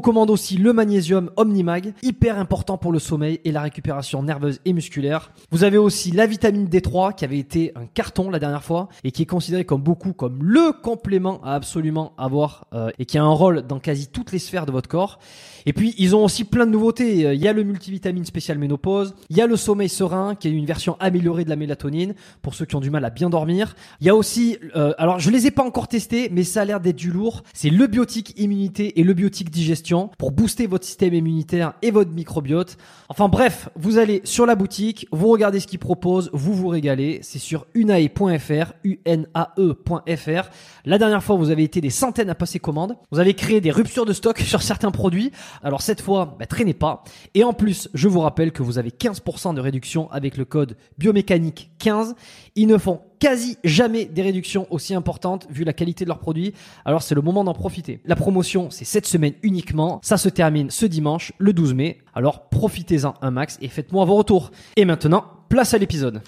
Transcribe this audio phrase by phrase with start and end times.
[0.00, 4.72] recommande aussi le magnésium Omnimag, hyper important pour le sommeil et la récupération nerveuse et
[4.72, 5.30] musculaire.
[5.50, 9.10] Vous avez aussi la vitamine D3 qui avait été un carton la dernière fois et
[9.12, 13.22] qui est considéré comme beaucoup comme le complément à absolument avoir euh, et qui a
[13.22, 15.18] un rôle dans quasi toutes les sphères de votre corps.
[15.66, 17.34] Et puis ils ont aussi plein de nouveautés.
[17.34, 20.52] Il y a le multivitamine spécial ménopause, il y a le sommeil serein qui est
[20.52, 23.74] une version améliorée de la mélatonine pour ceux qui ont du mal à bien dormir.
[24.00, 26.64] Il y a aussi, euh, alors je les ai pas encore testés, mais ça a
[26.64, 27.42] l'air d'être du lourd.
[27.52, 32.10] C'est le biotique immunité et le biotique digestion pour booster votre système immunitaire et votre
[32.10, 32.76] microbiote.
[33.08, 37.20] Enfin bref, vous allez sur la boutique, vous regardez ce qu'ils proposent, vous vous régalez.
[37.22, 40.50] C'est sur unae.fr, U-N-A-E.fr.
[40.84, 42.96] La dernière fois, vous avez été des centaines à passer commande.
[43.10, 45.32] Vous avez créé des ruptures de stock sur certains produits.
[45.62, 47.04] Alors cette fois, bah, traînez pas.
[47.34, 50.76] Et en plus, je vous rappelle que vous avez 15% de réduction avec le code
[50.98, 52.14] biomécanique 15.
[52.56, 56.54] Ils ne font quasi jamais des réductions aussi importantes vu la qualité de leurs produits.
[56.84, 58.00] Alors c'est le moment d'en profiter.
[58.06, 60.00] La promotion, c'est cette semaine uniquement.
[60.02, 61.98] Ça se termine ce dimanche, le 12 mai.
[62.14, 64.50] Alors profitez-en un max et faites-moi vos retours.
[64.76, 66.22] Et maintenant, place à l'épisode.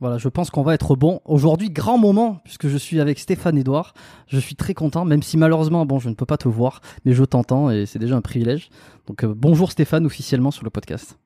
[0.00, 1.20] Voilà, je pense qu'on va être bon.
[1.24, 3.94] Aujourd'hui, grand moment, puisque je suis avec Stéphane Edouard.
[4.28, 7.14] Je suis très content, même si malheureusement, bon, je ne peux pas te voir, mais
[7.14, 8.70] je t'entends et c'est déjà un privilège.
[9.08, 11.18] Donc, euh, bonjour Stéphane, officiellement sur le podcast.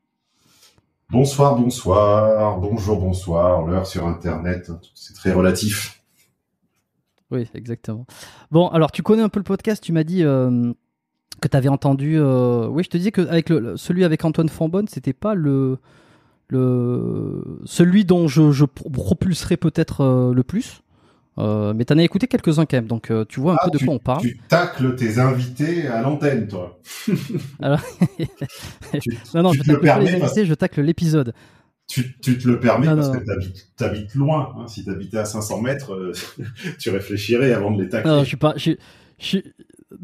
[1.13, 3.67] Bonsoir, bonsoir, bonjour, bonsoir.
[3.67, 6.03] L'heure sur Internet, c'est très relatif.
[7.31, 8.07] Oui, exactement.
[8.51, 10.73] Bon, alors tu connais un peu le podcast, tu m'as dit euh,
[11.43, 12.19] que tu avais entendu...
[12.19, 15.77] Euh, oui, je te disais que avec celui avec Antoine Fambonne, c'était pas le
[17.67, 20.83] celui dont je, propulserai peut-être euh, le plus.
[21.39, 23.79] Euh, mais t'en as écouté quelques-uns quand même, donc euh, tu vois un ah, peu
[23.79, 24.21] de quoi on parle.
[24.21, 26.79] Tu tacles tes invités à l'antenne, toi.
[27.63, 27.81] Alors...
[29.35, 31.33] non, non, je tacle pas les invités, je tacle l'épisode.
[31.89, 34.55] Tu, tu, te le permets parce que tu habites, loin.
[34.59, 34.67] Hein.
[34.67, 36.13] Si tu habitais à 500 mètres,
[36.79, 38.11] tu réfléchirais avant de les tacler.
[38.11, 38.55] Non, je suis pas.
[38.57, 38.73] Je,
[39.19, 39.39] je,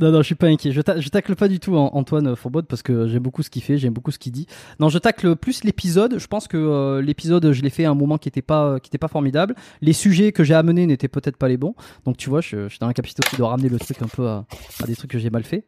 [0.01, 0.73] non, non, je suis pas inquiet.
[0.73, 3.93] Je, tacle pas du tout Antoine Fourbod parce que j'aime beaucoup ce qu'il fait, j'aime
[3.93, 4.47] beaucoup ce qu'il dit.
[4.81, 6.19] Non, je tacle plus l'épisode.
[6.19, 8.89] Je pense que euh, l'épisode, je l'ai fait à un moment qui était pas, qui
[8.89, 9.55] était pas formidable.
[9.81, 11.75] Les sujets que j'ai amenés n'étaient peut-être pas les bons.
[12.05, 14.27] Donc tu vois, je, suis dans la capacité aussi de ramener le truc un peu
[14.29, 14.45] à,
[14.83, 15.65] à des trucs que j'ai mal fait.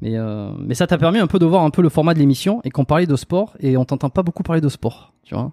[0.00, 2.18] Mais, euh, mais ça t'a permis un peu de voir un peu le format de
[2.18, 5.34] l'émission et qu'on parlait de sport et on t'entend pas beaucoup parler de sport, tu
[5.34, 5.52] vois,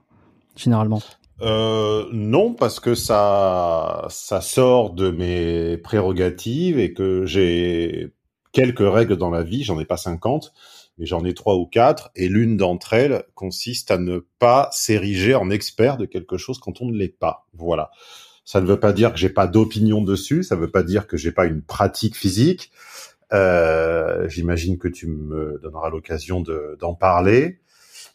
[0.56, 1.02] généralement.
[1.42, 8.12] Euh, non, parce que ça, ça sort de mes prérogatives et que j'ai
[8.52, 9.64] quelques règles dans la vie.
[9.64, 10.54] J'en ai pas 50,
[10.98, 12.12] mais j'en ai trois ou quatre.
[12.16, 16.82] Et l'une d'entre elles consiste à ne pas s'ériger en expert de quelque chose quand
[16.82, 17.48] on ne l'est pas.
[17.54, 17.92] Voilà.
[18.44, 20.44] Ça ne veut pas dire que j'ai pas d'opinion dessus.
[20.44, 22.72] Ça ne veut pas dire que j'ai pas une pratique physique.
[23.32, 26.44] Euh, J'imagine que tu me donneras l'occasion
[26.80, 27.60] d'en parler,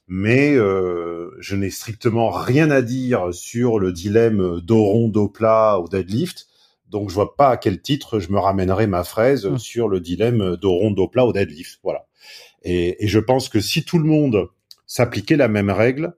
[0.07, 6.47] mais euh, je n'ai strictement rien à dire sur le dilemme d'Oron, d'Opla ou deadlift.
[6.89, 9.59] Donc je vois pas à quel titre je me ramènerai ma fraise mmh.
[9.59, 11.81] sur le dilemme d'Oron, d'Opla ou deadlift.
[11.83, 12.07] Voilà.
[12.63, 14.49] Et, et, je pense que si tout le monde
[14.87, 16.15] s'appliquait la même règle,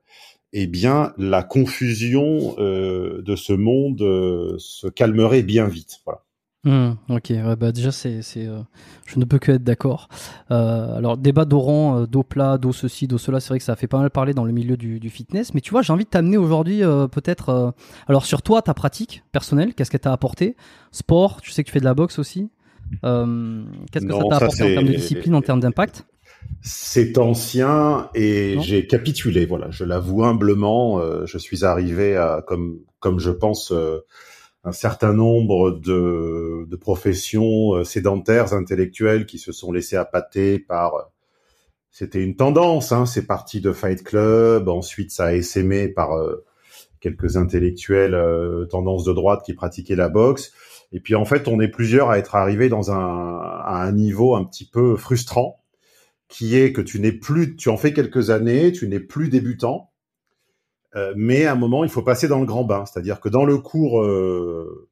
[0.53, 6.00] eh bien la confusion euh, de ce monde euh, se calmerait bien vite.
[6.05, 6.23] Voilà.
[6.67, 8.61] Mmh, ok, bah déjà c'est, euh,
[9.07, 10.09] je ne peux que être d'accord.
[10.51, 13.87] alors débat d'Oran, d'eau plat, d'eau ceci, d'eau cela, c'est vrai que ça a fait
[13.87, 15.55] pas mal parler dans le milieu du, fitness.
[15.55, 16.81] Mais tu vois, j'ai envie de t'amener aujourd'hui
[17.13, 17.75] peut-être,
[18.09, 20.57] alors sur toi, ta pratique personnelle, qu'est-ce que t'as apporté?
[20.91, 22.51] Sport, tu sais que tu fais de la boxe aussi.
[23.03, 26.05] qu'est-ce que ça t'a apporté en termes de discipline, en termes d'impact?
[26.62, 29.47] C'est ancien et j'ai capitulé.
[29.47, 30.99] Voilà, je l'avoue humblement.
[30.99, 34.01] Euh, je suis arrivé à, comme comme je pense, euh,
[34.67, 41.11] un certain nombre de, de professions euh, sédentaires, intellectuelles, qui se sont laissées appâter par.
[41.91, 42.93] C'était une tendance.
[42.93, 44.69] Hein, c'est parti de Fight Club.
[44.69, 46.11] Ensuite, ça a essaimé par
[47.01, 48.15] quelques intellectuels
[48.69, 50.53] tendance de droite qui pratiquaient la boxe.
[50.93, 54.35] Et puis en fait, on est plusieurs à être arrivés dans un, à un niveau
[54.35, 55.62] un petit peu frustrant
[56.29, 59.91] qui est que tu n'es plus, tu en fais quelques années, tu n'es plus débutant,
[60.97, 63.45] euh, mais à un moment il faut passer dans le grand bain, c'est-à-dire que dans
[63.45, 64.89] le cours, euh,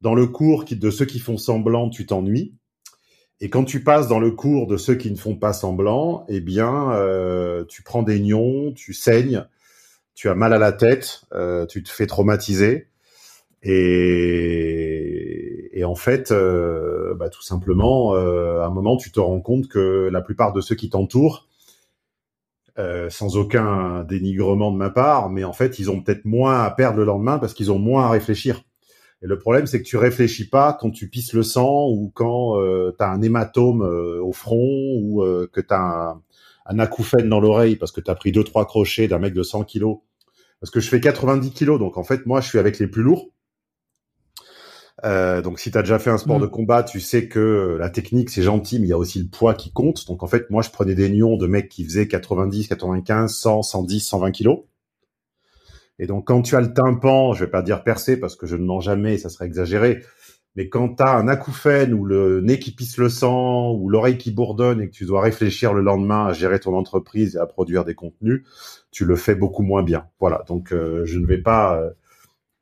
[0.00, 2.54] dans le cours de ceux qui font semblant, tu t'ennuies,
[3.40, 6.40] et quand tu passes dans le cours de ceux qui ne font pas semblant, eh
[6.40, 9.44] bien euh, tu prends des nions, tu saignes,
[10.14, 11.22] tu as mal à la tête,
[11.68, 12.86] tu te fais traumatiser,
[13.62, 14.60] et,
[15.72, 20.20] et en fait, bah, tout simplement, à un moment, tu te rends compte que la
[20.20, 21.47] plupart de ceux qui t'entourent,
[22.78, 26.70] euh, sans aucun dénigrement de ma part, mais en fait, ils ont peut-être moins à
[26.70, 28.62] perdre le lendemain parce qu'ils ont moins à réfléchir.
[29.20, 32.60] Et le problème, c'est que tu réfléchis pas quand tu pisses le sang ou quand
[32.60, 36.20] euh, tu as un hématome euh, au front ou que tu un,
[36.66, 39.42] un acouphène dans l'oreille parce que tu as pris deux trois crochets d'un mec de
[39.42, 39.98] 100 kilos.
[40.60, 43.02] Parce que je fais 90 kilos, donc en fait, moi, je suis avec les plus
[43.02, 43.30] lourds.
[45.04, 46.42] Euh, donc si tu as déjà fait un sport mm.
[46.42, 49.28] de combat, tu sais que la technique c'est gentil, mais il y a aussi le
[49.28, 50.06] poids qui compte.
[50.06, 53.62] Donc en fait, moi je prenais des nions de mecs qui faisaient 90, 95, 100,
[53.62, 54.60] 110, 120 kilos.
[55.98, 58.56] Et donc quand tu as le tympan, je vais pas dire percé parce que je
[58.56, 60.02] ne mens jamais, ça serait exagéré.
[60.56, 64.18] Mais quand tu as un acouphène ou le nez qui pisse le sang ou l'oreille
[64.18, 67.46] qui bourdonne et que tu dois réfléchir le lendemain à gérer ton entreprise et à
[67.46, 68.42] produire des contenus,
[68.90, 70.06] tu le fais beaucoup moins bien.
[70.18, 71.90] Voilà, donc euh, je ne vais pas euh,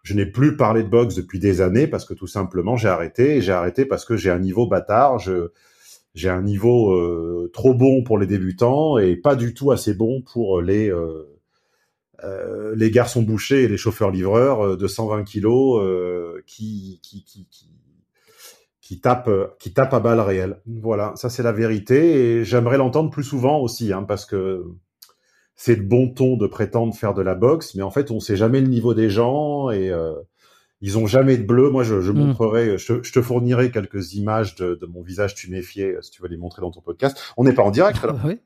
[0.06, 3.38] je n'ai plus parlé de boxe depuis des années parce que tout simplement j'ai arrêté
[3.38, 8.04] et j'ai arrêté parce que j'ai un niveau bâtard, j'ai un niveau euh, trop bon
[8.04, 11.24] pour les débutants et pas du tout assez bon pour les euh,
[12.22, 15.82] euh, les garçons bouchés et les chauffeurs livreurs de 120 kilos
[16.46, 17.68] qui, qui, qui, qui
[18.80, 20.60] qui à balles réelles.
[20.66, 24.62] Voilà, ça c'est la vérité et j'aimerais l'entendre plus souvent aussi hein, parce que
[25.56, 28.36] c'est le bon ton de prétendre faire de la boxe, mais en fait, on sait
[28.36, 30.14] jamais le niveau des gens et euh,
[30.80, 31.70] ils ont jamais de bleu.
[31.70, 32.18] Moi, je, je mm.
[32.18, 36.36] montrerai, je, te fournirai quelques images de, de mon visage tuméfié si tu veux les
[36.36, 37.18] montrer dans ton podcast.
[37.36, 38.16] On n'est pas en direct là.
[38.24, 38.38] oui,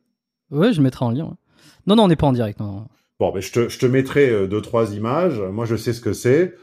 [0.51, 1.37] ouais, je mettrai en lien.
[1.87, 2.61] Non, non, on n'est pas en direct.
[2.61, 2.87] Non.
[3.19, 5.41] Bon, mais je te, je te mettrai euh, deux trois images.
[5.41, 6.55] Moi, je sais ce que c'est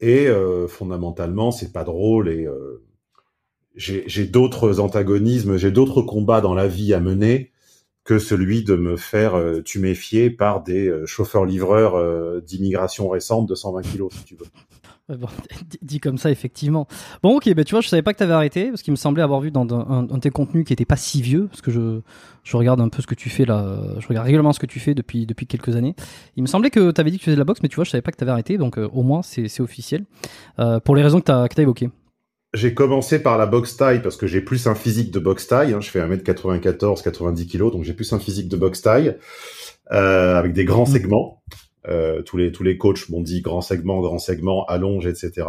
[0.00, 2.82] et euh, fondamentalement, c'est pas drôle et euh,
[3.76, 7.52] j'ai d'autres antagonismes, j'ai d'autres combats dans la vie à mener
[8.04, 13.54] que celui de me faire euh, tuméfier par des euh, chauffeurs-livreurs euh, d'immigration récente de
[13.54, 15.16] 120 kilos, si tu veux.
[15.16, 15.28] Bon,
[15.82, 16.86] dit comme ça, effectivement.
[17.22, 18.96] Bon, ok, bah, tu vois, je savais pas que tu avais arrêté, parce qu'il me
[18.96, 21.70] semblait avoir vu dans un, de tes contenus qui était pas si vieux, parce que
[21.70, 22.00] je,
[22.42, 24.80] je regarde un peu ce que tu fais là, je regarde régulièrement ce que tu
[24.80, 25.94] fais depuis, depuis quelques années.
[26.36, 27.76] Il me semblait que tu avais dit que tu faisais de la boxe, mais tu
[27.76, 30.06] vois, je savais pas que tu avais arrêté, donc au moins c'est officiel,
[30.84, 31.90] pour les raisons que tu as, as évoquées
[32.52, 35.72] j'ai commencé par la boxe taille parce que j'ai plus un physique de boxe taille.
[35.72, 35.80] Hein.
[35.80, 39.16] Je fais 1m94, 90 kg, donc j'ai plus un physique de boxe taille
[39.92, 40.92] euh, avec des grands mmh.
[40.92, 41.42] segments.
[41.88, 45.46] Euh, tous les tous les coachs m'ont dit grand segment, grand segment, allonge, etc.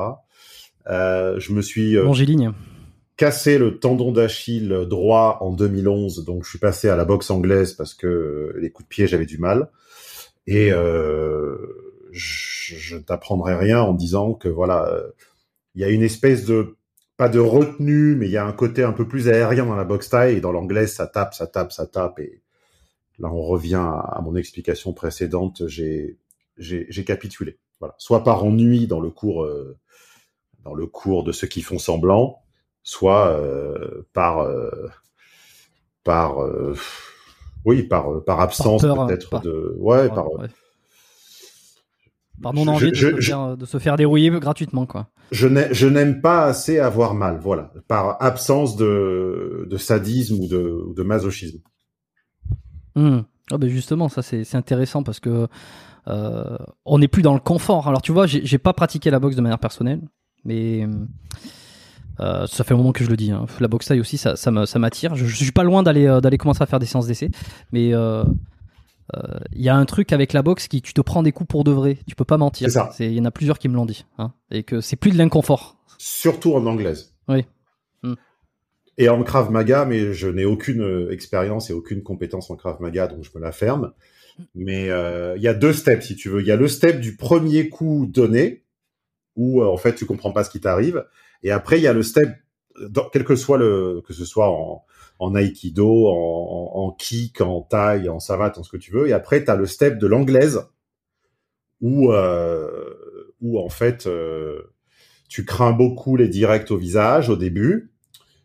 [0.90, 2.08] Euh, je me suis euh,
[3.18, 7.74] cassé le tendon d'Achille droit en 2011, donc je suis passé à la boxe anglaise
[7.74, 9.70] parce que les coups de pied j'avais du mal.
[10.48, 11.58] Et euh,
[12.12, 15.04] je, je t'apprendrai rien en disant que voilà,
[15.76, 16.78] il y a une espèce de
[17.22, 19.84] pas de retenue, mais il y a un côté un peu plus aérien dans la
[19.84, 22.42] boxe taille et dans l'anglais ça tape, ça tape, ça tape et
[23.20, 26.18] là on revient à, mon explication précédente, j'ai
[26.58, 27.60] j'ai capitulé.
[27.80, 29.78] Voilà, soit par ennui dans le cours euh,
[30.64, 32.42] dans le cours de ceux qui font semblant,
[32.82, 34.90] soit euh, par euh,
[36.04, 36.38] par
[37.66, 40.26] oui par par absence peut-être de ouais par
[42.44, 45.08] a envie de, se faire, de, se faire, dérouiller gratuitement, quoi.
[45.32, 51.04] Je n'aime pas assez avoir mal, voilà, par absence de, de sadisme ou de, de
[51.04, 51.60] masochisme.
[52.96, 53.20] Mmh.
[53.52, 55.48] Ah ben justement, ça c'est intéressant parce que
[56.08, 57.88] euh, on n'est plus dans le confort.
[57.88, 60.02] Alors tu vois, j'ai pas pratiqué la boxe de manière personnelle,
[60.46, 60.88] mais
[62.20, 63.32] euh, ça fait un moment que je le dis.
[63.32, 63.46] Hein.
[63.60, 65.16] La boxe taille aussi, ça, ça m'attire.
[65.16, 67.32] Je, je, suis pas loin d'aller euh, d'aller commencer à faire des séances d'essai,
[67.72, 68.24] mais euh,
[69.16, 71.64] euh, y a un truc avec la boxe qui tu te prends des coups pour
[71.64, 71.98] de vrai.
[72.08, 72.70] Tu peux pas mentir.
[73.00, 75.18] Il y en a plusieurs qui me l'ont dit, hein, et que c'est plus de
[75.18, 75.78] l'inconfort.
[75.98, 77.14] Surtout en anglaise.
[77.28, 77.46] Oui.
[78.04, 78.16] Hmm.
[78.98, 83.08] Et en Krav Maga, mais je n'ai aucune expérience et aucune compétence en Krav Maga,
[83.08, 83.94] donc je me la ferme.
[84.56, 86.42] Mais euh, il y a deux steps, si tu veux.
[86.42, 88.64] Il y a le step du premier coup donné,
[89.36, 91.06] où euh, en fait tu comprends pas ce qui t'arrive,
[91.44, 92.30] et après il y a le step,
[93.12, 94.86] quel que soit le, que ce soit en,
[95.22, 99.14] en aïkido, en, en, kick, en taille, en savate, en ce que tu veux, et
[99.14, 100.68] après tu as le step de l'anglaise,
[101.80, 104.74] où euh, où en fait euh,
[105.30, 107.94] tu crains beaucoup les directs au visage au début,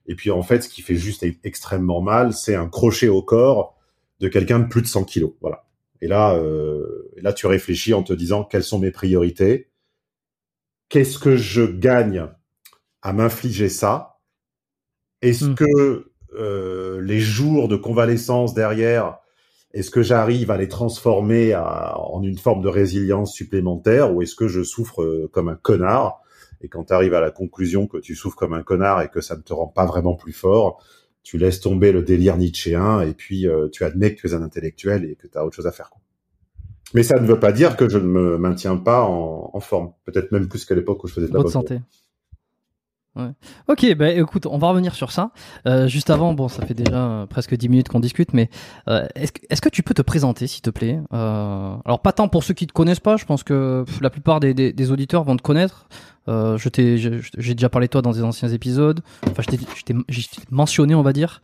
[0.06, 3.78] et puis en fait ce qui fait juste extrêmement mal, c'est un crochet au corps
[4.20, 5.32] de quelqu'un de plus de 100 kilos.
[5.40, 5.64] Voilà.
[6.02, 9.70] Et là, euh, là, tu réfléchis en te disant quelles sont mes priorités,
[10.90, 12.28] qu'est-ce que je gagne
[13.00, 14.18] à m'infliger ça,
[15.22, 15.54] est-ce hmm.
[15.54, 19.18] que euh, les jours de convalescence derrière,
[19.72, 24.48] est-ce que j'arrive à les transformer en une forme de résilience supplémentaire ou est-ce que
[24.48, 26.22] je souffre euh, comme un connard?
[26.62, 29.20] Et quand tu arrives à la conclusion que tu souffres comme un connard et que
[29.20, 30.82] ça ne te rend pas vraiment plus fort,
[31.22, 34.42] tu laisses tomber le délire nietzschéen et puis euh, tu admets que tu es un
[34.42, 35.90] intellectuel et que tu as autre chose à faire.
[35.90, 36.00] Quoi.
[36.94, 39.92] Mais ça ne veut pas dire que je ne me maintiens pas en, en forme.
[40.04, 41.80] Peut-être même plus qu'à l'époque où je faisais de la Bonne santé.
[43.68, 45.30] Ok, bah écoute, on va revenir sur ça.
[45.66, 48.50] Euh, juste avant, bon, ça fait déjà euh, presque 10 minutes qu'on discute, mais
[48.88, 52.28] euh, est-ce que, est que tu peux te présenter, s'il te plaît Alors, pas tant
[52.28, 55.36] pour ceux qui te connaissent pas, je pense que la plupart des, des, auditeurs vont
[55.36, 55.88] te connaître.
[56.28, 59.00] J'ai déjà parlé de toi dans des anciens épisodes.
[59.30, 59.94] Enfin, je t'ai
[60.50, 61.40] mentionné, on va dire.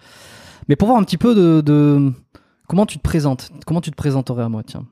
[0.69, 2.13] Mais pour voir un petit peu de,
[2.69, 4.87] comment tu te présentes, comment tu te présenterais à moi, tiens.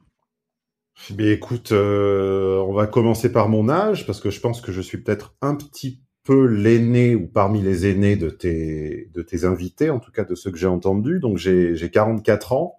[1.16, 4.82] Mais écoute, euh, on va commencer par mon âge parce que je pense que je
[4.82, 9.90] suis peut-être un petit peu l'aîné ou parmi les aînés de tes de tes invités,
[9.90, 11.18] en tout cas de ceux que j'ai entendus.
[11.20, 12.76] Donc j'ai 44 ans.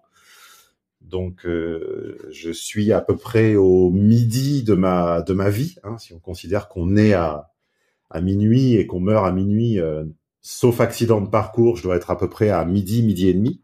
[1.02, 5.98] Donc, euh, je suis à peu près au midi de ma de ma vie, hein,
[5.98, 7.50] si on considère qu'on est à
[8.10, 10.04] à minuit et qu'on meurt à minuit, euh,
[10.42, 13.60] sauf accident de parcours, je dois être à peu près à midi, midi et demi.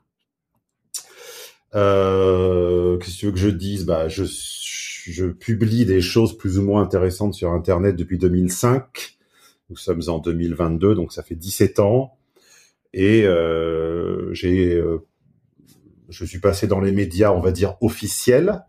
[1.75, 3.85] Euh, Qu'est-ce que tu veux que je dise?
[3.87, 9.18] Bah, je je publie des choses plus ou moins intéressantes sur Internet depuis 2005.
[9.71, 12.17] Nous sommes en 2022, donc ça fait 17 ans.
[12.95, 15.07] Et euh, j'ai euh,
[16.09, 18.65] je suis passé dans les médias, on va dire officiels,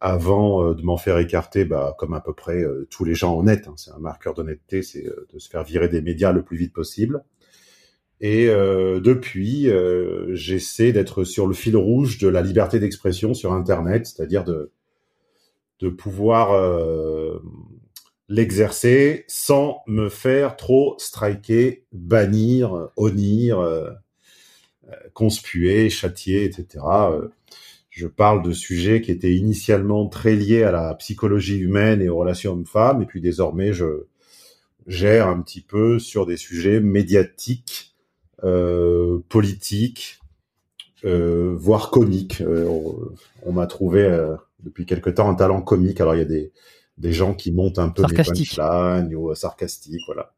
[0.00, 3.38] avant euh, de m'en faire écarter, bah, comme à peu près euh, tous les gens
[3.38, 3.68] honnêtes.
[3.68, 3.74] Hein.
[3.76, 6.72] c'est un marqueur d'honnêteté, c'est euh, de se faire virer des médias le plus vite
[6.72, 7.24] possible.
[8.20, 9.68] Et depuis,
[10.30, 14.70] j'essaie d'être sur le fil rouge de la liberté d'expression sur Internet, c'est-à-dire de
[15.80, 16.52] de pouvoir
[18.28, 23.58] l'exercer sans me faire trop striker, bannir, honnir
[25.12, 26.84] conspuer, châtier, etc.
[26.84, 27.28] Euh,
[27.90, 32.16] je parle de sujets qui étaient initialement très liés à la psychologie humaine et aux
[32.16, 34.06] relations hommes-femmes, et puis désormais je
[34.86, 37.94] gère un petit peu sur des sujets médiatiques,
[38.42, 40.20] euh, politiques,
[41.04, 42.42] euh, voire comiques.
[43.46, 44.10] on, m'a trouvé
[44.62, 46.00] depuis quelque temps un talent comique.
[46.00, 46.52] Alors il y a des,
[46.98, 50.34] des gens qui montent un peu des punchlines ou sarcastiques, voilà.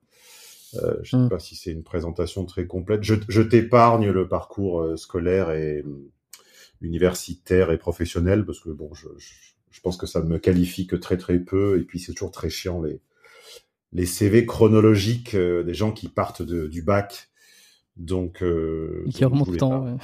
[0.82, 1.28] Euh, je ne sais mm.
[1.30, 3.02] pas si c'est une présentation très complète.
[3.02, 6.10] Je, t'épargne le parcours euh, scolaire et euh,
[6.80, 9.06] universitaire et professionnel parce que bon, je,
[9.70, 12.32] je, pense que ça ne me qualifie que très très peu et puis c'est toujours
[12.32, 13.00] très chiant les
[13.92, 17.30] les CV chronologiques des gens qui partent de, du bac.
[17.96, 18.44] Donc
[19.10, 19.96] qui remontent le temps.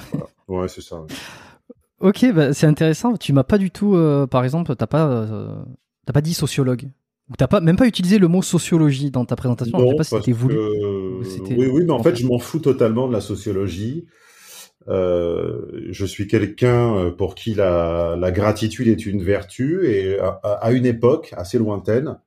[0.47, 1.05] Ouais, c'est ça.
[1.99, 3.15] Ok, bah, c'est intéressant.
[3.15, 3.95] Tu m'as pas du tout,
[4.29, 5.65] par exemple, t'as pas,
[6.05, 6.89] t'as pas dit sociologue.
[7.37, 9.77] T'as pas même pas utilisé le mot sociologie dans ta présentation.
[9.77, 10.57] Non, je sais pas si c'était voulu.
[10.59, 14.05] Oui, oui, mais en, fait, je m'en fous totalement de la sociologie.
[14.89, 20.41] Euh, je suis quelqu'un euh, pour qui la, la, gratitude est une vertu et à,
[20.43, 22.19] à une époque assez lointaine,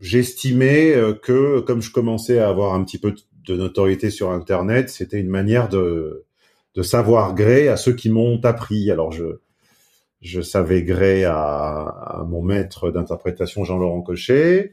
[0.00, 3.14] j'estimais euh, que comme je commençais à avoir un petit peu
[3.46, 6.26] de notoriété sur Internet, c'était une manière de,
[6.74, 8.90] de savoir gré à ceux qui m'ont appris.
[8.90, 9.40] Alors je
[10.20, 14.72] je savais gré à, à mon maître d'interprétation Jean-Laurent Cochet,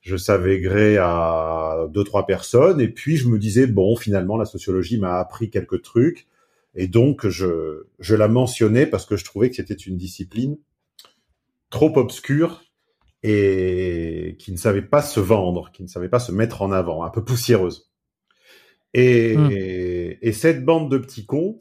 [0.00, 4.44] je savais gré à deux trois personnes, et puis je me disais bon, finalement la
[4.44, 6.26] sociologie m'a appris quelques trucs,
[6.74, 10.58] et donc je je la mentionnais parce que je trouvais que c'était une discipline
[11.70, 12.62] trop obscure
[13.22, 17.02] et qui ne savait pas se vendre, qui ne savait pas se mettre en avant,
[17.02, 17.90] un peu poussiéreuse.
[18.94, 19.50] Et, Hmm.
[19.50, 21.60] et cette bande de petits cons,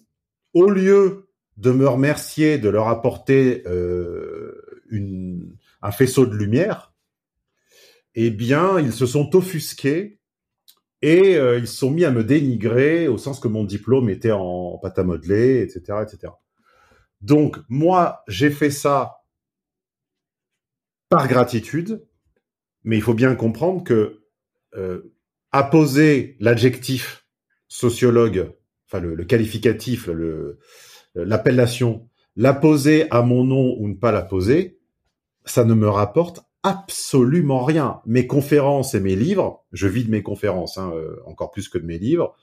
[0.53, 1.24] au lieu
[1.57, 6.93] de me remercier, de leur apporter euh, une, un faisceau de lumière,
[8.15, 10.19] eh bien, ils se sont offusqués
[11.01, 14.31] et euh, ils se sont mis à me dénigrer au sens que mon diplôme était
[14.31, 16.33] en pâte à modeler, etc., etc.
[17.21, 19.23] Donc, moi, j'ai fait ça
[21.09, 22.05] par gratitude,
[22.83, 24.23] mais il faut bien comprendre que
[24.75, 25.13] euh,
[25.51, 27.25] apposer l'adjectif
[27.67, 28.53] sociologue,
[28.87, 30.59] enfin le, le qualificatif, le,
[31.15, 34.79] l'appellation, l'apposer à mon nom ou ne pas l'apposer,
[35.45, 38.01] ça ne me rapporte absolument rien.
[38.05, 41.77] Mes conférences et mes livres, je vis de mes conférences, hein, euh, encore plus que
[41.77, 42.35] de mes livres,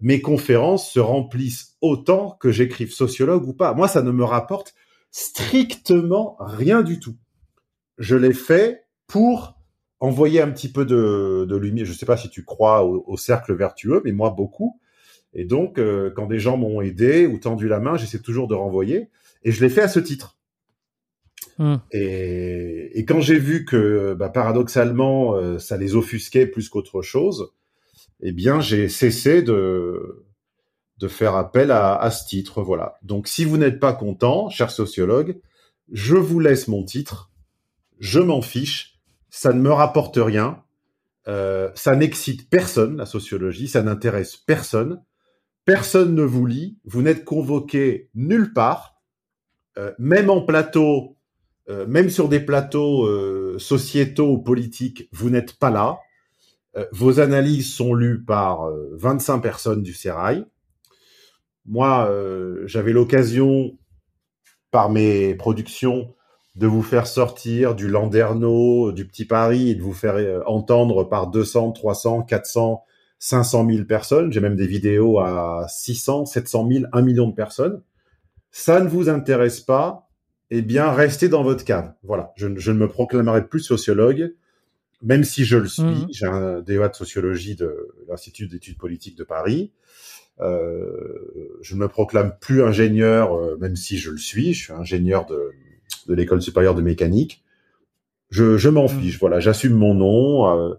[0.00, 3.74] mes conférences se remplissent autant que j'écrive sociologue ou pas.
[3.74, 4.74] Moi, ça ne me rapporte
[5.10, 7.16] strictement rien du tout.
[7.98, 9.58] Je l'ai fait pour
[10.00, 11.86] envoyer un petit peu de, de lumière.
[11.86, 14.80] Je ne sais pas si tu crois au, cercle vertueux, mais moi beaucoup.
[15.34, 18.54] Et donc, euh, quand des gens m'ont aidé ou tendu la main, j'essaie toujours de
[18.54, 19.08] renvoyer.
[19.42, 20.38] Et je l'ai fait à ce titre.
[21.58, 21.76] Hmm.
[21.92, 27.52] Et, et, quand j'ai vu que, bah, paradoxalement, euh, ça les offusquait plus qu'autre chose,
[28.20, 30.24] eh bien, j'ai cessé de,
[30.98, 32.62] de faire appel à, à, ce titre.
[32.62, 32.98] Voilà.
[33.02, 35.40] Donc, si vous n'êtes pas content, cher sociologue,
[35.92, 37.30] je vous laisse mon titre.
[37.98, 39.00] Je m'en fiche.
[39.30, 40.62] Ça ne me rapporte rien.
[41.26, 43.68] Euh, ça n'excite personne, la sociologie.
[43.68, 45.02] Ça n'intéresse personne.
[45.64, 46.78] Personne ne vous lit.
[46.84, 48.94] Vous n'êtes convoqué nulle part.
[49.78, 51.16] Euh, même en plateau,
[51.68, 55.98] euh, même sur des plateaux euh, sociétaux ou politiques, vous n'êtes pas là.
[56.90, 60.44] Vos analyses sont lues par 25 personnes du Sérail.
[61.66, 62.12] Moi,
[62.64, 63.78] j'avais l'occasion,
[64.72, 66.12] par mes productions,
[66.56, 71.28] de vous faire sortir du Landerneau, du Petit Paris, et de vous faire entendre par
[71.28, 72.82] 200, 300, 400,
[73.18, 74.32] 500 000 personnes.
[74.32, 77.82] J'ai même des vidéos à 600, 700 000, 1 million de personnes.
[78.50, 80.08] Ça ne vous intéresse pas,
[80.50, 81.92] eh bien, restez dans votre cave.
[82.02, 82.32] Voilà.
[82.36, 84.34] Je, je ne me proclamerai plus sociologue,
[85.02, 85.82] même si je le suis.
[85.82, 86.08] Mmh.
[86.12, 89.72] J'ai un DEA de sociologie de l'Institut d'études politiques de Paris.
[90.40, 94.54] Euh, je ne me proclame plus ingénieur, euh, même si je le suis.
[94.54, 95.52] Je suis ingénieur de,
[96.06, 97.42] de l'école supérieure de mécanique.
[98.30, 99.16] Je, je m'en fiche.
[99.16, 99.20] Mmh.
[99.20, 100.48] Voilà, j'assume mon nom.
[100.48, 100.74] Euh,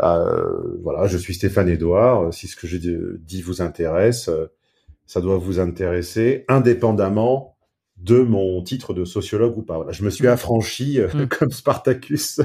[0.00, 2.32] voilà, je suis Stéphane Edouard.
[2.32, 4.30] Si ce que je dis vous intéresse,
[5.06, 7.56] ça doit vous intéresser, indépendamment
[7.96, 9.76] de mon titre de sociologue ou pas.
[9.76, 11.26] Voilà, je me suis affranchi mmh.
[11.38, 12.40] comme Spartacus.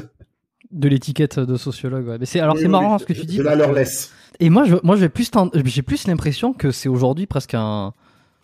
[0.71, 2.07] De l'étiquette de sociologue.
[2.07, 2.17] Ouais.
[2.17, 3.37] Mais c'est alors oui, c'est oui, marrant ce que tu dis.
[3.37, 4.13] Je la leur laisse.
[4.39, 5.29] Et moi, je, moi, j'ai plus,
[5.65, 7.93] j'ai plus l'impression que c'est aujourd'hui presque un,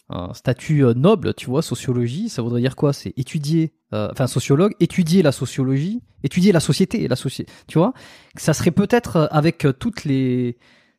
[0.09, 2.29] un, statut noble, tu vois, sociologie.
[2.29, 2.93] Ça voudrait dire quoi?
[2.93, 7.51] C'est étudier, euh, enfin, sociologue, étudier la sociologie, étudier la société, la société.
[7.67, 7.93] Tu vois,
[8.35, 10.57] ça serait peut-être avec toutes les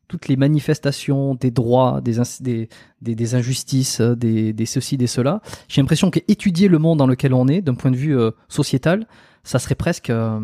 [0.09, 2.69] toutes les manifestations des droits, des, des,
[3.03, 5.43] des, des injustices, des, des ceci, des cela.
[5.69, 9.07] J'ai l'impression qu'étudier le monde dans lequel on est, d'un point de vue euh, sociétal,
[9.45, 10.41] ça serait presque, euh,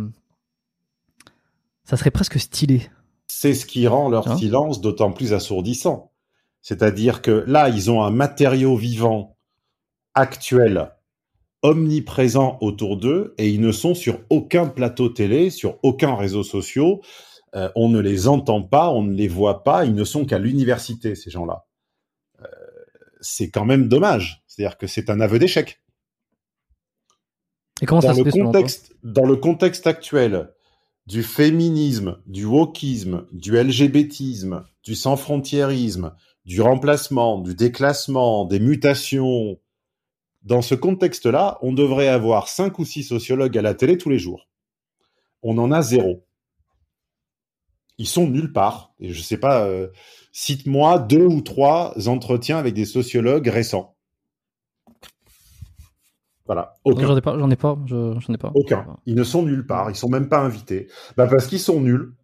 [1.85, 2.90] ça serait presque stylé.
[3.27, 6.12] C'est ce qui rend leur hein silence d'autant plus assourdissant.
[6.64, 9.37] C'est-à-dire que là, ils ont un matériau vivant
[10.14, 10.92] actuel,
[11.61, 16.96] omniprésent autour d'eux, et ils ne sont sur aucun plateau télé, sur aucun réseau social.
[17.55, 20.38] Euh, on ne les entend pas, on ne les voit pas, ils ne sont qu'à
[20.38, 21.66] l'université, ces gens-là.
[22.40, 22.46] Euh,
[23.20, 24.42] c'est quand même dommage.
[24.46, 25.83] C'est-à-dire que c'est un aveu d'échec.
[27.83, 30.48] Et comment dans ça se le fait contexte, Dans le contexte actuel,
[31.07, 39.59] du féminisme, du wokisme, du LGBTisme, du sans-frontiérisme, du remplacement, du déclassement, des mutations.
[40.42, 44.18] Dans ce contexte-là, on devrait avoir cinq ou six sociologues à la télé tous les
[44.18, 44.48] jours.
[45.42, 46.26] On en a zéro.
[47.96, 48.92] Ils sont nulle part.
[48.98, 49.88] Et je sais pas, euh,
[50.33, 53.94] cite-moi deux ou trois entretiens avec des sociologues récents.
[56.46, 56.74] Voilà.
[56.85, 57.07] Aucun.
[57.07, 58.52] J'en ai pas, j'en ai pas, j'en ai pas.
[58.54, 58.98] Aucun.
[59.07, 59.90] Ils ne sont nulle part.
[59.90, 60.88] Ils sont même pas invités.
[61.16, 62.14] Bah parce qu'ils sont nuls.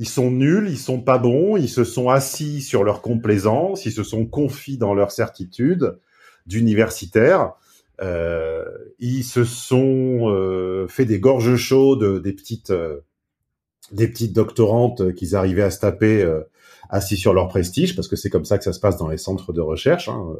[0.00, 3.92] Ils sont nuls, ils sont pas bons, ils se sont assis sur leur complaisance, ils
[3.92, 5.98] se sont confis dans leur certitude
[6.46, 7.52] d'universitaires,
[8.00, 8.64] euh,
[8.98, 13.00] ils se sont euh, fait des gorges chaudes, des petites, euh,
[13.92, 16.26] des petites doctorantes qu'ils arrivaient à se taper
[16.88, 19.18] assis sur leur prestige, parce que c'est comme ça que ça se passe dans les
[19.18, 20.08] centres de recherche.
[20.08, 20.34] Hein.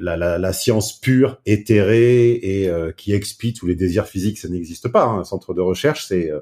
[0.00, 4.88] La, la, la, science pure, éthérée et qui expie tous les désirs physiques, ça n'existe
[4.88, 5.04] pas.
[5.04, 5.20] Hein.
[5.20, 6.32] Un centre de recherche, c'est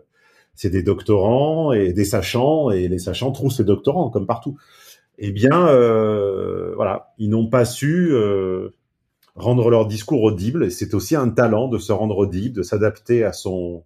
[0.55, 4.57] c'est des doctorants et des sachants, et les sachants trouvent ces doctorants, comme partout.
[5.19, 8.71] Eh bien, euh, voilà, ils n'ont pas su euh,
[9.37, 10.71] rendre leur discours audible.
[10.71, 13.85] C'est aussi un talent de se rendre audible, de s'adapter à son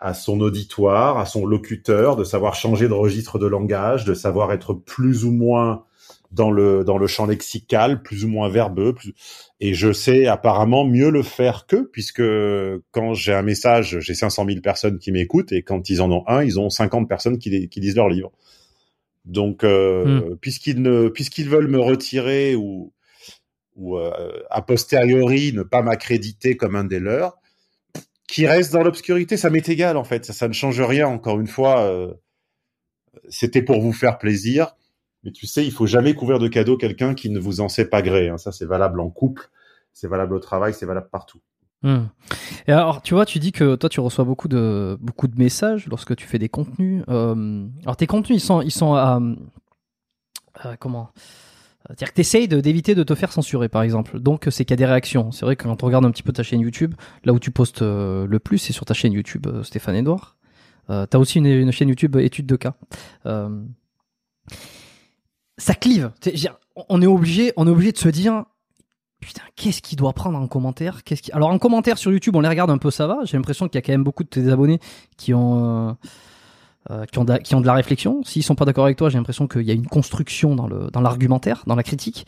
[0.00, 4.52] à son auditoire, à son locuteur, de savoir changer de registre de langage, de savoir
[4.52, 5.84] être plus ou moins
[6.34, 8.94] dans le dans le champ lexical, plus ou moins verbeux.
[9.60, 12.22] Et je sais apparemment mieux le faire qu'eux, puisque
[12.90, 16.24] quand j'ai un message, j'ai 500 000 personnes qui m'écoutent, et quand ils en ont
[16.26, 18.32] un, ils ont 50 personnes qui, qui lisent leur livre.
[19.24, 20.36] Donc, euh, hmm.
[20.36, 22.92] puisqu'ils ne puisqu'ils veulent me retirer ou
[23.76, 27.38] ou euh, a posteriori ne pas m'accréditer comme un des leurs,
[28.28, 31.08] qui reste dans l'obscurité, ça m'est égal en fait, ça, ça ne change rien.
[31.08, 32.12] Encore une fois, euh,
[33.28, 34.76] c'était pour vous faire plaisir,
[35.24, 37.86] mais tu sais, il faut jamais couvrir de cadeaux quelqu'un qui ne vous en sait
[37.86, 38.28] pas gré.
[38.28, 38.38] Hein.
[38.38, 39.50] Ça, c'est valable en couple,
[39.92, 41.40] c'est valable au travail, c'est valable partout.
[41.82, 42.04] Hmm.
[42.66, 45.86] Et alors, tu vois, tu dis que toi, tu reçois beaucoup de beaucoup de messages
[45.86, 47.04] lorsque tu fais des contenus.
[47.08, 49.20] Euh, alors, tes contenus, ils sont ils sont à
[50.64, 51.10] euh, comment?
[51.86, 54.18] C'est-à-dire que tu essayes d'éviter de, te faire censurer, par exemple.
[54.18, 55.32] Donc, c'est qu'il y a des réactions.
[55.32, 57.50] C'est vrai que quand on regarde un petit peu ta chaîne YouTube, là où tu
[57.50, 60.36] postes euh, le plus, c'est sur ta chaîne YouTube euh, Stéphane Edouard.
[60.88, 62.74] Euh, tu as aussi une, chaîne YouTube études de cas.
[65.58, 66.12] Euh, ça clive.
[66.88, 68.44] on est obligé, on est obligé de se dire,
[69.20, 71.04] putain, qu'est-ce qu'il doit prendre en commentaire?
[71.04, 71.32] Qu'est-ce qui...
[71.32, 73.18] Alors, en commentaire sur YouTube, on les regarde un peu, ça va.
[73.24, 74.80] J'ai l'impression qu'il y a quand même beaucoup de tes abonnés
[75.16, 75.96] qui ont
[76.90, 78.22] euh, qui, ont de, qui ont de la réflexion.
[78.24, 80.90] S'ils sont pas d'accord avec toi, j'ai l'impression qu'il y a une construction dans le
[80.92, 82.26] dans l'argumentaire, dans la critique.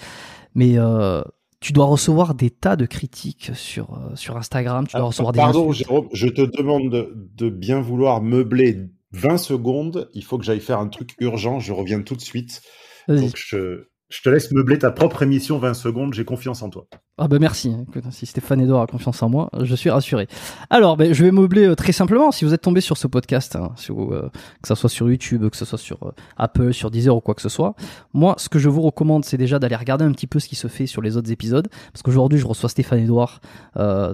[0.55, 1.23] Mais euh,
[1.61, 4.87] tu dois recevoir des tas de critiques sur euh, sur Instagram.
[4.87, 8.79] Tu dois ah, recevoir pardon, Jérôme, je te demande de, de bien vouloir meubler
[9.12, 10.09] 20 secondes.
[10.15, 11.61] Il faut que j'aille faire un truc urgent.
[11.61, 12.62] Je reviens tout de suite.
[13.09, 16.87] Donc je, je te laisse meubler ta propre émission 20 secondes, j'ai confiance en toi.
[17.19, 17.75] Ah bah merci,
[18.11, 20.29] si Stéphane Edouard a confiance en moi, je suis rassuré.
[20.71, 23.57] Alors ben, je vais meubler euh, très simplement, si vous êtes tombé sur ce podcast,
[23.57, 24.29] hein, euh,
[24.62, 27.35] que ce soit sur YouTube, que ce soit sur euh, Apple, sur Deezer ou quoi
[27.35, 27.75] que ce soit,
[28.12, 30.57] moi ce que je vous recommande c'est déjà d'aller regarder un petit peu ce qui
[30.57, 33.40] se fait sur les autres épisodes, parce qu'aujourd'hui je reçois Stéphane Edouard,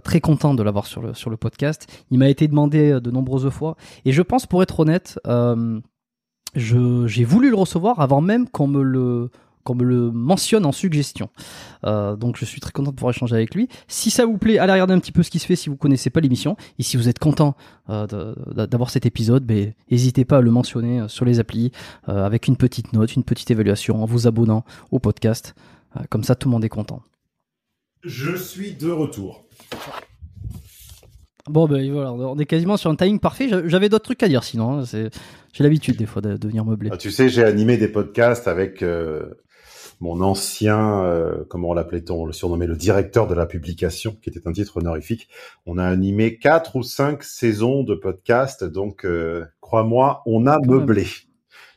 [0.05, 3.51] très content de l'avoir sur le, sur le podcast, il m'a été demandé de nombreuses
[3.51, 5.19] fois, et je pense pour être honnête,
[6.55, 9.31] j'ai voulu le recevoir avant même qu'on me le
[9.65, 11.31] qu'on me le mentionne en suggestion.
[11.85, 13.69] Euh, donc je suis très content de pouvoir échanger avec lui.
[13.89, 15.77] Si ça vous plaît, allez regarder un petit peu ce qui se fait si vous
[15.77, 16.57] connaissez pas l'émission.
[16.79, 17.55] Et si vous êtes content
[17.89, 21.73] euh, d'avoir cet épisode, ben, n'hésitez pas à le mentionner euh, sur les applis
[22.07, 25.55] avec une petite note, une petite évaluation en vous abonnant au podcast.
[26.11, 27.03] comme ça, tout le monde est content.
[28.03, 29.45] Je suis de retour.
[31.49, 33.49] Bon, ben voilà, on est quasiment sur un timing parfait.
[33.67, 34.81] J'avais d'autres trucs à dire sinon.
[34.81, 34.85] Hein.
[34.85, 36.91] J'ai l'habitude des fois de, venir meubler.
[36.93, 38.83] Ah, tu sais, j'ai animé des podcasts avec
[40.03, 44.47] mon ancien, euh, comment on l'appelait-on, le surnommé le directeur de la publication, qui était
[44.49, 45.29] un titre honorifique.
[45.65, 51.07] On a animé quatre ou cinq saisons de podcast, donc euh, crois-moi, on a meublé.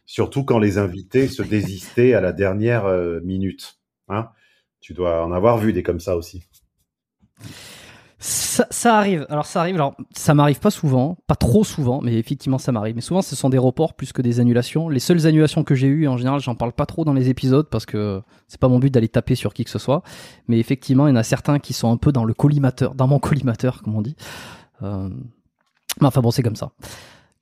[0.07, 3.79] Surtout quand les invités se désistaient à la dernière euh, minute.
[4.09, 4.29] Hein
[4.79, 6.43] tu dois en avoir vu des comme ça aussi.
[8.27, 9.27] Ça, arrive.
[9.29, 9.75] Alors ça arrive.
[9.75, 12.95] Alors ça m'arrive pas souvent, pas trop souvent, mais effectivement ça m'arrive.
[12.95, 14.89] Mais souvent ce sont des reports plus que des annulations.
[14.89, 17.67] Les seules annulations que j'ai eues, en général, j'en parle pas trop dans les épisodes
[17.69, 20.01] parce que c'est pas mon but d'aller taper sur qui que ce soit.
[20.47, 23.07] Mais effectivement, il y en a certains qui sont un peu dans le collimateur, dans
[23.07, 24.15] mon collimateur, comme on dit.
[24.81, 25.09] Euh...
[26.01, 26.71] Enfin bon, c'est comme ça.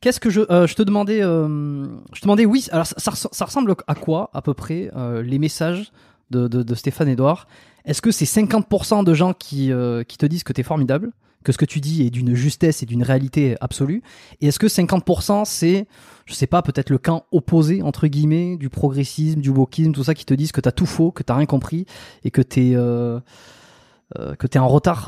[0.01, 2.67] Qu'est-ce que je, euh, te demandais, euh, je te demandais, oui.
[2.73, 5.93] Alors ça, ça, ressemble à quoi à peu près euh, les messages
[6.37, 7.47] de, Stéphane Edouard.
[7.85, 11.11] Est-ce que c'est 50% de gens qui, euh, qui te disent que tu es formidable,
[11.43, 14.01] que ce que tu dis est d'une justesse et d'une réalité absolue
[14.41, 15.87] Et est-ce que 50% c'est,
[16.25, 20.13] je sais pas, peut-être le camp opposé, entre guillemets, du progressisme, du wokisme, tout ça,
[20.13, 21.85] qui te disent que tu as tout faux, que tu rien compris
[22.23, 23.19] et que tu es, euh,
[24.17, 25.05] euh, en retard,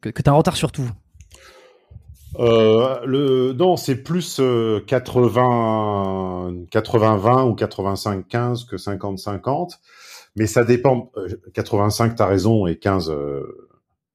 [0.00, 0.90] que, en retard sur tout?
[2.36, 4.40] Le non, c'est plus
[4.86, 9.80] 80 80 20 ou 85 15 que 50 50
[10.38, 11.12] mais ça dépend.
[11.52, 13.68] 85, tu as raison, et 15 euh,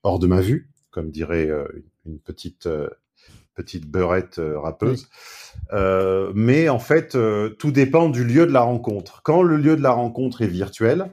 [0.04, 1.68] hors de ma vue, comme dirait euh,
[2.06, 2.90] une petite euh,
[3.56, 5.10] petite beurette rappeuse.
[6.34, 7.16] mais en fait,
[7.60, 9.22] tout dépend du lieu de la rencontre.
[9.22, 11.12] Quand le lieu de la rencontre est virtuel,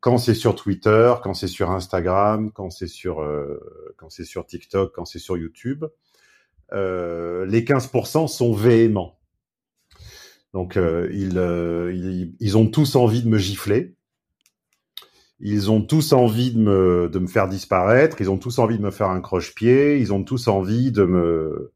[0.00, 3.24] quand c'est sur Twitter, quand c'est sur Instagram, quand c'est sur
[3.96, 5.84] quand c'est sur TikTok, quand c'est sur YouTube,
[6.72, 9.18] les 15% sont véhéments.
[10.52, 11.38] Donc ils,
[11.94, 13.94] ils, ils, ont tous envie de me gifler.
[15.44, 18.82] Ils ont tous envie de me, de me faire disparaître, ils ont tous envie de
[18.82, 21.72] me faire un croche-pied, ils ont tous envie de me,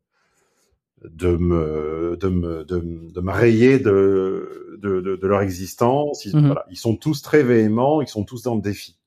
[1.03, 6.25] de me, de me, de, me rayer de, de, de, leur existence.
[6.25, 6.47] Ils, mhm.
[6.47, 6.65] voilà.
[6.71, 8.99] ils sont tous très véhéments, ils sont tous dans le défi.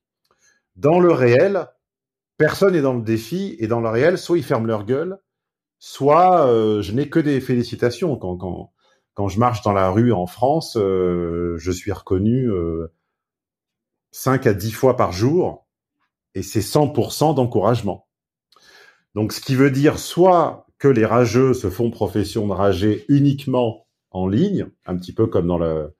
[0.76, 1.66] Dans le réel,
[2.36, 5.18] personne n'est dans le défi, et dans le réel, soit ils ferment leur gueule,
[5.80, 8.14] soit euh, je n'ai que des félicitations.
[8.16, 8.72] Quand, quand,
[9.14, 12.48] quand je marche dans la rue en France, euh, je suis reconnu.
[12.48, 12.92] Euh,
[14.12, 15.68] 5 à 10 fois par jour,
[16.34, 18.08] et c'est 100% d'encouragement.
[19.14, 23.86] Donc, ce qui veut dire soit que les rageux se font profession de rager uniquement
[24.10, 25.94] en ligne, un petit peu comme dans le,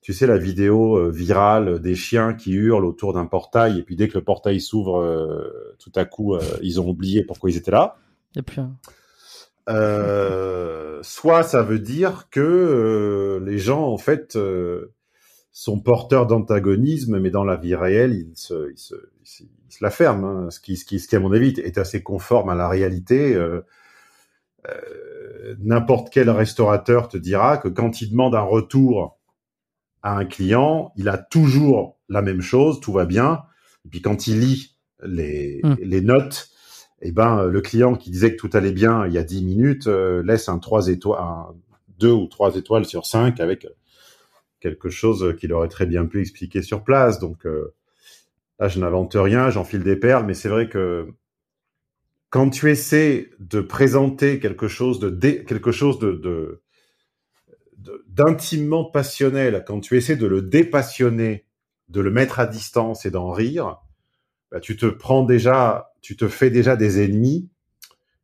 [0.00, 3.94] tu sais, la vidéo euh, virale des chiens qui hurlent autour d'un portail, et puis
[3.94, 5.46] dès que le portail s'ouvre,
[5.78, 7.98] tout à coup, ils ont oublié pourquoi ils étaient là.
[9.66, 14.36] Soit ça veut dire que les gens, en fait,
[15.54, 18.96] sont porteurs d'antagonisme, mais dans la vie réelle, ils se, ils se,
[19.40, 20.26] ils se la ferment.
[20.26, 20.50] Hein.
[20.50, 23.34] Ce, qui, ce, qui, ce qui, à mon avis, est assez conforme à la réalité.
[23.34, 23.60] Euh,
[24.66, 29.20] euh, N'importe quel restaurateur te dira que quand il demande un retour
[30.02, 33.42] à un client, il a toujours la même chose, tout va bien.
[33.84, 35.74] Et puis quand il lit les, mmh.
[35.80, 36.48] les notes,
[37.06, 39.86] eh ben le client qui disait que tout allait bien il y a 10 minutes
[39.86, 41.54] euh, laisse un 3 étoiles, un
[41.98, 43.66] 2 ou 3 étoiles sur 5 avec
[44.64, 47.18] quelque chose qu'il aurait très bien pu expliquer sur place.
[47.18, 47.74] Donc euh,
[48.58, 51.06] là, je n'invente rien, j'enfile des perles, mais c'est vrai que
[52.30, 56.62] quand tu essaies de présenter quelque chose de quelque chose de,
[58.08, 61.44] d'intimement passionnel, quand tu essaies de le dépassionner,
[61.88, 63.76] de le mettre à distance et d'en rire,
[64.54, 67.48] bah, tu te prends déjà, tu te fais déjà des ennemis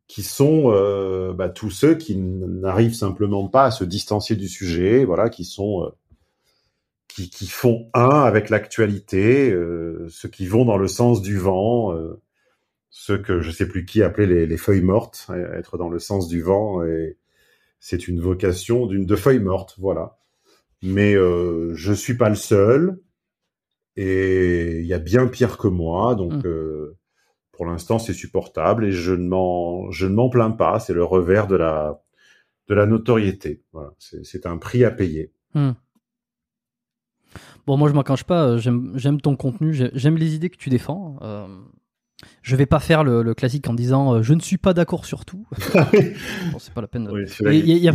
[0.07, 5.03] qui sont euh, bah, tous ceux qui n'arrivent simplement pas à se distancier du sujet,
[5.03, 5.89] voilà, qui sont euh,
[7.09, 11.93] qui, qui, font un avec l'actualité, euh, ceux qui vont dans le sens du vent,
[12.89, 16.29] ceux que je sais plus qui appelait les, les, feuilles mortes, être dans le sens
[16.29, 17.17] du vent, et
[17.81, 20.17] c'est une vocation d'une de feuilles mortes, voilà.
[20.81, 23.01] Mais je suis pas le seul,
[23.95, 26.47] et il y a bien pire que moi, donc mmh.
[26.47, 26.97] euh,
[27.51, 30.79] pour l'instant c'est supportable et je ne m'en je ne m'en plains pas.
[30.79, 32.01] C'est le revers de la
[32.67, 33.63] de la notoriété.
[33.73, 35.33] Voilà, c'est un prix à payer.
[35.55, 35.71] Mmh.
[37.67, 38.45] Bon, moi, je m'en cache pas.
[38.45, 39.73] Euh, j'aime ton contenu.
[39.93, 41.17] J'aime les idées que tu défends.
[41.21, 41.47] Euh,
[42.41, 45.25] je vais pas faire le, classique en disant euh, je ne suis pas d'accord sur
[45.25, 45.45] tout.
[45.73, 47.09] bon, c'est pas la peine.
[47.45, 47.91] il y a,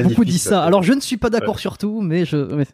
[0.00, 0.64] beaucoup dit ça.
[0.64, 2.64] Alors, je ne suis pas d'accord sur tout, mais je.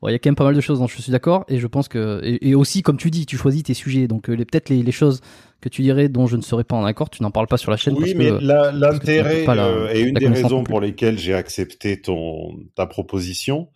[0.00, 1.58] Bon, il y a quand même pas mal de choses dont je suis d'accord et
[1.58, 4.06] je pense que et, aussi comme tu dis, tu choisis tes sujets.
[4.08, 5.20] Donc, peut-être les, les choses
[5.60, 7.70] que tu dirais dont je ne serais pas en accord, tu n'en parles pas sur
[7.70, 7.94] la chaîne.
[7.98, 13.68] Oui, mais l'intérêt euh, et une des raisons pour lesquelles j'ai accepté ton ta proposition,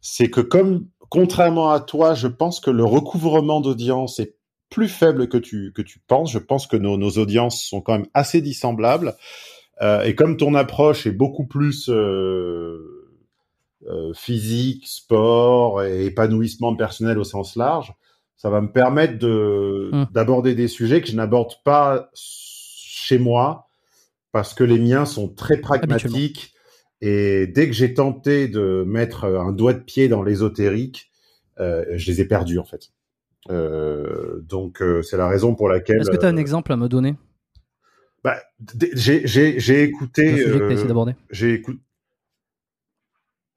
[0.00, 4.36] c'est que comme contrairement à toi, je pense que le recouvrement d'audience est
[4.68, 6.32] plus faible que tu que tu penses.
[6.32, 9.14] Je pense que nos, nos audiences sont quand même assez dissemblables.
[9.82, 12.89] Euh, et comme ton approche est beaucoup plus euh, euh,
[14.14, 17.94] physique, sport et épanouissement personnel au sens large,
[18.36, 20.06] ça va me permettre de hum.
[20.12, 23.68] d'aborder des sujets que je n'aborde pas chez moi
[24.32, 26.54] parce que les miens sont très pragmatiques
[27.00, 31.10] et dès que j'ai tenté de mettre un doigt de pied dans l'ésotérique,
[31.58, 32.90] euh, je les ai perdus en fait.
[33.50, 36.00] Euh, donc euh, c'est la raison pour laquelle.
[36.00, 37.16] Est-ce que tu as un exemple à me donner?
[38.22, 38.36] bah,
[38.94, 40.44] j'ai écouté.
[41.30, 41.80] J'ai écouté.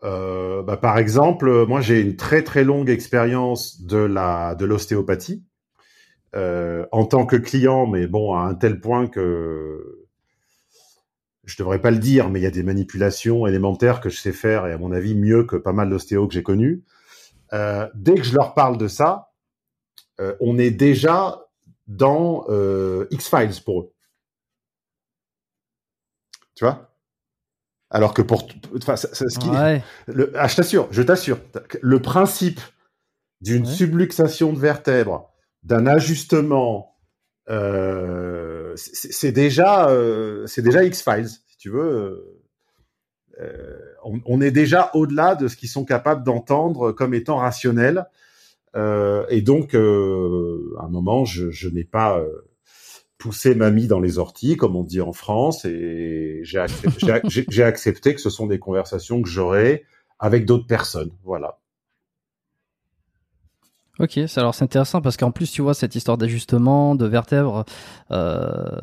[0.04, 4.66] Euh, bah, par exemple, euh, moi j'ai une très très longue expérience de la de
[4.66, 5.44] l'ostéopathie
[6.36, 10.08] euh, en tant que client, mais bon à un tel point que
[11.46, 14.32] je devrais pas le dire, mais il y a des manipulations élémentaires que je sais
[14.34, 16.84] faire et à mon avis mieux que pas mal d'ostéos que j'ai connus.
[17.54, 19.32] Euh, dès que je leur parle de ça,
[20.20, 21.48] euh, on est déjà
[21.88, 22.46] dans
[23.12, 23.94] X Files pour eux.
[26.56, 26.93] Tu vois?
[27.94, 29.50] Alors que pour, enfin, ce qui,
[30.08, 31.38] le, ah, je t'assure, je t'assure,
[31.82, 32.60] le principe
[33.40, 36.96] d'une subluxation de vertèbres, d'un ajustement,
[37.50, 42.42] euh, c'est déjà, euh, c'est déjà X Files, si tu veux.
[43.40, 48.06] Euh, on, on, est déjà au-delà de ce qu'ils sont capables d'entendre comme étant rationnel.
[48.76, 52.24] Euh, et donc, euh, à un moment, je, je n'ai pas
[53.24, 58.20] pousser mamie dans les orties, comme on dit en France, et j'ai accepté, accepté, que
[58.20, 59.86] ce sont des conversations que j'aurai
[60.20, 61.12] avec d'autres personnes.
[61.24, 61.58] Voilà.
[64.00, 67.64] Ok, alors c'est intéressant parce qu'en plus, tu vois, cette histoire d'ajustement, de vertèbres,
[68.12, 68.78] euh...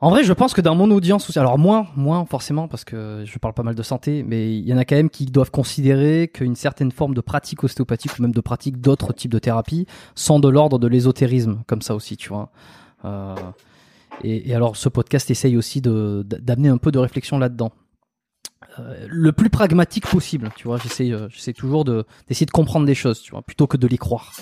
[0.00, 3.38] En vrai, je pense que dans mon audience, alors moins, moins forcément, parce que je
[3.38, 6.28] parle pas mal de santé, mais il y en a quand même qui doivent considérer
[6.32, 10.40] qu'une certaine forme de pratique ostéopathique ou même de pratique d'autres types de thérapies sont
[10.40, 12.50] de l'ordre de l'ésotérisme, comme ça aussi, tu vois.
[13.04, 13.34] Euh,
[14.22, 17.72] et, alors, ce podcast essaye aussi d'amener un peu de réflexion là-dedans.
[18.78, 20.78] Euh, le plus pragmatique possible, tu vois.
[20.78, 23.86] J'essaie, euh, j'essaie toujours de d'essayer de comprendre des choses, tu vois, plutôt que de
[23.86, 24.32] les croire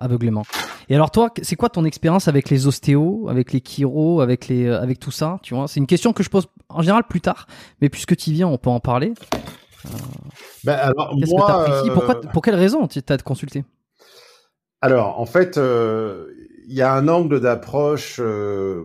[0.00, 0.42] aveuglément.
[0.90, 4.68] Et alors toi, c'est quoi ton expérience avec les ostéos, avec les chiro, avec les,
[4.68, 5.66] avec tout ça, tu vois?
[5.66, 7.46] C'est une question que je pose en général plus tard,
[7.80, 9.14] mais puisque tu viens, on peut en parler.
[10.64, 13.64] Ben, alors, Qu'est-ce que moi, t'apprécies Pourquoi, euh, Pour quelle raison tu t'as consulté?
[14.80, 15.58] Alors, en fait,
[16.66, 18.84] il y a un angle d'approche, euh,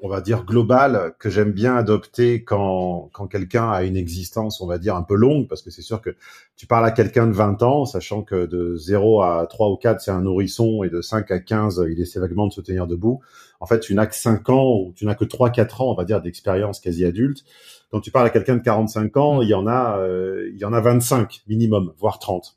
[0.00, 4.66] on va dire global, que j'aime bien adopter quand, quand quelqu'un a une existence, on
[4.66, 6.16] va dire, un peu longue, parce que c'est sûr que
[6.56, 10.00] tu parles à quelqu'un de 20 ans, sachant que de 0 à 3 ou 4,
[10.00, 13.20] c'est un nourrisson, et de 5 à 15, il essaie vaguement de se tenir debout.
[13.60, 16.04] En fait, tu n'as que 5 ans, ou tu n'as que 3-4 ans, on va
[16.04, 17.44] dire, d'expérience quasi adulte.
[17.90, 20.64] Quand tu parles à quelqu'un de 45 ans, il y en a, euh, il y
[20.64, 22.56] en a 25 minimum, voire 30.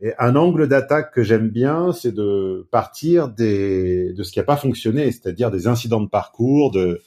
[0.00, 4.44] Et un angle d'attaque que j'aime bien, c'est de partir des, de ce qui n'a
[4.44, 7.00] pas fonctionné, c'est-à-dire des incidents de parcours, de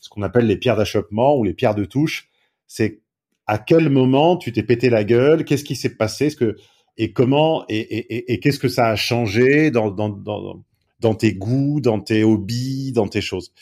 [0.00, 2.28] ce qu'on appelle les pierres d'achoppement ou les pierres de touche.
[2.66, 3.00] C'est
[3.46, 6.56] à quel moment tu t'es pété la gueule, qu'est-ce qui s'est passé, ce que
[6.96, 10.62] et comment et, qu'est-ce que ça a changé dans, dans, dans,
[11.00, 13.52] dans tes goûts, dans tes hobbies, dans tes choses.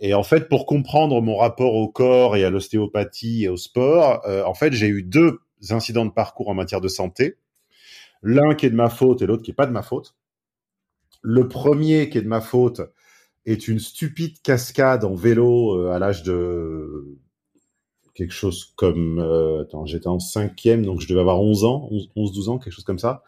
[0.00, 4.22] Et en fait, pour comprendre mon rapport au corps et à l'ostéopathie et au sport,
[4.26, 7.36] euh, en fait, j'ai eu deux incidents de parcours en matière de santé.
[8.22, 10.14] L'un qui est de ma faute et l'autre qui est pas de ma faute.
[11.22, 12.80] Le premier qui est de ma faute
[13.46, 17.18] est une stupide cascade en vélo euh, à l'âge de
[18.14, 22.32] quelque chose comme euh, attends j'étais en cinquième donc je devais avoir 11 ans 11
[22.32, 23.22] 12 ans quelque chose comme ça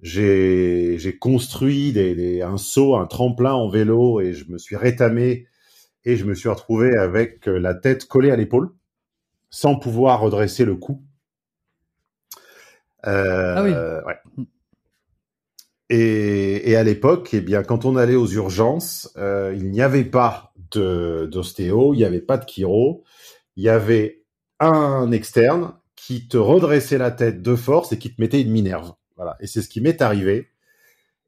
[0.00, 5.46] j'ai construit des, des, un saut un tremplin en vélo et je me suis rétamé
[6.04, 8.70] et je me suis retrouvé avec euh, la tête collée à l'épaule
[9.50, 11.02] sans pouvoir redresser le cou
[13.04, 13.70] Ah oui.
[13.70, 14.44] ouais.
[15.90, 20.04] Et, et à l'époque, eh bien, quand on allait aux urgences, euh, il n'y avait
[20.04, 23.04] pas d'ostéo, il n'y avait pas de chiro,
[23.56, 24.24] il y avait
[24.60, 28.92] un externe qui te redressait la tête de force et qui te mettait une minerve.
[29.16, 29.36] Voilà.
[29.40, 30.48] Et c'est ce qui m'est arrivé.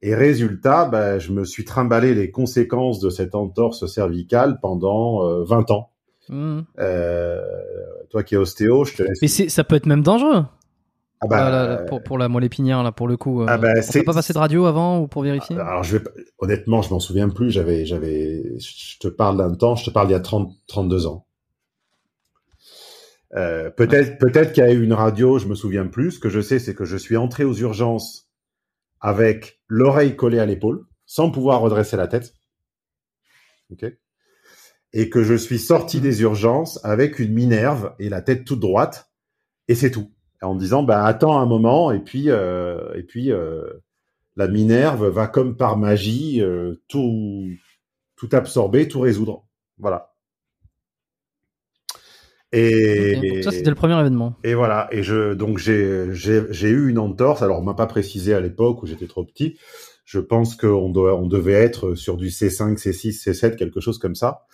[0.03, 5.45] Et résultat, ben, je me suis trimballé les conséquences de cette entorse cervicale pendant euh,
[5.45, 5.91] 20 ans.
[6.29, 6.63] Hmm.
[6.81, 7.41] Euh,
[8.11, 9.19] toi qui es ostéo, je te laisse.
[9.23, 10.45] Mais ça peut être même dangereux.
[11.27, 13.43] Ah bah, Ah, là, là, pour, pour la moelle épinière, là, pour le coup.
[13.43, 15.57] euh, Ah bah, on pas passer de radio avant ou pour vérifier?
[15.57, 16.05] Alors, je vais,
[16.39, 17.51] honnêtement, je m'en souviens plus.
[17.51, 21.07] J'avais, j'avais, je te parle d'un temps, je te parle il y a 30, 32
[21.07, 21.27] ans.
[23.35, 26.13] Euh, peut-être, peut-être qu'il y a eu une radio, je me souviens plus.
[26.13, 28.31] Ce que je sais, c'est que je suis entré aux urgences
[29.01, 32.35] avec l'oreille collée à l'épaule, sans pouvoir redresser la tête.
[33.71, 33.85] Ok?
[34.93, 39.11] Et que je suis sorti des urgences avec une minerve et la tête toute droite,
[39.69, 40.13] et c'est tout.
[40.43, 43.63] En me disant, bah, attends un moment, et puis, euh, et puis, euh,
[44.37, 47.49] la Minerve va comme par magie euh, tout
[48.17, 49.45] tout absorber, tout résoudre.
[49.79, 50.13] Voilà.
[52.53, 54.35] Et, donc ça, c'était le premier événement.
[54.45, 54.89] et voilà.
[54.91, 57.43] Et je donc j'ai j'ai eu une entorse.
[57.43, 59.59] Alors on m'a pas précisé à l'époque où j'étais trop petit.
[60.05, 64.47] Je pense qu'on on devait être sur du C5, C6, C7, quelque chose comme ça.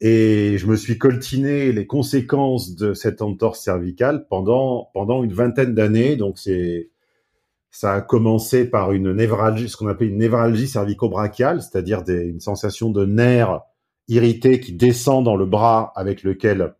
[0.00, 5.74] Et je me suis coltiné les conséquences de cette entorse cervicale pendant pendant une vingtaine
[5.74, 6.16] d'années.
[6.16, 6.90] Donc c'est
[7.70, 12.90] ça a commencé par une névralgie, ce qu'on appelle une névralgie cervico-brachiale, c'est-à-dire une sensation
[12.90, 13.62] de nerf
[14.06, 16.74] irrité qui descend dans le bras avec lequel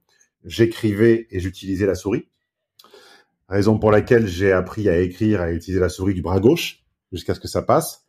[0.44, 2.28] j'écrivais et j'utilisais la souris.
[3.48, 7.34] Raison pour laquelle j'ai appris à écrire, à utiliser la souris du bras gauche jusqu'à
[7.34, 8.06] ce que ça passe.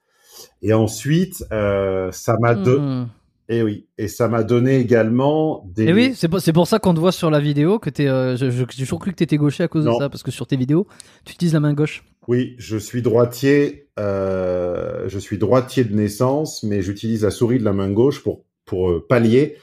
[0.61, 3.07] Et ensuite, euh, ça m'a Hmm.
[3.47, 5.85] Et oui, et ça m'a donné également des.
[5.85, 8.07] Et oui, c'est pour, ça qu'on te voit sur la vidéo que t'es.
[8.07, 9.93] euh, j'ai toujours cru que t'étais gaucher à cause Non.
[9.93, 10.87] de ça, parce que sur tes vidéos,
[11.25, 12.03] tu utilises la main gauche.
[12.27, 13.87] Oui, je suis droitier.
[13.99, 18.43] Euh, je suis droitier de naissance, mais j'utilise la souris de la main gauche pour
[18.65, 19.57] pour euh, pallier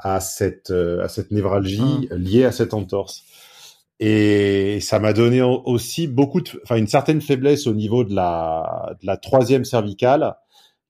[0.00, 3.22] à cette euh, à cette névralgie liée à cette entorse.
[4.00, 8.14] Et ça m'a donné au- aussi beaucoup de, enfin une certaine faiblesse au niveau de
[8.14, 10.34] la de la troisième cervicale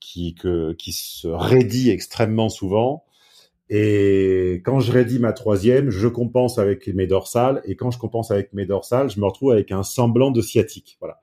[0.00, 3.04] qui que qui se raidit extrêmement souvent.
[3.70, 7.60] Et quand je raidis ma troisième, je compense avec mes dorsales.
[7.64, 10.96] Et quand je compense avec mes dorsales, je me retrouve avec un semblant de sciatique,
[11.00, 11.20] voilà,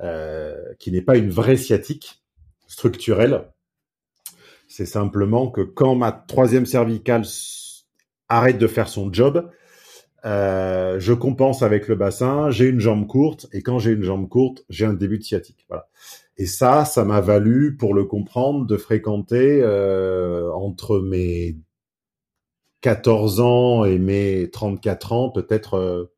[0.00, 2.22] euh, qui n'est pas une vraie sciatique
[2.68, 3.48] structurelle.
[4.68, 7.24] C'est simplement que quand ma troisième cervicale
[8.28, 9.50] arrête de faire son job,
[10.24, 12.50] euh, je compense avec le bassin.
[12.50, 15.66] J'ai une jambe courte, et quand j'ai une jambe courte, j'ai un début de sciatique.
[15.68, 15.88] Voilà.
[16.36, 21.56] Et ça, ça m'a valu, pour le comprendre, de fréquenter euh, entre mes
[22.80, 26.12] 14 ans et mes 34 ans, peut-être euh,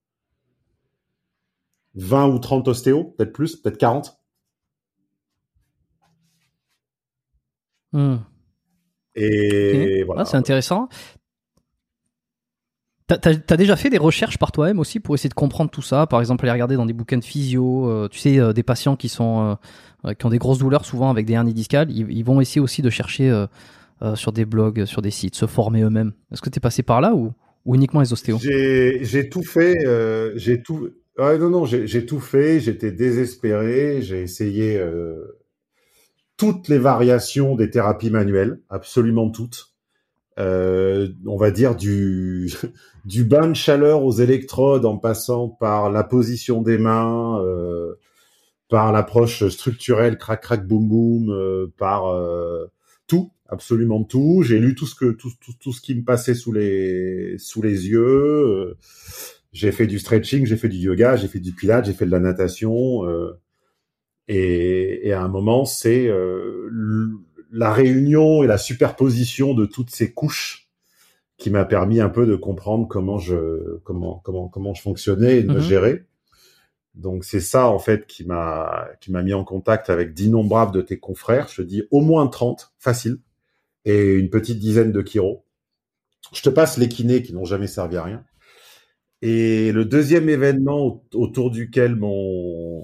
[1.94, 4.18] 20 ou 30 ostéos, peut-être plus, peut-être 40.
[7.92, 8.16] Hmm.
[9.14, 10.22] Et voilà.
[10.22, 10.88] Ah, c'est intéressant.
[13.08, 16.08] T'as, t'as déjà fait des recherches par toi-même aussi pour essayer de comprendre tout ça?
[16.08, 18.96] Par exemple, aller regarder dans des bouquins de physio, euh, tu sais, euh, des patients
[18.96, 19.56] qui sont
[20.04, 22.82] euh, qui ont des grosses douleurs, souvent avec des hernies discales, ils, vont essayer aussi
[22.82, 23.46] de chercher
[24.14, 26.12] sur des blogs, sur des sites, se former eux-mêmes.
[26.32, 27.32] Est-ce que t'es passé par là ou,
[27.74, 28.38] uniquement les ostéos?
[28.38, 29.78] J'ai tout fait,
[30.36, 30.90] j'ai tout.
[31.18, 32.60] Ouais, non, non, j'ai tout fait.
[32.60, 34.00] J'étais désespéré.
[34.00, 34.80] J'ai essayé
[36.36, 39.75] toutes les variations des thérapies manuelles, absolument toutes.
[40.38, 42.52] Euh, on va dire du
[43.06, 47.94] du bain de chaleur aux électrodes en passant par la position des mains, euh,
[48.68, 52.66] par l'approche structurelle crac crac boum boum, euh, par euh,
[53.06, 54.42] tout, absolument tout.
[54.42, 57.62] J'ai lu tout ce que tout, tout, tout ce qui me passait sous les sous
[57.62, 58.04] les yeux.
[58.04, 58.76] Euh,
[59.52, 62.10] j'ai fait du stretching, j'ai fait du yoga, j'ai fait du pilates, j'ai fait de
[62.10, 63.04] la natation.
[64.28, 66.10] Et, et, à un moment, c'est
[67.50, 70.68] la réunion et la superposition de toutes ces couches
[71.36, 75.42] qui m'a permis un peu de comprendre comment je comment comment comment je fonctionnais et
[75.42, 75.60] de me mhm.
[75.60, 76.04] gérer.
[76.94, 80.80] Donc c'est ça en fait qui m'a qui m'a mis en contact avec d'innombrables de
[80.80, 81.48] tes confrères.
[81.48, 83.18] Je te dis au moins 30, facile,
[83.84, 85.44] et une petite dizaine de chiro.
[86.32, 88.24] Je te passe les kinés qui n'ont jamais servi à rien.
[89.22, 92.82] Et le deuxième événement autour duquel mon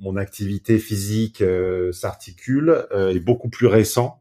[0.00, 4.20] mon activité physique euh, s'articule euh, est beaucoup plus récent,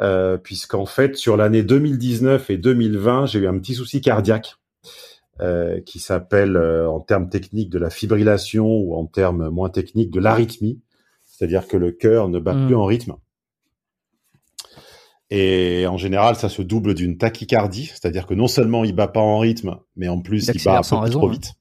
[0.00, 4.56] euh, puisqu'en fait sur l'année 2019 et 2020, j'ai eu un petit souci cardiaque
[5.40, 10.10] euh, qui s'appelle euh, en termes techniques de la fibrillation ou en termes moins techniques
[10.10, 10.80] de l'arythmie,
[11.24, 12.66] c'est-à-dire que le cœur ne bat mm.
[12.66, 13.14] plus en rythme.
[15.30, 19.20] Et en général, ça se double d'une tachycardie, c'est-à-dire que non seulement il bat pas
[19.20, 21.32] en rythme, mais en plus il, bat un peu trop hein.
[21.32, 21.54] vite.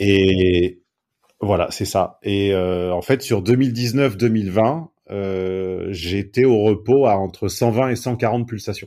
[0.00, 0.81] Et
[1.42, 2.20] voilà, c'est ça.
[2.22, 8.46] Et euh, en fait, sur 2019-2020, euh, j'étais au repos à entre 120 et 140
[8.46, 8.86] pulsations.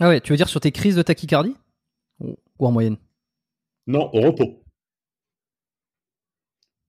[0.00, 1.54] Ah ouais, tu veux dire sur tes crises de tachycardie?
[2.20, 2.96] Ou en moyenne?
[3.86, 4.64] Non, au repos.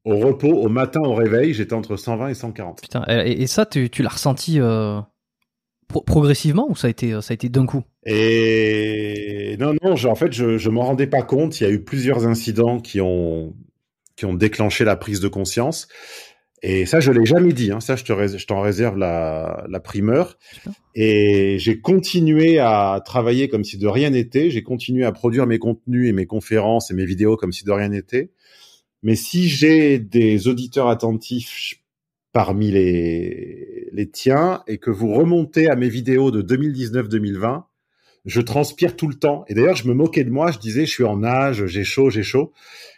[0.05, 2.82] Au repos, au matin, au réveil, j'étais entre 120 et 140.
[2.82, 4.99] Putain, et, ça, tu, l'as ressenti euh,
[5.88, 7.84] progressivement ou ça a été, ça a été d'un coup?
[8.05, 11.61] Et non, non, en fait, je, je m'en rendais pas compte.
[11.61, 13.53] Il y a eu plusieurs incidents qui ont,
[14.16, 15.88] qui ont déclenché la prise de conscience.
[16.66, 17.72] Et ça, je l'ai jamais dit.
[17.72, 17.82] Hein.
[17.82, 20.38] Ça, je te je t'en réserve la, la primeur.
[20.95, 24.49] Et j'ai continué à travailler comme si de rien n'était.
[24.49, 27.72] J'ai continué à produire mes contenus et mes conférences et mes vidéos comme si de
[27.72, 28.32] rien n'était.
[29.01, 31.76] Mais si j'ai des auditeurs attentifs
[32.32, 37.64] parmi les, les tiens et que vous remontez à mes vidéos de 2019-2020,
[38.26, 39.43] je transpire tout le temps.
[39.49, 40.51] Et d'ailleurs, je me moquais de moi.
[40.51, 42.53] Je disais, je suis en âge, j'ai chaud, j'ai chaud.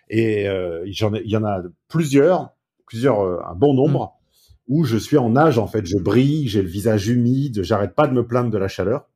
[0.09, 4.13] Et euh, il y en a plusieurs plusieurs, euh, un bon nombre,
[4.67, 4.73] mm.
[4.73, 5.85] où je suis en nage, en fait.
[5.85, 9.07] Je brille, j'ai le visage humide, j'arrête pas de me plaindre de la chaleur.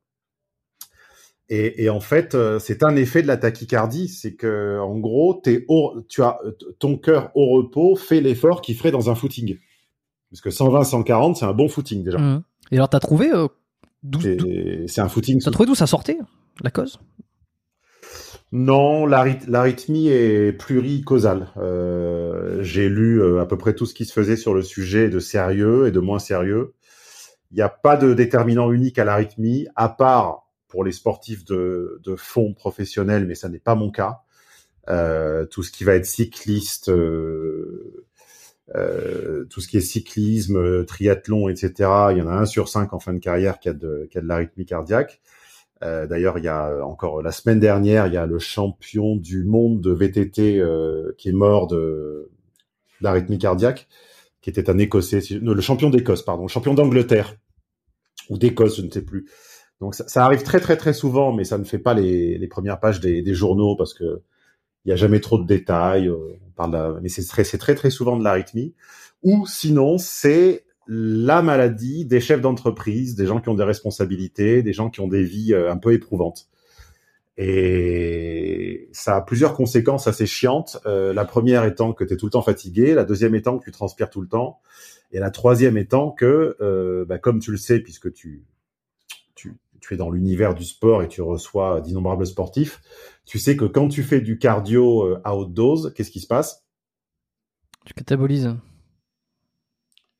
[1.52, 5.66] Et, en fait, euh, c'est un effet de la tachycardie, c'est que en gros, es
[6.08, 6.38] tu as
[6.78, 9.58] ton cœur au repos fait l'effort qu'il ferait dans un footing.
[10.30, 12.18] Parce que 120, 140, c'est un bon footing déjà.
[12.18, 12.44] Mm.
[12.70, 13.48] Et alors, t'as trouvé euh,
[14.86, 15.40] C'est un footing.
[15.42, 16.18] T'as trouvé d'où ça sortait
[16.62, 17.00] la cause?
[18.52, 21.48] Non, l'arythmie est pluricausale.
[21.56, 25.08] Euh, J'ai lu euh, à peu près tout ce qui se faisait sur le sujet
[25.08, 26.74] de sérieux et de moins sérieux.
[27.52, 32.00] Il n'y a pas de déterminant unique à l'arythmie, à part pour les sportifs de,
[32.16, 34.20] fond professionnels, mais ça n'est pas mon cas.
[34.88, 38.06] Euh, tout ce qui va être cycliste, euh,
[38.74, 41.72] euh, tout ce qui est cyclisme, triathlon, etc.
[42.12, 44.18] Il y en a un sur cinq en fin de carrière qui a de, qui
[44.18, 45.20] de l'arythmie cardiaque.
[45.82, 49.44] Euh, d'ailleurs, il y a encore la semaine dernière, il y a le champion du
[49.44, 52.30] monde de VTT euh, qui est mort de
[53.00, 53.88] d'arythmie cardiaque,
[54.42, 57.34] qui était un Écossais, le champion d'Écosse, pardon, le champion d'Angleterre
[58.28, 59.26] ou d'Écosse, je ne sais plus.
[59.80, 62.78] Donc ça, arrive très très très souvent, mais ça ne fait pas les, les premières
[62.80, 64.20] pages des, des, journaux parce que
[64.84, 66.08] il y a jamais trop de détails.
[66.08, 68.74] Euh, on parle, mais c'est très c'est très très souvent de l'arythmie.
[69.22, 74.72] Ou sinon, c'est la maladie des chefs d'entreprise, des gens qui ont des responsabilités, des
[74.72, 76.48] gens qui ont des vies euh, un peu éprouvantes.
[77.36, 80.78] Et ça a plusieurs conséquences assez chiantes.
[80.86, 83.64] Euh, la première étant que tu es tout le temps fatigué, la deuxième étant que
[83.64, 84.58] tu transpires tout le temps,
[85.12, 88.42] et la troisième étant que, euh, bah, comme tu le sais, puisque tu,
[89.36, 89.54] tu,
[89.92, 92.80] es dans l'univers du sport et tu reçois d'innombrables sportifs,
[93.26, 96.64] tu sais que quand tu fais du cardio à haute dose, qu'est-ce qui se passe?
[97.86, 98.54] Tu catabolises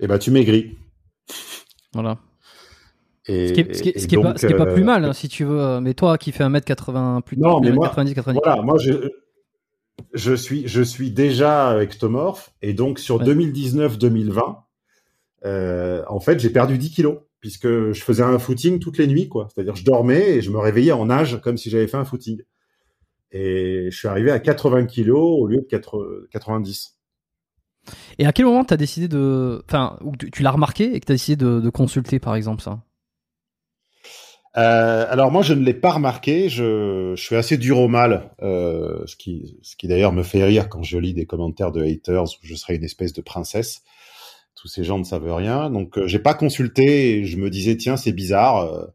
[0.01, 0.77] eh ben tu maigris.
[1.93, 2.19] Voilà.
[3.27, 5.61] Et, ce qui est, ce qui est, pas, pas, plus mal, hein, si tu veux.
[5.61, 8.41] Euh, mais toi qui fais 1m80 plus non, mais moi, 90, 90.
[8.43, 9.11] Voilà, moi je,
[10.15, 12.53] je, suis, je suis déjà ectomorphe.
[12.63, 14.57] Et donc sur 2019-2020,
[15.45, 19.29] euh, en fait, j'ai perdu 10 kilos puisque je faisais un footing toutes les nuits,
[19.29, 19.49] quoi.
[19.53, 22.43] C'est-à-dire, je dormais et je me réveillais en nage comme si j'avais fait un footing.
[23.33, 27.00] Et je suis arrivé à 80 kilos au lieu de 90.
[28.19, 29.63] Et à quel moment tu as décidé de.
[29.67, 29.99] Enfin,
[30.33, 32.81] tu, l'as remarqué et que tu as décidé de, consulter, par exemple, ça?
[34.57, 36.49] Euh, alors moi, je ne l'ai pas remarqué.
[36.49, 40.45] Je, je, suis assez dur au mal, euh, ce qui, ce qui d'ailleurs me fait
[40.45, 43.83] rire quand je lis des commentaires de haters où je serais une espèce de princesse.
[44.57, 47.25] Tous ces gens ne savent rien, donc euh, j'ai pas consulté.
[47.25, 48.59] Je me disais tiens, c'est bizarre.
[48.59, 48.87] Euh,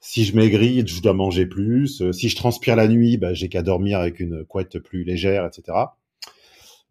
[0.00, 2.10] si je maigris, je dois manger plus.
[2.12, 5.76] Si je transpire la nuit, bah, j'ai qu'à dormir avec une couette plus légère, etc.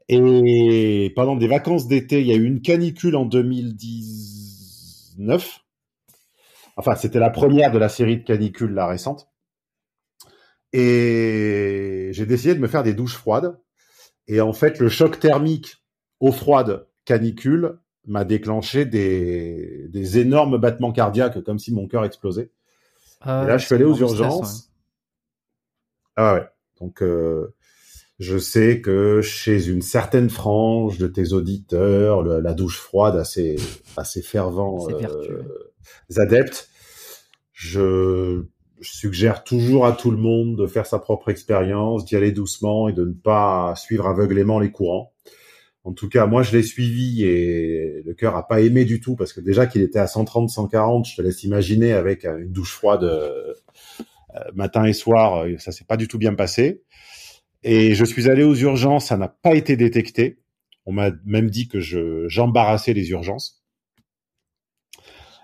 [0.08, 5.66] Et pendant des vacances d'été, il y a eu une canicule en 2019
[6.78, 9.30] Enfin, c'était la première de la série de canicules, la récente.
[10.74, 13.58] Et j'ai décidé de me faire des douches froides.
[14.28, 15.78] Et en fait, le choc thermique
[16.20, 22.51] eau froide canicule m'a déclenché des, des, énormes battements cardiaques, comme si mon cœur explosait.
[23.22, 24.72] Ah et là, je suis allé aux urgences.
[26.16, 26.47] Ah ouais.
[26.82, 27.53] Donc, euh,
[28.20, 33.57] je sais que chez une certaine frange de tes auditeurs, la douche froide assez,
[33.97, 36.70] assez fervent euh, adeptes,
[37.51, 38.43] je,
[38.82, 42.93] suggère toujours à tout le monde de faire sa propre expérience, d'y aller doucement et
[42.93, 45.13] de ne pas suivre aveuglément les courants.
[45.86, 49.16] En tout cas, moi, je l'ai suivi et le cœur a pas aimé du tout
[49.16, 52.74] parce que déjà qu'il était à 130, 140, je te laisse imaginer avec une douche
[52.74, 53.53] froide euh,
[54.53, 56.84] matin et soir, ça s'est pas du tout bien passé.
[57.68, 60.38] Et je suis allé aux urgences, ça n'a pas été détecté.
[60.86, 63.66] On m'a même dit que je j'embarrassais les urgences.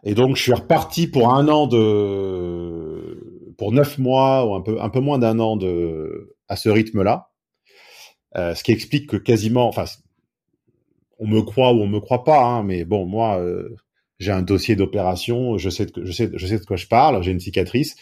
[0.04, 4.80] Et donc, je suis reparti pour un an de, pour neuf mois ou un peu,
[4.80, 7.32] un peu moins d'un an de, à ce rythme-là.
[8.38, 9.86] Euh, ce qui explique que quasiment, enfin,
[11.18, 13.76] on me croit ou on me croit pas, hein, mais bon, moi, euh,
[14.20, 17.22] j'ai un dossier d'opération, je sais, de, je sais, je sais de quoi je parle,
[17.24, 17.96] j'ai une cicatrice,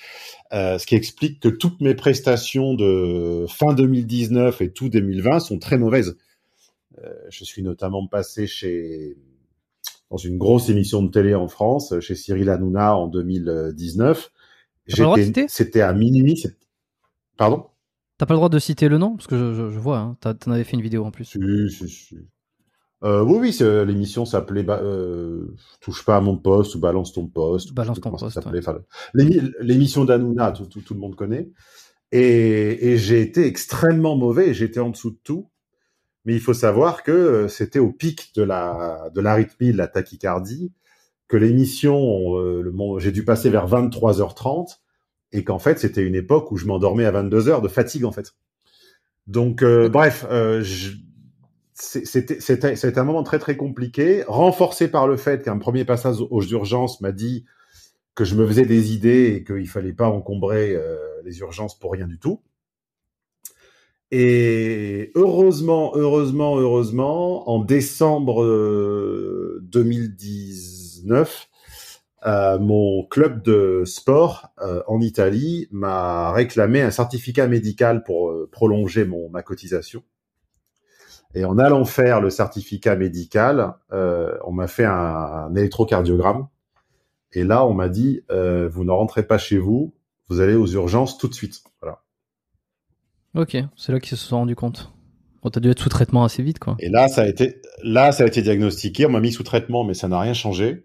[0.52, 5.78] ce qui explique que toutes mes prestations de fin 2019 et tout 2020 sont très
[5.78, 6.18] mauvaises.
[7.04, 9.18] Euh, je suis notamment passé chez
[10.10, 14.32] dans une grosse émission de télé en France, chez Cyril Hanouna en 2019.
[15.48, 16.46] C'était à minuit.
[17.38, 17.68] Pardon?
[18.18, 19.16] T'as pas le droit de citer le nom?
[19.16, 21.26] Parce que je, je, vois, hein, t'en avais fait une vidéo en plus.
[21.26, 21.40] Si,
[21.70, 22.18] si, si.
[23.04, 27.74] Euh, oui, oui, l'émission s'appelait euh, Touche pas à mon poste ou Balance ton poste.
[27.74, 28.40] Balance ton poste.
[29.14, 31.50] L'émission d'Hanouna, tout, tout, tout, le monde connaît.
[32.12, 35.50] Et, et j'ai été extrêmement mauvais, j'étais en dessous de tout.
[36.26, 39.88] Mais il faut savoir que euh, c'était au pic de la de l'arythmie, de la
[39.88, 40.74] tachycardie,
[41.30, 44.80] que l'émission, euh, j'ai dû passer vers 23h30
[45.32, 48.34] et qu'en fait c'était une époque où je m'endormais à 22h de fatigue en fait.
[49.28, 50.64] Donc euh, bref, euh,
[51.80, 57.02] c'était un moment très très compliqué, renforcé par le fait qu'un premier passage aux urgences
[57.02, 57.46] m'a dit
[58.16, 60.78] que je me faisais des idées et qu'il fallait pas encombrer
[61.24, 62.42] les urgences pour rien du tout.
[64.12, 68.44] Et heureusement, heureusement, heureusement, en décembre
[69.62, 71.48] 2019,
[72.26, 78.32] euh, euh, mon club de sport euh, en Italie m'a réclamé un certificat médical pour
[78.32, 80.04] euh, prolonger mon ma cotisation.
[81.36, 86.48] Et en allant faire le certificat médical, on m'a fait un, un, électrocardiogramme.
[87.34, 89.94] Et là, on m'a dit, vous ne rentrez pas chez vous,
[90.30, 91.62] vous allez aux urgences tout de suite.
[91.82, 92.02] Voilà.
[93.36, 94.92] Ok, c'est là qu'ils se sont rendus compte.
[95.42, 96.76] Bon, t'as dû être sous traitement assez vite, quoi.
[96.80, 99.06] Et là, ça a été, là, ça a été diagnostiqué.
[99.06, 100.84] On m'a mis sous traitement, mais ça n'a rien changé.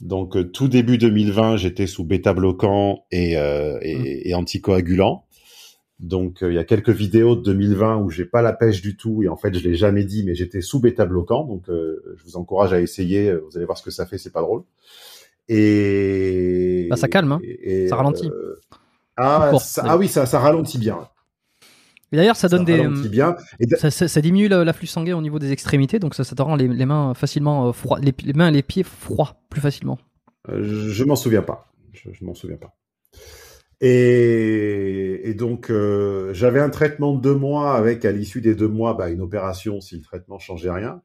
[0.00, 4.36] Donc, euh, tout début 2020, j'étais sous bêta-bloquant et, euh, et, mmh.
[4.36, 5.26] anticoagulant.
[6.00, 8.96] Donc, euh, il y a quelques vidéos de 2020 où j'ai pas la pêche du
[8.96, 11.44] tout et en fait, je l'ai jamais dit, mais j'étais sous bêta-bloquant.
[11.44, 13.34] Donc, je vous encourage à essayer.
[13.34, 14.18] Vous allez voir ce que ça fait.
[14.18, 14.62] C'est pas drôle.
[15.48, 17.40] Et bah, ça calme, hein.
[17.88, 18.30] ça ralentit.
[19.16, 21.08] Ah, ah, oui, ça, ça ralentit bien.
[22.12, 22.86] D'ailleurs, ça donne des.
[23.08, 23.36] Bien.
[23.76, 26.56] Ça, ça, ça, diminue l'afflux sanguin au niveau des extrémités, donc ça, ça te rend
[26.56, 29.98] les, les mains facilement euh, froides, les, les, mains et les pieds froids plus facilement.
[30.48, 31.70] Euh, je, je m'en souviens pas.
[31.92, 32.74] Je, je m'en souviens pas.
[33.80, 38.68] Et, et donc, euh, j'avais un traitement de deux mois avec, à l'issue des deux
[38.68, 41.02] mois, bah, une opération si le traitement changeait rien.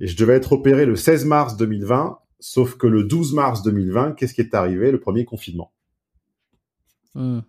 [0.00, 4.12] Et je devais être opéré le 16 mars 2020, sauf que le 12 mars 2020,
[4.12, 4.90] qu'est-ce qui est arrivé?
[4.90, 5.72] Le premier confinement.
[7.14, 7.40] Hmm.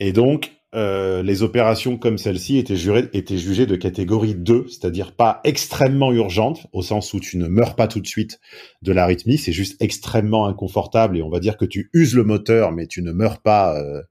[0.00, 2.76] Et donc, euh, les opérations comme celle-ci étaient,
[3.14, 7.74] étaient jugées de catégorie 2, c'est-à-dire pas extrêmement urgentes, au sens où tu ne meurs
[7.74, 8.40] pas tout de suite
[8.82, 12.72] de l'arythmie, c'est juste extrêmement inconfortable et on va dire que tu uses le moteur,
[12.72, 14.02] mais tu ne meurs pas euh,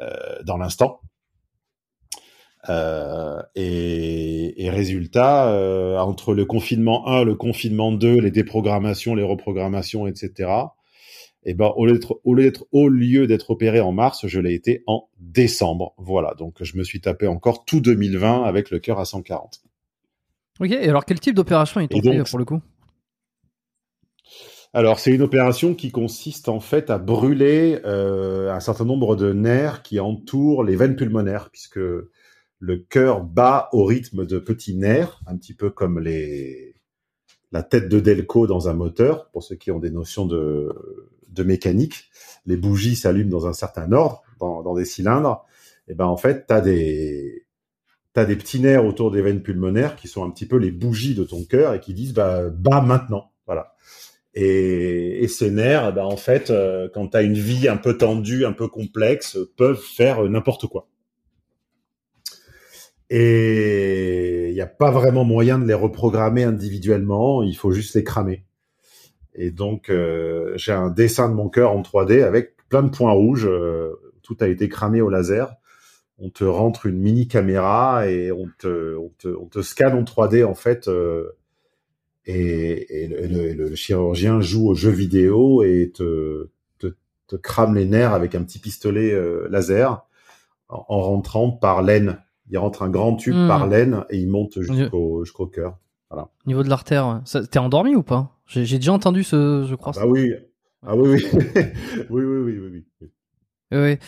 [0.00, 1.00] euh, dans l'instant.
[2.68, 9.24] Euh, et, et, résultat, euh, entre le confinement 1, le confinement 2, les déprogrammations, les
[9.24, 10.81] reprogrammations, etc., et
[11.44, 11.86] eh ben au
[12.88, 15.94] lieu d'être opéré en mars, je l'ai été en décembre.
[15.98, 19.62] Voilà, donc je me suis tapé encore tout 2020 avec le cœur à 140.
[20.60, 22.60] Ok, et alors quel type d'opération est fait pour le coup?
[24.74, 29.32] Alors, c'est une opération qui consiste en fait à brûler euh, un certain nombre de
[29.32, 35.20] nerfs qui entourent les veines pulmonaires, puisque le cœur bat au rythme de petits nerfs,
[35.26, 36.74] un petit peu comme les
[37.50, 40.74] la tête de Delco dans un moteur, pour ceux qui ont des notions de,
[41.32, 42.10] de mécanique.
[42.46, 45.44] Les bougies s'allument dans un certain ordre, dans, des cylindres.
[45.88, 47.46] Et ben en fait, tu as des
[48.12, 51.14] t'as des petits nerfs autour des veines pulmonaires qui sont un petit peu les bougies
[51.14, 53.74] de ton cœur et qui disent bah bah maintenant voilà
[54.34, 58.44] et, ces nerfs bah en fait euh, quand tu as une vie un peu tendue
[58.44, 60.88] un peu complexe peuvent faire n'importe quoi
[63.08, 68.04] et il n'y a pas vraiment moyen de les reprogrammer individuellement il faut juste les
[68.04, 68.44] cramer
[69.34, 73.12] et donc euh, j'ai un dessin de mon cœur en 3D avec plein de points
[73.12, 75.56] rouges euh, tout a été cramé au laser
[76.18, 80.04] on te rentre une mini caméra et on te, on te, on te scanne en
[80.04, 80.86] 3D en fait.
[80.86, 81.32] Euh,
[82.26, 86.94] et, et, le, le, chirurgien joue au jeu vidéo et te, te,
[87.26, 89.12] te, crame les nerfs avec un petit pistolet
[89.50, 90.06] laser
[90.68, 92.18] en, en, rentrant par l'aine.
[92.48, 93.48] Il rentre un grand tube mmh.
[93.48, 95.78] par l'aine et il monte jusqu'au jusqu'au cœur.
[96.08, 96.28] Voilà.
[96.46, 98.31] Au niveau de l'artère, t'es endormi ou pas?
[98.46, 99.92] J'ai déjà entendu ce, je crois.
[99.96, 100.32] Ah bah oui,
[100.84, 101.44] ah oui, oui,
[102.10, 103.98] oui, oui, oui, oui, oui.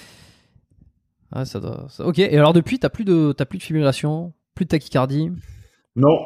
[1.31, 1.89] Ah, ça doit...
[2.01, 5.31] Ok, et alors depuis, t'as plus de, t'as plus de fibrillation, plus de tachycardie?
[5.97, 6.19] Non,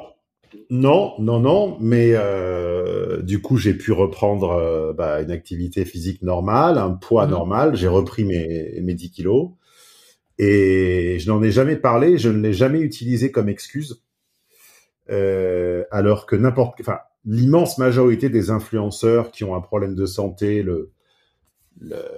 [0.70, 6.22] non, non, non, mais euh, du coup, j'ai pu reprendre euh, bah, une activité physique
[6.22, 7.30] normale, un poids mmh.
[7.30, 9.50] normal, j'ai repris mes, mes 10 kilos,
[10.38, 14.02] et je n'en ai jamais parlé, je ne l'ai jamais utilisé comme excuse,
[15.11, 16.98] euh, alors que n'importe, enfin,
[17.28, 20.92] l'immense majorité des influenceurs qui ont un problème de santé, le,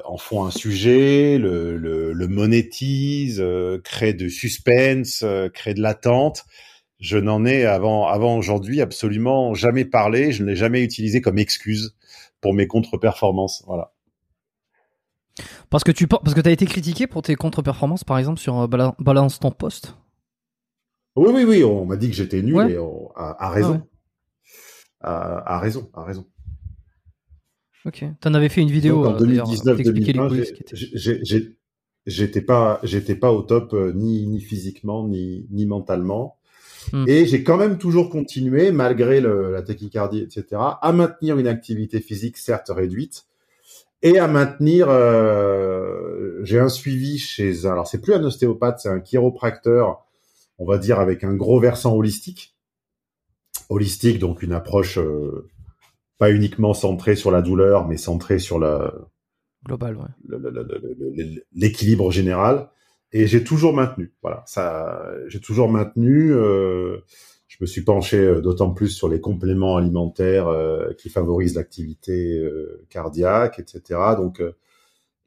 [0.05, 5.83] en font un sujet, le, le, le monétisent, euh, crée de suspense, euh, crée de
[5.83, 6.45] l'attente.
[7.01, 10.33] Je n'en ai avant, avant aujourd'hui absolument jamais parlé.
[10.33, 11.97] Je ne l'ai jamais utilisé comme excuse
[12.41, 13.65] pour mes contre-performances.
[13.67, 13.93] Voilà.
[15.71, 18.93] Parce que tu parce que as été critiqué pour tes contre-performances, par exemple sur euh,
[18.99, 19.97] Balance ton poste?
[21.17, 21.65] Oui, oui, oui.
[21.65, 22.79] On m'a dit que j'étais nul et
[23.17, 23.83] à, raison.
[23.83, 23.87] Ah
[25.01, 26.27] à raison, à raison.
[27.87, 28.05] Ok.
[28.21, 30.41] T'en avais fait une vidéo en 2019-2020.
[30.75, 31.55] Euh,
[32.07, 36.37] j'étais pas, j'étais pas au top euh, ni, ni physiquement ni, ni mentalement.
[36.93, 37.05] Hmm.
[37.07, 40.45] Et j'ai quand même toujours continué, malgré le, la tachycardie, etc.,
[40.81, 43.27] à maintenir une activité physique certes réduite
[44.03, 44.89] et à maintenir.
[44.91, 47.73] Euh, j'ai un suivi chez un.
[47.73, 50.05] Alors c'est plus un ostéopathe, c'est un chiropracteur,
[50.59, 52.55] on va dire avec un gros versant holistique.
[53.71, 55.49] Holistique, donc une approche euh,
[56.19, 58.93] pas uniquement centré sur la douleur, mais centré sur la
[59.65, 61.43] global, ouais.
[61.55, 62.69] l'équilibre général.
[63.13, 64.13] Et j'ai toujours maintenu.
[64.23, 66.33] Voilà, ça, j'ai toujours maintenu.
[66.33, 66.99] Euh,
[67.51, 72.39] je me suis penché euh, d'autant plus sur les compléments alimentaires euh, qui favorisent l'activité
[72.39, 74.01] euh, cardiaque, etc.
[74.17, 74.41] Donc,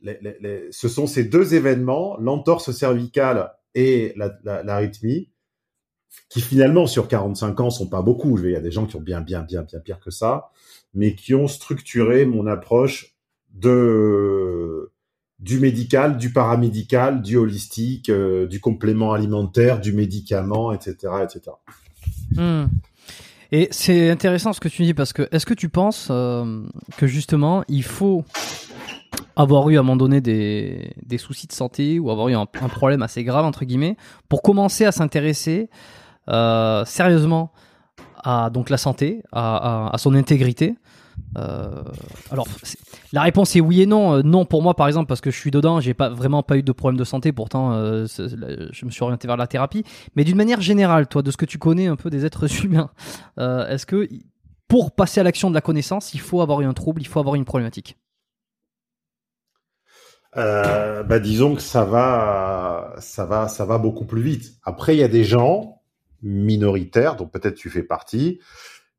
[0.01, 5.32] les, les, ce sont ces deux événements, l'entorse cervicale et l'arythmie, la,
[6.29, 8.37] qui finalement sur 45 ans sont pas beaucoup.
[8.39, 10.51] Il y a des gens qui ont bien, bien, bien, bien pire que ça
[10.93, 13.15] mais qui ont structuré mon approche
[13.53, 14.89] du
[15.59, 21.41] médical, du paramédical, du holistique, euh, du complément alimentaire, du médicament, etc., etc.
[22.35, 22.65] Hmm.
[23.51, 26.63] Et c'est intéressant ce que tu dis parce que est-ce que tu penses euh,
[26.97, 28.25] que justement il faut
[29.35, 32.45] avoir eu à un moment donné des, des soucis de santé ou avoir eu un,
[32.45, 33.95] problème assez grave entre guillemets
[34.27, 35.69] pour commencer à s'intéresser
[36.29, 37.51] euh, sérieusement
[38.23, 40.75] à donc la santé, à, son intégrité.
[41.37, 41.83] Euh,
[42.31, 42.47] alors,
[43.11, 44.15] la réponse est oui et non.
[44.15, 46.57] Euh, non pour moi, par exemple, parce que je suis dedans, j'ai pas vraiment pas
[46.57, 47.31] eu de problème de santé.
[47.33, 49.83] Pourtant, je me suis orienté vers la thérapie.
[50.15, 52.91] Mais d'une manière générale, toi, de ce que tu connais un peu des êtres humains,
[53.37, 54.07] est-ce que
[54.69, 57.19] pour passer à l'action de la connaissance, il faut avoir eu un trouble, il faut
[57.19, 57.97] avoir une problématique?
[60.35, 64.53] Bah disons que ça va, ça va, ça va beaucoup plus vite.
[64.63, 65.82] Après, il y a des gens
[66.23, 68.39] minoritaires, dont peut-être tu fais partie,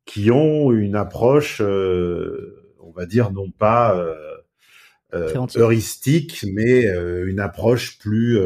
[0.05, 4.14] qui ont une approche, euh, on va dire, non pas euh,
[5.14, 8.39] euh heuristique, mais euh, une approche plus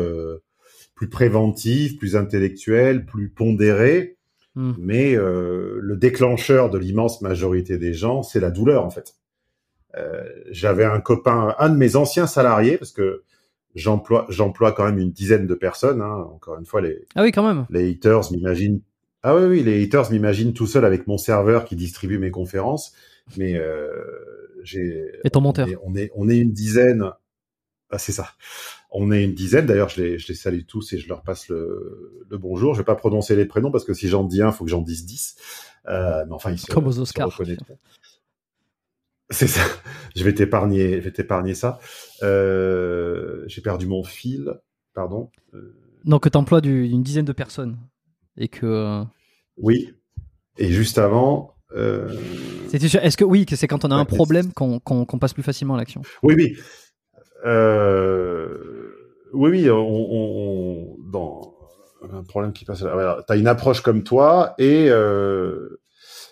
[0.94, 4.16] plus préventive, plus intellectuelle, plus pondérée.
[4.54, 4.72] Hmm.
[4.78, 9.14] Mais le déclencheur de l'immense majorité des gens, c'est la douleur en fait.
[10.50, 13.24] J'avais un copain, un de mes anciens salariés, parce que
[13.78, 16.02] j'emploie j'emploie quand même une dizaine de personnes.
[16.02, 18.80] Hein, encore une fois, les ah oui quand même les haters m'imaginent
[19.22, 22.92] ah oui, oui, les haters m'imaginent tout seul avec mon serveur qui distribue mes conférences,
[23.36, 23.90] mais euh,
[24.62, 25.10] j'ai.
[25.24, 25.66] Et ton monteur.
[25.82, 27.10] On est, on est, une dizaine.
[27.90, 28.28] Ah, c'est ça.
[28.90, 29.66] On est une dizaine.
[29.66, 32.74] D'ailleurs, je les, je les salue tous et je leur passe le, le bonjour.
[32.74, 34.82] Je vais pas prononcer les prénoms parce que si j'en dis un, faut que j'en
[34.82, 35.36] dise dix.
[35.88, 37.40] Euh, mais enfin, ils se, Comme aux Oscars.
[39.30, 39.62] C'est ça.
[40.16, 41.78] Je vais t'épargner, je vais t'épargner ça.
[42.22, 44.52] Euh, j'ai perdu mon fil.
[44.94, 45.30] Pardon.
[46.04, 47.76] Donc, que tu emploies une dizaine de personnes
[48.36, 49.04] et que.
[49.56, 49.92] Oui.
[50.56, 51.54] Et juste avant.
[51.76, 52.16] Euh...
[52.72, 55.76] Est-ce que oui, que c'est quand on a un problème qu'on passe plus facilement à
[55.76, 56.02] l'action?
[56.22, 56.56] Oui, oui.
[57.44, 58.48] Euh...
[59.34, 59.70] Oui, oui.
[59.70, 61.54] On, on, dans
[62.10, 62.80] un problème qui passe.
[62.80, 63.22] Voilà.
[63.26, 65.80] Tu as une approche comme toi et euh...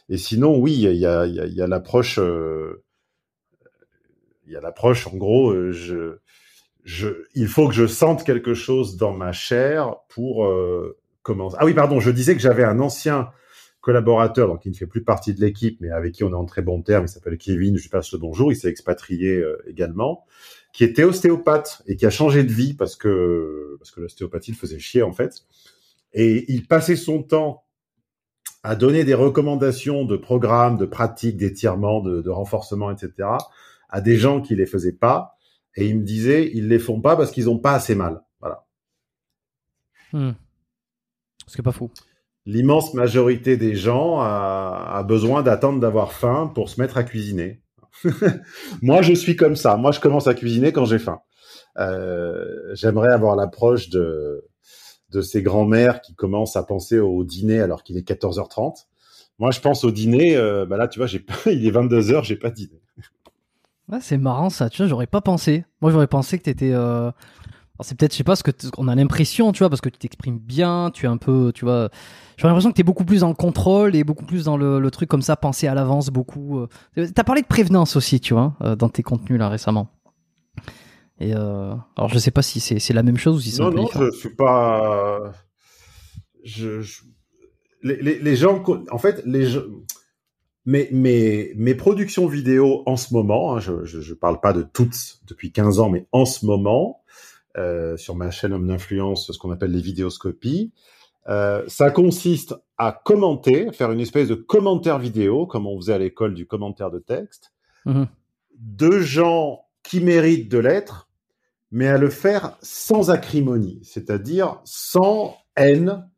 [0.08, 2.18] et sinon, oui, il y a, y a, y a l'approche.
[2.18, 2.82] Euh,
[4.46, 6.18] il y a l'approche, en gros, euh, je,
[6.84, 11.56] je, il faut que je sente quelque chose dans ma chair pour euh, commencer.
[11.58, 13.30] Ah oui, pardon, je disais que j'avais un ancien
[13.80, 16.44] collaborateur, donc qui ne fait plus partie de l'équipe, mais avec qui on est en
[16.44, 19.62] très bon terme, il s'appelle Kevin, je lui passe le bonjour, il s'est expatrié euh,
[19.68, 20.24] également,
[20.72, 24.56] qui était ostéopathe et qui a changé de vie parce que, parce que l'ostéopathie le
[24.56, 25.44] faisait chier en fait.
[26.12, 27.64] Et il passait son temps
[28.62, 33.28] à donner des recommandations de programmes, de pratiques, d'étirements, de, de renforcement, etc
[33.96, 35.38] à des gens qui les faisaient pas,
[35.74, 38.20] et ils me disaient ils les font pas parce qu'ils ont pas assez mal.
[38.40, 38.66] Voilà.
[40.12, 40.32] Hmm.
[41.46, 41.90] Ce qui pas fou.
[42.44, 47.62] L'immense majorité des gens a, besoin d'attendre d'avoir faim pour se mettre à cuisiner.
[48.82, 49.78] Moi, je suis comme ça.
[49.78, 51.20] Moi, je commence à cuisiner quand j'ai faim.
[51.78, 52.44] Euh,
[52.74, 54.44] J'aimerais avoir l'approche de
[55.10, 58.84] de ces grands-mères qui commencent à penser au dîner alors qu'il est 14h30.
[59.38, 60.36] Moi, je pense au dîner.
[60.36, 62.82] Euh, bah là, tu vois, j'ai il est 22h, j'ai pas dîné
[64.00, 65.64] c'est marrant ça, tu vois, j'aurais pas pensé.
[65.80, 66.72] Moi, j'aurais pensé que t'étais.
[66.72, 67.10] Euh...
[67.80, 69.98] C'est peut-être, je sais pas, ce que on a l'impression, tu vois, parce que tu
[69.98, 71.90] t'exprimes bien, tu es un peu, tu vois.
[72.38, 74.90] J'ai l'impression que tu es beaucoup plus dans le contrôle et beaucoup plus dans le,
[74.90, 76.60] truc comme ça, penser à l'avance beaucoup.
[76.60, 77.06] Euh.
[77.14, 79.88] T'as parlé de prévenance aussi, tu vois, euh, dans tes contenus là récemment.
[81.18, 81.74] Et euh...
[81.96, 84.10] alors, je sais pas si c'est la même chose ou si c'est Non, non, je
[84.10, 85.32] suis pas.
[86.44, 86.80] Je,
[87.82, 89.62] Les, les, les, gens, en fait, les gens
[90.66, 95.20] mes, mes, mes productions vidéo en ce moment, hein, je ne parle pas de toutes
[95.26, 97.02] depuis 15 ans, mais en ce moment,
[97.56, 100.72] euh, sur ma chaîne Homme d'influence, ce qu'on appelle les vidéoscopies,
[101.28, 105.98] euh, ça consiste à commenter, faire une espèce de commentaire vidéo, comme on faisait à
[105.98, 107.52] l'école du commentaire de texte,
[107.84, 108.04] mmh
[108.58, 111.08] de gens qui méritent de l'être,
[111.70, 116.08] mais à le faire sans acrimonie, c'est-à-dire sans haine,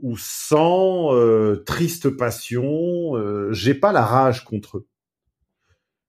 [0.00, 3.16] ou sans euh, triste passion.
[3.16, 4.86] Euh, j'ai pas la rage contre eux.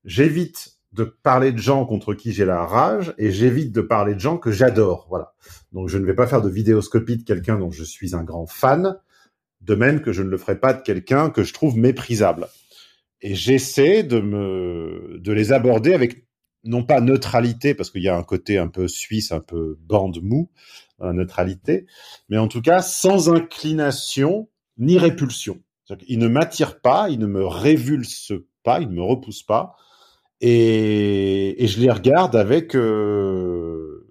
[0.04, 4.20] J'évite de parler de gens contre qui j'ai la rage et j'évite de parler de
[4.20, 5.06] gens que j'adore.
[5.08, 5.34] Voilà.
[5.72, 8.46] Donc je ne vais pas faire de vidéoscopie de quelqu'un dont je suis un grand
[8.46, 8.96] fan,
[9.60, 12.48] de même que je ne le ferai pas de quelqu'un que je trouve méprisable.
[13.20, 16.26] Et j'essaie de me de les aborder avec
[16.64, 20.18] non pas neutralité parce qu'il y a un côté un peu suisse, un peu bande
[20.22, 20.50] mou,
[21.00, 21.86] neutralité,
[22.28, 25.60] mais en tout cas sans inclination ni répulsion.
[26.08, 28.32] Il ne m'attire pas, il ne me révulse
[28.64, 29.76] pas, il ne me repousse pas,
[30.40, 34.06] et, et je les regarde avec euh,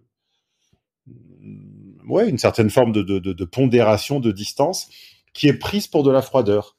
[2.07, 4.87] ouais une certaine forme de, de, de, pondération, de distance,
[5.33, 6.77] qui est prise pour de la froideur.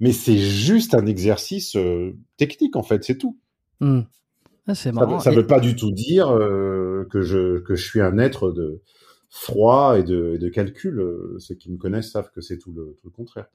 [0.00, 3.38] Mais c'est juste un exercice euh, technique en fait, c'est tout.
[3.80, 4.02] Hmm.
[4.66, 8.18] Ah, ça ne veut pas du tout dire euh, que je que je suis un
[8.18, 8.82] être de
[9.34, 11.00] froid et de, de calcul.
[11.00, 13.46] Euh, ceux qui me connaissent savent que c'est tout le, tout le contraire.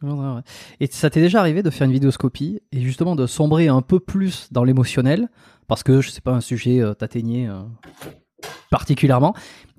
[0.82, 4.02] Et ça t'est déjà arrivé de faire une vidéoscopie et justement de sombrer un peu
[4.02, 5.30] plus dans l'émotionnel
[5.68, 7.62] parce que je sais pas un sujet euh, t'atteignait euh,
[8.70, 9.34] particulièrement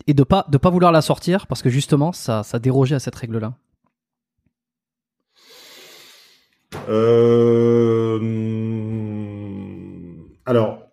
[0.06, 2.98] et de pas de pas vouloir la sortir parce que justement ça ça dérogeait à
[2.98, 3.54] cette règle là.
[10.46, 10.89] Alors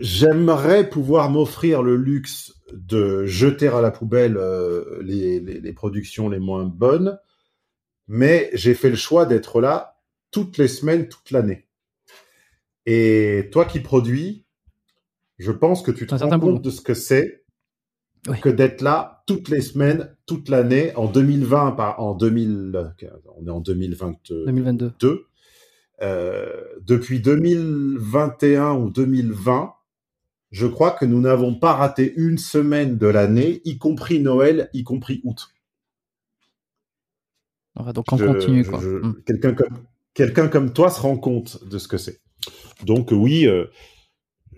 [0.00, 6.38] j'aimerais pouvoir m'offrir le luxe de jeter à la poubelle euh, les, les, productions les
[6.38, 7.18] moins bonnes,
[8.08, 11.68] mais j'ai fait le choix d'être là toutes les semaines, toute l'année.
[12.86, 14.46] Et toi qui produis,
[15.38, 17.44] je pense que tu te rends compte de ce que c'est
[18.42, 22.94] que d'être là toutes les semaines, toute l'année, en 2020, pas en 2000,
[23.36, 24.44] on est en 2022.
[24.46, 25.26] 2022.
[26.02, 29.74] Euh, depuis 2021 ou 2020,
[30.50, 34.82] je crois que nous n'avons pas raté une semaine de l'année, y compris Noël, y
[34.82, 35.48] compris août.
[37.76, 38.64] donc on continue.
[38.64, 39.14] Hmm.
[39.24, 39.84] Quelqu'un comme
[40.14, 42.20] quelqu'un comme toi se rend compte de ce que c'est.
[42.84, 43.66] Donc oui, euh,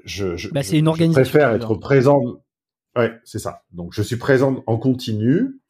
[0.04, 2.42] je, je, bah, une préfère être présent.
[2.96, 3.64] Ouais, c'est ça.
[3.72, 5.60] Donc je suis présent en continu,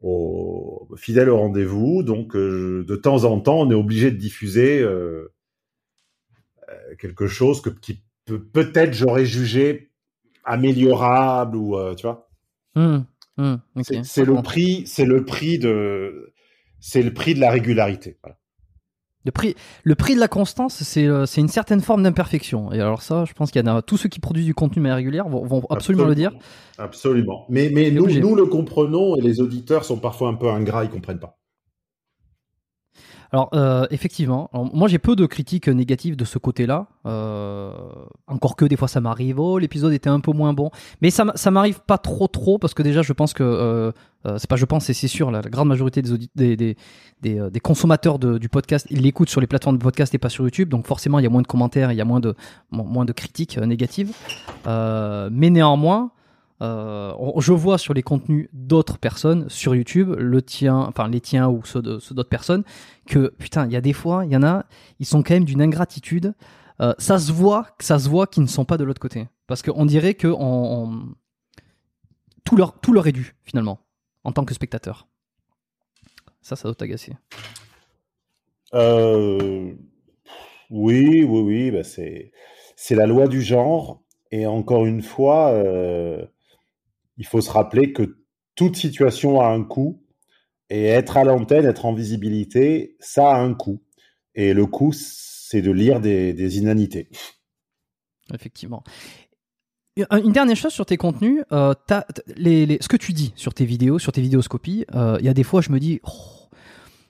[0.00, 2.02] au, fidèle au rendez-vous.
[2.02, 5.32] Donc euh, de temps en temps, on est obligé de diffuser euh,
[6.98, 9.90] quelque chose que, qui peut-être j'aurais jugé
[10.44, 12.28] améliorable ou euh, tu vois.
[12.74, 13.04] Mmh,
[13.38, 13.54] mmh,
[14.02, 16.32] c'est le prix, c'est le prix de,
[16.80, 18.18] c'est le prix de la régularité.
[19.24, 22.72] Le prix, le prix de la constance, c'est euh, c'est une certaine forme d'imperfection.
[22.72, 24.76] Et alors ça, je pense qu'il y en a tous ceux qui produisent du contenu
[24.76, 26.32] de manière régulière vont, vont absolument, le dire.
[26.78, 27.44] Absolument.
[27.48, 30.90] Mais, mais nous, nous le comprenons et les auditeurs sont parfois un peu ingrats, ils
[30.90, 31.38] comprennent pas.
[33.32, 36.86] Alors euh, effectivement, moi j'ai peu de critiques négatives de ce côté-là.
[37.06, 37.72] Euh,
[38.26, 39.38] encore que des fois ça m'arrive.
[39.40, 40.70] Oh, l'épisode était un peu moins bon,
[41.02, 43.92] mais ça m'arrive pas trop trop parce que déjà je pense que euh,
[44.38, 49.30] c'est pas je pense, c'est sûr la, grande majorité des consommateurs du podcast ils l'écoutent
[49.30, 51.42] sur les plateformes de podcast et pas sur YouTube, donc forcément il y a moins
[51.42, 52.34] de commentaires, il y a moins de
[52.70, 54.12] moins de critiques négatives.
[54.66, 56.10] mais néanmoins
[56.62, 61.48] euh, je vois sur les contenus d'autres personnes sur YouTube, le tien, enfin les tiens
[61.48, 62.64] ou ceux d'autres personnes,
[63.06, 64.64] que putain, il y a des fois, il y en a,
[64.98, 66.34] ils sont quand même d'une ingratitude.
[66.80, 69.62] Euh, ça se voit, ça se voit qu'ils ne sont pas de l'autre côté, parce
[69.62, 70.28] qu'on dirait que
[72.44, 72.56] tout
[72.92, 73.80] leur est dû finalement
[74.24, 75.08] en tant que spectateur.
[76.42, 77.12] Ça, ça doit t'agacer.
[78.74, 79.72] Euh,
[80.70, 84.02] oui, oui, oui, bah c'est la loi du genre.
[84.32, 85.52] Et encore une fois,
[87.16, 88.18] il faut se rappeler que
[88.54, 90.02] toute situation a un coût
[90.70, 93.82] et être à l'antenne, être en visibilité, ça a un coût.
[94.34, 97.08] Et le coût, c'est de lire des, inanités.
[98.34, 98.82] Effectivement.
[99.96, 104.12] Une dernière chose sur tes contenus, euh, ce que tu dis sur tes vidéos, sur
[104.12, 106.36] tes vidéoscopies, euh, il y a des fois je me dis, oh,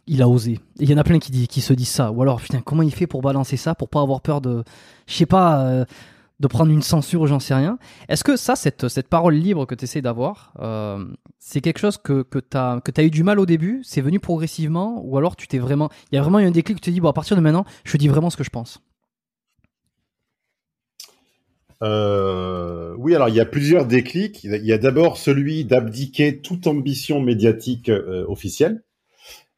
[0.07, 0.61] il a osé.
[0.79, 2.13] Il y en a plein qui, se disent ça.
[2.13, 4.63] Ou alors, putain, comment il fait pour balancer ça, pour pas avoir peur de,
[5.07, 5.85] je sais pas, euh,
[6.39, 7.79] de prendre une censure, j'en sais rien.
[8.09, 11.05] Est-ce que ça, cette, cette parole libre que tu essaies d'avoir, euh,
[11.39, 15.01] c'est quelque chose que, que tu as, eu du mal au début C'est venu progressivement
[15.05, 15.91] Ou alors tu t'es vraiment.
[16.13, 17.65] Il y a vraiment eu un déclic tu t'es dit, bon, à partir de maintenant,
[17.85, 18.83] je dis vraiment ce que je pense?
[21.83, 24.45] Euh, oui, alors il y a plusieurs déclics.
[24.45, 28.83] Il y a d'abord celui d'abdiquer toute ambition médiatique euh, officielle.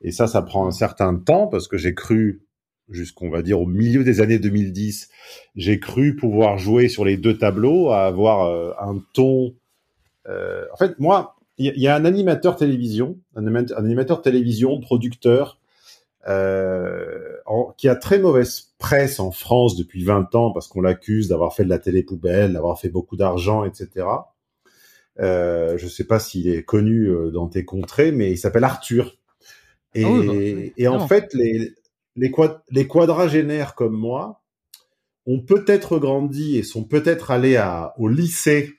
[0.01, 2.43] Et ça, ça prend un certain temps parce que j'ai cru
[2.91, 5.09] jusqu'on va dire au milieu des années 2010,
[5.57, 9.55] j'ai cru pouvoir jouer sur les deux tableaux, à avoir euh, un ton.
[10.29, 13.45] Euh, en fait, moi, il y, a un animateur télévision, un,
[13.77, 15.59] animateur télévision, producteur,
[16.29, 17.37] euh,
[17.77, 21.65] qui a très mauvaise presse en France depuis 20 ans parce qu'on l'accuse d'avoir fait
[21.65, 24.07] de la télé poubelle, d'avoir fait beaucoup d'argent, etc.
[25.19, 29.17] Euh, je ne sais pas s'il est connu dans tes contrées, mais il s'appelle Arthur.
[29.95, 31.73] Et, bah, et en fait, les,
[32.19, 34.43] les, quadragénaires comme moi
[35.27, 37.63] ont peut-être grandi et sont peut-être allés
[37.99, 38.75] au lycée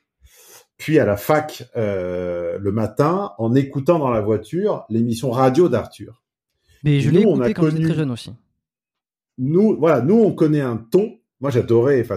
[0.78, 6.24] puis à la fac euh, le matin en écoutant dans la voiture l'émission radio d'Arthur.
[6.84, 8.32] Mais je l'ai écouté quand j'étais très jeune aussi.
[9.38, 11.20] Nous, voilà, nous on connaît un ton.
[11.42, 12.02] Moi j'adorais.
[12.02, 12.16] Enfin,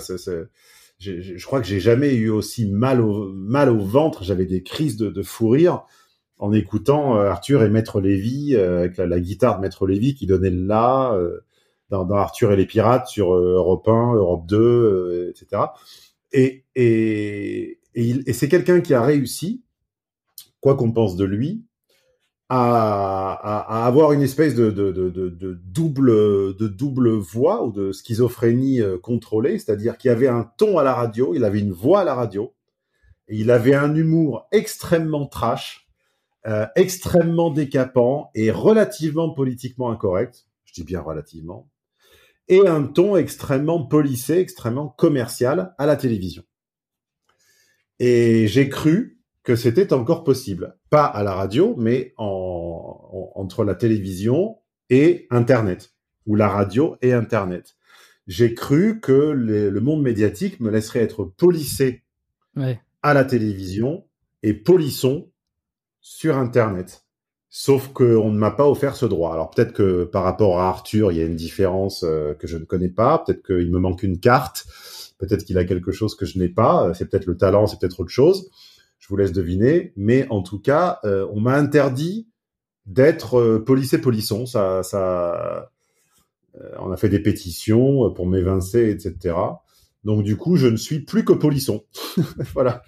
[0.99, 4.23] je, crois que j'ai jamais eu aussi mal au mal au ventre.
[4.23, 5.85] J'avais des crises de, de fou rire
[6.43, 10.27] en écoutant euh, Arthur et Maître Lévy, euh, avec la, guitare de Maître Lévy qui
[10.27, 11.39] donnait le la euh,
[11.89, 15.63] dans, Arthur et les pirates sur Europe 1, Europe 2, etc.
[16.33, 16.65] Et,
[18.33, 19.63] c'est quelqu'un qui a réussi,
[20.61, 21.65] quoi qu'on pense de lui,
[22.49, 24.71] à, avoir une espèce de,
[25.65, 26.11] double
[26.57, 31.35] de double voix ou de schizophrénie contrôlée, c'est-à-dire qu'il avait un ton à la radio,
[31.35, 32.53] il avait une voix à la radio,
[33.29, 35.82] et il avait un humour extrêmement trash,
[36.47, 41.71] euh, extrêmement décapant et relativement politiquement incorrect, je dis bien relativement,
[42.49, 46.43] et un ton extrêmement policé, extrêmement commercial à la télévision.
[47.99, 53.75] Et j'ai cru que c'était encore possible, pas à la radio, mais en, entre la
[53.75, 54.59] télévision
[54.91, 55.95] et Internet,
[56.27, 57.77] ou la radio et Internet.
[58.27, 62.05] J'ai cru que le monde médiatique me laisserait être policé
[63.03, 64.05] à la télévision
[64.43, 65.32] et polisson
[66.03, 67.05] sur Internet.
[67.49, 69.33] Sauf qu'on ne m'a pas offert ce droit.
[69.33, 72.57] Alors peut-être que par rapport à Arthur, il y a une différence euh, que je
[72.57, 73.19] ne connais pas.
[73.19, 74.67] Peut-être qu'il me manque une carte.
[75.19, 76.89] Peut-être qu'il a quelque chose que je n'ai pas.
[76.89, 78.51] Euh, c'est peut-être le talent, c'est peut-être autre chose.
[78.99, 79.93] Je vous laisse deviner.
[79.97, 82.27] Mais en tout cas, euh, on m'a interdit
[82.87, 84.45] d'être policé polisson.
[84.47, 85.71] Ça, ça,
[86.81, 89.37] on a fait des pétitions pour m'évincer, etc.
[90.05, 91.85] Donc du coup, je ne suis plus que polisson.
[92.55, 92.83] voilà.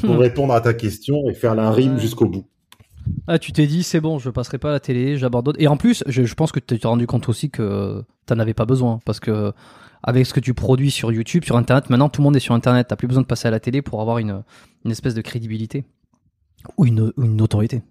[0.00, 2.46] Pour répondre à ta question et faire la rime jusqu'au bout.
[3.26, 5.56] Ah, tu t'es dit, c'est bon, je passerai pas à la télé, j'abandonne.
[5.58, 8.54] Et en plus, je, pense que tu t'es rendu compte aussi que tu n'en avais
[8.54, 9.00] pas besoin.
[9.04, 9.52] Parce que
[10.02, 12.54] avec ce que tu produis sur YouTube, sur Internet, maintenant tout le monde est sur
[12.54, 12.88] Internet.
[12.88, 14.42] Tu plus besoin de passer à la télé pour avoir une,
[14.84, 15.84] une espèce de crédibilité.
[16.76, 17.82] Ou une, une autorité.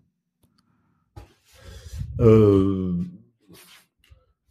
[2.20, 2.94] Euh,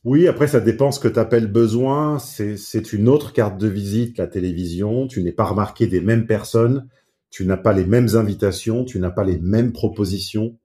[0.09, 2.19] oui, après, ça dépend ce que tu appelles besoin.
[2.19, 5.07] C'est une autre carte de visite, la télévision.
[5.07, 6.89] Tu n'es pas remarqué des mêmes personnes.
[7.31, 8.85] Tu n'as pas les mêmes invitations.
[8.85, 10.59] Tu n'as pas les mêmes propositions.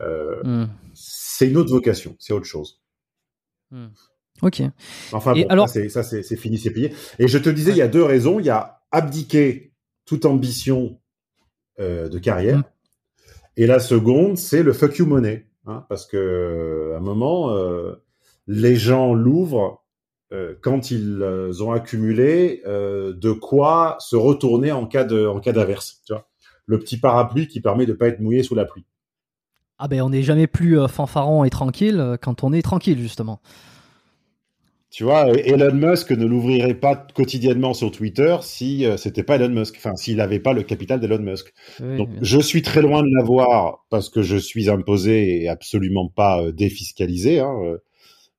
[0.00, 0.68] Euh, hmm.
[0.94, 2.16] C'est une autre vocation.
[2.18, 2.80] C'est autre chose.
[3.70, 3.88] Hmm.
[4.42, 4.62] Ok.
[5.12, 6.92] Enfin, Et bon, alors- ça, c'est- fini, c'est plié.
[7.18, 8.40] Et je te disais, il y a deux raisons.
[8.40, 9.72] Il y a abdiquer
[10.04, 10.98] toute ambition
[11.78, 12.58] euh, de carrière.
[12.58, 12.64] Mm.
[13.56, 15.46] Et la seconde, c'est le fuck you money.
[15.66, 17.92] Hein, parce que euh, à un moment, euh,
[18.52, 19.84] les gens l'ouvrent
[20.32, 25.38] euh, quand ils euh, ont accumulé euh, de quoi se retourner en cas de en
[25.38, 26.02] cas d'averse.
[26.04, 26.28] Tu vois,
[26.66, 28.84] le petit parapluie qui permet de pas être mouillé sous la pluie.
[29.78, 33.40] Ah ben on n'est jamais plus fanfaron et tranquille quand on est tranquille justement.
[34.90, 39.50] Tu vois, Elon Musk ne l'ouvrirait pas quotidiennement sur Twitter si euh, c'était pas Elon
[39.50, 41.54] Musk, enfin s'il n'avait pas le capital d'Elon Musk.
[41.80, 45.48] Oui, Donc bien je suis très loin de l'avoir parce que je suis imposé et
[45.48, 47.38] absolument pas euh, défiscalisé.
[47.38, 47.76] Hein.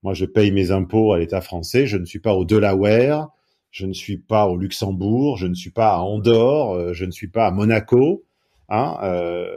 [0.03, 1.85] Moi, je paye mes impôts à l'État français.
[1.85, 3.29] Je ne suis pas au Delaware,
[3.69, 7.11] je ne suis pas au Luxembourg, je ne suis pas à Andorre, euh, je ne
[7.11, 8.23] suis pas à Monaco.
[8.69, 8.97] Hein.
[9.03, 9.55] Euh,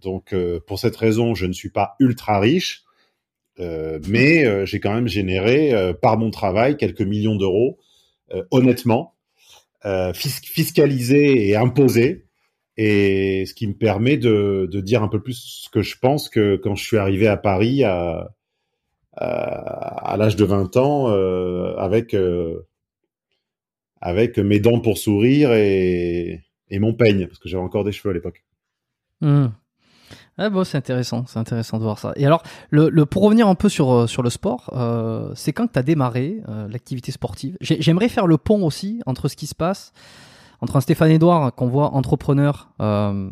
[0.00, 2.82] donc euh, pour cette raison, je ne suis pas ultra riche.
[3.60, 7.78] Euh, mais euh, j'ai quand même généré euh, par mon travail quelques millions d'euros,
[8.50, 9.14] honnêtement,
[9.84, 12.26] fis- fiscalisés et imposés,
[12.76, 16.28] et ce qui me permet de, de dire un peu plus ce que je pense
[16.28, 18.34] que quand je suis arrivé à Paris à,
[19.16, 22.66] à, à l'âge de 20 ans, euh, avec euh,
[24.00, 28.10] avec mes dents pour sourire et, et mon peigne, parce que j'avais encore des cheveux
[28.10, 28.44] à l'époque.
[29.20, 29.46] Hmm.
[30.36, 32.12] Ah bon, c'est intéressant, c'est intéressant de voir ça.
[32.16, 35.68] Et alors, le, pour revenir un peu sur, euh, sur le sport, euh, c'est quand
[35.68, 37.56] que tu as démarré euh, l'activité sportive?
[37.60, 39.92] J'ai- J'aimerais faire le pont aussi entre ce qui se passe,
[40.60, 43.30] entre un Stéphane Edouard qu'on voit entrepreneur, euh,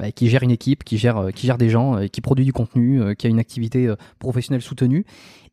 [0.00, 2.46] bah, qui gère une équipe, qui gère, euh, qui gère des gens, euh, qui produit
[2.46, 5.04] du contenu, euh, qui a une activité professionnelle soutenue,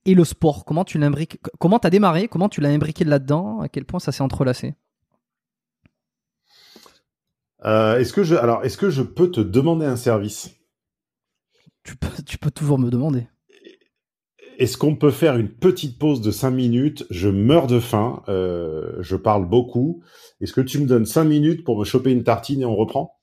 [0.05, 0.63] et le sport.
[0.63, 4.13] Comment tu l'imbriques Comment t'as démarré Comment tu l'as imbriqué là-dedans À quel point ça
[4.13, 4.75] s'est entrelacé?
[7.65, 10.55] Euh, est-ce que je alors est-ce que je peux te demander un service?
[11.83, 13.27] Tu peux, tu peux toujours me demander.
[14.59, 17.05] Est-ce qu'on peut faire une petite pause de 5 minutes?
[17.11, 20.01] Je meurs de faim, euh, je parle beaucoup.
[20.39, 23.16] Est-ce que tu me donnes 5 minutes pour me choper une tartine et on reprend?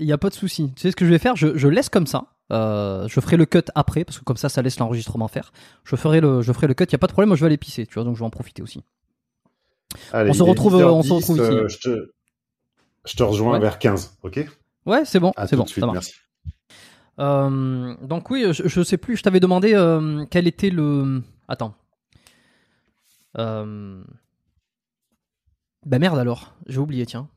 [0.00, 0.72] Il n'y a pas de souci.
[0.74, 1.36] Tu sais ce que je vais faire?
[1.36, 2.24] Je, je laisse comme ça.
[2.52, 5.52] Euh, je ferai le cut après parce que comme ça, ça laisse l'enregistrement faire.
[5.84, 6.84] Je ferai le, je ferai le cut.
[6.84, 7.28] Il y a pas de problème.
[7.28, 7.86] Moi, je vais aller pisser.
[7.86, 8.82] Tu vois, donc je vais en profiter aussi.
[10.12, 11.44] Allez, On se retrouve, 10h10, on se retrouve ici.
[11.44, 12.10] euh, je, te,
[13.06, 13.60] je te rejoins Ouais.
[13.60, 14.48] vers 15, ok?
[14.86, 16.14] Ouais, c'est bon, c'est bon, suite, ça merci.
[17.18, 19.16] Euh, donc oui, je, je sais plus.
[19.16, 21.22] Je t'avais demandé euh, quel était le.
[21.48, 21.74] Attends.
[23.36, 24.02] Euh...
[25.84, 26.54] Bah merde alors.
[26.66, 27.04] J'ai oublié.
[27.06, 27.28] Tiens.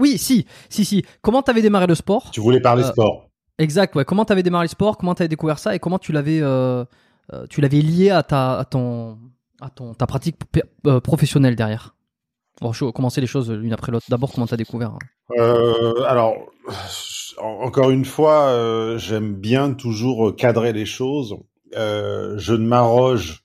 [0.00, 1.04] Oui, si, si, si.
[1.22, 3.28] Comment t'avais démarré le sport Tu voulais parler Euh, sport
[3.58, 4.04] Exact, ouais.
[4.04, 6.40] Comment tu avais démarré le sport Comment tu avais découvert ça Et comment tu l'avais
[6.40, 6.84] euh,
[7.32, 9.18] euh, tu l'avais lié à ta à ton
[9.60, 10.36] à ton ta pratique
[11.04, 11.94] professionnelle derrière?
[12.60, 14.06] Bon, je vais commencer les choses l'une après l'autre.
[14.08, 14.98] D'abord, comment tu as découvert hein?
[15.38, 16.34] Euh, alors,
[17.40, 21.36] en- encore une fois, j'aime bien toujours cadrer les choses.
[21.74, 23.44] Je ne m'arroge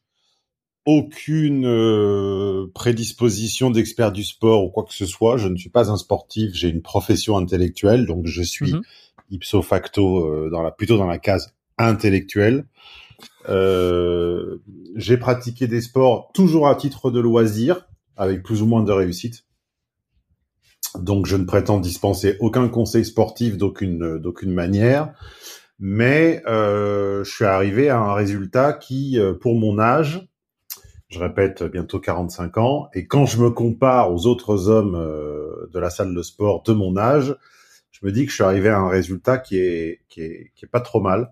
[0.86, 5.38] aucune euh, prédisposition d'expert du sport ou quoi que ce soit.
[5.38, 6.54] Je ne suis pas un sportif.
[6.54, 8.82] J'ai une profession intellectuelle, donc je suis Mhm.
[9.32, 12.66] ipso facto euh, dans la plutôt dans la case intellectuelle.
[13.50, 14.58] Euh,
[14.96, 19.46] j'ai pratiqué des sports toujours à titre de loisir, avec plus ou moins de réussite.
[21.00, 25.14] Donc, je ne prétends dispenser aucun conseil sportif d'aucune d'aucune manière,
[25.80, 30.26] mais euh, je suis arrivé à un résultat qui, pour mon âge,
[31.10, 35.80] je répète, bientôt 45 ans, et quand je me compare aux autres hommes euh, de
[35.80, 37.36] la salle de sport de mon âge,
[37.92, 40.66] je me dis que je suis arrivé à un résultat qui est qui est qui
[40.66, 41.32] est pas trop mal.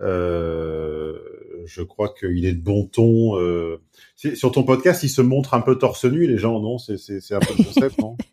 [0.00, 1.14] Euh,
[1.66, 3.36] je crois qu'il est de bon ton.
[3.38, 3.80] Euh,
[4.14, 6.78] sur ton podcast, il se montre un peu torse nu, les gens, non?
[6.78, 6.94] C'est
[7.32, 8.16] un peu le concept, non?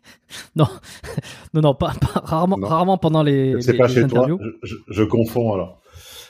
[0.56, 0.66] Non,
[1.54, 2.66] non, non, pas, pas- rarement, Non.
[2.66, 4.24] rarement pendant les, C'est pas chez toi.
[4.24, 4.38] interviews.
[4.62, 5.80] Je, je- je confonds alors.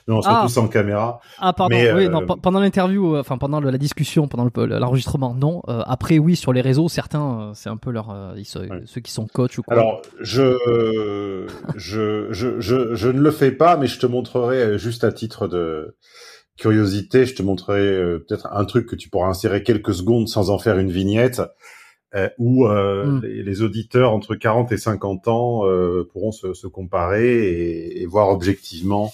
[0.08, 0.48] Non, surtout Ah.
[0.48, 1.20] sans caméra.
[1.38, 4.44] Ah pardon, Mais, oui, euh, non, pe- pendant l'interview, euh, enfin pendant la discussion, pendant
[4.54, 5.62] le- l'enregistrement, non.
[5.68, 8.82] Euh, après, oui, sur les réseaux, certains, euh, c'est un peu leur, ils se- Ouais.
[8.86, 9.74] ceux qui sont coach ou quoi.
[9.76, 10.56] Alors, je,
[11.76, 15.48] je, je, je, je ne le fais pas, mais je te montrerai juste à titre
[15.48, 15.96] de
[16.56, 20.58] curiosité, je te montrerai peut-être un truc que tu pourras insérer quelques secondes sans en
[20.58, 21.42] faire une vignette,
[22.14, 23.20] euh, où euh, Mm.
[23.24, 28.06] les, les auditeurs entre 40 et 50 ans euh, pourront se, se comparer et, et
[28.06, 29.12] voir objectivement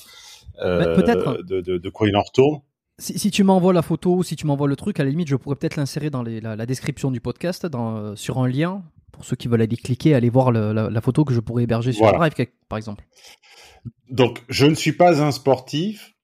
[0.62, 1.42] euh, Bah, peut-être.
[1.42, 2.60] de, de, de quoi il en retourne.
[2.98, 5.28] Si, si tu m'envoies la photo ou si tu m'envoies le truc, à la limite,
[5.28, 8.48] je pourrais peut-être l'insérer dans les- la, la description du podcast, dans, euh, sur un
[8.48, 8.82] lien,
[9.12, 11.64] pour ceux qui veulent aller cliquer, aller voir le- la, la photo que je pourrais
[11.64, 12.18] héberger sur Voilà.
[12.28, 13.04] Drive, par exemple.
[14.10, 16.14] Donc, je ne suis pas un sportif,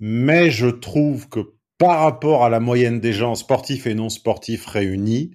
[0.00, 1.40] mais je trouve que
[1.78, 5.32] par rapport à la moyenne des gens sportifs et non sportifs réunis,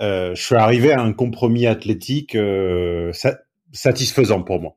[0.00, 3.38] euh, je suis arrivé à un compromis athlétique euh, sa-
[3.72, 4.76] satisfaisant pour moi.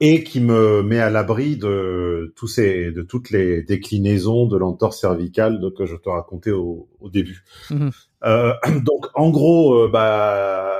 [0.00, 5.00] Et qui me met à l'abri de tous ces, de toutes les déclinaisons de l'entorse
[5.00, 7.44] cervicale que je te racontais au, au début.
[7.70, 7.90] Mhm.
[8.24, 10.70] Euh, donc, en gros, euh, bah,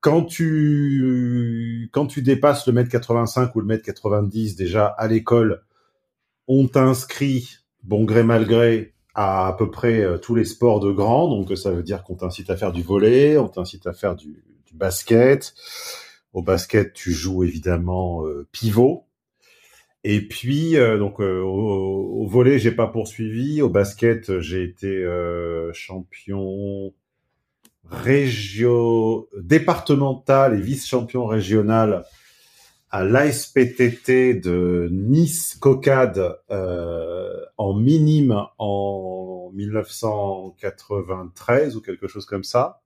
[0.00, 5.62] quand tu quand tu dépasses le mètre 85 ou le mètre 90 déjà à l'école,
[6.48, 10.90] on t'inscrit bon gré mal gré à à peu près euh, tous les sports de
[10.90, 11.28] grand.
[11.28, 14.44] Donc, ça veut dire qu'on t'incite à faire du volley, on t'incite à faire du,
[14.66, 15.54] du basket.
[16.32, 19.04] Au basket, tu joues évidemment euh, pivot.
[20.04, 23.62] Et puis, euh, donc euh, au, au volley, j'ai pas poursuivi.
[23.62, 26.92] Au basket, j'ai été euh, champion
[27.90, 32.04] régio départemental et vice-champion régional
[32.90, 42.82] à l'ASPTT de Nice Cocade euh, en minime en 1993 ou quelque chose comme ça.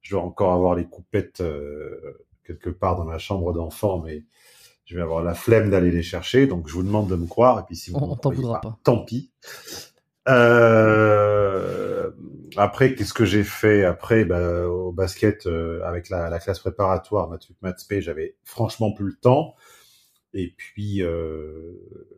[0.00, 4.24] Je dois encore avoir les coupettes euh, quelque part dans ma chambre d'enfant, mais
[4.86, 6.46] je vais avoir la flemme d'aller les chercher.
[6.46, 7.60] Donc je vous demande de me croire.
[7.60, 8.78] Et puis si vous On- on t'en voudra pas.
[8.82, 9.30] tant pis.
[10.28, 12.10] Euh,
[12.56, 14.24] après, qu'est-ce que j'ai fait après?
[14.24, 19.16] Bah, Au basket, euh, avec la, la classe préparatoire, maths maths j'avais franchement plus le
[19.20, 19.54] temps.
[20.34, 21.72] Et puis, euh,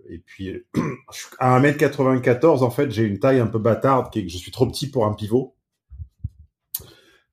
[0.09, 0.65] et puis
[1.39, 4.51] à 1m94, en fait, j'ai une taille un peu bâtarde, qui est que je suis
[4.51, 5.55] trop petit pour un pivot,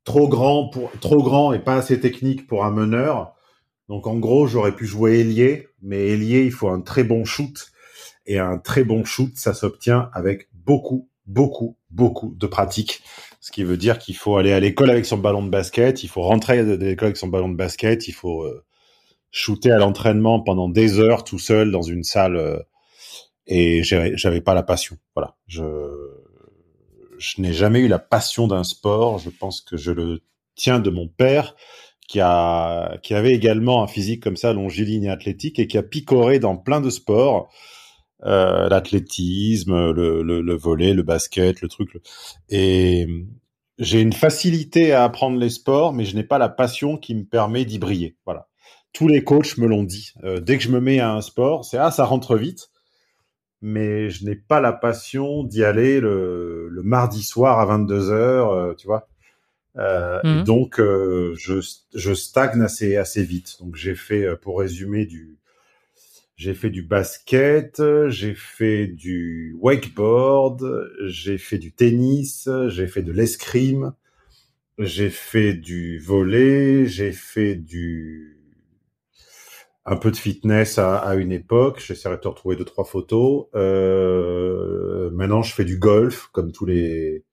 [0.07, 3.33] trop grand pour trop grand et pas assez technique pour un meneur.
[3.89, 7.67] Donc en gros, j'aurais pu jouer ailier, mais ailier, il faut un très bon shoot.
[8.25, 13.01] Et un très bon shoot, ça s'obtient avec beaucoup, beaucoup, beaucoup de pratique.
[13.41, 16.07] Ce qui veut dire qu'il faut aller à l'école avec son ballon de basket, il
[16.07, 18.63] faut rentrer de l'école avec son ballon de basket, il faut euh,
[19.31, 22.37] shooter à l'entraînement pendant des heures tout seul dans une salle.
[22.37, 22.59] euh,
[23.45, 24.97] et j'avais pas la passion.
[25.15, 25.63] Voilà, je
[27.17, 29.19] je n'ai jamais eu la passion d'un sport.
[29.19, 30.21] Je pense que je le
[30.55, 31.55] tiens de mon père
[32.07, 35.83] qui a qui avait également un physique comme ça longiligne et athlétique et qui a
[35.83, 37.51] picoré dans plein de sports.
[38.25, 41.89] Euh, l'athlétisme le, le, le volley le basket le truc.
[42.49, 43.07] Et
[43.77, 47.25] j'ai une facilité à apprendre les sports mais je n'ai pas la passion qui me
[47.25, 48.15] permet d'y briller.
[48.25, 48.47] Voilà.
[48.91, 50.13] Tous les coachs me l'ont dit.
[50.23, 52.69] Euh, dès que je me mets à un sport c'est ah ça rentre vite
[53.61, 58.51] mais je n'ai pas la passion d'y aller le, le mardi soir à 22 heures
[58.51, 59.07] euh, tu vois
[59.77, 60.21] euh.
[60.23, 61.55] Et donc, euh, je,
[61.93, 63.57] je stagne assez, assez vite.
[63.59, 65.37] Donc, j'ai fait, euh, pour résumer, du,
[66.35, 73.11] j'ai fait du basket, j'ai fait du wakeboard, j'ai fait du tennis, j'ai fait de
[73.11, 73.93] l'escrime,
[74.77, 78.36] j'ai fait du volley, j'ai fait du,
[79.89, 81.79] un peu de fitness à, à une époque.
[81.79, 83.47] J'essaierai de te retrouver deux, trois photos.
[83.55, 87.23] Euh, maintenant, je fais du golf, comme tous les,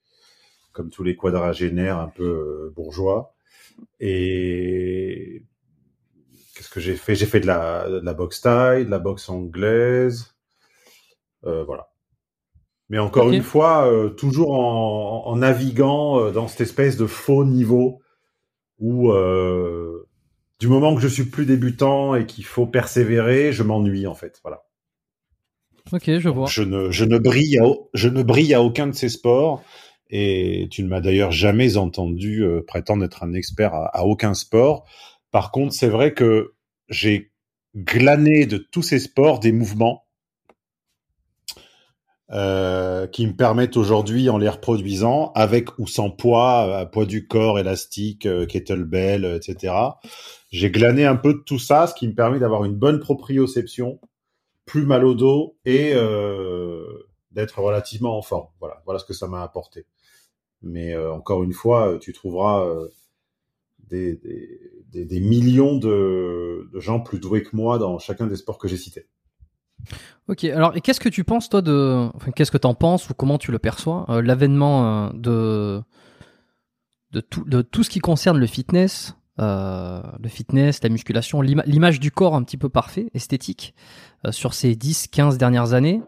[0.72, 3.34] comme tous les quadragénaires un peu euh, bourgeois.
[3.98, 5.42] Et
[6.54, 7.16] qu'est-ce que j'ai fait?
[7.16, 10.36] J'ai fait de la, de la boxe thaï, de la boxe anglaise,
[11.44, 11.88] euh, voilà.
[12.88, 17.44] Mais encore une fois, euh, toujours en, en naviguant euh, dans cette espèce de faux
[17.44, 18.00] niveau
[18.78, 20.03] où, euh,
[20.64, 24.40] du moment que je suis plus débutant et qu'il faut persévérer, je m'ennuie en fait.
[24.42, 24.62] Voilà.
[25.92, 26.46] Ok, je vois.
[26.46, 29.62] Je ne, je ne brille à, je ne brille à aucun de ces sports.
[30.08, 34.32] Et tu ne m'as d'ailleurs jamais entendu euh, prétendre être un expert à, à aucun
[34.32, 34.88] sport.
[35.30, 36.54] Par contre, c'est vrai que
[36.88, 37.30] j'ai
[37.76, 40.03] glané de tous ces sports des mouvements
[42.34, 47.28] euh, qui me permettent aujourd'hui, en les reproduisant, avec ou sans poids, euh, poids du
[47.28, 49.74] corps, élastique, euh, kettlebell, etc.
[50.50, 54.00] J'ai glané un peu de tout ça, ce qui me permet d'avoir une bonne proprioception,
[54.66, 56.84] plus mal au dos et euh,
[57.30, 58.48] d'être relativement en forme.
[58.58, 59.86] Voilà, voilà ce que ça m'a apporté.
[60.60, 62.66] Mais euh, encore une fois, tu trouveras
[63.90, 64.16] des,
[64.90, 68.66] des, des millions de, de gens plus doués que moi dans chacun des sports que
[68.66, 69.06] j'ai cités.
[70.28, 73.14] Ok, alors et qu'est-ce que tu penses toi de, enfin qu'est-ce que t'en penses ou
[73.14, 75.82] comment tu le perçois euh, l'avènement euh, de
[77.12, 81.62] de tout de tout ce qui concerne le fitness, euh, le fitness, la musculation, l'ima-
[81.66, 83.74] l'image du corps un petit peu parfait, esthétique
[84.30, 86.00] sur ces 10-15 dernières années.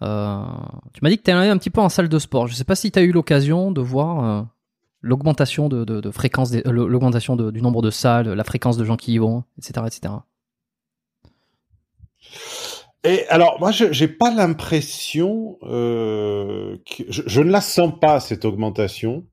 [0.00, 2.46] Tu m'as dit que tu allé un petit peu en salle de sport.
[2.46, 4.46] Je sais pas si tu as eu l'occasion de voir
[5.02, 9.18] l'augmentation de, de, fréquence, l'augmentation du nombre de salles, la fréquence de gens qui y
[9.18, 10.14] vont, etc., etc.
[13.04, 18.20] Et alors, moi, je j'ai pas l'impression euh, que je, je ne la sens pas
[18.20, 19.24] cette augmentation.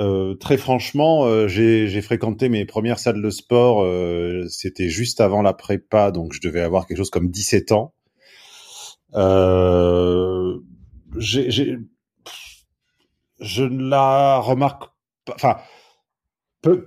[0.00, 3.82] Euh, très franchement, euh, j'ai fréquenté mes premières salles de sport.
[3.82, 7.94] euh, C'était juste avant la prépa, donc je devais avoir quelque chose comme 17 ans.
[9.14, 10.58] Euh,
[11.18, 11.78] j'ai j'ai-
[13.40, 14.84] je ne la remarque
[15.24, 15.34] pas.
[15.34, 15.56] Enfin,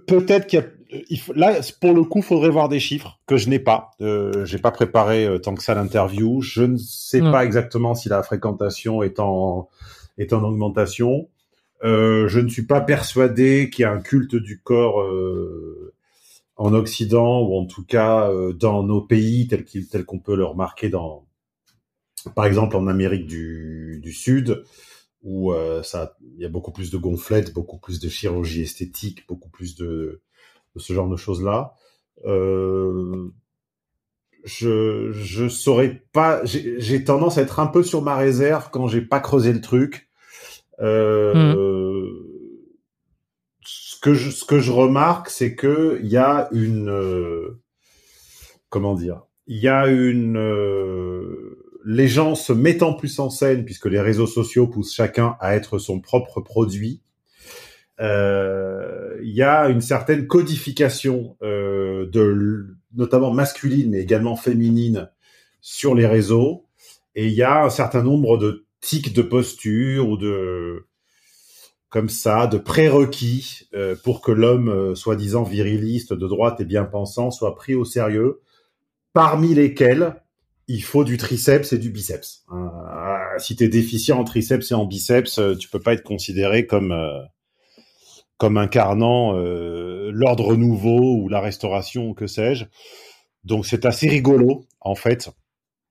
[0.08, 0.66] peut-être qu'il y a
[1.36, 3.92] là, pour le coup, faudrait voir des chiffres que je n'ai pas.
[4.02, 6.42] Euh, j'ai pas préparé euh, tant que ça l'interview.
[6.42, 9.70] Je ne sais pas exactement si la fréquentation est en
[10.18, 11.30] est en augmentation.
[11.84, 15.94] Euh, je ne suis pas persuadé qu'il y a un culte du corps euh,
[16.58, 20.36] en Occident ou en tout cas euh, dans nos pays tel qu'il tel qu'on peut
[20.36, 21.26] le remarquer dans,
[22.36, 24.64] par exemple en Amérique du, du Sud
[25.22, 29.50] où ça il y a beaucoup plus de gonflettes, beaucoup plus de chirurgie esthétique, beaucoup
[29.50, 30.22] plus de
[30.76, 31.74] de ce genre de choses-là.
[32.26, 33.30] Euh,
[34.44, 36.42] je je saurais pas.
[36.46, 40.10] J'ai tendance à être un peu sur ma réserve quand j'ai pas creusé le truc.
[40.80, 42.10] Euh, mmh.
[43.66, 47.62] Ce que je ce que je remarque, c'est que il y a une euh,
[48.70, 53.86] comment dire, il y a une euh, les gens se mettant plus en scène puisque
[53.86, 57.02] les réseaux sociaux poussent chacun à être son propre produit
[58.00, 65.10] euh, il y a une certaine codification euh, de notamment masculine mais également féminine
[65.62, 66.66] sur les réseaux.
[67.16, 70.86] Et il y a un certain nombre de tics de posture ou de
[71.90, 76.86] comme ça de prérequis euh, pour que l'homme euh, soi-disant viriliste de droite et bien
[76.86, 78.42] pensant soit pris au sérieux
[79.12, 80.22] parmi lesquels
[80.70, 82.46] il faut du triceps et du biceps.
[82.54, 82.56] Euh,
[83.38, 86.94] si tu es déficient en triceps et en biceps, tu peux pas être considéré comme
[88.40, 92.66] comme incarnant euh, l'ordre nouveau ou la restauration, que sais-je.
[93.44, 95.30] Donc c'est assez rigolo en fait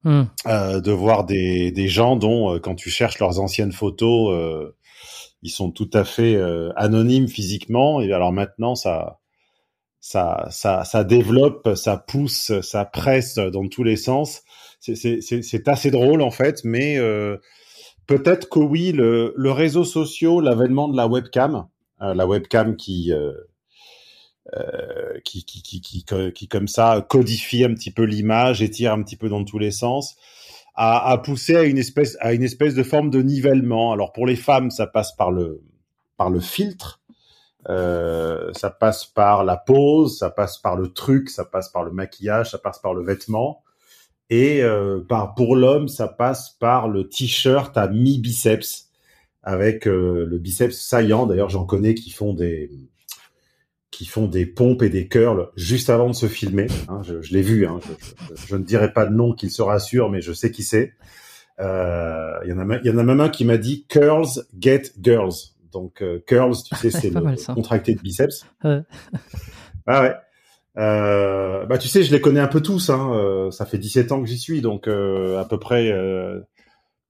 [0.02, 0.22] hmm.
[0.46, 4.74] euh, de voir des, des gens dont euh, quand tu cherches leurs anciennes photos, euh,
[5.42, 8.00] ils sont tout à fait euh, anonymes physiquement.
[8.00, 9.20] Et alors maintenant ça
[10.00, 14.40] ça ça ça développe, ça pousse, ça presse dans tous les sens.
[14.80, 16.98] C'est assez drôle en fait, mais
[18.08, 21.68] peut-être que oui, le, le réseau social, l'avènement de la webcam,
[22.00, 23.32] euh, la webcam qui, euh,
[24.56, 29.02] euh, qui, qui, qui, qui, qui, comme ça, codifie un petit peu l'image, étire un
[29.02, 30.16] petit peu dans tous les sens,
[30.74, 33.92] a, a poussé à une espèce, à une espèce de forme de nivellement.
[33.92, 35.60] Alors pour les femmes, ça passe par le,
[36.16, 37.00] par le filtre,
[37.68, 41.90] euh, ça passe par la pose, ça passe par le truc, ça passe par le
[41.90, 43.62] maquillage, ça passe par le vêtement.
[44.30, 48.88] Et euh, par, pour l'homme, ça passe par le t-shirt à mi-biceps
[49.42, 51.26] avec euh, le biceps saillant.
[51.26, 52.70] D'ailleurs, j'en connais qui font des
[53.90, 56.68] qui font des pompes et des curls juste avant de se filmer.
[56.88, 57.66] Hein, je, je l'ai vu.
[57.66, 60.52] Hein, je, je, je, ne dirai pas de nom qu'il se rassure, mais je sais
[60.52, 60.92] qui c'est.
[61.60, 64.44] Euh, il y en a, il y en a même un qui m'a dit curls
[64.58, 65.54] get girls.
[65.72, 68.46] Donc euh, curls, tu sais, c'est le contracté de biceps.
[68.62, 68.82] Ouais.
[69.86, 70.14] ah ouais.
[70.78, 72.90] Euh, bah tu sais, je les connais un peu tous.
[72.90, 73.12] Hein.
[73.12, 75.92] Euh, ça fait 17 ans que j'y suis, donc à peu près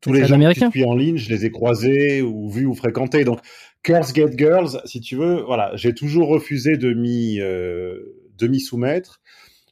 [0.01, 3.25] tous les gens qui suis en ligne, je les ai croisés ou vus ou fréquentés.
[3.25, 3.41] Donc,
[3.85, 7.99] Girls Get Girls, si tu veux, voilà, j'ai toujours refusé de m'y euh,
[8.39, 9.21] de m'y soumettre.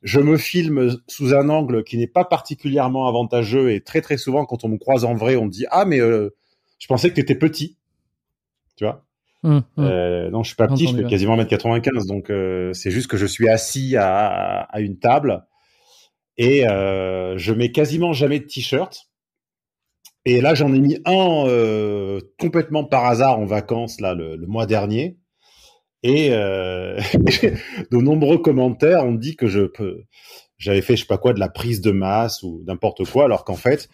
[0.02, 4.44] Je me filme sous un angle qui n'est pas particulièrement avantageux et très très souvent
[4.44, 6.34] quand on me croise en vrai, on me dit ah mais euh,
[6.78, 7.76] je pensais que tu étais petit,
[8.76, 9.05] tu vois?
[9.46, 9.84] Hum, hum.
[9.84, 13.16] Euh, non, je suis pas petit, je fais quasiment 1m95, donc euh, c'est juste que
[13.16, 15.46] je suis assis à, à une table
[16.36, 19.08] et euh, je mets quasiment jamais de t-shirt
[20.24, 24.66] et là, j'en ai mis un euh, complètement par hasard en vacances là le, mois
[24.66, 25.16] dernier.
[26.02, 30.02] Et de nombreux commentaires ont dit que je peux,
[30.58, 33.44] j'avais fait je sais pas quoi de la prise de masse ou n'importe quoi, alors
[33.44, 33.88] qu'en fait,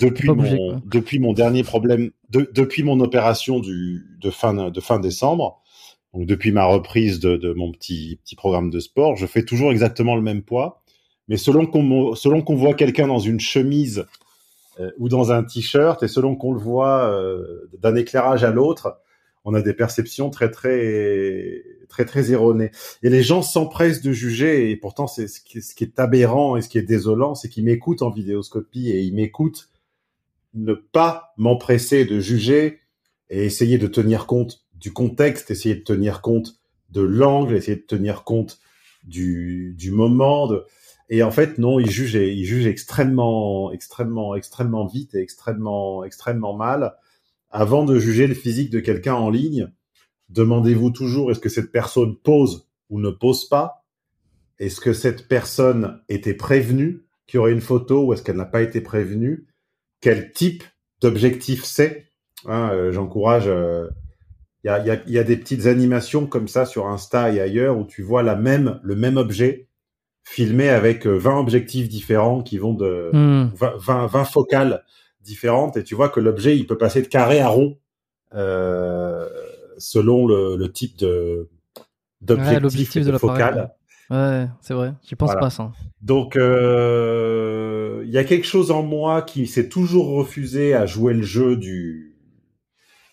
[0.00, 4.98] depuis mon, depuis mon dernier problème, de, depuis mon opération du, de fin de fin
[4.98, 5.60] décembre,
[6.14, 9.70] donc depuis ma reprise de, de mon petit petit programme de sport, je fais toujours
[9.72, 10.82] exactement le même poids.
[11.28, 14.06] Mais selon qu'on selon qu'on voit quelqu'un dans une chemise
[14.80, 18.98] euh, ou dans un t-shirt, et selon qu'on le voit euh, d'un éclairage à l'autre,
[19.44, 22.70] on a des perceptions très très très très erronées.
[23.02, 26.56] Et les gens s'empressent de juger, et pourtant c'est ce qui, ce qui est aberrant
[26.56, 29.68] et ce qui est désolant, c'est qu'ils m'écoutent en vidéoscopie et ils m'écoutent
[30.56, 32.80] ne pas m'empresser de juger
[33.30, 36.58] et essayer de tenir compte du contexte, essayer de tenir compte
[36.90, 38.58] de l'angle, essayer de tenir compte
[39.04, 40.46] du, du moment.
[40.46, 40.64] De...
[41.08, 46.56] Et en fait, non, il juge, il juge extrêmement, extrêmement, extrêmement vite et extrêmement, extrêmement
[46.56, 46.94] mal.
[47.50, 49.72] Avant de juger le physique de quelqu'un en ligne,
[50.30, 53.84] demandez-vous toujours est-ce que cette personne pose ou ne pose pas?
[54.58, 58.44] Est-ce que cette personne était prévenue qu'il y aurait une photo ou est-ce qu'elle n'a
[58.44, 59.46] pas été prévenue?
[60.06, 60.62] Quel type
[61.00, 62.06] d'objectif c'est
[62.44, 63.48] hein, euh, J'encourage.
[63.48, 63.88] Euh,
[64.62, 67.40] il y, a, y, a, y, a, des petites animations comme ça sur Insta et
[67.40, 69.66] ailleurs où tu vois la même, le même objet
[70.22, 74.24] filmé avec 20 euh, objectifs différents qui vont de 20, 20, hmm.
[74.26, 74.84] focales
[75.22, 77.76] différentes et tu vois que l'objet il peut passer de carré à rond
[78.32, 79.28] euh,
[79.76, 81.48] selon le, le, type de
[82.20, 83.74] d'objectif de, focal.
[84.10, 84.94] Ouais, c'est vrai.
[85.02, 85.72] J'y pense pas ça.
[86.00, 91.14] Donc, euh, il y a quelque chose en moi qui s'est toujours refusé à jouer
[91.14, 92.16] le jeu du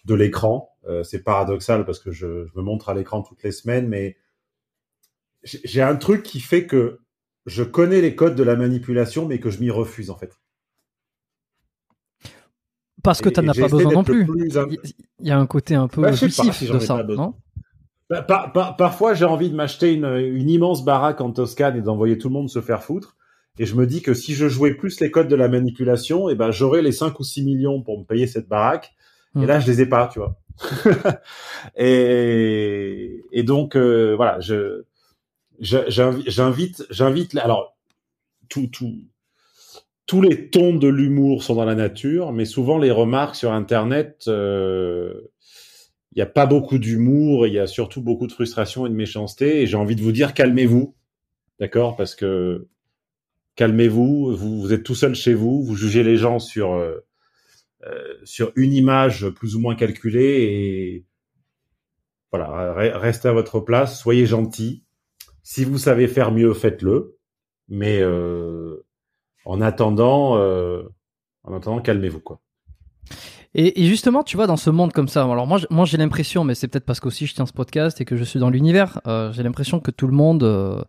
[0.05, 0.69] de l'écran.
[0.85, 4.17] Euh, c'est paradoxal parce que je, je me montre à l'écran toutes les semaines, mais
[5.43, 6.99] j'ai un truc qui fait que
[7.45, 10.37] je connais les codes de la manipulation, mais que je m'y refuse en fait.
[13.03, 14.25] Parce que tu n'en as pas besoin non plus.
[15.19, 17.35] Il y a un côté un peu bah, si de ça, non?
[18.09, 22.27] Bah, parfois, j'ai envie de m'acheter une, une, immense baraque en Toscane et d'envoyer tout
[22.29, 23.15] le monde se faire foutre.
[23.59, 26.33] Et je me dis que si je jouais plus les codes de la manipulation, et
[26.33, 28.93] eh ben j'aurais les 5 ou 6 millions pour me payer cette baraque.
[29.35, 29.45] Et hmm.
[29.45, 30.39] là, je les ai pas, tu vois.
[31.77, 34.83] et, et donc euh, voilà, je
[35.59, 37.75] j'invite j'invite alors
[38.49, 38.93] tout tout
[40.05, 44.25] tous les tons de l'humour sont dans la nature, mais souvent les remarques sur Internet,
[44.27, 45.31] euh,
[46.15, 48.95] il n'y a pas beaucoup d'humour, il y a surtout beaucoup de frustration et de
[48.95, 49.61] méchanceté.
[49.61, 50.95] Et j'ai envie de vous dire, calmez-vous,
[51.59, 51.95] d'accord?
[51.95, 52.67] Parce que
[53.55, 56.99] calmez-vous, vous, êtes tout seul chez vous, vous jugez les gens sur euh,
[57.87, 61.05] euh sur une image plus ou moins calculée et
[62.31, 64.83] voilà, restez à votre place, soyez gentil.
[65.43, 67.17] Si vous savez faire mieux, faites-le.
[67.69, 68.83] Mais euh,
[69.45, 70.83] en attendant, euh,
[71.43, 72.41] en attendant, calmez-vous quoi.
[73.55, 76.55] Et, justement, tu vois, dans ce monde comme ça, alors moi, moi j'ai l'impression, mais
[76.55, 79.31] c'est peut-être parce qu'aussi je tiens ce podcast et que je suis dans l'univers, euh,
[79.31, 80.81] j'ai l'impression que tout le monde, euh,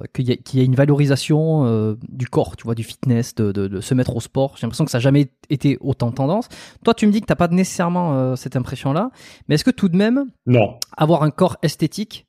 [0.00, 3.52] euh qu'il y, y, a une valorisation euh, du corps, tu vois, du fitness, de,
[3.52, 4.56] de, de se mettre au sport.
[4.56, 6.48] J'ai l'impression que ça n'a jamais été autant tendance.
[6.84, 9.10] Toi, tu me dis que tu n'as pas nécessairement cette impression-là,
[9.48, 10.78] mais est-ce que tout de même, non.
[10.96, 12.26] avoir un corps esthétique,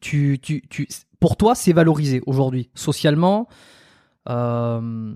[0.00, 0.86] tu, tu, tu,
[1.18, 3.48] pour toi, c'est valorisé aujourd'hui, socialement
[4.28, 5.14] euh,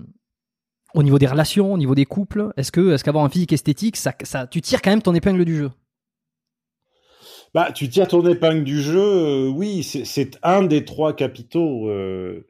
[0.97, 3.97] au niveau des relations, au niveau des couples Est-ce que est-ce qu'avoir un physique esthétique,
[3.97, 4.13] ça,
[4.49, 5.71] tu tires quand même ton épingle du jeu?
[7.53, 8.99] Bah, tu tires ton épingle du jeu.
[8.99, 11.87] Euh, oui, c'est un des trois capitaux.
[11.87, 12.47] Euh,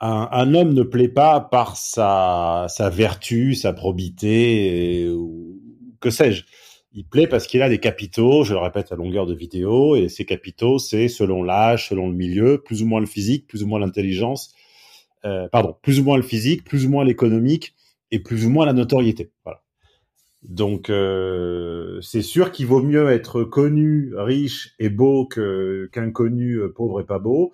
[0.00, 5.60] un, homme ne plaît pas par sa, sa vertu, sa probité, ou
[6.00, 6.44] que sais-je.
[6.92, 10.08] Il plaît parce qu'il a des capitaux, je le répète à longueur de vidéo, et
[10.08, 13.66] ces capitaux, c'est selon l'âge, selon le milieu, plus ou moins le physique, plus ou
[13.66, 14.54] moins l'intelligence,
[15.24, 17.73] euh, pardon, plus ou moins le physique, plus ou moins l'économique
[18.14, 19.32] et plus ou moins la notoriété.
[20.44, 27.00] Donc euh, c'est sûr qu'il vaut mieux être connu, riche et beau qu'inconnu, euh, pauvre
[27.00, 27.52] et pas beau.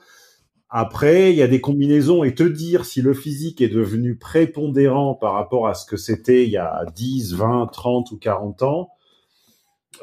[0.69, 5.15] Après, il y a des combinaisons et te dire si le physique est devenu prépondérant
[5.15, 8.91] par rapport à ce que c'était il y a 10, 20, 30 ou 40 ans,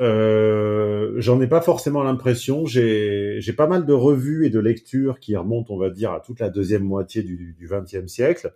[0.01, 2.65] euh, j'en ai pas forcément l'impression.
[2.65, 6.39] J'ai pas mal de revues et de lectures qui remontent, on va dire, à toute
[6.39, 8.53] la deuxième moitié du XXe siècle.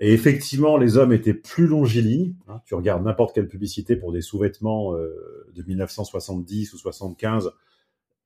[0.00, 2.34] Et effectivement, les hommes étaient plus longilignes.
[2.48, 2.60] Hein.
[2.64, 7.52] Tu regardes n'importe quelle publicité pour des sous-vêtements euh, de 1970 ou 75,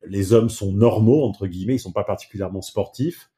[0.06, 3.30] les hommes sont normaux entre guillemets, ils sont pas particulièrement sportifs.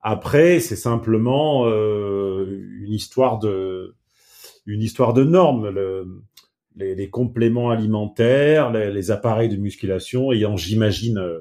[0.00, 2.46] Après, c'est simplement euh,
[2.80, 3.94] une histoire de
[4.64, 5.68] une histoire de normes.
[5.68, 6.22] Le,
[6.76, 11.40] les, compléments alimentaires, les, appareils de musculation, ayant, j'imagine, euh,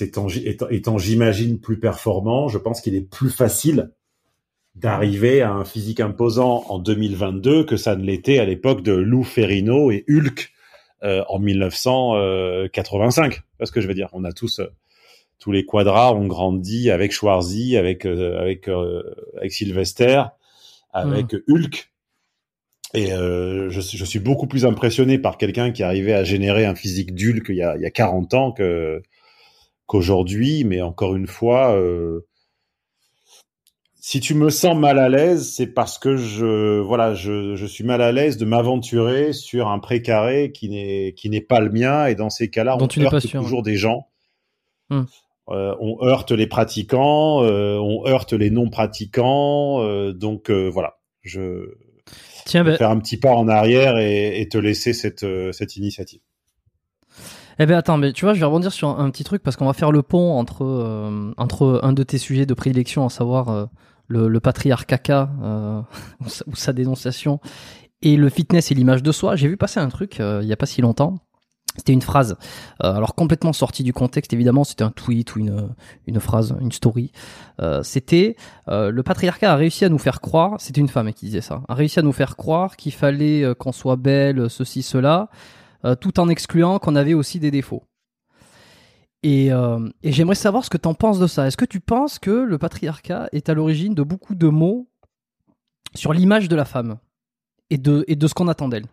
[0.00, 0.26] étant,
[0.70, 3.92] étant j'imagine plus performant, je pense qu'il est plus facile
[4.74, 9.24] d'arriver à un physique imposant en 2022 que ça ne l'était à l'époque de Lou
[9.24, 10.52] Ferrino et Hulk
[11.02, 13.40] euh, en 1985.
[13.58, 14.66] Parce que je veux dire, on a tous euh,
[15.38, 20.24] tous les quadras ont grandi avec Schwarzy, avec avec avec Sylvester,
[20.92, 21.40] avec mmh.
[21.48, 21.90] Hulk.
[22.92, 26.74] Et euh, je, je, suis beaucoup plus impressionné par quelqu'un qui arrivait à générer un
[26.74, 29.00] physique d'Hulk il y a, il y a 40 ans que
[29.86, 30.64] qu'aujourd'hui.
[30.64, 32.26] Mais encore une fois, euh,
[34.10, 37.84] si tu me sens mal à l'aise, c'est parce que je voilà, je, je suis
[37.84, 42.06] mal à l'aise de m'aventurer sur un précaré qui n'est qui n'est pas le mien.
[42.06, 44.08] Et dans ces cas-là, on heurte toujours des gens.
[44.88, 45.02] Hmm.
[45.50, 49.80] Euh, on heurte les pratiquants, euh, on heurte les non pratiquants.
[49.84, 51.76] Euh, donc voilà, je
[52.46, 56.20] Tiens, ben- faire un petit pas en arrière et, te laisser cette, cette initiative.
[57.62, 59.66] Eh ben attends, mais tu vois, je vais rebondir sur un, petit truc parce qu'on
[59.66, 63.50] va faire le pont entre euh, entre un de tes sujets de prédilection, à savoir
[63.50, 63.66] euh,
[64.10, 65.30] le, le patriarcat
[66.20, 67.40] ou, sa, dénonciation,
[68.02, 69.36] et le fitness et l'image de soi.
[69.36, 71.16] J'ai vu passer un truc il y a pas si longtemps.
[71.76, 72.36] C'était une phrase,
[72.82, 77.12] euh, alors complètement sortie du contexte évidemment, c'était un tweet ou une, phrase, une story.
[77.62, 78.34] Euh, c'était
[78.68, 81.62] euh, le patriarcat a réussi à nous faire croire, c'était une femme qui disait ça,
[81.68, 85.30] a réussi à nous faire croire qu'il fallait qu'on soit belle, ceci, cela,
[86.00, 87.84] tout en excluant qu'on avait aussi des défauts.
[89.22, 91.46] Et, et j'aimerais savoir ce que tu en penses de ça.
[91.46, 94.88] Est-ce que tu penses que le patriarcat est à l'origine de beaucoup de mots
[95.94, 96.98] sur l'image de la femme
[97.68, 98.86] et de, ce qu'on attend d'elle?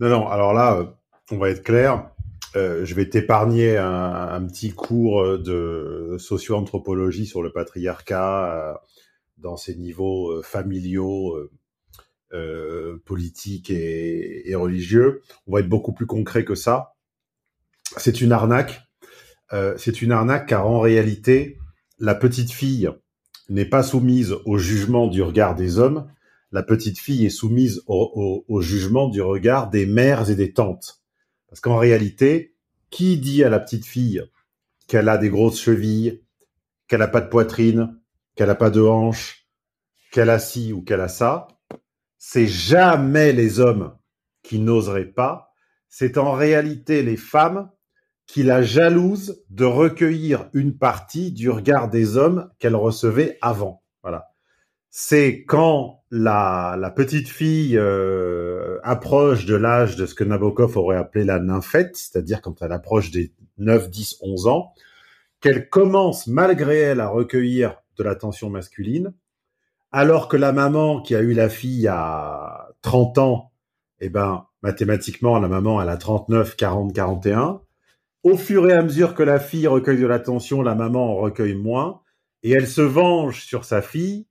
[0.00, 0.86] Non, non, alors là, euh,
[1.30, 2.10] on va être clair.
[2.56, 8.74] euh, je vais t'épargner un, petit cours de socio-anthropologie sur le patriarcat euh,
[9.38, 11.36] dans ses niveaux euh, familiaux,
[12.32, 15.22] euh, politiques et, religieux.
[15.46, 16.93] On va être beaucoup plus concret que ça.
[17.96, 18.82] C'est une arnaque.
[19.76, 21.58] c'est une arnaque car en réalité,
[21.98, 22.90] la petite fille
[23.48, 26.10] n'est pas soumise au jugement du regard des hommes.
[26.50, 31.02] La petite fille est soumise au, jugement du regard des mères et des tantes.
[31.48, 32.54] Parce qu'en réalité,
[32.90, 34.22] qui dit à la petite fille
[34.86, 36.22] qu'elle a des grosses chevilles,
[36.88, 37.98] qu'elle a pas de poitrine,
[38.34, 39.48] qu'elle a pas de hanches,
[40.10, 41.48] qu'elle a ci ou qu'elle a ça,
[42.18, 43.96] c'est jamais les hommes
[44.42, 45.52] qui n'oseraient pas,
[45.88, 47.70] c'est en réalité les femmes
[48.26, 53.82] qui la jalousent de recueillir une partie du regard des hommes qu'elle recevait avant.
[54.02, 54.28] Voilà.
[54.90, 60.96] C'est quand la, la petite fille euh, approche de l'âge de ce que Nabokov aurait
[60.96, 64.72] appelé la nymphette, c'est-à-dire quand elle approche des 9, 10, 11 ans,
[65.40, 69.12] qu'elle commence malgré elle à recueillir de l'attention masculine,
[69.92, 73.52] alors que la maman qui a eu la fille à 30 ans,
[74.00, 77.60] eh ben, mathématiquement, la maman, elle a 39, 40, 41.
[78.24, 81.54] Au fur et à mesure que la fille recueille de l'attention, la maman en recueille
[81.54, 82.00] moins,
[82.42, 84.26] et elle se venge sur sa fille,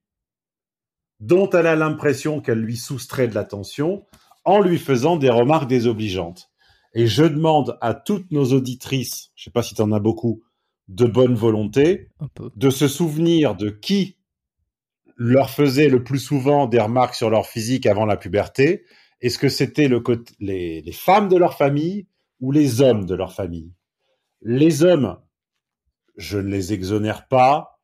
[1.20, 4.04] dont elle a l'impression qu'elle lui soustrait de l'attention,
[4.44, 6.50] en lui faisant des remarques désobligeantes.
[6.92, 10.42] Et je demande à toutes nos auditrices, je sais pas si tu en as beaucoup,
[10.88, 12.10] de bonne volonté,
[12.56, 14.16] de se souvenir de qui
[15.16, 18.84] leur faisait le plus souvent des remarques sur leur physique avant la puberté.
[19.20, 20.02] Est-ce que c'était le
[20.40, 22.08] les, les femmes de leur famille
[22.40, 23.72] ou les hommes de leur famille?
[24.46, 25.18] Les hommes,
[26.16, 27.80] je ne les exonère pas,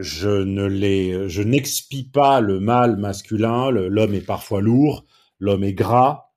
[0.00, 3.70] je ne les, je n'expie pas le mal masculin.
[3.70, 5.04] L'homme est parfois lourd,
[5.38, 6.30] l'homme est gras,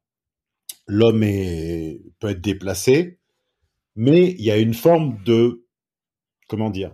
[0.88, 1.22] l'homme
[2.20, 3.20] peut être déplacé,
[3.96, 5.66] mais il y a une forme de,
[6.50, 6.94] comment dire,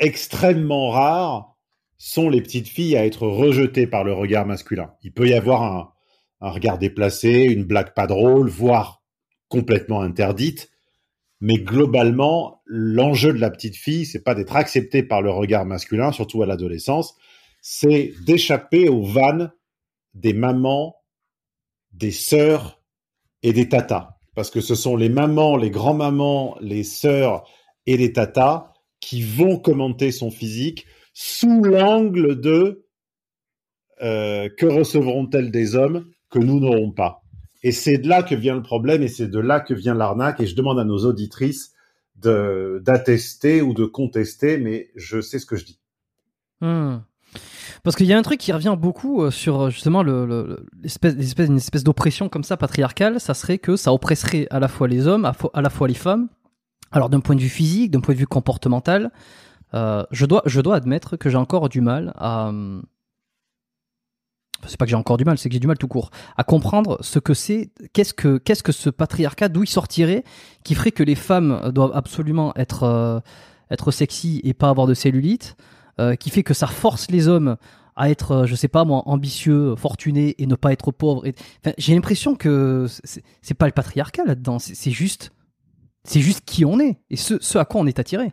[0.00, 1.56] extrêmement rare
[1.96, 4.94] sont les petites filles à être rejetées par le regard masculin.
[5.02, 5.94] Il peut y avoir
[6.40, 9.03] un regard déplacé, une blague pas drôle, voire
[9.54, 10.70] complètement interdite,
[11.40, 16.10] mais globalement, l'enjeu de la petite fille, c'est pas d'être acceptée par le regard masculin,
[16.10, 17.16] surtout à l'adolescence,
[17.60, 19.52] c'est d'échapper aux vannes
[20.14, 20.96] des mamans,
[21.92, 22.82] des sœurs
[23.42, 24.16] et des tatas.
[24.34, 27.44] Parce que ce sont les mamans, les grands-mamans, les sœurs
[27.86, 32.86] et les tatas qui vont commenter son physique sous l'angle de
[34.02, 37.23] euh, que recevront-elles des hommes que nous n'aurons pas?
[37.64, 40.38] Et c'est de là que vient le problème et c'est de là que vient l'arnaque.
[40.38, 41.72] Et je demande à nos auditrices
[42.16, 45.80] de d'attester ou de contester, mais je sais ce que je dis.
[46.60, 46.98] Hmm.
[47.82, 51.56] Parce qu'il y a un truc qui revient beaucoup euh, sur justement l'espèce, le, une
[51.56, 55.24] espèce d'oppression comme ça patriarcale, ça serait que ça oppresserait à la fois les hommes,
[55.24, 56.28] à, la fois les femmes.
[56.92, 59.10] Alors d'un point de vue physique, d'un point de vue comportemental,
[59.72, 62.52] euh, je dois je dois admettre que j'ai encore du mal à
[64.66, 66.44] c'est pas que j'ai encore du mal, c'est que j'ai du mal tout court à
[66.44, 70.24] comprendre ce que c'est, qu'est-ce que qu'est-ce que ce patriarcat, d'où il sortirait,
[70.64, 73.20] qui ferait que les femmes doivent absolument être euh,
[73.70, 75.56] être sexy et pas avoir de cellulite,
[76.00, 77.56] euh, qui fait que ça force les hommes
[77.96, 81.26] à être, euh, je sais pas moi, ambitieux, fortunés et ne pas être pauvres.
[81.26, 81.34] Et...
[81.64, 82.86] Enfin, j'ai l'impression que
[83.42, 85.30] c'est pas le patriarcat là-dedans, c'est juste
[86.06, 88.32] c'est juste qui on est et ce, ce à quoi on est attiré.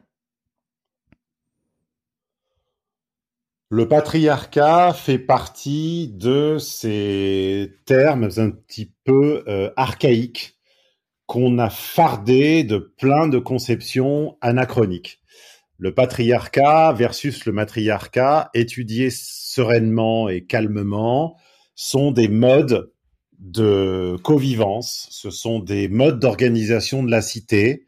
[3.73, 10.57] Le patriarcat fait partie de ces termes un petit peu euh, archaïques
[11.25, 15.21] qu'on a fardé de plein de conceptions anachroniques.
[15.77, 21.37] Le patriarcat versus le matriarcat, étudiés sereinement et calmement,
[21.73, 22.91] sont des modes
[23.39, 27.87] de covivence, ce sont des modes d'organisation de la cité.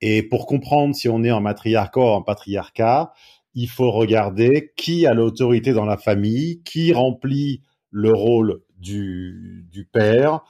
[0.00, 3.12] Et pour comprendre si on est en matriarcat ou en patriarcat,
[3.54, 9.84] il faut regarder qui a l'autorité dans la famille, qui remplit le rôle du, du
[9.84, 10.40] père,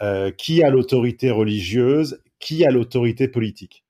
[0.00, 3.84] euh, qui a l'autorité religieuse, qui a l'autorité politique.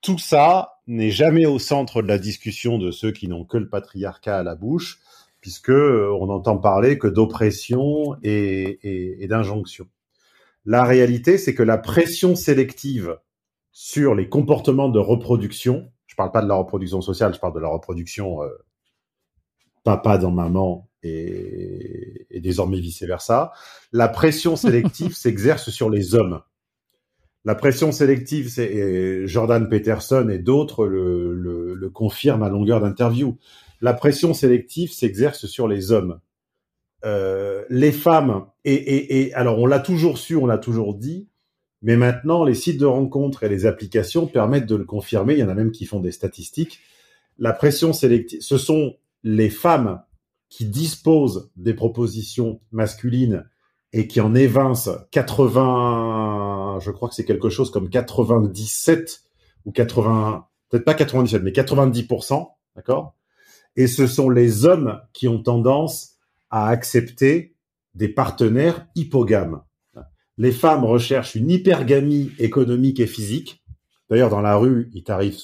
[0.00, 3.68] Tout ça n'est jamais au centre de la discussion de ceux qui n'ont que le
[3.68, 5.00] patriarcat à la bouche,
[5.40, 9.88] puisque euh, on n'entend parler que d'oppression et, et, et d'injonction.
[10.64, 13.18] La réalité, c'est que la pression sélective
[13.72, 17.68] sur les comportements de reproduction parle pas de la reproduction sociale, je parle de la
[17.68, 18.48] reproduction euh,
[19.84, 23.52] papa dans maman et, et désormais vice-versa.
[23.92, 26.42] La pression sélective s'exerce sur les hommes.
[27.44, 33.38] La pression sélective, c'est Jordan Peterson et d'autres le, le, le confirment à longueur d'interview.
[33.80, 36.20] La pression sélective s'exerce sur les hommes.
[37.04, 41.28] Euh, les femmes, et, et, et alors on l'a toujours su, on l'a toujours dit,
[41.82, 45.34] Mais maintenant, les sites de rencontres et les applications permettent de le confirmer.
[45.34, 46.80] Il y en a même qui font des statistiques.
[47.38, 50.02] La pression sélective, ce sont les femmes
[50.48, 53.44] qui disposent des propositions masculines
[53.92, 59.22] et qui en évincent 80, je crois que c'est quelque chose comme 97
[59.64, 63.14] ou 80, peut-être pas 97, mais 90%, d'accord?
[63.76, 66.16] Et ce sont les hommes qui ont tendance
[66.50, 67.54] à accepter
[67.94, 69.62] des partenaires hypogames.
[70.38, 73.62] Les femmes recherchent une hypergamie économique et physique.
[74.08, 75.36] D'ailleurs, dans la rue, il t'arrive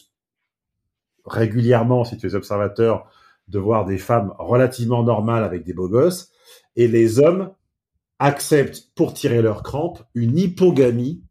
[1.27, 3.11] régulièrement, si tu es observateur,
[3.49, 6.31] de voir des femmes relativement normales avec des beaux gosses.
[6.77, 7.53] Et les hommes
[8.19, 11.25] acceptent, pour tirer leur crampe, une hypogamie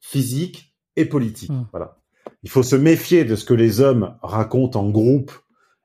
[0.00, 1.50] physique et politique.
[1.50, 1.68] Mmh.
[1.72, 1.98] Voilà.
[2.42, 5.32] Il faut se méfier de ce que les hommes racontent en groupe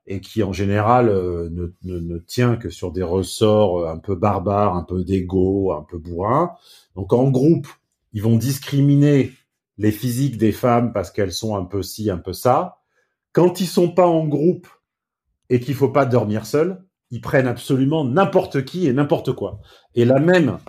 [0.08, 1.50] et qui en général euh,
[1.84, 5.98] ne, tient que sur des ressorts euh, un peu barbares, un peu d'égo, un peu
[5.98, 6.52] bourrin.
[6.96, 7.68] Donc en groupe,
[8.14, 9.32] ils vont discriminer
[9.78, 12.78] les physiques des femmes parce qu'elles sont un peu ci, un peu ça.
[13.34, 14.68] Quand ils sont pas en groupe
[15.50, 19.60] et qu'il faut pas dormir seul, ils prennent absolument n'importe qui et n'importe quoi.
[19.96, 20.60] Et la même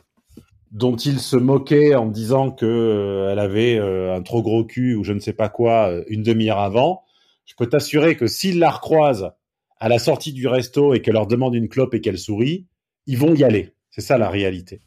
[0.73, 5.05] dont ils se moquaient en disant que euh, elle avait un trop gros cul ou
[5.05, 7.06] je ne sais pas quoi une demi-heure avant,
[7.47, 9.33] je peux t'assurer que s'ils la recroisent
[9.79, 12.67] à la sortie du resto et qu'elle leur demande une clope et qu'elle sourit,
[13.07, 13.75] ils vont y aller.
[13.91, 14.83] C'est ça la réalité.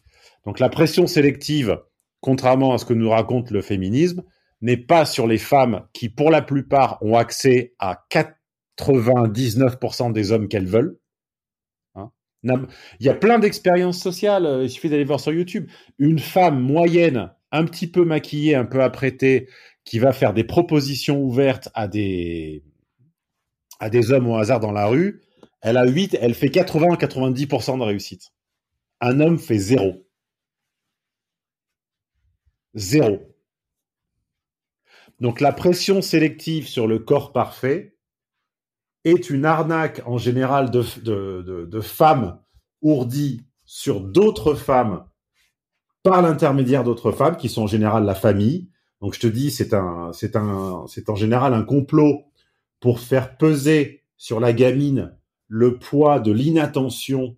[0.46, 1.80] Donc la pression sélective,
[2.20, 4.24] contrairement à ce que nous raconte le féminisme,
[4.62, 10.48] n'est pas sur les femmes qui, pour la plupart, ont accès à 99% des hommes
[10.48, 10.98] qu'elles veulent.
[11.96, 12.12] Hein?
[13.00, 15.70] il y a plein d'expériences sociales, euh, il suffit d'aller voir sur YouTube.
[15.98, 19.48] Une femme moyenne, un petit peu maquillée, un peu apprêtée,
[19.90, 22.62] qui va faire des propositions ouvertes à des
[24.12, 25.24] hommes au hasard dans la rue,
[25.62, 28.30] elle a 8, elle fait 80 90% de réussite.
[29.02, 30.08] Un homme fait zéro.
[32.76, 33.36] Zéro.
[35.20, 37.98] Donc la pression sélective sur le corps parfait
[39.06, 42.40] est une arnaque en général de, de, de femmes
[42.84, 45.10] ourdies sur d'autres femmes
[46.04, 48.70] par l'intermédiaire d'autres femmes qui sont en général la famille,
[49.02, 52.24] donc je te dis, c'est un, c'est un, c'est en général un complot
[52.80, 55.16] pour faire peser sur la gamine
[55.48, 57.38] le poids de l'inattention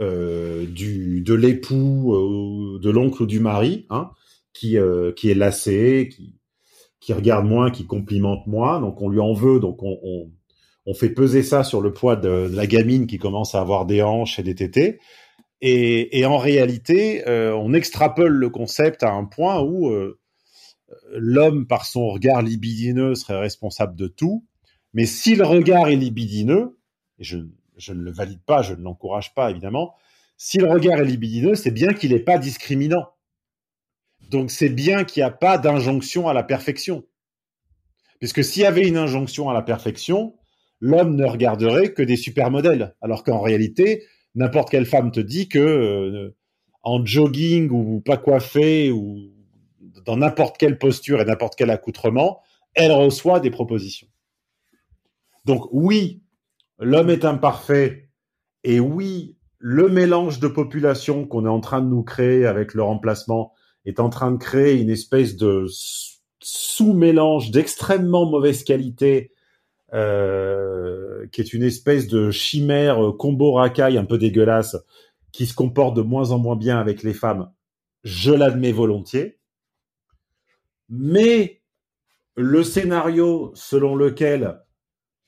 [0.00, 4.10] euh, du, de l'époux, euh, de l'oncle ou du mari, hein,
[4.52, 6.34] qui, euh, qui est lassé, qui,
[7.00, 8.80] qui regarde moins, qui complimente moins.
[8.80, 10.30] Donc on lui en veut, donc on, on,
[10.86, 14.02] on fait peser ça sur le poids de, la gamine qui commence à avoir des
[14.02, 14.98] hanches et des tétés.
[15.60, 19.94] Et, et en réalité, on extrapole le concept à un point où
[21.12, 24.44] l'homme, par son regard libidineux, serait responsable de tout.
[24.94, 26.78] Mais si le regard est libidineux,
[27.18, 29.94] et je, ne le valide pas, je ne l'encourage pas, évidemment,
[30.36, 33.06] si le regard est libidineux, c'est bien qu'il n'est pas discriminant.
[34.30, 37.04] Donc c'est bien qu'il n'y a pas d'injonction à la perfection.
[38.18, 40.36] Puisque s'il y avait une injonction à la perfection,
[40.80, 42.94] l'homme ne regarderait que des supermodèles.
[43.00, 44.04] Alors qu'en réalité,
[44.34, 46.36] n'importe quelle femme te dit que euh,
[46.82, 49.31] en jogging ou pas coiffé ou
[50.04, 52.40] dans n'importe quelle posture et n'importe quel accoutrement,
[52.74, 54.08] elle reçoit des propositions.
[55.44, 56.22] Donc oui,
[56.78, 58.08] l'homme est imparfait
[58.64, 62.82] et oui, le mélange de population qu'on est en train de nous créer avec le
[62.82, 63.52] remplacement
[63.84, 65.66] est en train de créer une espèce de
[66.40, 69.32] sous-mélange d'extrêmement mauvaise qualité
[69.94, 74.76] euh, qui est une espèce de chimère combo racaille un peu dégueulasse
[75.32, 77.50] qui se comporte de moins en moins bien avec les femmes.
[78.04, 79.38] Je l'admets volontiers.
[80.94, 81.62] Mais
[82.36, 84.60] le scénario selon lequel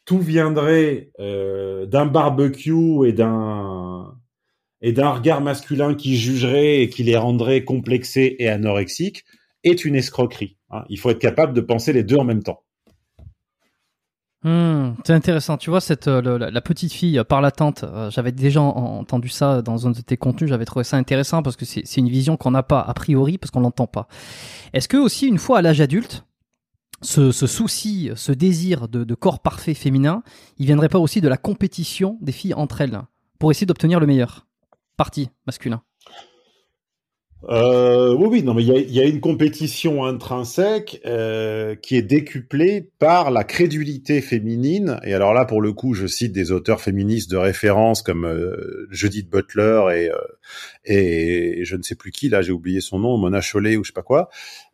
[0.04, 4.14] tout viendrait euh, d'un barbecue et d'un
[4.82, 9.24] et d'un regard masculin qui jugerait et qui les rendrait complexés et anorexiques
[9.62, 10.58] est une escroquerie.
[10.68, 10.84] Hein.
[10.90, 12.63] Il faut être capable de penser les deux en même temps.
[14.44, 15.56] Hmm, c'est intéressant.
[15.56, 19.62] Tu vois, cette euh, la, petite fille par la tante, euh, j'avais déjà entendu ça
[19.62, 20.50] dans un de tes contenus.
[20.50, 23.50] J'avais trouvé ça intéressant parce que c'est une vision qu'on n'a pas a priori parce
[23.50, 24.06] qu'on l'entend pas.
[24.74, 26.26] Est-ce que aussi une fois à l'âge adulte,
[27.00, 30.22] ce, ce, souci, ce désir de, de, corps parfait féminin,
[30.58, 33.00] il viendrait pas aussi de la compétition des filles entre elles
[33.38, 34.46] pour essayer d'obtenir le meilleur
[34.98, 35.82] parti masculin?
[37.48, 41.96] Euh, oui, oui, non, mais il y a, y a, une compétition intrinsèque euh, qui
[41.96, 44.98] est décuplée par la crédulité féminine.
[45.04, 48.86] Et alors là, pour le coup, je cite des auteurs féministes de référence comme euh,
[48.90, 50.16] Judith Butler et, euh,
[50.84, 53.88] et je ne sais plus qui, là, j'ai oublié son nom, Mona Chollet ou je
[53.88, 54.30] sais pas quoi,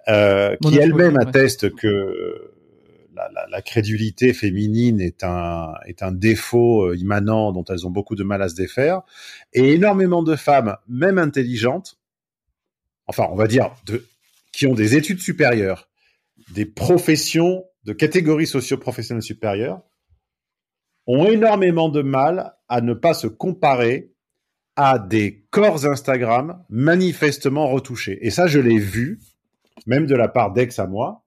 [0.09, 2.53] euh, qui elle-même atteste que
[3.15, 7.91] la, la, la, crédulité féminine est un, est un défaut euh, immanent dont elles ont
[7.91, 9.03] beaucoup de mal à se défaire.
[9.53, 12.00] Et énormément de femmes, même intelligentes,
[13.11, 13.74] enfin, on va dire
[14.53, 15.89] qui ont des études supérieures,
[16.53, 19.82] des professions de catégories socio-professionnelles supérieures,
[21.09, 24.15] ont énormément de mal à ne pas se comparer
[24.77, 28.24] à des corps Instagram manifestement retouchés.
[28.24, 29.20] Et ça, je l'ai vu,
[29.87, 31.27] même de la part d'ex à moi.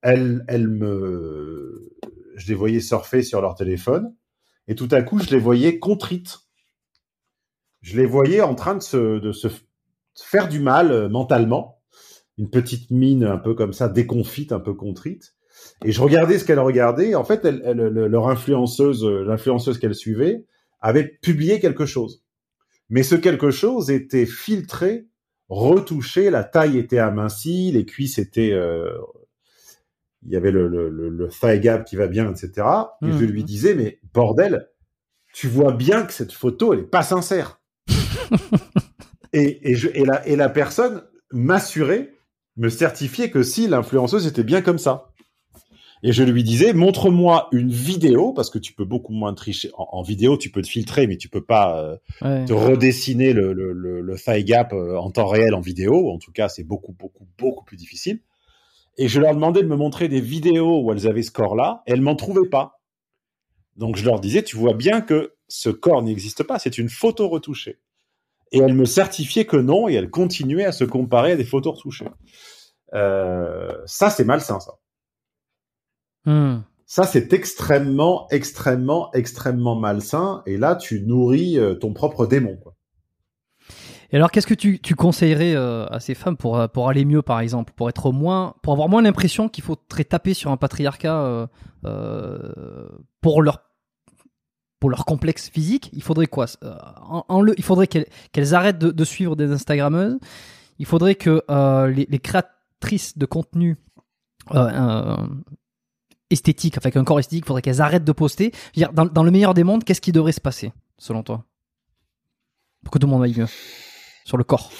[0.00, 1.94] Elle, elle me,
[2.36, 4.14] je les voyais surfer sur leur téléphone,
[4.66, 6.38] et tout à coup, je les voyais contrites.
[7.82, 9.48] Je les voyais en train de se
[10.24, 11.80] faire du mal euh, mentalement,
[12.38, 15.34] une petite mine un peu comme ça, déconfite, un peu contrite.
[15.84, 17.14] Et je regardais ce qu'elle regardait.
[17.14, 20.44] En fait, elle, elle, leur influenceuse, l'influenceuse qu'elle suivait,
[20.80, 22.22] avait publié quelque chose.
[22.88, 25.06] Mais ce quelque chose était filtré,
[25.48, 28.90] retouché, la taille était amincie, les cuisses étaient, euh,
[30.24, 32.66] il y avait le, le, le, thigh gap qui va bien, etc.
[33.02, 33.46] Et je lui mmh.
[33.46, 34.68] disais, mais bordel,
[35.32, 37.60] tu vois bien que cette photo, elle est pas sincère.
[39.36, 42.12] et, et, je, et, la, et la personne m'assurait,
[42.56, 45.10] me certifiait que si l'influenceuse était bien comme ça.
[46.02, 49.70] Et je lui disais, montre-moi une vidéo, parce que tu peux beaucoup moins tricher.
[49.76, 53.72] En, vidéo, tu peux te filtrer, mais tu peux pas euh, te redessiner le, le,
[53.72, 56.10] le, thigh gap euh, en temps réel en vidéo.
[56.10, 58.20] En tout cas, c'est beaucoup, beaucoup, beaucoup plus difficile.
[58.98, 62.00] Et je leur demandais de me montrer des vidéos où elles avaient ce corps-là, elles
[62.00, 62.80] m'en trouvaient pas.
[63.76, 67.28] Donc je leur disais, tu vois bien que ce corps n'existe pas, c'est une photo
[67.28, 67.78] retouchée.
[68.52, 71.76] Et elles me certifiaient que non, et elles continuaient à se comparer à des photos
[71.76, 72.06] retouchées.
[72.94, 74.72] Euh, ça, c'est malsain, ça.
[76.24, 76.60] Hmm.
[76.86, 80.42] Ça, c'est extrêmement, extrêmement, extrêmement malsain.
[80.46, 82.56] Et là, tu nourris euh, ton propre démon.
[82.56, 82.74] Quoi.
[84.12, 87.22] Et alors, qu'est-ce que tu, tu conseillerais euh, à ces femmes pour, pour aller mieux,
[87.22, 90.56] par exemple, pour être moins, pour avoir moins l'impression qu'il faut très taper sur un
[90.56, 91.48] patriarcat
[93.20, 93.65] pour leur
[94.80, 96.46] pour leur complexe physique, il faudrait quoi?
[96.62, 100.18] Le, Il faudrait qu'elles arrêtent de, suivre des Instagrammeuses.
[100.78, 101.42] Il faudrait que
[101.88, 103.76] les, les, créatrices de contenu
[106.30, 108.52] esthétique, avec un corps esthétique, il faudrait qu'elles arrêtent de poster.
[108.92, 111.44] Dans le meilleur des mondes, qu'est-ce qui devrait se passer, selon toi?
[112.84, 113.48] Pour que tout le monde aille mieux
[114.24, 114.70] sur le corps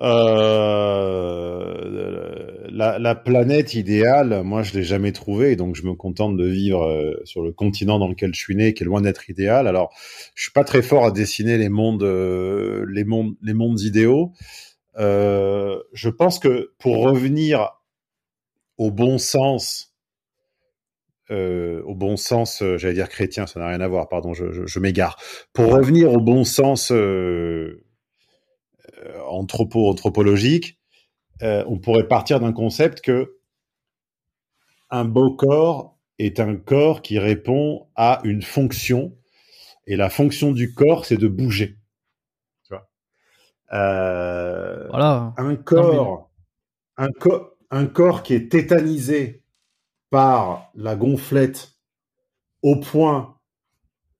[0.00, 1.76] euh,
[2.70, 7.14] la, planète idéale, moi je l'ai jamais trouvée, donc je me contente de vivre euh,
[7.24, 9.66] sur le continent dans lequel je suis né, qui est loin d'être idéal.
[9.66, 9.92] Alors,
[10.34, 14.32] je suis pas très fort à dessiner les mondes, euh, les mondes, les mondes idéaux.
[14.98, 17.70] Euh, je pense que pour revenir
[18.78, 19.94] au bon sens,
[21.30, 24.66] euh, au bon sens, j'allais dire chrétien, ça n'a rien à voir, pardon, je, je,
[24.66, 25.16] je m'égare.
[25.52, 27.85] Pour revenir au bon sens euh,
[29.04, 30.78] euh anthropo anthropologique,
[31.42, 33.36] on pourrait partir d'un concept que
[34.90, 39.16] un beau corps est un corps qui répond à une fonction,
[39.86, 41.76] et la fonction du corps, c'est de bouger.
[43.72, 45.34] Euh, voilà.
[45.36, 46.30] Un corps,
[46.96, 47.08] un,
[47.70, 49.42] un corps qui est tétanisé
[50.10, 51.72] par la gonflette
[52.62, 53.36] au point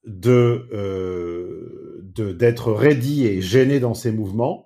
[0.04, 4.65] de euh, d'être ready et gêné dans ses mouvements.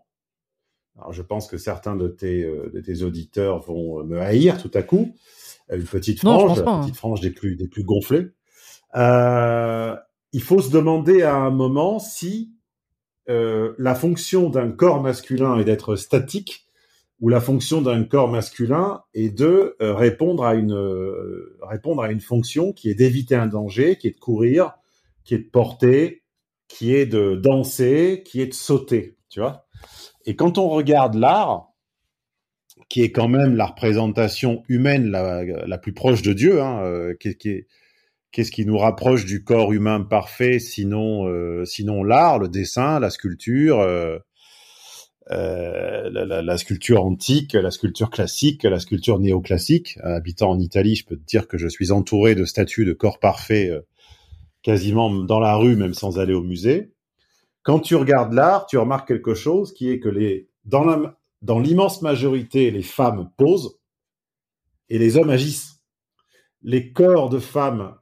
[1.00, 4.70] Alors je pense que certains de tes, euh, de tes auditeurs vont me haïr tout
[4.74, 5.14] à coup.
[5.72, 8.26] Une petite frange, une petite frange des plus, des plus gonflés.
[8.96, 9.96] Euh,
[10.32, 12.52] il faut se demander à un moment si
[13.28, 16.66] euh, la fonction d'un corps masculin est d'être statique,
[17.20, 22.10] ou la fonction d'un corps masculin est de euh, répondre à une euh, répondre à
[22.10, 24.72] une fonction qui est d'éviter un danger, qui est de courir,
[25.24, 26.22] qui est de porter,
[26.66, 29.66] qui est de danser, qui est de sauter, tu vois.
[30.26, 31.68] Et quand on regarde l'art,
[32.88, 37.66] qui est quand même la représentation humaine la, plus proche de Dieu, hein, est,
[38.32, 43.10] Qu'est-ce qui nous rapproche du corps humain parfait, sinon, euh, sinon l'art, le dessin, la
[43.10, 44.18] sculpture, euh,
[45.32, 49.98] euh, la, la, sculpture antique, la sculpture classique, la sculpture néoclassique.
[50.04, 53.18] Habitant en Italie, je peux te dire que je suis entouré de statues de corps
[53.18, 53.72] parfaits
[54.62, 56.92] quasiment dans la rue, même sans aller au musée.
[57.62, 60.08] Quand tu regardes l'art, tu remarques quelque chose qui est que
[60.62, 63.78] dans l'immense majorité, les femmes posent
[64.88, 65.80] et les hommes agissent.
[66.62, 67.96] Les corps de femmes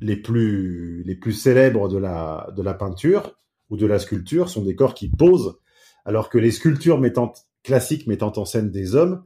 [0.00, 3.34] les plus, les plus célèbres de la, de la peinture
[3.70, 5.58] ou de la sculpture sont des corps qui posent,
[6.04, 7.32] alors que les sculptures mettant,
[7.62, 9.24] classiques mettant en scène des hommes,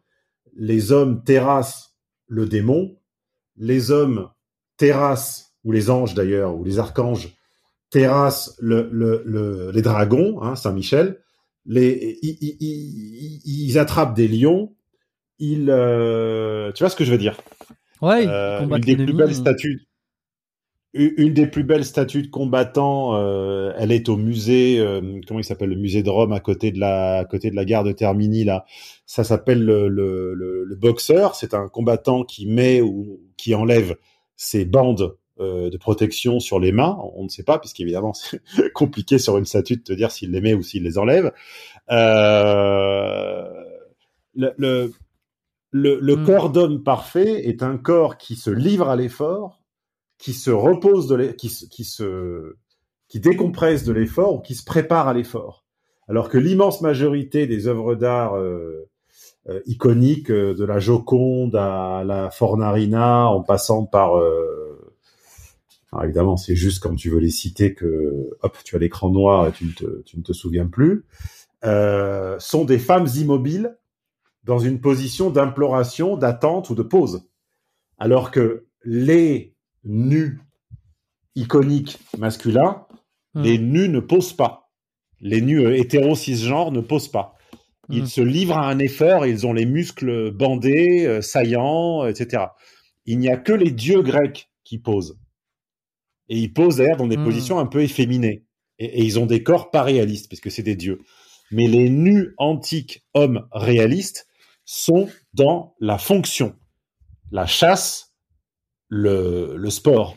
[0.54, 2.96] les hommes terrassent le démon,
[3.56, 4.30] les hommes
[4.76, 7.36] terrassent, ou les anges d'ailleurs, ou les archanges,
[7.90, 11.20] terrassent le, le, les dragons, hein, Saint-Michel,
[11.66, 14.74] les, ils, attrapent des lions,
[15.38, 17.40] ils, euh, tu vois ce que je veux dire?
[18.02, 19.86] Ouais, euh, une des plus belles statues
[20.96, 25.44] une des plus belles statues de combattants, euh, elle est au musée, euh, comment il
[25.44, 27.92] s'appelle, le musée de Rome à côté de la, à côté de la gare de
[27.92, 28.64] Termini là.
[29.04, 31.34] Ça s'appelle le, le, le, boxeur.
[31.34, 33.96] C'est un combattant qui met ou qui enlève
[34.36, 36.98] ses bandes de protection sur les mains.
[37.14, 38.40] On ne sait pas, puisqu'évidemment c'est
[38.72, 41.32] compliqué sur une statue de te dire s'il les met ou s'il les enlève.
[41.90, 43.44] Euh,
[44.34, 44.92] le, le,
[45.70, 46.24] le, hmm.
[46.24, 49.60] corps d'homme parfait est un corps qui se livre à l'effort
[50.18, 52.56] qui se repose de qui, qui se
[53.08, 55.64] qui décompresse de l'effort ou qui se prépare à l'effort.
[56.08, 58.88] Alors que l'immense majorité des œuvres d'art euh,
[59.48, 64.20] euh, iconiques, euh, de la Joconde à la Fornarina, en passant par
[66.02, 69.52] évidemment, c'est juste quand tu veux les citer que hop, tu as l'écran noir et
[69.52, 71.04] tu ne te, tu ne te souviens plus,
[71.62, 73.76] sont des femmes immobiles
[74.46, 77.28] dans une position d'imploration, d'attente ou de pause.
[77.98, 79.54] Alors que les
[79.84, 80.40] nus
[81.34, 82.86] iconiques masculins,
[83.34, 83.42] hmm.
[83.42, 84.70] les nus ne posent pas.
[85.20, 87.36] Les nus euh, hétéro cisgenres ne posent pas.
[87.88, 88.06] Ils hmm.
[88.06, 92.44] se livrent à un effort ils ont les muscles bandés, euh, saillants, etc.
[93.04, 95.18] Il n'y a que les dieux grecs qui posent.
[96.28, 97.24] Et ils posent d'ailleurs dans des hmm.
[97.24, 98.44] positions un peu efféminées.
[98.78, 101.00] Et, et, ils ont des corps pas réalistes, parce que c'est des dieux.
[101.50, 104.26] Mais les nus antiques hommes réalistes
[104.64, 106.54] sont dans la fonction.
[107.30, 108.14] La chasse,
[108.88, 110.16] le, le sport.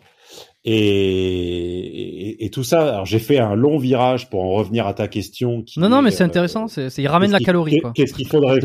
[0.66, 5.08] Et, et, tout ça, alors j'ai fait un long virage pour en revenir à ta
[5.08, 5.64] question.
[5.78, 6.68] non, non, mais c'est euh, intéressant.
[6.68, 7.82] C'est, il ramène la calorie.
[7.96, 8.60] Qu'est-ce qu'il faudrait,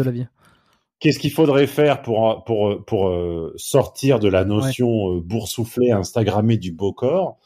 [1.05, 5.17] qu'est-ce qu'il faudrait faire pour pour pour euh, sortir de la notion ouais.
[5.19, 7.37] Euh, boursouflée, instagrammée du beau corps?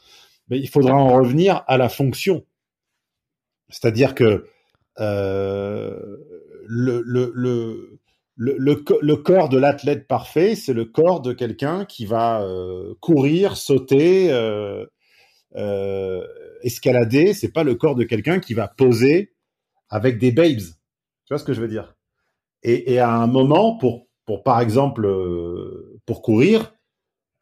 [0.47, 2.45] Mais il faudra en revenir à la fonction.
[3.67, 4.45] C'est-à-dire que
[5.01, 6.17] euh,
[6.67, 7.99] le, le, le
[8.41, 13.57] le, le, corps de l'athlète parfait, c'est le corps de quelqu'un qui va euh, courir,
[13.57, 14.85] sauter, euh,
[15.57, 16.25] euh,
[16.63, 17.33] escalader.
[17.33, 19.33] C'est pas le corps de quelqu'un qui va poser
[19.89, 20.59] avec des babes.
[20.59, 21.98] Tu vois ce que je veux dire?
[22.63, 26.73] Et, et, à un moment, pour, pour par exemple, euh, pour courir,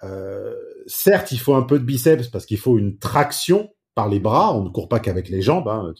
[0.04, 0.54] euh,
[0.86, 4.56] certes, il faut un peu de biceps parce qu'il faut une traction par les bras.
[4.56, 5.68] On ne court pas qu'avec les jambes.
[5.68, 5.94] Hein.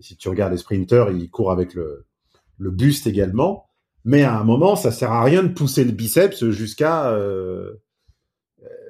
[0.00, 2.06] si tu regardes les sprinteurs, ils courent avec le,
[2.58, 3.66] le buste également.
[4.04, 7.10] Mais à un moment, ça sert à rien de pousser le biceps jusqu'à.
[7.10, 7.74] Euh,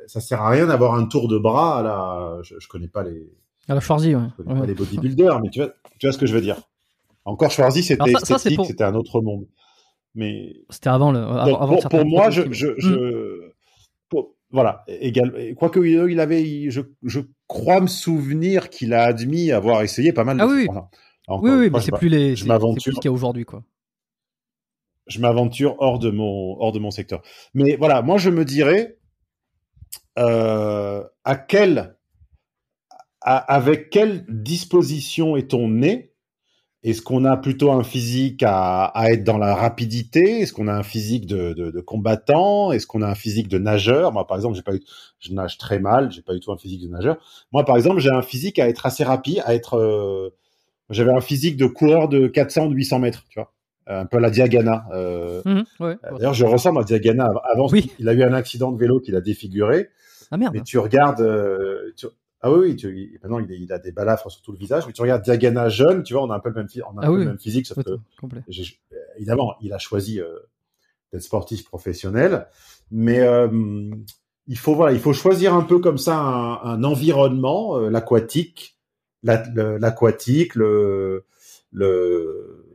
[0.07, 2.39] ça sert à rien d'avoir un tour de bras à la.
[2.43, 3.33] Je, je connais pas les.
[3.69, 4.23] À la Schwarzy, ouais.
[4.39, 6.61] Je connais pas les bodybuilders, mais tu vois, tu vois ce que je veux dire.
[7.31, 9.47] Encore Schwarzy, c'était esthétique, c'était un autre monde.
[10.15, 11.21] Mais c'était avant le.
[11.21, 13.53] avant pour, pour moi, je, je, je
[14.09, 15.55] pour, voilà, égal.
[15.57, 20.39] Quoique il avait, je, je crois me souvenir qu'il a admis avoir essayé pas mal.
[20.39, 20.67] De ah oui,
[21.29, 22.35] oui, oui, mais c'est plus les.
[22.35, 22.95] Je m'aventure.
[22.95, 23.63] qu'il y a aujourd'hui, quoi
[25.11, 27.21] je m'aventure hors de mon hors de mon secteur.
[27.53, 28.99] Mais voilà, moi je me dirais
[30.19, 31.97] euh, à quel
[33.21, 36.10] avec quelle disposition est-on né?
[36.83, 40.41] Est-ce qu'on a plutôt un physique à, à être dans la rapidité?
[40.41, 42.73] Est-ce qu'on a un physique de, de, de combattant?
[42.73, 44.13] Est-ce qu'on a un physique de nageur?
[44.13, 44.81] Moi, par exemple, j'ai pas eu,
[45.19, 47.19] je nage très mal, j'ai pas du tout un physique de nageur.
[47.53, 49.75] Moi, par exemple, j'ai un physique à être assez rapide, à être.
[49.75, 50.31] Euh,
[50.89, 53.53] j'avais un physique de coureur de 400 ou 800 mètres, tu vois?
[53.87, 54.87] Un peu la Diagana.
[54.93, 57.31] Euh, mhm, ouais, D'ailleurs, je ressemble à Diagana.
[57.53, 57.91] Avant, oui.
[57.99, 59.89] il a eu un accident de vélo qui l'a défiguré.
[60.31, 60.55] Ah merde.
[60.55, 61.21] Mais tu regardes.
[61.21, 62.07] Euh, tu...
[62.43, 63.19] Ah oui, oui tu...
[63.23, 64.87] maintenant il, il, a des balafres sur tout le visage.
[64.87, 67.03] Mais tu regardes Diagana jeune, tu vois, on a un peu le même, on a
[67.03, 67.99] un ah peu le même physique, sauf que
[69.17, 70.39] évidemment, il a choisi euh,
[71.13, 72.47] d'être sportif professionnel.
[72.91, 73.91] Mais euh,
[74.47, 78.79] il faut voilà, il faut choisir un peu comme ça un, un environnement, euh, l'aquatique,
[79.23, 81.25] l'aquatique, le,
[81.73, 82.67] le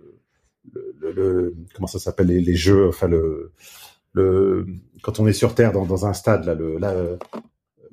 [0.99, 3.51] le, le, comment ça s'appelle les, les, jeux, enfin le,
[4.13, 4.65] le
[5.03, 7.17] quand on est sur Terre dans, dans un stade là, le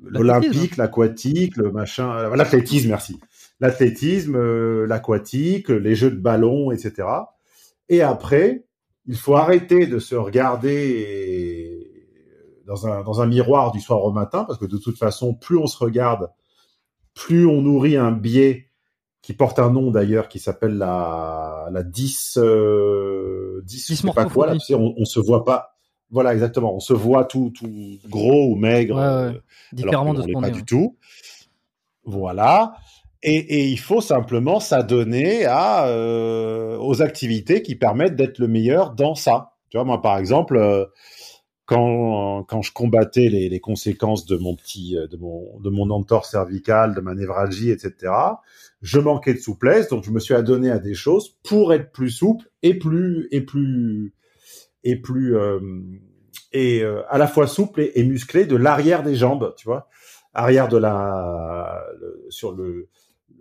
[0.03, 3.19] l'olympique, l'aquatique, le machin, euh, l'athlétisme, merci,
[3.59, 7.07] l'athlétisme, euh, l'aquatique, les jeux de ballon, etc.
[7.89, 8.65] Et après,
[9.05, 11.89] il faut arrêter de se regarder
[12.65, 15.57] dans un, dans un miroir du soir au matin, parce que de toute façon, plus
[15.57, 16.29] on se regarde,
[17.13, 18.69] plus on nourrit un biais
[19.21, 24.25] qui porte un nom d'ailleurs qui s'appelle la la 10 euh, 10, 10 sais pas
[24.25, 25.72] quoi là, tu sais, on, on se voit pas
[26.13, 26.75] voilà exactement.
[26.75, 27.69] On se voit tout tout
[28.07, 29.35] gros ou maigre ouais, ouais.
[29.35, 29.41] Euh,
[29.73, 30.95] différemment de ce qu'on pas du tout.
[32.05, 32.75] Voilà.
[33.25, 38.91] Et, et, il faut simplement s'adonner à euh, aux activités qui permettent d'être le meilleur
[38.91, 39.53] dans ça.
[39.69, 40.85] Tu vois moi par exemple euh,
[41.65, 46.31] quand, quand je combattais les, les, conséquences de mon petit de mon de mon entorse
[46.31, 48.11] cervical de ma névralgie etc
[48.83, 52.11] je manquais de souplesse, donc je me suis adonné à des choses pour être plus
[52.11, 54.13] souple et plus et plus
[54.83, 55.59] et plus euh,
[56.51, 59.89] et euh, à la fois souple et, musclé de l'arrière des jambes, tu vois.
[60.33, 61.83] arrière de la,
[62.29, 62.89] sur le,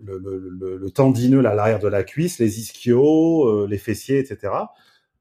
[0.02, 4.52] le, le, le, tendineux à l'arrière de la cuisse, les ischios, euh, les fessiers, etc.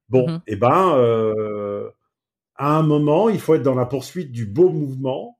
[0.10, 0.38] Bon, mm-hmm.
[0.38, 1.90] et eh ben, euh,
[2.56, 5.38] à un moment, il faut être dans la poursuite du beau mouvement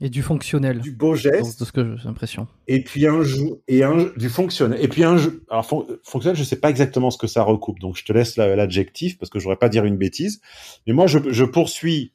[0.00, 0.80] et du fonctionnel.
[0.80, 1.60] Du beau geste.
[1.60, 2.48] De ce que j'ai l'impression.
[2.68, 4.82] Et puis un jeu, et un du fonctionnel.
[4.82, 5.66] Et puis un jeu, alors
[6.02, 9.30] fonctionnel, je sais pas exactement ce que ça recoupe, donc je te laisse l'adjectif parce
[9.30, 10.40] que je voudrais pas dire une bêtise.
[10.86, 12.14] Mais moi, je, je poursuis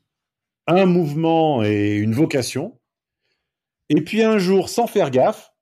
[0.68, 2.80] un mouvement et une vocation.
[3.90, 5.53] Et puis un jour, sans faire gaffe,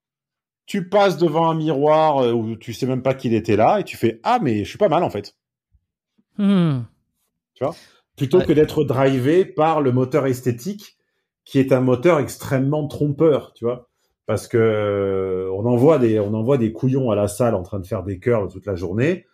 [0.66, 3.84] tu passes devant un miroir euh, où tu sais même pas qu'il était là et
[3.84, 5.36] tu fais ah mais je suis pas mal en fait.
[6.38, 6.84] Hmm.
[7.54, 7.76] Tu vois?
[8.16, 10.98] Plutôt que d'être drivé par le moteur esthétique
[11.45, 13.90] qui est un moteur extrêmement trompeur, tu vois,
[14.26, 17.80] parce que euh, on envoie des on envoie des couillons à la salle en train
[17.80, 19.26] de faire des curls toute la journée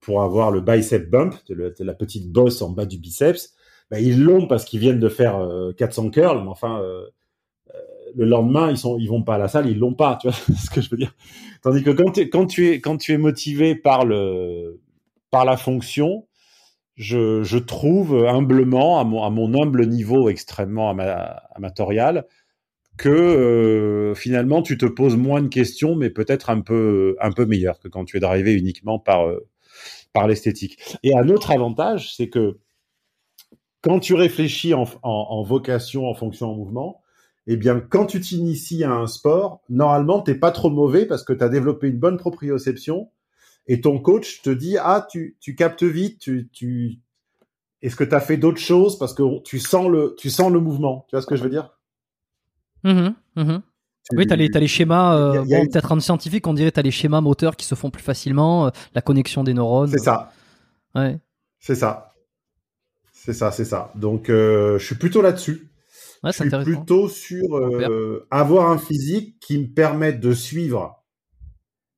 [0.00, 3.54] pour avoir le bicep bump, la petite bosse en bas du biceps.
[3.90, 7.06] Ben, ils l'ont parce qu'ils viennent de faire 400 euh, curls, mais enfin euh,
[8.14, 10.36] le lendemain ils sont ils vont pas à la salle, ils l'ont pas, tu vois
[10.62, 11.14] ce que je veux dire.
[11.62, 14.80] Tandis que quand, quand tu es quand tu es motivé par le
[15.30, 16.26] par la fonction,
[16.96, 20.90] je, je, trouve humblement, à mon, à mon, humble niveau extrêmement
[21.54, 22.26] amatorial,
[22.96, 27.46] que euh, finalement tu te poses moins de questions, mais peut-être un peu, un peu
[27.46, 29.48] meilleur que quand tu es drivé uniquement par, euh,
[30.12, 30.78] par l'esthétique.
[31.02, 32.58] Et un autre avantage, c'est que
[33.80, 37.02] quand tu réfléchis en, en, en, vocation, en fonction, en mouvement,
[37.46, 41.32] eh bien, quand tu t'inities à un sport, normalement, t'es pas trop mauvais parce que
[41.32, 43.10] tu as développé une bonne proprioception
[43.66, 47.00] et ton coach te dit ah tu, tu captes vite, tu, tu...
[47.82, 48.98] est-ce que tu as fait d'autres choses?
[48.98, 51.50] Parce que tu sens le tu sens le mouvement, tu vois ce que je veux
[51.50, 51.78] dire?
[52.84, 53.56] Mmh mmh
[54.12, 57.20] Oui, tu as, les schémas, euh, peut-être en scientifique, on dirait tu as les schémas
[57.20, 59.90] moteurs qui se font plus facilement, euh, la connexion des neurones.
[59.90, 60.32] C'est ça.
[60.94, 61.18] Ouais.
[61.58, 62.14] C'est ça.
[63.12, 63.90] C'est ça, c'est ça.
[63.94, 65.70] Donc, euh, je suis plutôt là-dessus.
[66.22, 71.03] Ouais, je suis plutôt sur euh, avoir un physique qui me permette de suivre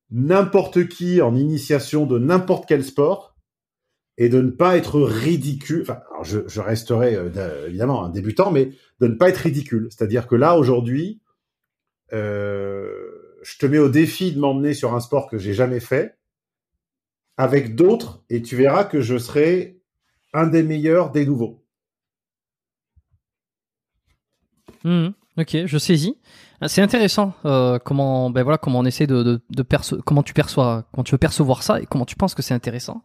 [0.09, 3.35] n'importe qui en initiation de n'importe quel sport
[4.17, 5.81] et de ne pas être ridicule.
[5.83, 9.89] Enfin, je, resterai euh, évidemment un débutant, mais de ne pas être ridicule.
[9.91, 11.21] C'est-à-dire que là, aujourd'hui,
[12.13, 12.89] euh,
[13.43, 16.17] je te mets au défi de m'emmener sur un sport que j'ai jamais fait
[17.37, 19.79] avec d'autres et tu verras que je serai
[20.33, 21.63] un des meilleurs des nouveaux.
[24.83, 26.17] Mmh, ok, je saisis.
[26.59, 29.63] Ah, c'est intéressant euh, comment ben voilà comment on essaie de, de, de
[30.03, 33.03] comment tu perçois comment tu veux percevoir ça et comment tu penses que c'est intéressant.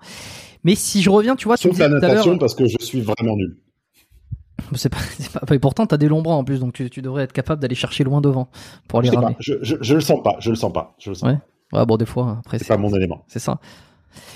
[0.64, 3.58] Mais si je reviens, tu vois, Sauf la natation parce que je suis vraiment nul.
[4.74, 4.98] C'est pas,
[5.46, 7.60] pas, et pourtant t'as des longs bras en plus, donc tu, tu devrais être capable
[7.60, 8.48] d'aller chercher loin devant
[8.88, 9.36] pour aller ramener.
[9.38, 11.28] Je, je, je, le sens pas, je le sens pas, je le sens.
[11.28, 11.38] Ouais.
[11.72, 13.24] Ouais, bon des fois après c'est pas mon élément.
[13.26, 13.58] C'est ça.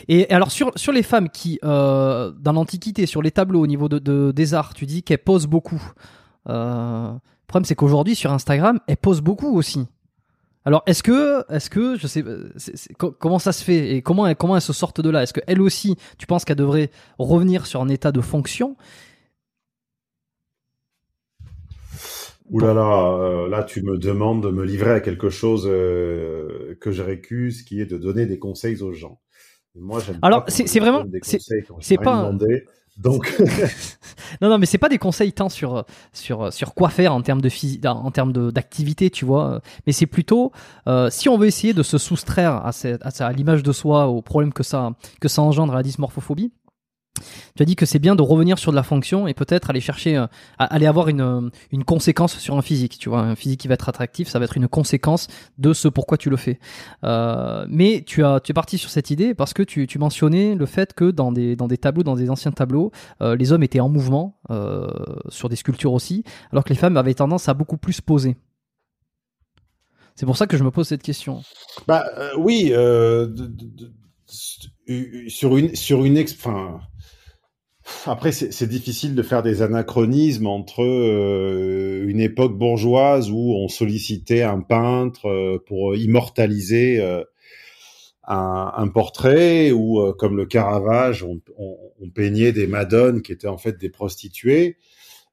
[0.08, 3.88] Et alors sur sur les femmes qui euh, dans l'Antiquité sur les tableaux au niveau
[3.88, 5.82] de, de des arts, tu dis qu'elles posent beaucoup.
[6.48, 7.12] Euh,
[7.46, 9.86] le problème, c'est qu'aujourd'hui, sur Instagram, elle pose beaucoup aussi.
[10.64, 12.24] Alors, est-ce que, est-ce que, je sais,
[12.98, 15.22] comment ça se fait et comment, comment elles se sortent de là?
[15.22, 16.90] Est-ce qu'elle aussi, tu penses qu'elle devrait
[17.20, 18.76] revenir sur un état de fonction?
[22.50, 26.76] Ouh là là, euh, là tu me demandes de me livrer à quelque chose euh,
[26.80, 29.20] que je récuse, qui est de donner des conseils aux gens.
[29.76, 30.18] moi, j'aime.
[30.22, 31.04] Alors, c'est vraiment,
[31.80, 32.32] c'est pas.
[32.96, 33.34] Donc.
[34.40, 37.40] Non non mais c'est pas des conseils tant sur sur sur quoi faire en termes
[37.40, 37.48] de
[37.86, 39.60] en termes d'activité tu vois.
[39.86, 40.52] Mais c'est plutôt
[40.88, 42.70] euh, si on veut essayer de se soustraire à,
[43.02, 44.90] à, à l'image de soi au problème que ça
[45.20, 46.52] que ça engendre la dysmorphophobie
[47.54, 49.80] tu as dit que c'est bien de revenir sur de la fonction et peut-être aller
[49.80, 50.26] chercher, euh,
[50.58, 52.98] aller avoir une, euh, une conséquence sur un physique.
[52.98, 55.28] Tu vois, un physique qui va être attractif, ça va être une conséquence
[55.58, 56.58] de ce pourquoi tu le fais.
[57.04, 60.66] Euh, mais tu as, tu es parti sur cette idée parce que tu, mentionnais le
[60.66, 63.88] fait que dans des, dans des tableaux, dans des anciens tableaux, les hommes étaient en
[63.88, 64.38] mouvement
[65.30, 66.22] sur des sculptures aussi,
[66.52, 68.36] alors que les femmes avaient tendance à beaucoup plus poser.
[70.14, 71.42] C'est pour ça que je me pose cette question.
[71.88, 72.04] Bah
[72.36, 72.74] oui,
[75.28, 76.80] sur une, sur une, enfin
[78.06, 84.42] après, c'est difficile de faire des anachronismes entre euh, une époque bourgeoise où on sollicitait
[84.42, 87.22] un peintre euh, pour immortaliser euh,
[88.24, 93.46] un, un, portrait, ou comme le Caravage, on, on, on, peignait des madones qui étaient
[93.46, 94.78] en fait des prostituées,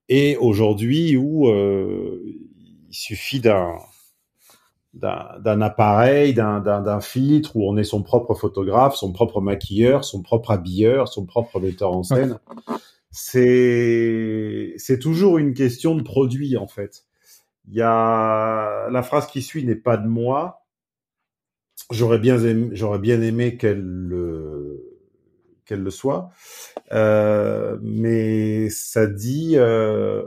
[0.09, 2.35] et aujourd'hui où il
[2.91, 3.77] suffit d'un
[4.93, 10.51] d'un appareil, d'un filtre, où on est son propre photographe, son propre maquilleur, son propre
[10.51, 12.37] habilleur, son propre metteur en scène.
[13.09, 17.05] C'est c'est toujours une question de produit en fait.
[17.67, 20.65] Il y a la phrase qui suit n'est pas de moi.
[21.91, 24.99] J'aurais bien aimé, j'aurais bien aimé qu'elle le
[25.65, 26.29] qu'elle le soit,
[26.91, 30.23] euh, mais ça dit euh,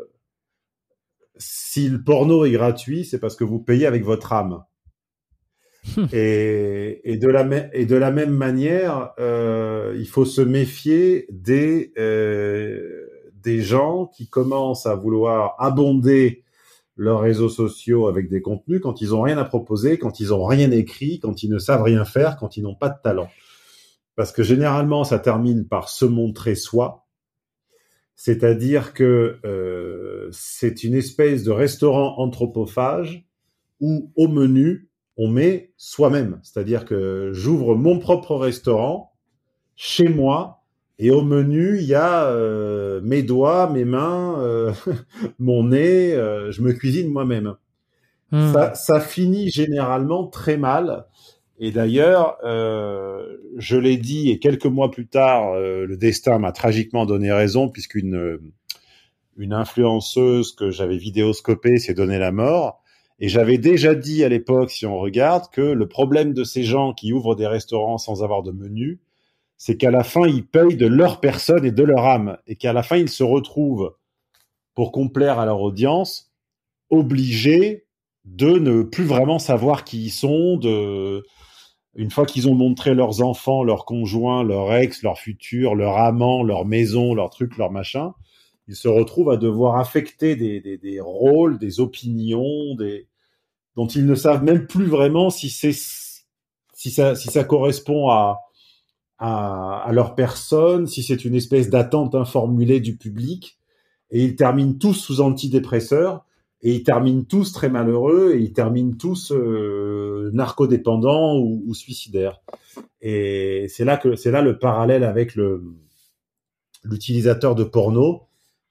[1.39, 4.65] si le porno est gratuit, c'est parce que vous payez avec votre âme.
[6.13, 11.93] et, et, de la et de la même manière, euh, il faut se méfier des
[11.99, 16.43] euh, des gens qui commencent à vouloir abonder
[16.97, 20.45] leurs réseaux sociaux avec des contenus quand ils ont rien à proposer, quand ils ont
[20.45, 23.29] rien écrit, quand ils ne savent rien faire, quand ils n'ont pas de talent.
[24.17, 27.06] Parce que généralement, ça termine par se montrer soi,
[28.17, 33.25] c'est-à-dire que euh, c'est une espèce de restaurant anthropophage
[33.81, 36.41] où au menu, on met soi-même.
[36.43, 39.13] C'est-à-dire que j'ouvre mon propre restaurant
[39.77, 40.57] chez moi
[40.99, 44.73] et au menu, il y a euh, mes doigts, mes mains, euh,
[45.39, 47.55] mon nez, euh, je me cuisine moi-même.
[48.33, 48.53] Hmm.
[48.53, 51.05] Ça, ça, finit généralement très mal.
[51.59, 56.53] Et d'ailleurs, euh, je l'ai dit, et quelques mois plus tard, euh, le destin m'a
[56.53, 58.39] tragiquement donné raison, puisqu'une
[59.37, 62.83] une influenceuse que j'avais vidéoscopée s'est donné la mort.
[63.19, 66.93] Et j'avais déjà dit à l'époque, si on regarde, que le problème de ces gens
[66.93, 69.01] qui ouvrent des restaurants sans avoir de menu,
[69.57, 72.75] c'est qu'à la fin, ils payent de leur personne et de leur âme, et qu'à
[72.75, 73.95] la fin, ils se retrouvent,
[74.75, 76.31] pour complaire à leur audience,
[76.91, 77.86] obligés
[78.27, 81.25] de ne plus vraiment savoir qui ils sont, de,
[81.95, 86.43] une fois qu'ils ont montré leurs enfants, leurs conjoints, leur ex, leur futur, leur amant,
[86.43, 88.13] leur maison, leur truc, leur machin,
[88.69, 93.07] ils se retrouvent à devoir affecter des, des, des rôles, des opinions, des
[93.77, 98.41] dont ils ne savent même plus vraiment si c'est si ça si ça correspond à
[99.19, 103.59] à, à leur personne, si c'est une espèce d'attente informulée du public,
[104.11, 106.26] et ils terminent tous sous antidépresseurs
[106.63, 112.41] et ils terminent tous très malheureux et ils terminent tous euh, narcodépendants ou, suicidaires.
[113.01, 115.63] Et c'est là que c'est là le parallèle avec le
[116.85, 118.29] l'utilisateur de porno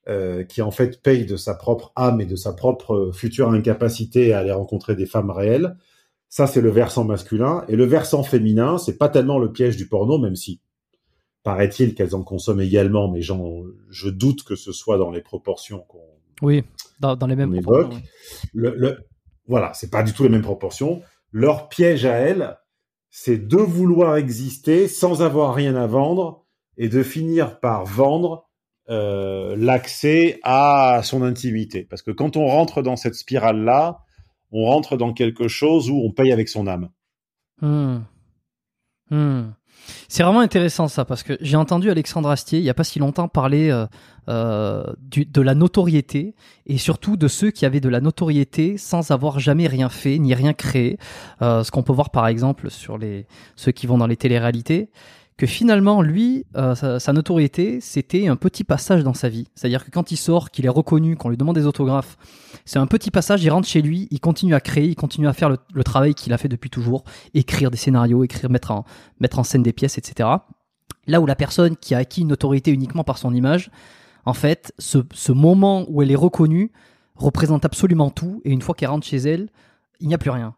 [0.08, 4.34] euh, qui en fait paye de sa propre âme et de sa propre future incapacité
[4.34, 5.76] à aller rencontrer des femmes réelles.
[6.30, 9.88] Ça c'est le versant masculin et le versant féminin, c'est pas tellement le piège du
[9.88, 10.60] porno même si
[11.44, 16.00] paraît-il qu'elles en consomment également mais je doute que ce soit dans les proportions qu'on
[16.42, 16.64] oui
[17.00, 18.02] dans, les mêmes proportions.
[18.54, 18.98] Le, le,
[19.48, 21.02] voilà, c'est pas du tout les mêmes proportions.
[21.32, 22.58] Leur piège à elles,
[23.10, 26.46] c'est de vouloir exister sans avoir rien à vendre
[26.78, 28.50] et de finir par vendre
[28.90, 31.88] euh, l'accès à son intimité.
[31.90, 34.00] Parce que quand on rentre dans cette spirale-là,
[34.52, 36.90] on rentre dans quelque chose où on paye avec son âme.
[37.62, 37.98] Mmh.
[39.12, 39.44] Mmh.
[40.08, 43.00] C'est vraiment intéressant ça parce que j'ai entendu Alexandre Astier il y a pas si
[43.00, 43.86] longtemps parler euh,
[44.30, 46.36] euh, du, de la notoriété
[46.66, 50.34] et surtout de ceux qui avaient de la notoriété sans avoir jamais rien fait ni
[50.34, 50.98] rien créé.
[51.42, 54.90] Euh, ce qu'on peut voir par exemple sur les ceux qui vont dans les téléréalités
[55.38, 59.50] que finalement, lui, euh, sa, notoriété, c'était un petit passage dans sa vie.
[59.54, 62.18] C'est-à-dire que quand il sort, qu'il est reconnu, qu'on lui demande des autographes,
[62.64, 65.34] c'est un petit passage, il rentre chez lui, il continue à créer, il continue à
[65.34, 67.04] faire le, travail qu'il a fait depuis toujours,
[67.34, 68.86] écrire des scénarios, écrire, mettre en,
[69.20, 70.30] mettre en scène des pièces, etc.
[71.06, 73.70] Là où la personne qui a acquis une notoriété uniquement par son image,
[74.26, 76.72] en fait, ce, moment où elle est reconnue
[77.16, 79.50] représente absolument tout, et une fois qu'elle rentre chez elle,
[80.00, 80.56] il n'y a plus rien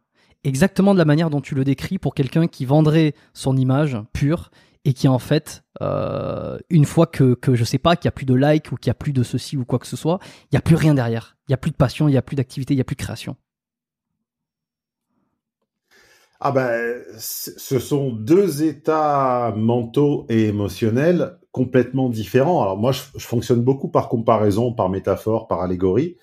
[0.48, 4.49] exactement de la manière dont tu le décris pour quelqu'un qui vendrait son image pure
[4.85, 8.14] et qui en fait, euh, une fois que, que je sais pas, qu'il y a
[8.14, 10.19] plus de likes ou qu'il y a plus de ceci ou quoi que ce soit,
[10.52, 11.35] il y a plus rien derrière.
[11.48, 12.95] Il y a plus de passion, il y a plus d'activité, il y a plus
[12.95, 13.35] de création.
[16.39, 22.61] Ah ben, ce sont deux états mentaux et émotionnels complètement différents.
[22.61, 26.17] Alors moi, je, fonctionne beaucoup par comparaison, par métaphore, par allégorie.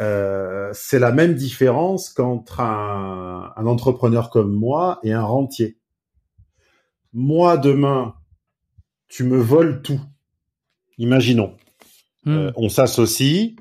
[0.00, 5.78] Euh, c'est la même différence qu'entre un, un entrepreneur comme moi et un rentier
[7.12, 8.14] moi demain,
[9.08, 10.00] tu me voles tout.
[10.98, 11.54] Imaginons.
[12.24, 12.36] Hmm.
[12.36, 13.54] Euh, on s'associe,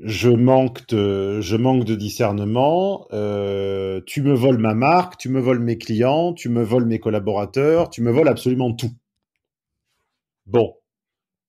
[0.00, 5.40] je manque de, je manque de discernement, euh, tu me voles ma marque, tu me
[5.40, 8.92] voles mes clients, tu me voles mes collaborateurs, tu me voles absolument tout.
[10.46, 10.74] Bon.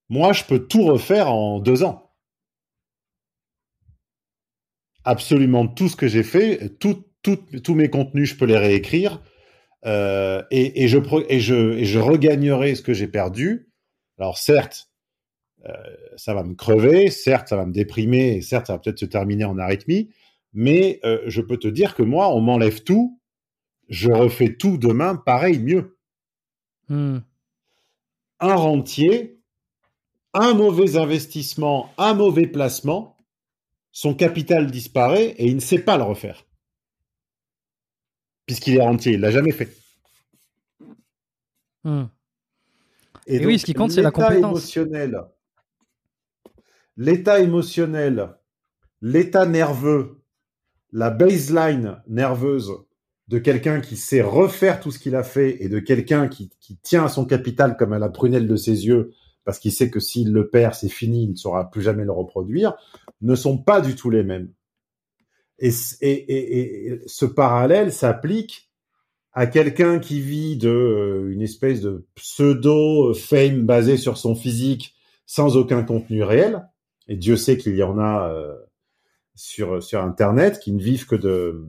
[0.10, 2.12] Moi, je peux tout refaire en deux ans.
[5.06, 9.22] Absolument tout ce que j'ai fait, tous mes contenus, je peux les réécrire
[9.86, 13.70] euh, et, je, regagnerai ce que j'ai perdu.
[14.18, 14.90] Alors certes,
[15.66, 15.74] euh,
[16.16, 19.46] ça va me crever, certes, ça va me déprimer, certes, ça va peut-être se terminer
[19.46, 20.10] en arythmie,
[20.54, 23.20] mais euh, je peux te dire que moi, on m'enlève tout,
[23.90, 25.98] je refais tout demain, pareil, mieux.
[26.90, 27.20] Hmm.
[28.44, 29.40] Un rentier,
[30.34, 33.16] un mauvais investissement, un mauvais placement,
[33.92, 36.46] son capital disparaît et il ne sait pas le refaire
[38.46, 39.14] puisqu'il est rentier.
[39.14, 39.76] Il l'a jamais fait.
[41.84, 42.06] Hmm.
[43.28, 44.76] Et, oui, ce qui compte, c'est la compétence.
[44.76, 45.22] Émotionnel,
[46.98, 48.36] l'état émotionnel
[49.04, 50.24] l'état nerveux,
[50.94, 52.72] la baseline nerveuse
[53.28, 56.52] de quelqu'un qui sait refaire tout ce qu'il a fait et de quelqu'un qui,
[56.82, 59.14] tient à son capital comme à la prunelle de ses yeux
[59.46, 62.12] parce qu'il sait que s'il le perd, c'est fini, il ne saura plus jamais le
[62.12, 62.76] reproduire,
[63.22, 64.50] ne sont pas du tout les mêmes.
[65.60, 65.72] Et,
[66.02, 68.70] et, et, ce parallèle s'applique
[69.34, 74.96] à quelqu'un qui vit de euh, une espèce de pseudo fame basé sur son physique
[75.26, 76.68] sans aucun contenu réel.
[77.08, 78.56] Et Dieu sait qu'il y en a euh,
[79.36, 81.66] sur sur Internet qui ne vivent que de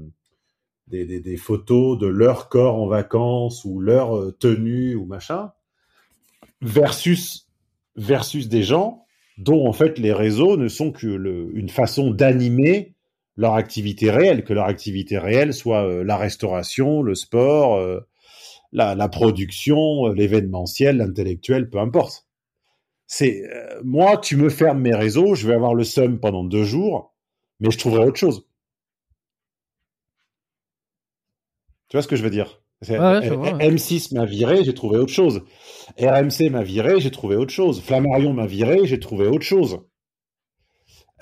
[0.88, 5.52] des, photos de leur corps en vacances ou leur euh, tenue ou machin,
[6.60, 7.48] versus
[7.96, 9.06] versus des gens
[9.38, 11.06] dont en fait les réseaux ne sont que
[11.54, 12.94] une façon d'animer
[13.36, 18.00] leur activité réelle, que leur activité réelle soit euh, la restauration, le sport, euh,
[18.72, 22.26] la, production, l'événementiel, l'intellectuel, peu importe.
[23.06, 23.44] C'est
[23.84, 27.14] moi, tu me fermes mes réseaux, je vais avoir le seum pendant deux jours,
[27.60, 28.46] mais je trouverai autre chose.
[31.94, 32.60] Tu vois ce que je veux dire?
[32.82, 35.44] M6 m'a viré, j'ai trouvé autre chose.
[35.96, 37.80] RMC m'a viré, j'ai trouvé autre chose.
[37.80, 39.78] Flammarion m'a viré, j'ai trouvé autre chose.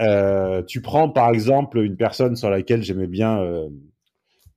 [0.00, 3.68] Euh, tu prends par exemple une personne sur laquelle j'aimais bien euh,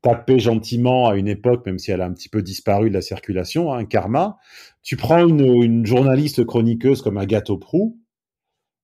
[0.01, 3.01] taper gentiment à une époque, même si elle a un petit peu disparu de la
[3.01, 4.37] circulation, hein, Karma.
[4.83, 7.99] Tu prends une, une, journaliste chroniqueuse comme Agathe Oprou,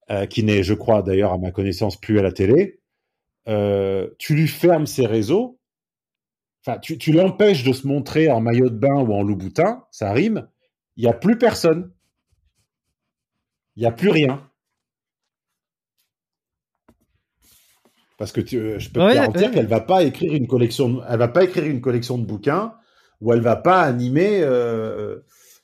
[0.10, 2.82] euh, qui n'est, je crois d'ailleurs à ma connaissance, plus à la télé.
[4.18, 5.61] Tu lui fermes ses réseaux,
[6.66, 10.12] enfin, tu, tu l'empêches de se montrer en maillot de bain ou en loup-boutin, ça
[10.12, 10.48] rime.
[10.98, 11.92] Il n'y a plus personne.
[13.76, 14.48] Il n'y a plus rien.
[18.22, 21.18] Parce que tu, euh, je peux te garantir qu'elle va pas écrire une collection, elle
[21.18, 22.76] va pas écrire une collection de bouquins
[23.20, 24.42] ou elle va pas animer.
[24.44, 25.18] Euh,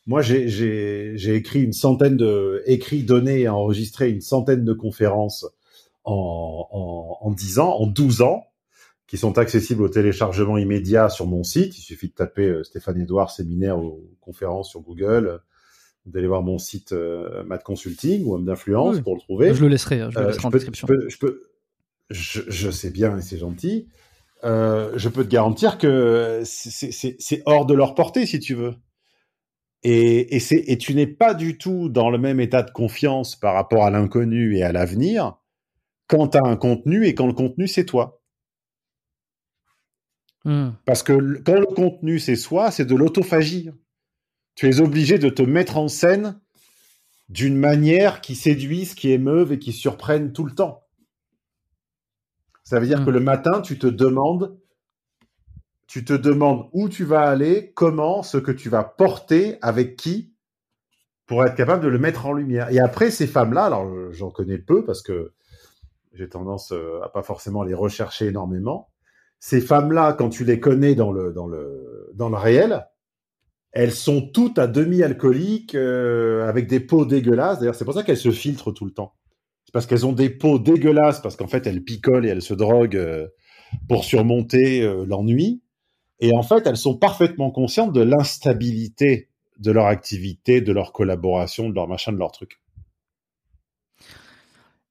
[0.08, 5.46] moi, j'ai écrit une centaine de, écrit, donné et enregistré une centaine de conférences
[6.04, 8.47] en, en, en 10 ans, en 12 ans,
[9.08, 11.78] qui sont accessibles au téléchargement immédiat sur mon site.
[11.78, 15.42] Il suffit de taper euh, Stéphane Edouard séminaire ou conférence sur Google
[16.06, 19.54] d'aller voir mon site euh, Consulting ou Homme d'influence pour le trouver.
[19.54, 20.88] Je le laisserai, hein, je le euh, laisserai en description.
[20.88, 21.42] je peux,
[22.10, 23.88] je, je, sais bien et c'est gentil.
[24.44, 28.76] Euh, je peux te garantir que c'est hors de leur portée, si tu veux.
[29.84, 33.54] Et, et, et tu n'es pas du tout dans le même état de confiance par
[33.54, 35.38] rapport à l'inconnu et à l'avenir
[36.08, 38.17] quand tu as un contenu et quand le contenu, c'est toi.
[40.48, 40.70] Hmm.
[40.86, 43.70] Parce que quand le contenu, c'est soi, c'est de l'autophagie.
[44.56, 46.40] Tu es obligé de te mettre en scène
[47.28, 50.86] d'une manière qui séduise, qui émeuve et qui surprenne tout le temps.
[52.64, 53.14] Ça veut dire que mm.
[53.14, 54.58] le matin, tu te demandes,
[55.86, 60.32] tu te demandes où tu vas aller, comment, ce que tu vas porter, avec qui,
[61.26, 62.72] pour être capable de le mettre en lumière.
[62.72, 65.34] Et après, ces femmes-là, alors j'en connais peu parce que
[66.14, 68.90] j'ai tendance euh, à pas forcément les rechercher énormément.
[69.40, 72.86] Ces femmes-là, quand tu les connais dans le, dans le, dans le réel,
[73.72, 77.60] elles sont toutes à demi-alcooliques, euh, avec des peaux dégueulasses.
[77.60, 79.14] D'ailleurs, c'est pour ça qu'elles se filtrent tout le temps.
[79.66, 82.54] C'est parce qu'elles ont des peaux dégueulasses, parce qu'en fait, elles picolent et elles se
[82.54, 83.28] droguent euh,
[83.88, 85.62] pour surmonter euh, l'ennui.
[86.20, 91.70] Et en fait, elles sont parfaitement conscientes de l'instabilité de leur activité, de leur collaboration,
[91.70, 92.60] de leur machin, de leur truc.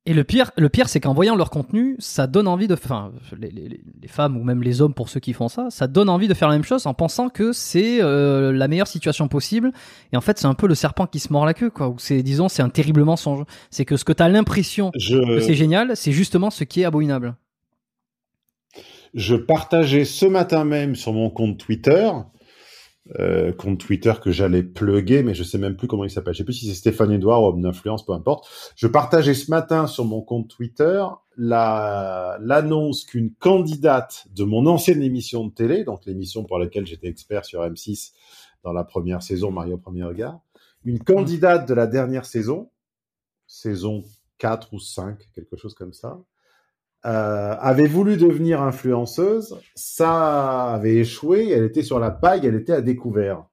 [0.08, 3.10] Et le pire, le pire, c'est qu'en voyant leur contenu, ça donne envie de, enfin,
[3.36, 6.08] les, les, les, femmes ou même les hommes pour ceux qui font ça, ça donne
[6.08, 9.72] envie de faire la même chose en pensant que c'est euh, la meilleure situation possible.
[10.12, 11.88] Et en fait, c'est un peu le serpent qui se mord la queue, quoi.
[11.88, 13.44] Ou c'est, disons, c'est un terrible mensonge.
[13.70, 16.84] C'est que ce que tu as l'impression que c'est génial, c'est justement ce qui est
[16.84, 17.34] abominable.
[19.12, 22.08] Je partageais ce matin même sur mon compte Twitter
[23.18, 26.34] euh, compte Twitter que j'allais plugger, mais je sais même plus comment il s'appelle.
[26.34, 28.48] Je sais plus si c'est Stéphane Edouard ou homme d'influence, peu importe.
[28.74, 31.04] Je partageais ce matin sur mon compte Twitter
[31.36, 37.08] la l'annonce qu'une candidate de mon ancienne émission de télé, donc l'émission pour laquelle j'étais
[37.08, 38.12] expert sur M6
[38.64, 40.40] dans la première saison, Mario Premier Regard,
[40.84, 42.70] une candidate de la dernière saison,
[43.46, 44.02] saison
[44.38, 46.18] 4 ou 5, quelque chose comme ça,
[47.06, 52.72] euh, avait voulu devenir influenceuse, ça avait échoué, elle était sur la paille, elle était
[52.72, 53.46] à découvert.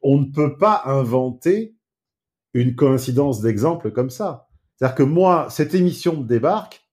[0.00, 1.76] On ne peut pas inventer
[2.54, 4.48] une coïncidence d'exemple comme ça.
[4.74, 6.88] C'est-à-dire que moi, cette émission débarque,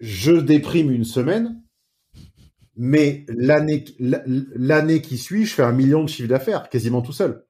[0.00, 1.62] je déprime une semaine,
[2.76, 7.46] mais l'année qui suit, je fais un million de chiffre d'affaires, quasiment tout seul.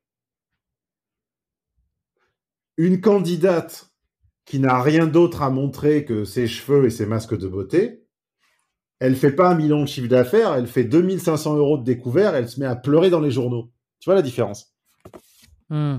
[2.77, 3.91] Une candidate
[4.47, 8.05] qui n'a rien d'autre à montrer que ses cheveux et ses masques de beauté,
[9.01, 12.49] elle fait pas un million de chiffre d'affaires, elle fait 2500 euros de découvert, elle
[12.49, 13.71] se met à pleurer dans les journaux.
[14.01, 14.73] Tu vois la différence?
[15.69, 15.97] Hmm.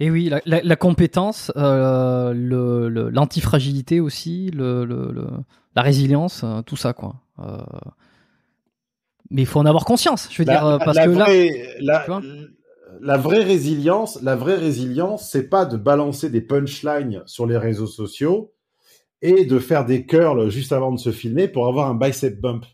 [0.00, 4.84] Et oui, la, la, la compétence, euh, le- le- l'antifragilité aussi, le,
[5.74, 7.16] la résilience, euh, tout ça quoi.
[7.40, 7.56] Euh,
[9.30, 11.76] mais il faut en avoir conscience, je veux dire, euh, parce que là, vraie,
[13.00, 17.86] la vraie résilience, la vraie résilience, c'est pas de balancer des punchlines sur les réseaux
[17.86, 18.52] sociaux
[19.22, 22.64] et de faire des curls juste avant de se filmer pour avoir un bicep bump.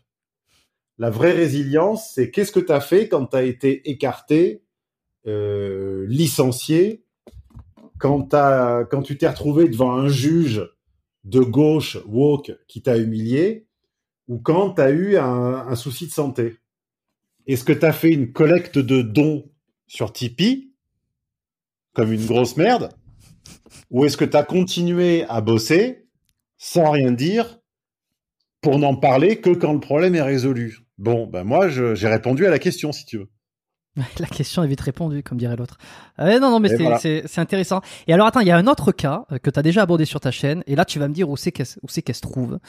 [0.97, 4.63] La vraie résilience, c'est qu'est-ce que tu as fait quand tu été écarté,
[5.27, 7.03] euh, licencié,
[7.97, 8.27] quand
[9.03, 10.69] tu t'es retrouvé devant un juge
[11.23, 13.67] de gauche woke qui t'a humilié,
[14.27, 16.57] ou quand tu as eu un, un souci de santé?
[17.47, 19.49] Est-ce que tu as fait une collecte de dons
[19.87, 20.71] sur Tipeee,
[21.93, 22.89] comme une grosse merde,
[23.91, 26.07] ou est-ce que tu as continué à bosser
[26.57, 27.59] sans rien dire
[28.61, 30.79] pour n'en parler que quand le problème est résolu?
[30.97, 33.29] Bon, ben moi, j'ai répondu à la question, si tu veux.
[34.19, 35.77] la question est vite répondue, comme dirait l'autre.
[36.19, 36.99] Euh, non, non, mais c'est voilà.
[37.37, 37.81] intéressant.
[38.07, 40.05] Et alors, attends, il y a un autre cas euh, que tu as déjà abordé
[40.05, 42.59] sur ta chaîne, et là, tu vas me dire où c'est qu'elle se trouve.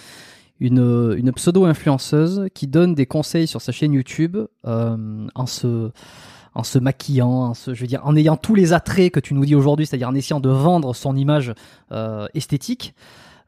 [0.58, 5.90] Une, euh, une pseudo-influenceuse qui donne des conseils sur sa chaîne YouTube euh, en se
[6.56, 9.34] en se maquillant, en se- je veux dire, en ayant tous les attraits que tu
[9.34, 11.52] nous dis aujourd'hui, c'est-à-dire en essayant de vendre son image
[11.92, 12.94] euh, esthétique,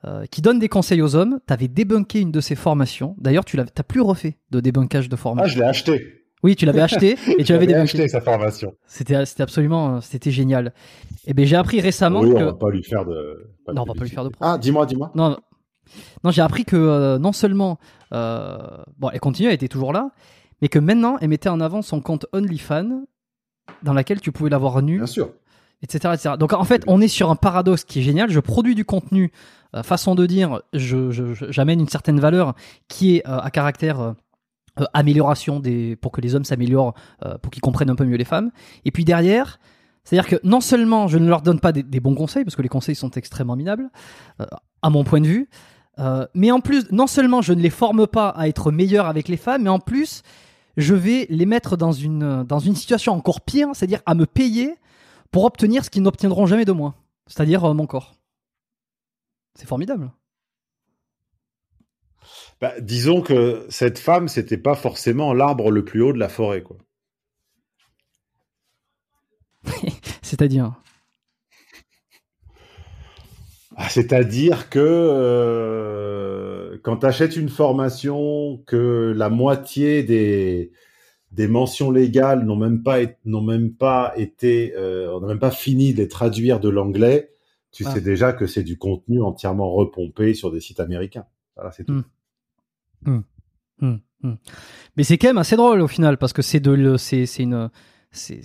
[0.05, 1.41] euh, qui donne des conseils aux hommes.
[1.47, 3.17] Tu avais débunké une de ses formations.
[3.19, 5.53] D'ailleurs, tu n'as plus refait de débunkage de Ah, formation.
[5.57, 6.15] je l'ai acheté.
[6.45, 7.83] Oui, tu l'avais acheté et tu l'avais débunké.
[7.83, 8.75] acheté sa formation.
[8.87, 10.73] C'était, c'était absolument, c'était génial.
[11.27, 13.51] Et ben j'ai appris récemment oui, on que va pas lui faire de.
[13.75, 14.31] Non, on va pas lui faire de.
[14.41, 15.11] Ah, dis-moi, dis-moi.
[15.17, 15.37] non,
[16.23, 17.79] non, j'ai appris que euh, non seulement
[18.13, 18.57] euh,
[18.99, 20.11] bon, elle continue, elle était toujours là,
[20.63, 23.03] mais que maintenant elle mettait en avant son compte OnlyFans
[23.83, 25.31] dans laquelle tu pouvais la voir nue, Bien sûr.
[25.83, 26.35] etc., etc.
[26.39, 28.31] Donc en fait, on est sur un paradoxe qui est génial.
[28.31, 29.31] Je produis du contenu,
[29.77, 32.55] euh, façon de dire, je, je- je- j'amène une certaine valeur
[32.89, 36.95] qui est euh, à caractère euh, amélioration des, pour que les hommes s'améliorent,
[37.43, 38.53] pour qu'ils comprennent un peu mieux les femmes.
[38.85, 39.59] Et puis derrière,
[40.05, 42.63] c'est-à-dire que non seulement je ne leur donne pas des, des bons conseils, parce que
[42.63, 43.91] les conseils sont extrêmement minables,
[44.83, 45.49] à mon point de vue,
[46.33, 49.37] mais en plus, non seulement je ne les forme pas à être meilleurs avec les
[49.37, 50.23] femmes, mais en plus,
[50.79, 54.77] je vais les mettre dans une, dans une situation encore pire, c'est-à-dire à me payer
[55.33, 56.95] pour obtenir ce qu'ils n'obtiendront jamais de moi,
[57.27, 58.15] c'est-à-dire euh, mon corps.
[59.57, 60.13] C'est formidable.
[62.61, 66.63] Bah, disons que cette femme, c'était pas forcément l'arbre le plus haut de la forêt,
[66.63, 66.77] quoi.
[70.23, 70.81] C'est-à-dire.
[73.81, 80.73] Ah, C'est-à-dire que euh, quand tu achètes une formation, que la moitié des,
[81.31, 85.53] des mentions légales n'ont même pas, n'ont même pas été, euh, on n'a même pas
[85.53, 87.31] fini de les traduire de l'anglais,
[87.71, 87.93] tu Ah.
[87.93, 91.27] sais déjà que c'est du contenu entièrement repompé sur des sites américains.
[91.55, 92.03] Voilà, c'est tout.
[93.05, 93.21] Hmm.
[93.81, 94.35] Hmm, hmm.
[94.97, 97.71] Mais c'est quand même assez drôle au final parce que de c'est une,
[98.11, 98.43] c'est,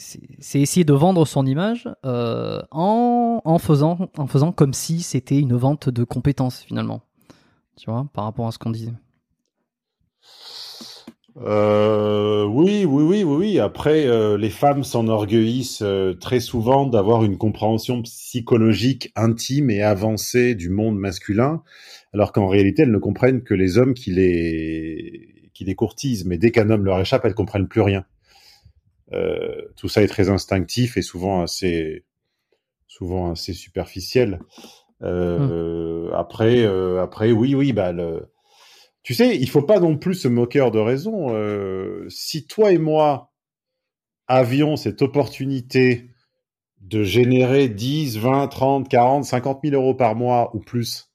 [0.55, 5.55] essayer de vendre son image euh, en, en faisant, en faisant comme si c'était une
[5.55, 7.01] vente de compétences finalement.
[7.77, 8.93] Tu vois, par rapport à ce qu'on disait.
[11.37, 13.59] Euh, oui, oui, oui, oui.
[13.59, 15.83] Après, euh, les femmes s'enorgueillissent
[16.19, 21.63] très souvent d'avoir une compréhension psychologique intime et avancée du monde masculin,
[22.13, 26.25] alors qu'en réalité, elles ne comprennent que les hommes qui les, qui courtisent.
[26.25, 28.05] Mais dès qu'un homme leur échappe, elles comprennent plus rien.
[29.11, 32.05] Euh, tout ça est très instinctif et souvent assez,
[32.87, 34.39] souvent assez superficiel.
[35.01, 38.31] Euh, Après, euh, après, oui, oui, bah le,
[39.03, 41.35] tu sais, il faut pas non plus se moquer de raison.
[41.35, 43.33] Euh, si toi et moi
[44.27, 46.09] avions cette opportunité
[46.79, 51.11] de générer 10, 20, 30, 40, 50 000 euros par mois ou plus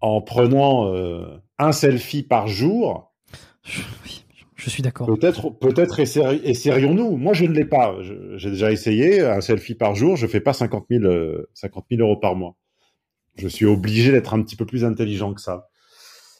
[0.00, 3.12] en prenant euh, un selfie par jour,
[4.04, 4.24] oui,
[4.58, 5.06] je suis d'accord.
[5.06, 7.16] peut-être peut-être essayeri- essayerions-nous.
[7.16, 7.96] Moi, je ne l'ai pas.
[8.36, 10.16] J'ai déjà essayé un selfie par jour.
[10.16, 12.56] Je fais pas 50 000, euh, 50 000 euros par mois.
[13.36, 15.68] Je suis obligé d'être un petit peu plus intelligent que ça.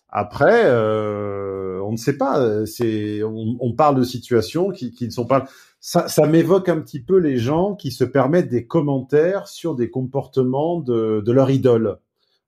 [0.08, 2.40] Après, euh, on ne sait pas.
[2.40, 5.46] on, parle de situations qui, ne sont pas.
[5.80, 10.80] Ça, m'évoque un petit peu les gens qui se permettent des commentaires sur des comportements
[10.80, 11.98] de, leur idole,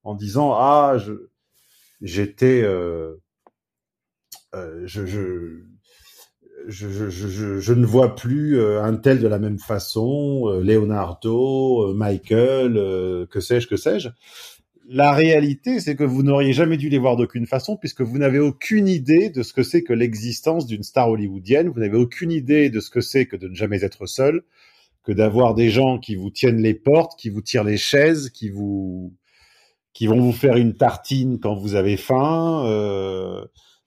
[0.03, 0.97] en disant ah
[2.01, 3.17] j'étais euh,
[4.55, 4.93] euh, je,
[7.73, 12.75] ne vois plus euh, un tel de la même façon, euh, Leonardo, Michael,
[13.31, 14.09] que sais-je, que sais-je.
[14.89, 18.41] La réalité, c'est que vous n'auriez jamais dû les voir d'aucune façon, puisque vous n'avez
[18.41, 22.71] aucune idée de ce que c'est que l'existence d'une star hollywoodienne, vous n'avez aucune idée
[22.71, 24.43] de ce que c'est que de ne jamais être seul,
[25.05, 28.51] que d'avoir des gens qui vous tiennent les portes, qui vous tirent les chaises, qui
[28.51, 29.15] vous
[29.93, 32.65] qui vont vous faire une tartine quand vous avez faim.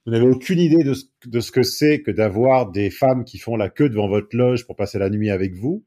[0.05, 3.37] Vous n'avez aucune idée de ce, de ce que c'est que d'avoir des femmes qui
[3.37, 5.85] font la queue devant votre loge pour passer la nuit avec vous.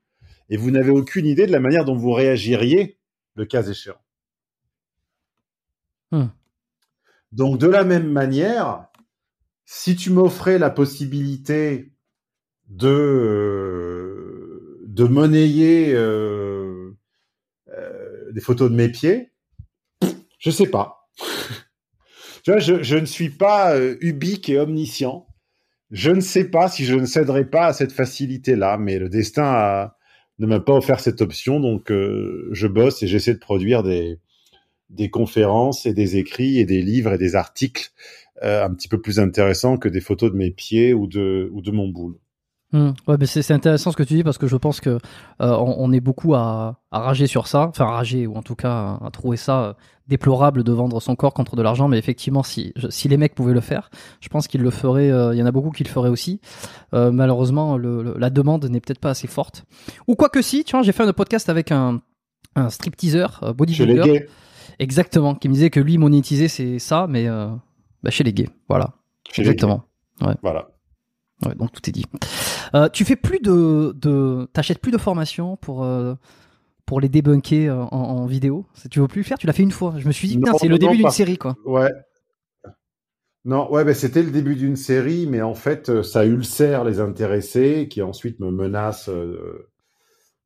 [0.48, 2.98] et vous n'avez aucune idée de la manière dont vous réagiriez
[3.34, 4.00] le cas échéant.
[6.12, 6.28] Hmm.
[7.32, 8.86] Donc de la même manière,
[9.64, 11.92] si tu m'offrais la possibilité
[12.68, 14.36] de euh,
[14.86, 16.96] de monnayer euh,
[17.68, 19.32] euh, des photos de mes pieds,
[20.38, 21.10] je sais pas.
[22.46, 25.26] je, ne suis pas euh, ubique et omniscient.
[25.90, 29.90] Je ne sais pas si je ne céderai pas à cette facilité-là, mais le destin
[30.38, 34.18] ne m'a pas offert cette option, donc euh, je bosse et j'essaie de produire des,
[35.10, 37.90] conférences et des écrits et des livres et des articles
[38.42, 41.08] euh, un petit peu plus intéressants que des photos de mes pieds ou ou
[41.62, 42.18] de mon boule.
[42.72, 42.90] Mmh.
[43.06, 44.98] Ouais, mais c'est intéressant ce que tu dis parce que je pense que euh,
[45.40, 48.56] on, on, est beaucoup à, à, rager sur ça, enfin à rager ou en tout
[48.56, 49.72] cas à, à trouver ça euh,
[50.08, 51.88] déplorable de vendre son corps contre de l'argent.
[51.88, 53.90] Mais effectivement, si, si les mecs pouvaient le faire,
[54.20, 55.10] je pense qu'ils le feraient.
[55.10, 56.40] Euh, il y en a beaucoup qui le feraient aussi.
[56.94, 59.64] Euh, malheureusement, le, le, la demande n'est peut-être pas assez forte.
[60.06, 62.00] Ou quoi que si, tu vois, j'ai fait un podcast avec un,
[62.54, 64.26] un stripteaseur euh, bodybuilder.
[64.78, 67.26] Exactement, qui me disait que lui monétiser c'est ça, mais
[68.02, 68.90] bah, chez les gays, voilà.
[69.32, 69.84] Chez Exactement.
[70.20, 70.34] Ouais.
[70.42, 70.68] Voilà.
[71.44, 72.04] Ouais, donc tout est dit.
[72.74, 76.14] Euh, tu fais plus de, de t'achètes plus de formations pour euh,
[76.86, 78.64] pour les débunker en, en, vidéo?
[78.90, 79.38] Tu veux plus le faire?
[79.38, 79.94] Tu l'as fait une fois.
[79.98, 81.56] Je me suis dit c'est le début d'une série quoi.
[81.64, 81.90] Ouais.
[83.46, 86.98] Non, ouais, ben c'était le début d'une série, mais en fait, euh, ça ulcère les
[86.98, 89.70] intéressés, qui ensuite me menacent, euh,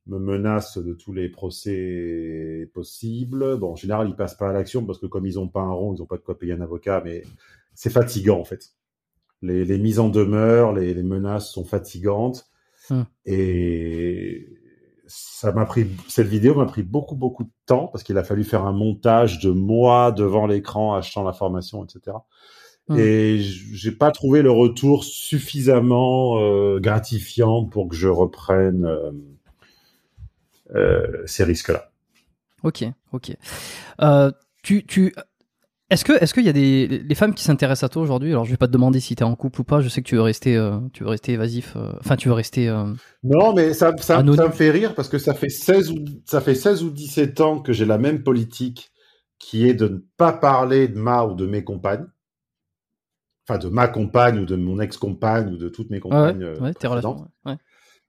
[0.07, 3.57] me menacent de tous les procès possibles.
[3.57, 5.73] Bon, en général, ils passent pas à l'action parce que comme ils ont pas un
[5.73, 7.23] rond, ils ont pas de quoi payer un avocat, mais
[7.75, 8.75] c'est fatigant en fait
[9.43, 12.47] les, les, mises en demeure, les, les menaces sont fatigantes.
[12.91, 13.07] Hum.
[13.25, 14.49] Et
[15.07, 18.45] ça m'a pris, cette vidéo m'a pris beaucoup, beaucoup de temps parce qu'il a fallu
[18.45, 22.17] faire un montage de moi devant l'écran, achetant la formation, etc.
[22.89, 22.99] Hum.
[22.99, 29.11] Et j'ai pas trouvé le retour suffisamment euh, gratifiant pour que je reprenne euh,
[30.75, 31.91] euh, ces risques-là.
[32.62, 33.37] Ok, ok.
[34.62, 35.15] Tu, tu,
[35.91, 38.31] est-ce que est-ce qu'il y a des les femmes qui s'intéressent à toi aujourd'hui?
[38.31, 39.81] Alors je vais pas te demander si tu es en couple ou pas.
[39.81, 41.75] Je sais que tu veux rester euh, tu veux rester évasif.
[41.77, 42.69] euh, Enfin tu veux rester.
[42.69, 42.93] euh,
[43.23, 45.97] Non, mais ça, ça, ça me fait rire parce que ça fait 16 ou,
[46.27, 48.91] ça fait 16 ou 17 ans que j'ai la même politique
[49.39, 52.07] qui est de ne pas parler de ma ou de mes compagnes.
[53.49, 56.45] Enfin, de ma compagne ou de mon ex-compagne ou de toutes mes compagnes.
[56.45, 57.15] ouais, ouais, tes relations.
[57.15, 57.33] précédentes.
[57.47, 57.57] ouais.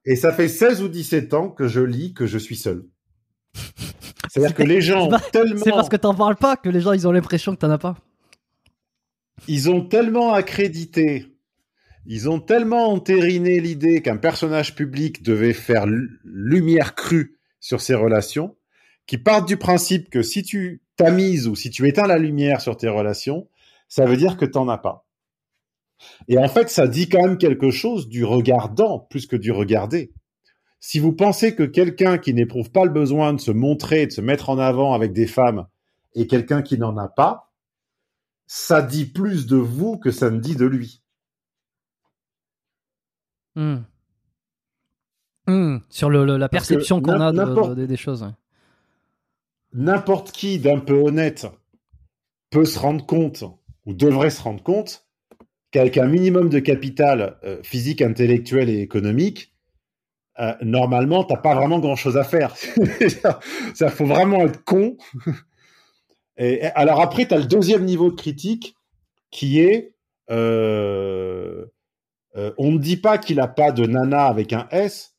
[0.06, 2.86] Et ça fait 16 ou 17 ans que je lis que je suis seul.
[4.30, 7.08] C'est-à-dire que les gens tellement, C'est parce que t'en parles pas que les gens ils
[7.08, 7.98] ont l'impression que t'en as pas.
[9.48, 11.28] ils ont tellement accrédité,
[12.06, 17.96] ils ont tellement entériné l'idée qu'un personnage public devait faire lu- lumière crue sur ses
[17.96, 18.56] relations,
[19.08, 22.78] qu'ils partent du principe que si tu tamises ou si tu éteins la lumière sur
[22.78, 23.50] tes relations,
[23.88, 25.06] ça veut dire que t'en as pas.
[26.28, 30.12] Et en fait, ça dit quand même quelque chose du regardant plus que du regardé.
[30.84, 34.20] Si vous pensez que quelqu'un qui n'éprouve pas le besoin de se montrer, de se
[34.20, 35.68] mettre en avant avec des femmes,
[36.16, 37.54] est quelqu'un qui n'en a pas,
[38.48, 41.02] ça dit plus de vous que ça ne dit de lui.
[43.56, 43.78] Hmm.
[45.48, 45.78] Hmm.
[45.90, 48.24] Sur le, le- la perception qu'on a de- n'importe- de- des choses.
[48.24, 48.30] ouais.
[49.74, 51.48] N'importe qui d'un peu honnête
[52.50, 53.44] peut se rendre compte,
[53.86, 55.08] ou devrait se rendre compte,
[55.70, 59.51] qu'avec un minimum de capital euh, physique, intellectuel et économique,
[60.40, 62.56] euh, normalement, t'as pas vraiment grand-chose à faire.
[63.74, 64.98] Ça faut vraiment être con.
[66.38, 68.76] Et, alors après, tu as le deuxième niveau de critique
[69.30, 69.94] qui est
[70.30, 71.66] euh,
[72.36, 75.16] euh, on ne dit pas qu'il a pas de nana avec un S,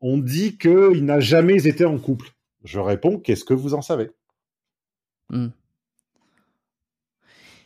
[0.00, 2.30] on dit qu'il n'a jamais été en couple.
[2.64, 4.10] Je réponds, qu'est-ce que vous en savez?
[5.28, 5.48] Hmm.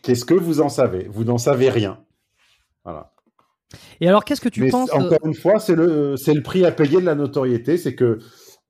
[0.03, 1.07] Qu'est-ce que vous en savez?
[1.09, 2.05] Vous n'en savez rien.
[2.85, 3.13] Voilà.
[4.01, 6.43] Et alors qu'est-ce que tu Mais penses euh, encore une fois, c'est le, c'est le
[6.43, 8.19] prix à payer de la notoriété, c'est que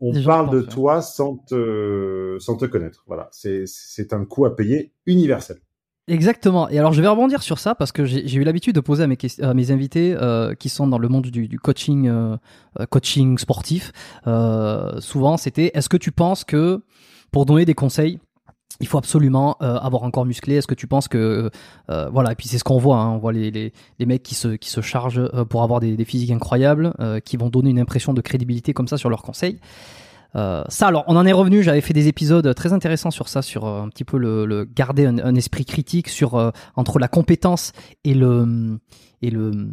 [0.01, 3.03] on parle de toi sans te, sans te connaître.
[3.07, 5.59] Voilà, c'est, c'est un coût à payer universel.
[6.09, 6.69] Exactement.
[6.70, 9.03] Et alors, je vais rebondir sur ça parce que j'ai j'ai eu l'habitude de poser
[9.03, 12.37] à mes, à mes invités euh, qui sont dans le monde du, du coaching, euh,
[12.81, 13.93] euh, coaching sportif.
[14.27, 16.81] euh, souvent, c'était est-ce que tu penses que
[17.31, 18.20] pour donner des conseils,
[18.81, 21.51] il faut absolument euh, avoir un corps musclé Est-ce que tu penses que
[21.91, 22.99] euh, voilà Et puis c'est ce qu'on voit.
[22.99, 25.81] Hein, on voit les, les, les mecs qui se qui se chargent euh, pour avoir
[25.81, 29.11] des, des physiques incroyables, euh, qui vont donner une impression de crédibilité comme ça sur
[29.11, 29.59] leurs conseils.
[30.37, 31.63] Euh, ça, alors, on en est revenu.
[31.63, 34.65] J'avais fait des épisodes très intéressants sur ça, sur euh, un petit peu le, le
[34.65, 37.73] garder un, un esprit critique sur euh, entre la compétence
[38.05, 38.79] et le
[39.23, 39.69] et le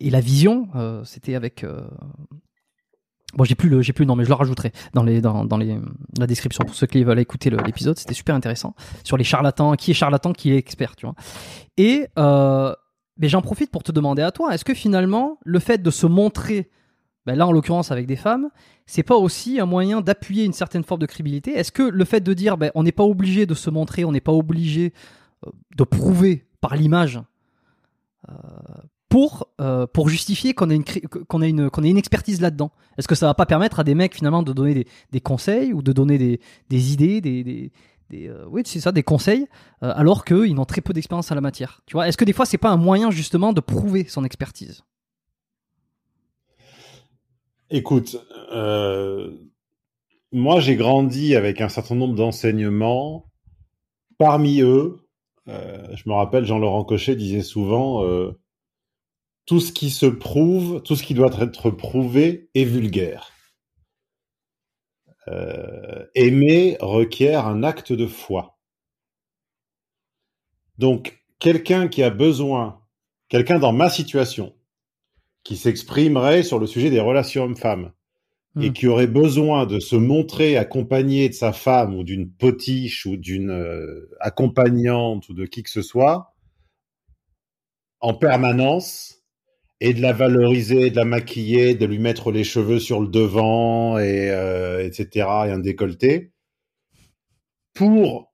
[0.00, 0.68] et la vision.
[0.74, 1.82] Euh, C'était avec euh,
[3.36, 5.56] bon, j'ai plus le j'ai plus nom, mais je le rajouterai dans les dans dans
[5.56, 5.78] les
[6.18, 7.98] la description pour ceux qui veulent écouter l'épisode.
[7.98, 11.14] C'était super intéressant sur les charlatans, qui est charlatan, qui est expert, tu vois.
[11.76, 12.74] Et euh,
[13.18, 16.06] mais j'en profite pour te demander à toi, est-ce que finalement le fait de se
[16.06, 16.70] montrer
[17.26, 18.50] ben là en l'occurrence avec des femmes,
[18.86, 21.52] c'est pas aussi un moyen d'appuyer une certaine forme de crédibilité?
[21.52, 24.12] Est-ce que le fait de dire ben, on n'est pas obligé de se montrer, on
[24.12, 24.92] n'est pas obligé
[25.46, 27.20] euh, de prouver par l'image
[28.28, 28.32] euh,
[29.14, 32.72] pour, euh, pour justifier qu'on ait une, qu'on une, qu'on une expertise là-dedans.
[32.98, 35.72] Est-ce que ça va pas permettre à des mecs finalement de donner des, des conseils
[35.72, 37.70] ou de donner des, des idées, des, des,
[38.10, 39.46] des oui c'est ça, des conseils,
[39.82, 41.82] alors qu'ils n'ont très peu d'expérience à la matière?
[41.86, 44.82] Tu vois Est-ce que des fois c'est pas un moyen justement de prouver son expertise?
[47.70, 48.16] Écoute,
[48.50, 49.30] euh,
[50.32, 53.26] moi j'ai grandi avec un certain nombre d'enseignements.
[54.18, 55.06] Parmi eux,
[55.46, 58.32] euh, je me rappelle Jean-Laurent Cochet disait souvent euh,
[59.46, 63.30] tout ce qui se prouve, tout ce qui doit être prouvé est vulgaire.
[66.14, 68.58] aimer requiert un acte de foi.
[70.78, 72.80] Donc, quelqu'un qui a besoin,
[73.28, 74.54] quelqu'un dans ma situation,
[75.44, 77.92] qui s'exprimerait sur le sujet des relations hommes-femmes
[78.60, 78.72] et hmm.
[78.72, 83.50] qui aurait besoin de se montrer accompagné de sa femme ou d'une potiche ou d'une
[83.50, 86.34] euh, accompagnante ou de qui que ce soit
[88.00, 89.13] en permanence
[89.84, 93.98] et de la valoriser, de la maquiller, de lui mettre les cheveux sur le devant
[93.98, 95.26] et euh, etc.
[95.46, 96.32] et un décolleté
[97.74, 98.32] pour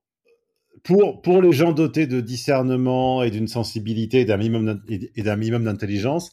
[0.84, 6.30] pour pour les gens dotés de discernement et d'une sensibilité et d'un minimum d'intelligence,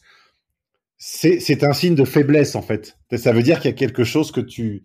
[0.98, 2.96] c'est un signe de faiblesse en fait.
[3.16, 4.84] Ça veut dire qu'il y a quelque chose que tu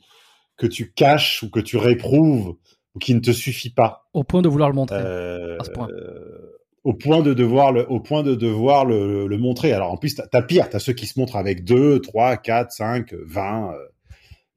[0.58, 2.56] que tu caches ou que tu réprouves
[2.96, 4.10] ou qui ne te suffit pas.
[4.14, 4.98] Au point de vouloir le montrer.
[4.98, 5.58] Euh,
[6.84, 9.72] au point de devoir le, au point de devoir le, le, montrer.
[9.74, 12.72] Alors en plus, t'as as pire, t'as ceux qui se montrent avec 2, 3, 4,
[12.72, 13.74] 5, 20.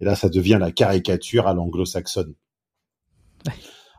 [0.01, 2.35] et là, ça devient la caricature à l'anglo-saxonne.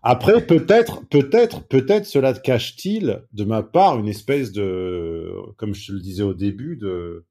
[0.04, 5.92] Après, peut-être, peut-être, peut-être cela cache-t-il, de ma part, une espèce de, comme je te
[5.92, 7.26] le disais au début, de,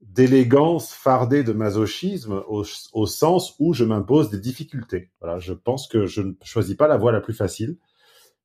[0.00, 5.10] d'élégance fardée de masochisme au, sens où je m'impose des difficultés.
[5.20, 7.78] Voilà, je pense que je ne choisis pas la voie la plus facile.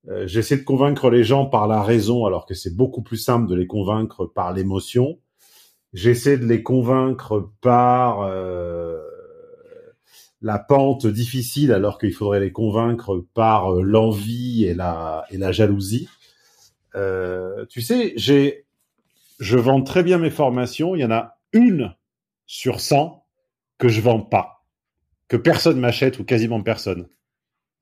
[0.10, 3.48] Euh, j'essaie de convaincre les gens par la raison alors que c'est beaucoup plus simple
[3.48, 5.20] de les convaincre par l'émotion.
[5.94, 9.00] J'essaie de les convaincre par euh,
[10.42, 15.52] la pente difficile alors qu'il faudrait les convaincre par euh, l'envie et la, et la
[15.52, 16.10] jalousie.
[17.70, 18.66] tu sais, j'ai
[19.40, 20.96] je vends très bien mes formations.
[20.96, 21.94] Il y en a une
[22.46, 23.26] sur 100
[23.78, 24.64] que je vends pas,
[25.28, 27.08] que personne m'achète ou quasiment personne.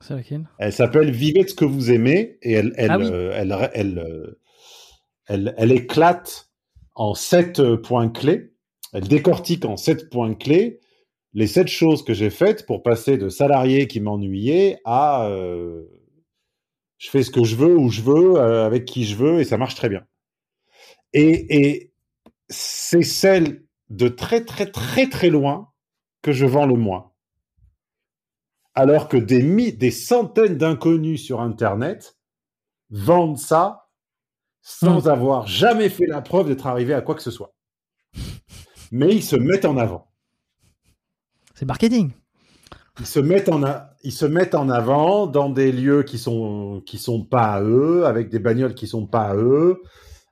[0.02, 0.48] C'est laquelle?
[0.57, 3.32] Elle s'appelle Vivez de ce que vous aimez et elle, elle, ah euh,
[3.73, 4.40] elle, euh,
[5.28, 6.49] elle, elle, éclate
[6.95, 8.53] en sept points clés.
[8.94, 10.80] Elle décortique en sept points clés
[11.34, 15.84] les sept choses que j'ai faites pour passer de salarié qui m'ennuyait à euh,
[16.98, 19.57] je fais ce que je veux, où je veux, avec qui je veux, et ça
[19.57, 20.06] marche très bien.
[21.14, 21.94] Et, et
[22.49, 25.72] c'est celle de très très très très loin
[26.22, 27.11] que je vends le moins.
[28.73, 32.18] Alors que des, des centaines d'inconnus sur Internet
[32.89, 33.89] vendent ça
[34.61, 35.10] sans hmm.
[35.10, 37.53] avoir jamais fait la preuve d'être arrivé à quoi que ce soit.
[38.91, 40.11] Mais ils se mettent en avant.
[41.56, 42.11] C'est marketing.
[42.99, 43.61] Ils se mettent en,
[44.03, 48.06] ils se mettent en avant dans des lieux qui sont qui sont pas à eux,
[48.06, 49.81] avec des bagnoles qui sont pas à eux,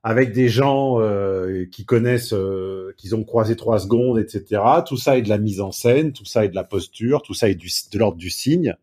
[0.09, 4.59] avec des gens euh, qui connaissent, euh, qu'ils ont croisé trois secondes, etc.
[4.83, 7.35] Tout ça est de la mise en scène, tout ça est de la posture, tout
[7.35, 8.75] ça est du, de l'ordre du signe.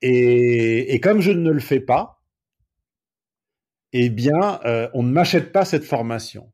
[0.00, 2.22] Et, et, comme je ne le fais pas,
[3.92, 6.52] eh bien, euh, on ne m'achète pas cette formation.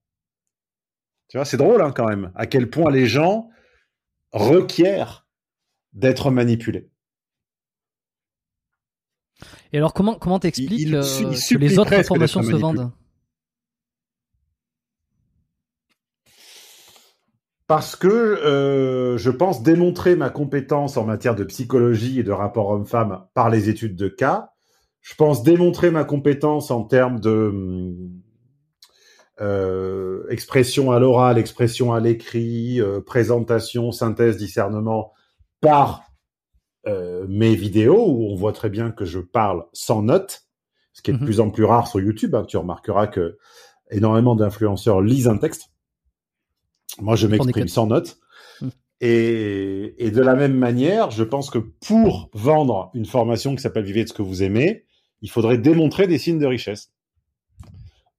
[1.28, 3.50] Tu vois, c'est drôle hein, quand même, à quel point les gens
[4.32, 5.26] requièrent
[5.92, 6.88] d'être manipulés.
[9.74, 12.90] Et alors, comment comment t'expliques que les autres formations se vendent?
[17.66, 22.68] Parce que euh, je pense démontrer ma compétence en matière de psychologie et de rapport
[22.68, 24.50] homme-femme par les études de cas.
[25.00, 27.94] Je pense démontrer ma compétence en termes de
[29.40, 35.12] euh, expression à l'oral, expression à l'écrit, euh, présentation, synthèse, discernement
[35.60, 36.02] par
[37.26, 40.42] mes vidéos où on voit très bien que je parle sans notes,
[40.92, 41.24] ce qui est de mhm.
[41.24, 42.34] plus en plus rare sur YouTube.
[42.34, 42.44] Hein.
[42.46, 43.38] Tu remarqueras que
[43.90, 45.70] énormément d'influenceurs lisent un texte.
[47.00, 48.18] Moi, je m'exprime sans notes.
[48.60, 48.68] Hmm.
[49.00, 53.84] Et, et, de la même manière, je pense que pour vendre une formation qui s'appelle
[53.84, 54.84] Vivez de ce que vous aimez,
[55.22, 56.92] il faudrait démontrer des signes de richesse.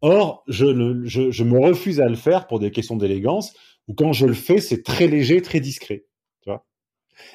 [0.01, 3.53] Or, je, ne, je, je me refuse à le faire pour des questions d'élégance,
[3.87, 6.05] ou quand je le fais, c'est très léger, très discret.
[6.41, 6.65] Tu vois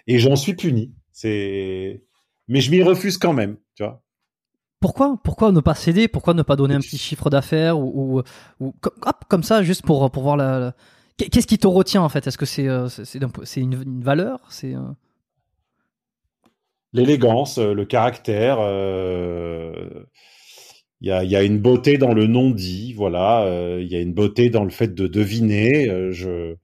[0.07, 0.95] Et j'en suis puni.
[1.13, 2.03] C'est,
[2.49, 3.57] mais je m'y refuse quand même.
[3.75, 4.03] Tu vois
[4.81, 6.09] pourquoi pourquoi ne pas céder?
[6.09, 8.23] Pourquoi ne pas donner un petit chiffre d'affaires ou, ou,
[8.61, 10.75] ou hop, comme ça juste pour pour voir la,
[11.29, 12.27] Qu'est-ce qui te retient en fait?
[12.27, 12.89] Est-ce que c'est euh,
[13.57, 14.41] une, valeur?
[14.49, 14.81] C'est euh,
[16.93, 18.59] L'élégance, euh, le caractère,
[21.01, 24.01] il y a, y a une beauté dans le non-dit, voilà, euh, il y a
[24.01, 26.11] une beauté dans le fait de deviner.
[26.11, 26.57] je,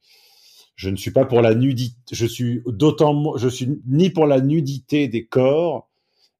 [0.75, 4.41] je ne suis pas pour la nudité, je suis d'autant, je suis ni pour la
[4.41, 5.91] nudité des corps,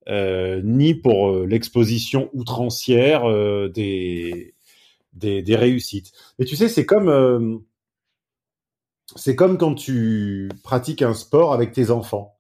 [0.09, 3.25] ni pour l'exposition outrancière
[3.71, 4.55] des,
[5.13, 6.13] des, des réussites.
[6.39, 7.63] Mais tu sais, c'est comme,
[9.15, 12.37] c'est comme quand tu pratiques un sport avec tes enfants.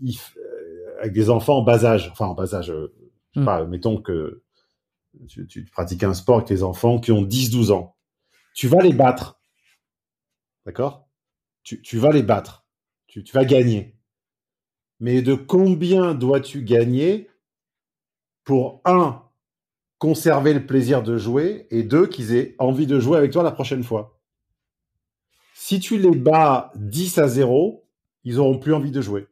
[0.00, 2.92] Il euh, avec des enfants en bas âge, enfin en bas âge, euh,
[3.32, 3.44] je sais Mm.
[3.44, 4.42] pas, mettons que
[5.28, 7.96] tu, tu pratiques un sport avec tes enfants qui ont 10-12 ans.
[8.54, 9.40] Tu vas les battre.
[10.66, 11.08] D'accord?
[11.62, 12.66] Tu, tu vas les battre.
[13.06, 13.96] Tu, tu vas gagner.
[15.00, 17.30] Mais de combien dois-tu gagner
[18.44, 19.22] pour, un,
[19.98, 23.52] conserver le plaisir de jouer, et deux, qu'ils aient envie de jouer avec toi la
[23.52, 24.17] prochaine fois?
[25.68, 27.86] Si tu les bats 10 à 0,
[28.24, 29.26] ils auront plus envie de jouer.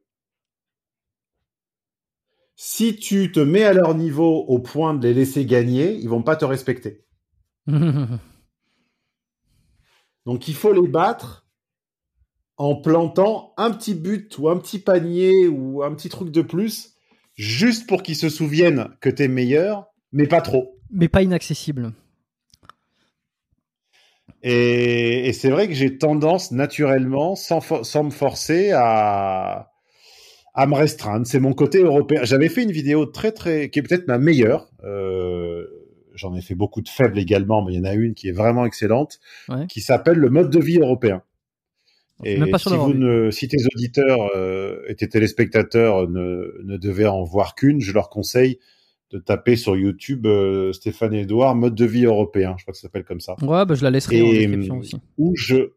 [2.57, 6.23] Si tu te mets à leur niveau au point de les laisser gagner, ils vont
[6.23, 7.07] pas te respecter.
[10.27, 11.49] Donc il faut les battre
[12.59, 16.97] en plantant un petit but ou un petit panier ou un petit truc de plus,
[17.35, 20.79] juste pour qu'ils se souviennent que tu es meilleur, mais pas trop.
[20.91, 21.95] mais pas inaccessible.
[24.43, 27.61] Et, et c'est vrai que j'ai tendance naturellement, sans,
[28.05, 29.73] me forcer, à,
[30.55, 31.27] à me restreindre.
[31.27, 32.21] C'est mon côté européen.
[32.25, 34.69] J'avais fait une vidéo très très qui est peut-être ma meilleure.
[34.85, 35.67] Euh,
[36.15, 38.33] J'en ai fait beaucoup de faibles également, mais il y en a une qui est
[38.33, 39.67] vraiment excellente, Ouais.
[39.67, 41.23] qui s'appelle le mode de vie européen.
[42.25, 46.79] Et même pas si, vous ne, si tes auditeurs euh, et tes téléspectateurs ne, ne
[46.79, 48.59] devaient en voir qu'une, je leur conseille
[49.13, 52.55] de taper sur YouTube euh, Stéphane Edouard, mode de vie européen.
[52.59, 54.79] Je crois que ça s'appelle comme ça Ouais, bah, je la laisserai en Et, description
[54.79, 54.97] aussi.
[55.19, 55.73] où je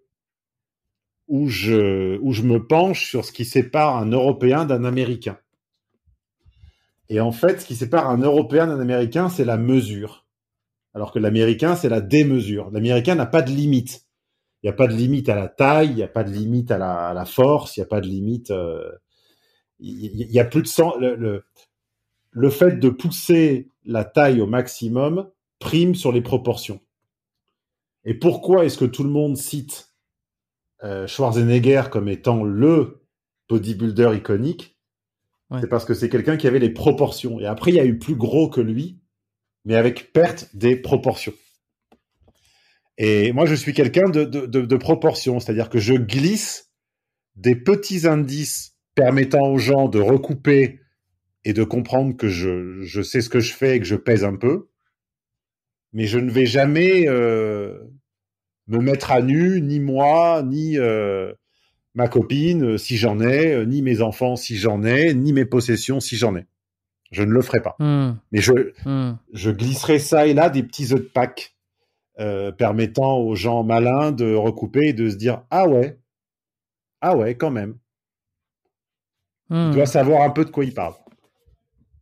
[1.28, 5.38] où je où je me penche sur ce qui sépare un Européen d'un Américain.
[7.10, 10.26] Et en fait, ce qui sépare un Européen d'un Américain, c'est la mesure,
[10.94, 12.70] alors que l'Américain, c'est la démesure.
[12.72, 14.06] L'Américain n'a pas de limite.
[14.62, 16.70] Il n'y a pas de limite à la taille, il n'y a pas de limite
[16.72, 18.52] à la, à la force, il n'y a pas de limite.
[18.52, 18.92] euh,
[19.80, 21.00] Il y, a plus de.
[21.00, 21.44] Le, le,
[22.32, 25.30] le fait de pousser la taille au maximum
[25.60, 26.80] prime sur les proportions.
[28.06, 29.94] Et pourquoi est-ce que tout le monde cite
[30.84, 33.02] euh, Schwarzenegger comme étant le
[33.50, 34.78] bodybuilder iconique?
[35.50, 35.60] Ouais.
[35.62, 37.40] C'est parce que c'est quelqu'un qui avait les proportions.
[37.40, 39.00] Et après, il y a eu plus gros que lui,
[39.66, 41.34] mais avec perte des proportions.
[42.98, 46.72] Et moi, je suis quelqu'un de, de, de, de proportions, c'est-à-dire que je glisse
[47.36, 50.79] des petits indices permettant aux gens de recouper
[51.50, 54.24] et de comprendre que je, je sais ce que je fais et que je pèse
[54.24, 54.70] un peu,
[55.94, 57.80] mais je ne vais jamais euh,
[58.68, 61.34] me mettre à nu, ni moi, ni euh,
[61.96, 66.00] ma copine, euh, si j'en ai, ni mes enfants, si j'en ai, ni mes possessions,
[66.00, 66.46] si j'en ai.
[67.12, 67.76] Je ne le ferai pas.
[67.80, 68.54] Hmm, Mais je,
[68.86, 69.18] hmm.
[69.34, 71.56] je glisserai ça et là des petits œufs de Pâques
[72.20, 75.98] euh, permettant aux gens malins de recouper et de se dire ah ouais,
[77.02, 77.76] ah ouais quand même.
[79.50, 79.70] Hmm.
[79.70, 80.94] Il doit savoir un peu de quoi il parle.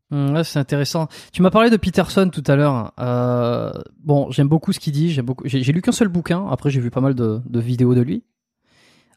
[0.10, 1.08] Ouais, c'est intéressant.
[1.34, 2.94] Tu m'as parlé de Peterson tout à l'heure.
[3.00, 5.12] Euh, bon, j'aime beaucoup ce qu'il dit.
[5.46, 6.48] J'ai lu qu'un seul bouquin.
[6.48, 8.24] Après, j'ai vu pas mal de, vidéos de lui.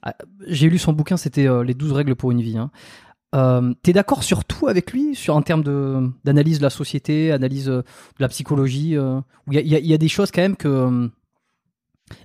[0.02, 0.14] Ah,
[0.46, 1.16] J'ai lu son bouquin.
[1.16, 2.58] C'était euh, les 12 règles pour une vie.
[2.58, 2.72] Hein.
[3.36, 5.62] Euh, T'es d'accord sur tout avec lui, en termes
[6.24, 7.84] d'analyse de la société, analyse de
[8.18, 8.96] la psychologie.
[8.96, 11.08] Il y, y a- des choses quand même que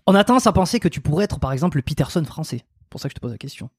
[0.07, 2.65] on a tendance à penser que tu pourrais être par exemple le Peterson français.
[2.79, 3.69] C'est pour ça que je te pose la question.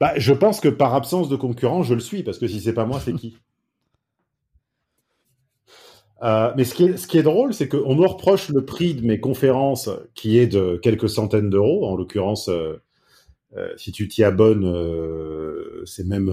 [0.00, 2.72] Bah, je pense que par absence de concurrent, je le suis parce que si c'est
[2.72, 3.36] pas moi, c'est qui?
[6.22, 8.94] Euh, mais ce qui est, ce qui est drôle, c'est qu'on me reproche le prix
[8.94, 11.86] de mes conférences, qui est de quelques centaines d'euros.
[11.86, 12.82] En l'occurrence, euh,
[13.56, 14.66] euh, si tu t'y abonnes,
[15.86, 16.30] c'est même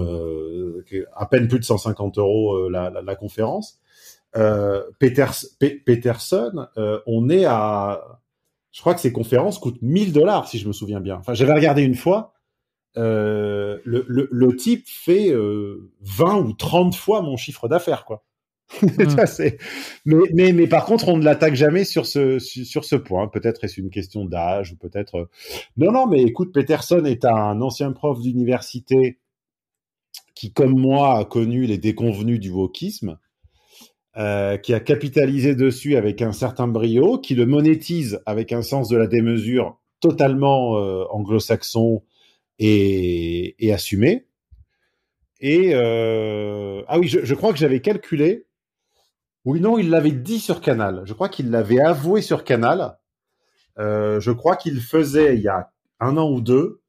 [1.16, 3.80] à peine plus de 150 euros la, la, la conférence.
[4.32, 6.66] Peters, Pe- Peterson,
[7.06, 8.20] on est à,
[8.72, 11.16] je crois que ces conférences coûtent 1000 dollars si je me souviens bien.
[11.16, 12.34] Enfin, j'avais regardé une fois.
[12.98, 18.24] Euh, le, le, le type fait euh, 20 ou 30 fois mon chiffre d'affaires, quoi.
[19.26, 19.56] C'est-
[20.04, 23.28] mais, mais, mais par contre, on ne l'attaque jamais sur ce, sur, ce point.
[23.28, 25.14] Peut-être est-ce une question d'âge ou peut-être.
[25.16, 25.24] euh,
[25.76, 29.18] Non, non, mais écoute, Peterson est un ancien prof d'université
[30.34, 33.18] qui, comme moi, a connu les déconvenus du wokisme,
[34.16, 38.88] euh, qui a capitalisé dessus avec un certain brio, qui le monétise avec un sens
[38.88, 42.02] de la démesure totalement euh, anglo-saxon
[42.58, 44.26] et, et assumé.
[45.40, 48.46] Et euh, ah oui, je, je crois que j'avais calculé.
[49.44, 51.02] Oui, non, il l'avait dit sur Canal.
[51.04, 52.98] Je crois qu'il l'avait avoué sur Canal.
[53.78, 55.70] euh, je crois qu'il faisait il y a
[56.00, 56.82] un an ou deux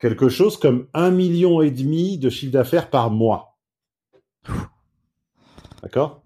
[0.00, 3.56] quelque chose comme un million et demi de chiffre d'affaires par mois.
[5.82, 6.22] D'accord?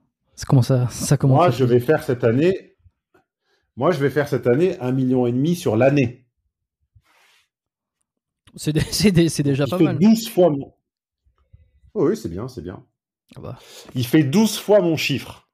[0.46, 2.76] Comment ça, ça commence Moi, je vais faire cette année.
[3.76, 6.26] Moi, je vais faire cette année un million et demi sur l'année.
[8.58, 9.98] C'est dé- c'est dé- c'est déjà Il pas fait mal.
[9.98, 10.74] 12 fois mon.
[11.94, 12.84] Oh oui, c'est bien, c'est bien.
[13.36, 13.58] Ah bah.
[13.94, 15.48] Il fait 12 fois mon chiffre.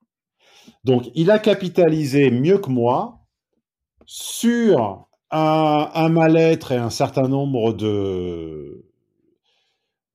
[0.85, 3.21] Donc, il a capitalisé mieux que moi
[4.07, 8.87] sur un, un mal-être et un certain nombre de,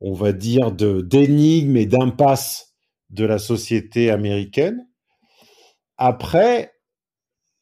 [0.01, 2.75] on va dire, de d'énigmes et d'impasses
[3.09, 4.87] de la société américaine.
[5.97, 6.73] Après,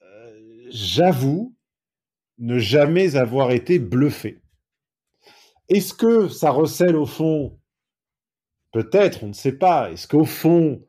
[0.04, 1.56] euh, j'avoue
[2.40, 4.41] ne jamais avoir été bluffé.
[5.69, 7.57] Est-ce que ça recèle au fond?
[8.72, 9.91] Peut-être, on ne sait pas.
[9.91, 10.81] Est-ce qu'au fond,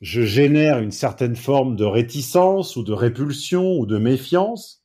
[0.00, 4.82] je génère une certaine forme de réticence ou de répulsion ou de méfiance?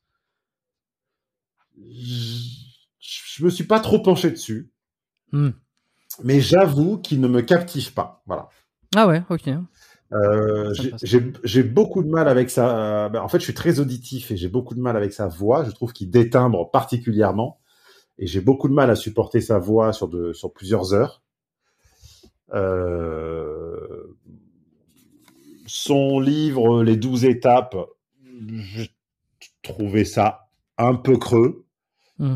[1.79, 4.71] Je ne me suis pas trop penché dessus,
[5.31, 5.49] Hmm.
[6.23, 8.21] mais j'avoue qu'il ne me captive pas.
[8.27, 8.49] Voilà.
[8.95, 9.49] Ah ouais, ok.
[10.13, 10.71] Euh,
[11.43, 13.09] j'ai beaucoup de mal avec sa.
[13.09, 15.63] ben, en fait, je suis très auditif et j'ai beaucoup de mal avec sa voix.
[15.63, 17.59] Je trouve qu'il détimbre particulièrement
[18.17, 21.23] et j'ai beaucoup de mal à supporter sa voix sur de sur plusieurs heures.
[22.53, 24.15] Euh,
[25.65, 27.75] son livre Les douze étapes,
[28.47, 28.85] je
[29.63, 31.65] trouvais ça un peu creux.
[32.19, 32.35] Hmm.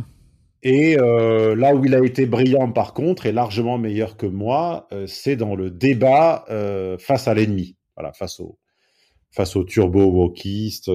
[0.64, 4.88] Et euh, là où il a été brillant, par contre, et largement meilleur que moi,
[4.92, 6.46] euh, c'est dans le débat
[7.00, 8.58] face à l'ennemi, voilà, face au
[9.30, 10.90] face aux turbo-wokistes,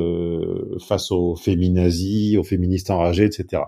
[0.81, 3.63] face aux féminazis, aux féministes enragés, etc.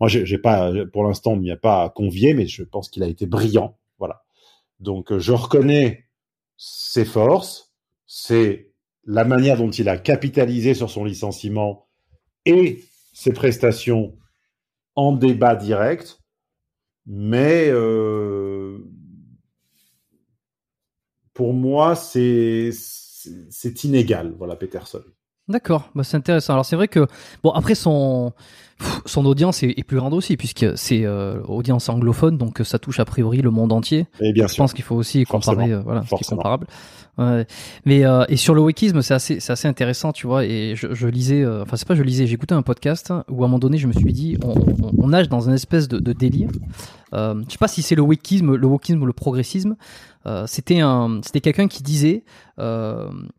[0.00, 3.08] Moi, j'ai pas, pour l'instant, on n'y a pas convié, mais je pense qu'il a
[3.08, 4.22] été brillant, voilà.
[4.80, 6.06] Donc, euh, je reconnais
[6.56, 7.72] ses forces,
[8.06, 8.72] c'est
[9.04, 11.86] la manière dont il a capitalisé sur son licenciement
[12.46, 14.16] et ses prestations
[14.94, 16.20] en débat direct,
[17.06, 18.78] mais euh,
[21.34, 22.72] pour moi, c'est
[23.84, 25.02] inégal, voilà, Peterson.
[25.48, 26.52] D'accord, bah c'est intéressant.
[26.52, 27.06] Alors c'est vrai que
[27.42, 28.32] bon après son
[29.06, 33.00] son audience est, est plus grande aussi puisque c'est euh, audience anglophone donc ça touche
[33.00, 34.06] a priori le monde entier.
[34.20, 35.78] Et bien Je sûr, pense qu'il faut aussi comparer Forcément.
[35.80, 36.66] euh, voilà ce qui est comparable.
[37.18, 41.42] Mais euh, et sur le wikisme c'est assez assez intéressant tu vois et je, lisais
[41.42, 43.86] euh, enfin c'est pas je lisais j'écoutais un podcast où à un moment donné je
[43.86, 46.48] me suis dit on, nage dans une espèce de, délire.
[47.12, 49.76] Euh, je sais pas si c'est le wikisme le wokisme ou le progressisme.
[50.24, 52.24] Euh, c'était un c'était quelqu'un qui disait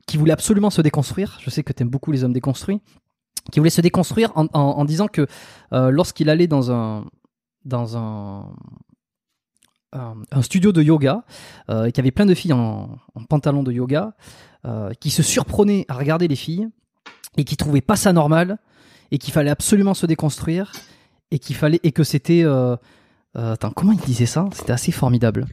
[0.08, 1.40] qui voulait absolument se déconstruire.
[1.42, 2.82] Je sais que t'aimes beaucoup les hommes déconstruits.
[3.52, 5.28] Qui voulait se déconstruire en, en, disant que
[5.72, 7.06] lorsqu'il allait dans un
[7.66, 8.50] dans un
[9.94, 11.24] un, studio de yoga,
[11.70, 13.00] euh, y avait plein de filles en,
[13.30, 14.14] pantalon de yoga,
[14.66, 16.68] euh, qui se surprenaient à regarder les filles
[17.38, 18.60] et qui trouvaient pas ça normal
[19.12, 20.72] et qu'il fallait absolument se déconstruire
[21.32, 22.76] et qu'il fallait et que c'était euh,
[23.36, 24.48] attends comment il disait ça?
[24.54, 25.46] C'était assez formidable.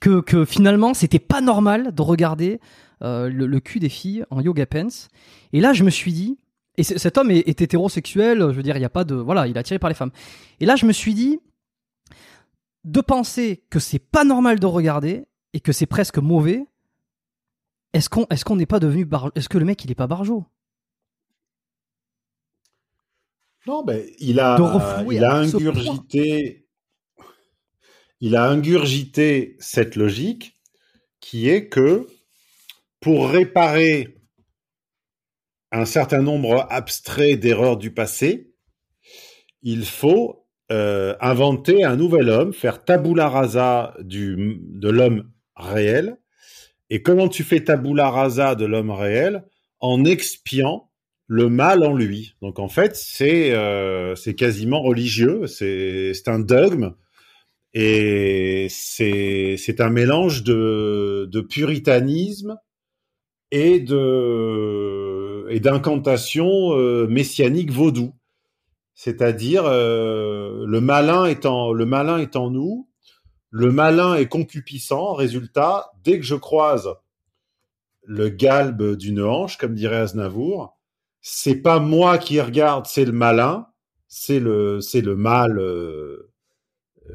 [0.00, 2.60] Que, que, finalement c'était pas normal de regarder
[3.00, 5.08] le, le cul des filles en yoga pants.
[5.52, 6.38] Et là je me suis dit
[6.80, 9.46] et cet homme est, est hétérosexuel, je veux dire il y a pas de voilà
[9.46, 10.12] il est attiré par les femmes.
[10.60, 11.38] Et là je me suis dit
[12.84, 16.64] de penser que c'est pas normal de regarder et que c'est presque mauvais.
[17.92, 19.30] Est-ce qu'on est-ce qu'on n'est pas devenu bar...
[19.34, 20.46] est-ce que le mec il est pas barjot
[23.66, 24.56] Non, ben, il a,
[25.10, 26.66] il ingurgité,
[28.20, 30.58] il a ingurgité cette logique
[31.20, 32.06] qui est que
[33.00, 34.19] pour réparer
[35.72, 38.50] un certain nombre abstrait d'erreurs du passé,
[39.62, 46.16] il faut euh, inventer un nouvel homme, faire tabula rasa du, de l'homme réel.
[46.90, 49.44] Et comment tu fais tabula rasa de l'homme réel?
[49.80, 50.90] En expiant
[51.26, 52.34] le mal en lui.
[52.42, 56.94] Donc en fait, c'est euh, quasiment religieux, c'est un dogme
[57.72, 62.58] et c'est un mélange de de puritanisme
[63.52, 65.19] et de
[65.50, 68.14] et d'incantation euh, messianique vaudou.
[68.94, 72.88] C'est-à-dire euh, le malin est en le malin est en nous,
[73.50, 75.14] le malin est concupiscent.
[75.14, 76.88] Résultat, dès que je croise
[78.04, 80.78] le galbe d'une hanche, comme dirait Aznavour,
[81.20, 83.66] c'est pas moi qui regarde, c'est le malin,
[84.08, 86.30] c'est le c'est le mal euh,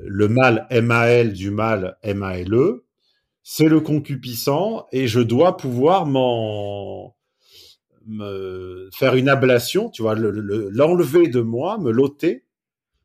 [0.03, 2.85] le mal M-A-L du mal M-A-L-E,
[3.43, 7.14] c'est le concupiscent et je dois pouvoir m'en
[8.05, 12.45] me faire une ablation, tu vois, le- le- l'enlever de moi, me l'ôter,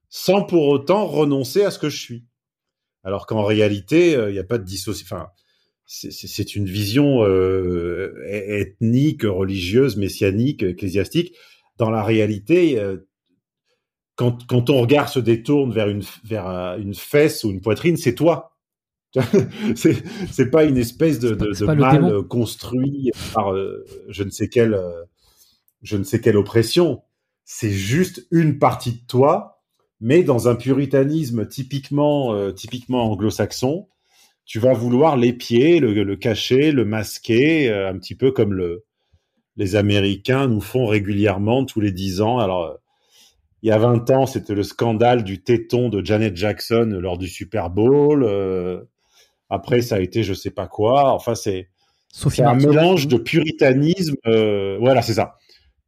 [0.09, 2.25] sans pour autant renoncer à ce que je suis.
[3.05, 5.17] Alors qu'en réalité, euh, il n'y a pas de dissociation.
[5.17, 5.29] Enfin,
[5.87, 11.35] c'est une vision euh, ethnique, religieuse, messianique, ecclésiastique.
[11.79, 12.99] Dans la réalité, euh,
[14.17, 16.47] quand, quand ton regard se détourne vers une, vers
[16.79, 18.57] une fesse ou une poitrine, c'est toi.
[19.75, 23.55] c'est pas une espèce de, de, de mal construit par
[24.09, 24.81] je ne sais quelle
[25.83, 27.03] je ne sais quelle oppression.
[27.45, 29.63] C'est juste une partie de toi,
[30.01, 33.89] mais dans un puritanisme typiquement typiquement anglo-saxon
[34.51, 38.85] tu vas vouloir l'épier, le, le cacher, le masquer, euh, un petit peu comme le,
[39.57, 42.41] les Américains nous font régulièrement tous les dix ans.
[42.41, 42.77] Alors,
[43.63, 47.29] il y a 20 ans, c'était le scandale du téton de Janet Jackson lors du
[47.29, 48.25] Super Bowl.
[49.51, 51.13] Après, ça a été je sais pas quoi.
[51.13, 51.69] Enfin, c'est
[52.39, 54.17] un mélange de puritanisme.
[54.27, 55.37] Euh, voilà, c'est ça.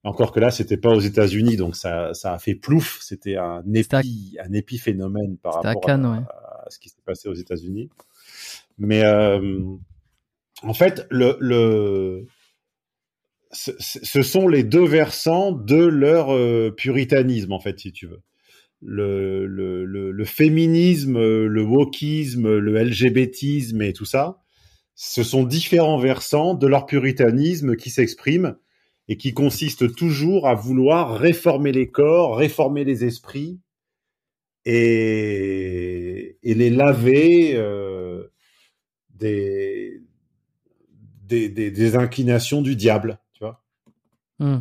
[0.05, 2.99] Encore que là, c'était pas aux États-Unis, donc ça, ça a fait plouf.
[3.01, 7.89] C'était un épi, un épiphénomène par rapport à, à, ce qui s'est passé aux États-Unis.
[8.79, 9.61] Mais euh,
[10.63, 12.27] en fait, le, le
[13.53, 18.23] ce, sont les deux versants de leur euh, puritanisme, en fait, si tu veux.
[18.85, 24.43] Le, féminisme, le wokisme, le LGBTisme et tout ça,
[24.95, 28.57] ce sont différents versants de leur puritanisme qui s'expriment
[29.09, 33.61] et qui consistent toujours à vouloir réformer les corps, réformer les esprits
[34.65, 38.29] et, et les laver euh,
[39.11, 40.01] des,
[41.29, 43.65] des, inclinations du diable, tu vois.
[44.39, 44.61] Hmm.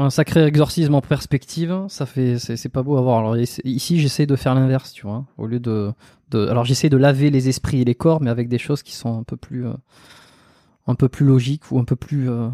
[0.00, 3.18] Un sacré exorcisme en perspective, ça fait, c'est pas beau à voir.
[3.18, 5.92] Alors ici, j'essaie de faire l'inverse, tu vois, au lieu de,
[6.32, 9.18] alors j'essaie de laver les esprits et les corps, mais avec des choses qui sont
[9.18, 9.74] un peu plus, euh,
[11.18, 12.52] logiques ou un peu plus, euh, un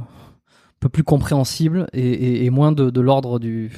[0.80, 3.70] peu plus compréhensibles et, moins de, l'ordre du,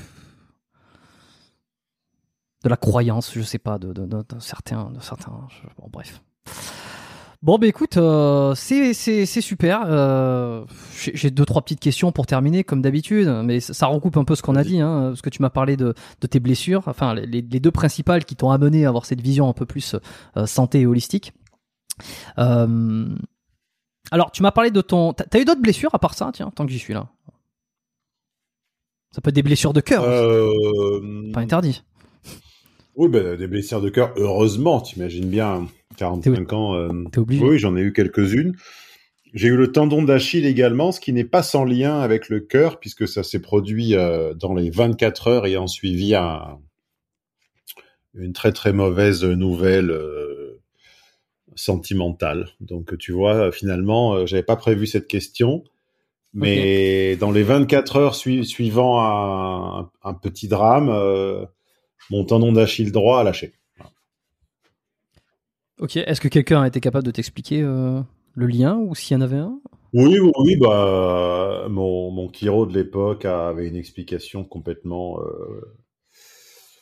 [2.63, 5.33] de la croyance, je sais pas, de, de, de certains, de certains,
[5.77, 6.23] bon bref.
[7.47, 9.85] Bon, bah écoute, euh, c'est super.
[9.87, 10.65] Euh,
[10.97, 14.43] J'ai deux, trois petites questions pour terminer, comme d'habitude, mais ça, recoupe un peu ce
[14.43, 17.43] qu'on a dit, hein, parce que tu m'as parlé de, de, tes blessures, enfin, les,
[17.43, 19.95] les deux principales qui t'ont amené à avoir cette vision un peu plus
[20.37, 21.35] euh, santé et holistique.
[22.37, 25.13] Alors, tu m'as parlé de ton.
[25.13, 27.11] T'as eu d'autres blessures à part ça, tiens, tant que j'y suis là
[29.13, 30.03] Ça peut être des blessures de cœur.
[31.33, 31.85] Pas interdit.
[32.97, 35.69] Oui, bah, des blessures de cœur, heureusement, t'imagines bien.
[35.97, 36.75] 45 ans.
[36.75, 38.55] Euh, oui, j'en ai eu quelques-unes.
[39.35, 42.79] J'ai eu le tendon d'Achille également, ce qui n'est pas sans lien avec le cœur,
[42.79, 46.59] puisque ça s'est produit euh, dans les 24 heures ayant suivi un,
[48.15, 50.63] une très très mauvaise nouvelle euh,
[51.55, 52.49] sentimentale.
[52.61, 55.65] Donc tu vois, finalement, j'avais pas prévu cette question,
[56.33, 60.89] mais dans les 24 heures suivant un, un, petit drame,
[62.11, 63.56] mon tendon d'Achille droit a lâché.
[65.79, 68.01] Ok, est-ce que quelqu'un a été capable de t'expliquer euh,
[68.35, 69.61] le lien ou s'il y en avait un?
[69.93, 75.77] Oui, oui, bah, mon, mon Kiro de l'époque avait une explication complètement euh,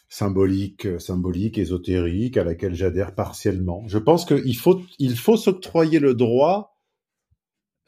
[0.09, 3.83] symbolique, symbolique, ésotérique, à laquelle j'adhère partiellement.
[3.87, 6.75] Je pense qu'il faut, il faut s'octroyer le droit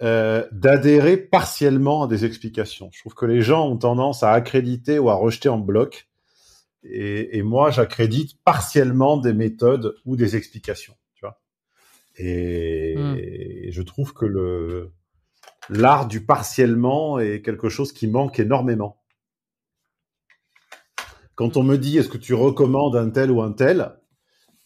[0.03, 2.91] euh, d'adhérer partiellement à des explications.
[2.93, 6.09] Je trouve que les gens ont tendance à accréditer ou à rejeter en bloc
[6.91, 10.95] et, et moi, j'accrédite partiellement des méthodes ou des explications.
[11.15, 11.41] Tu vois
[12.17, 13.71] et, hmm.
[13.71, 14.93] je trouve que le
[15.69, 19.03] l'art du partiellement est quelque chose qui manque énormément.
[21.35, 23.97] Quand on me dit est-ce que tu recommandes un tel ou un tel,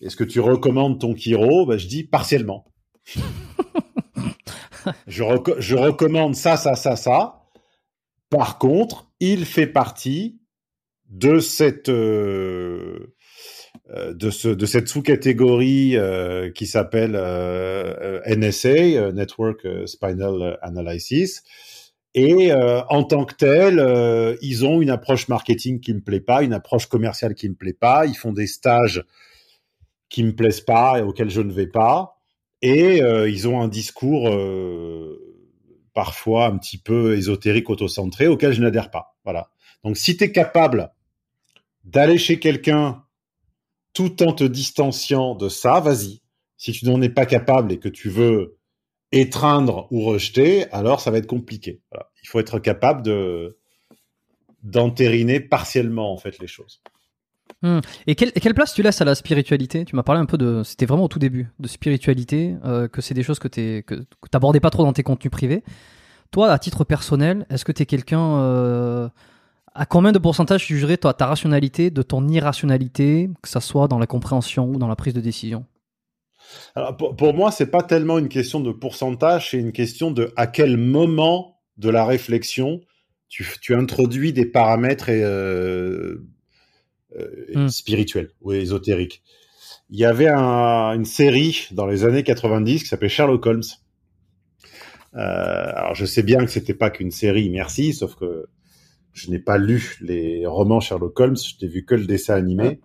[0.00, 2.72] est-ce que tu recommandes ton Kiro ben, Je dis partiellement.
[5.06, 5.24] je,
[5.58, 7.42] je recommande ça, ça, ça, ça.
[8.28, 10.39] Par contre, il fait partie
[11.10, 13.12] de cette euh,
[13.90, 17.12] euh, de, ce, de cette sous-catégorie euh, qui s'appelle
[18.26, 21.42] NSA, Network Spinal Analysis.
[22.14, 26.52] Et en tant que tel, ils ont une approche marketing qui me plaît pas, une
[26.52, 28.04] approche commerciale qui me plaît pas.
[28.04, 29.04] Ils font des stages
[30.08, 32.16] qui me plaisent pas et auxquels je ne vais pas.
[32.62, 34.28] Et ils ont un discours
[35.94, 39.14] parfois un petit peu ésotérique, autocentré, auquel je n'adhère pas.
[39.22, 39.50] Voilà.
[39.84, 40.90] Donc si tu es capable
[41.84, 43.04] d'aller chez quelqu'un
[43.92, 46.22] tout en te distanciant de ça, vas-y.
[46.56, 48.58] Si tu n'en es pas capable et que tu veux
[49.12, 51.80] étreindre ou rejeter, alors ça va être compliqué.
[52.22, 53.56] Il faut être capable de
[54.62, 56.82] d'entériner partiellement en fait les choses.
[57.62, 57.80] Hmm.
[58.06, 59.84] Et, quelle, place tu laisses à la spiritualité?
[59.84, 63.02] Tu m'as parlé un peu de, c'était vraiment au tout début, de spiritualité, euh, que
[63.02, 65.62] c'est des choses que tu que, t'abordais pas trop dans tes contenus privés.
[66.30, 69.08] Toi, à titre personnel, est-ce que tu es quelqu'un euh,
[69.74, 73.88] à combien de pourcentage tu jugerais toi, ta rationalité de ton irrationalité, que ça soit
[73.88, 75.64] dans la compréhension ou dans la prise de décision?
[76.74, 80.32] Alors, pour, pour moi, c'est pas tellement une question de pourcentage, c'est une question de
[80.36, 82.80] à quel moment de la réflexion
[83.28, 86.16] tu, tu introduis des paramètres euh,
[87.18, 87.68] euh, Hmm.
[87.68, 89.22] spirituels ou ésotériques.
[89.90, 93.62] Il y avait un- une série dans les années 90 qui s'appelait Sherlock Holmes.
[95.14, 98.46] Euh, alors, je sais bien que c'était pas qu'une série, merci, sauf que
[99.12, 102.80] je n'ai pas lu les romans Sherlock Holmes, je n'ai vu que le dessin animé.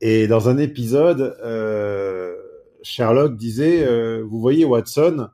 [0.00, 2.34] Et dans un épisode, euh,
[2.82, 5.28] Sherlock disait, euh, vous voyez Watson,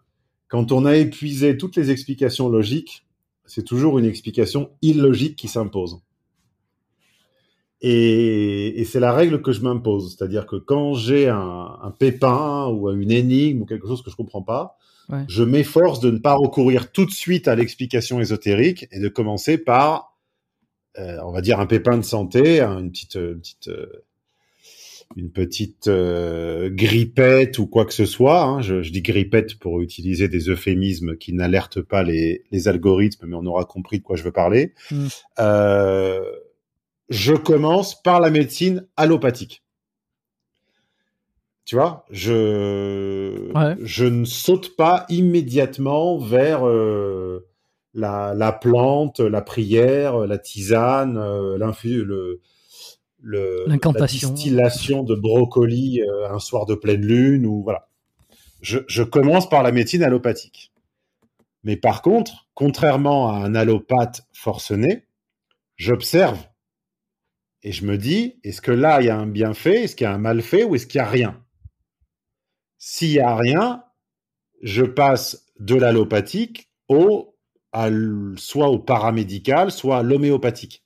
[0.49, 3.07] quand on a épuisé toutes les explications logiques,
[3.45, 6.01] c'est toujours une explication illogique qui s'impose.
[7.81, 12.69] Et, et c'est la règle que je m'impose, c'est-à-dire que quand j'ai un, un pépin
[12.69, 14.77] ou une énigme ou quelque chose que je comprends pas,
[15.09, 15.25] Ouais.
[15.29, 19.59] je m'efforce de ne pas recourir tout de suite à l'explication ésotérique et de commencer
[19.59, 20.12] par,
[20.99, 23.87] euh, on va dire, un pépin de santé, hein, une petite, une petite, euh,
[25.17, 28.43] une petite euh, grippette ou quoi que ce soit.
[28.43, 28.63] hein.
[28.63, 33.37] Je, je dis grippette pour utiliser des euphémismes qui n'alertent pas les, les algorithmes, mais
[33.37, 34.73] on aura compris de quoi je veux parler.
[34.91, 35.07] Mm.
[35.39, 36.23] Euh,
[37.11, 39.63] je commence par la médecine allopathique.
[41.65, 43.77] Tu vois, je Ouais.
[43.83, 47.47] je ne saute pas immédiatement vers euh,
[47.95, 52.41] la, la plante, la prière, la tisane, euh, l'infu, le,
[53.23, 57.89] la distillation de brocoli euh, un soir de pleine lune ou voilà.
[58.61, 60.73] Je, je commence par la médecine allopathique.
[61.65, 65.07] Mais par contre, contrairement à un allopathe forcené,
[65.77, 66.39] j'observe
[67.63, 70.09] et je me dis, est-ce que là, il y a un bienfait, est-ce qu'il y
[70.09, 71.45] a un malfait ou est-ce qu'il y a rien?
[72.79, 73.85] S'il y a rien,
[74.63, 77.32] je passe de l'allopathique au,
[78.37, 80.83] soit au paramédical, soit à l'homéopathique.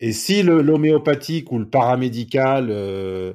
[0.00, 3.34] Et si l'homéopathique ou le paramédical, euh,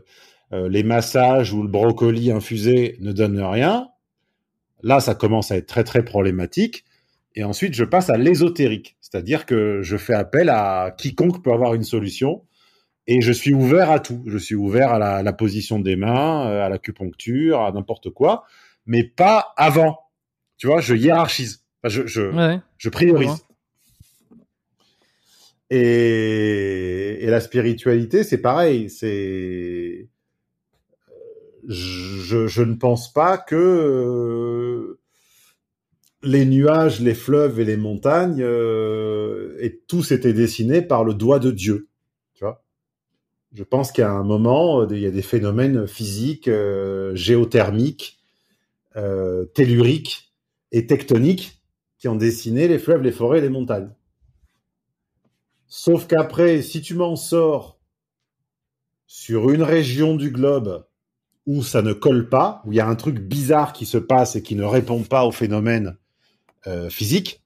[0.54, 3.90] euh, les massages ou le brocoli infusé ne donnent rien,
[4.84, 6.86] là, ça commence à être très très problématique.
[7.36, 11.74] Et ensuite, je passe à l'ésotérique, c'est-à-dire que je fais appel à quiconque peut avoir
[11.74, 12.44] une solution.
[13.08, 14.22] Et je suis ouvert à tout.
[14.28, 18.12] Je suis ouvert à la, à la position des mains, euh, à l'acupuncture, à n'importe
[18.12, 18.44] quoi,
[18.86, 19.98] mais pas avant.
[20.62, 21.64] Tu vois, je hiérarchise.
[21.82, 22.60] Enfin, je, je, Ouais.
[22.78, 23.44] je priorise.
[25.72, 28.88] Et, et la spiritualité, c'est pareil.
[28.92, 30.08] C'est,
[31.68, 35.00] je, je ne pense pas que euh,
[36.22, 41.40] les nuages, les fleuves et les montagnes euh, aient tous été dessinés par le doigt
[41.40, 41.88] de Dieu.
[42.36, 42.64] Tu vois?
[43.56, 48.20] Je pense qu'à un moment, euh, il y a des phénomènes physiques, euh, géothermiques,
[48.96, 50.28] euh, telluriques
[50.72, 51.62] et tectoniques
[51.98, 53.92] qui ont dessiné les fleuves, les forêts et les montagnes.
[55.68, 57.80] Sauf qu'après, si tu m'en sors
[59.06, 60.86] sur une région du globe
[61.46, 64.36] où ça ne colle pas, où il y a un truc bizarre qui se passe
[64.36, 65.98] et qui ne répond pas au phénomène
[66.68, 67.44] euh, physique,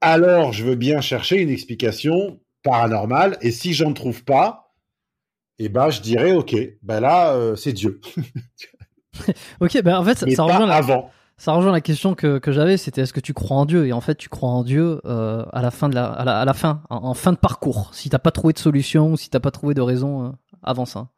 [0.00, 3.38] alors je veux bien chercher une explication paranormale.
[3.40, 4.74] Et si j'en trouve pas,
[5.58, 8.00] eh ben je dirais ok, ben là euh, c'est Dieu,
[9.60, 11.10] Ok, ben en fait, ça, ça rejoint la, avant.
[11.36, 13.86] Ça rejoint la question que, que j'avais, c'était est-ce que tu crois en Dieu?
[13.86, 16.40] Et en fait, tu crois en Dieu euh, à la fin de la, à la,
[16.40, 17.90] à la fin, en, en fin de parcours.
[17.92, 20.30] Si t'as pas trouvé de solution ou si t'as pas trouvé de raison euh,
[20.62, 21.08] avant ça.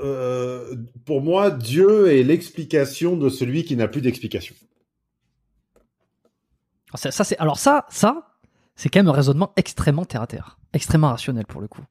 [0.00, 4.54] Euh, pour moi, Dieu est l'explication de celui qui n'a plus d'explication.
[6.94, 8.38] Ça, c'est, alors ça, ça,
[8.74, 11.82] c'est quand même un raisonnement extrêmement terre à terre, extrêmement rationnel pour le coup.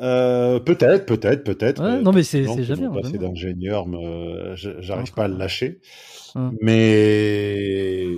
[0.00, 1.82] Euh, peut-être, peut-être, peut-être.
[1.82, 2.64] Ouais, non, mais c'est, jamais.
[2.64, 3.18] jamais.
[3.18, 3.86] d'ingénieur,
[4.56, 5.80] j'arrive pas à le lâcher.
[6.34, 6.56] Hum.
[6.60, 8.08] Mais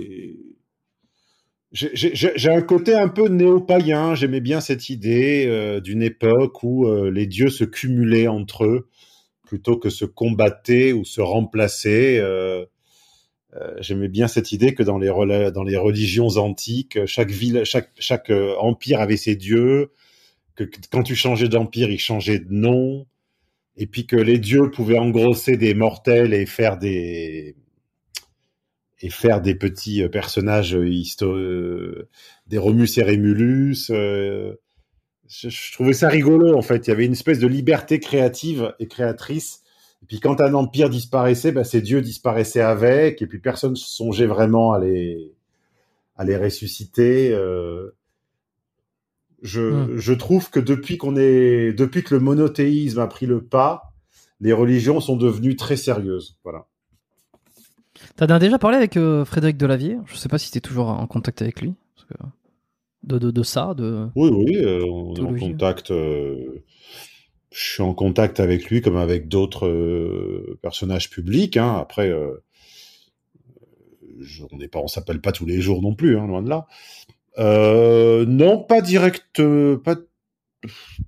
[1.71, 4.15] j'ai- un côté un peu néo-païen.
[4.15, 8.87] J'aimais bien cette idée euh, d'une époque où euh, les dieux se cumulaient entre eux
[9.45, 12.19] plutôt que se combattaient ou se remplaçaient.
[12.19, 12.65] Euh,
[13.79, 17.89] J'aimais bien cette idée que dans les, rela- dans les religions antiques, chaque ville, chaque,
[17.97, 19.91] chaque empire avait ses dieux,
[20.65, 23.05] que quand tu changeais d'empire, ils changeaient de nom,
[23.77, 27.55] et puis que les dieux pouvaient engrosser des mortels et faire des
[28.99, 32.09] et faire des petits euh, personnages euh, histo- euh,
[32.47, 33.91] des Romus et Rémulus.
[33.91, 36.87] je, trouvais ça rigolo en fait.
[36.87, 39.61] Il y avait une espèce de liberté créative et créatrice.
[40.01, 43.75] Et puis quand un empire disparaissait, bah, ces dieux disparaissaient avec, et puis personne ne
[43.75, 45.33] songeait vraiment à les
[46.15, 47.35] à les ressusciter.
[49.43, 49.97] Je, Hmm.
[49.97, 53.93] je trouve que depuis qu'on est depuis que le monothéisme a pris le pas,
[54.39, 56.37] les religions sont devenues très sérieuses.
[56.43, 56.65] Voilà.
[58.15, 59.97] T'as déjà parlé avec euh, Frédéric Delavier?
[60.05, 61.73] Je sais pas si t'es toujours en contact avec lui.
[61.95, 62.25] parce que-
[63.03, 64.07] de, de, de ça de...
[64.15, 65.89] Oui, oui, on est en contact.
[65.89, 66.59] je
[67.51, 71.57] suis en contact avec lui comme avec d'autres personnages publics.
[71.57, 71.75] Hein.
[71.79, 72.11] Après,
[74.51, 76.65] on n'est pas, on s'appelle pas tous les jours non plus, hein, loin de là.
[77.37, 79.41] Non, pas direct,
[79.83, 79.95] pas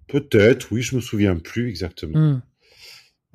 [0.07, 0.71] peut-être.
[0.71, 2.17] Oui, je me souviens plus exactement.
[2.17, 2.41] Hmm.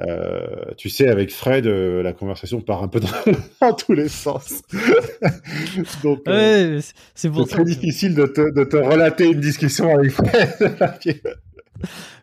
[0.00, 4.62] Euh, tu sais, avec Fred, euh, la conversation part un peu dans, tous les sens.
[6.02, 6.80] Donc, euh,
[7.14, 10.50] c'est très difficile de te, de te, relater une discussion avec Fred.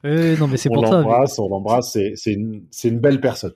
[0.39, 0.95] non, mais c'est pour ça.
[0.95, 1.97] On l'embrasse, on l'embrasse.
[2.15, 3.53] C'est une, une belle personne.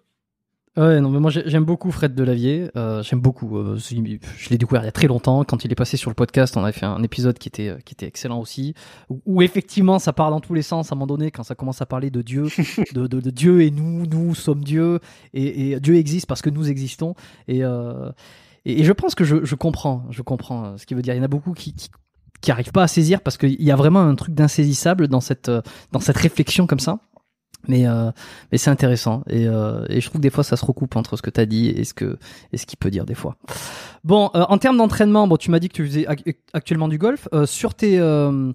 [0.77, 2.69] Ouais, non, mais moi j'aime beaucoup Fred Delavier.
[2.75, 3.57] Euh, j'aime beaucoup.
[3.57, 5.45] Euh, je l'ai découvert il y a très longtemps.
[5.45, 7.93] Quand il est passé sur le podcast, on avait fait un épisode qui était qui
[7.93, 8.73] était excellent aussi,
[9.25, 10.91] où, effectivement ça parle dans tous les sens.
[10.91, 12.47] À un moment donné, quand ça commence à parler de Dieu,
[12.93, 14.99] de, de, Dieu et nous, nous sommes Dieu
[15.33, 17.15] et, et, Dieu existe parce que nous existons.
[17.47, 18.11] Et euh,
[18.65, 21.13] et, je pense que je, je comprends, je comprends euh, ce qu'il veut dire.
[21.13, 21.89] Il y en a beaucoup qui, qui
[22.41, 25.49] qui arrivent pas à saisir parce qu'il y a vraiment un truc d'insaisissable dans cette
[25.49, 26.99] euh, dans cette réflexion comme ça.
[27.67, 28.11] Mais, euh,
[28.51, 31.17] mais c'est intéressant et, euh, et je trouve que des fois ça se recoupe entre
[31.17, 32.17] ce que tu as dit et ce que
[32.51, 33.35] et ce qu'il peut dire des fois.
[34.05, 36.05] Bon, euh, en termes d'entraînement, bon, tu m'as dit que tu faisais
[36.53, 37.27] actuellement du golf.
[37.33, 38.53] Euh, sur tes euh,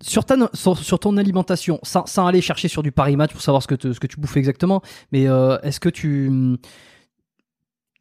[0.00, 3.62] sur, ta, sur, ton alimentation, sans, sans, aller chercher sur du Paris Match pour savoir
[3.62, 4.80] ce que, te, ce que tu bouffes exactement,
[5.12, 5.24] mais
[5.62, 6.58] est-ce que tu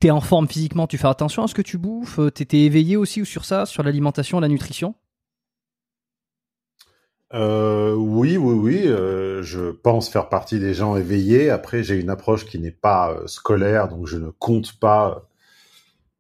[0.02, 3.22] es en forme physiquement, tu fais attention à ce que tu bouffes, t'étais éveillé aussi
[3.22, 4.96] ou sur ça, sur l'alimentation, la nutrition?
[7.34, 8.88] Euh, oui, oui, oui.
[8.88, 11.50] Euh, je pense faire partie des gens éveillés.
[11.50, 15.28] Après, j'ai une approche qui n'est pas euh, scolaire, donc je ne compte pas,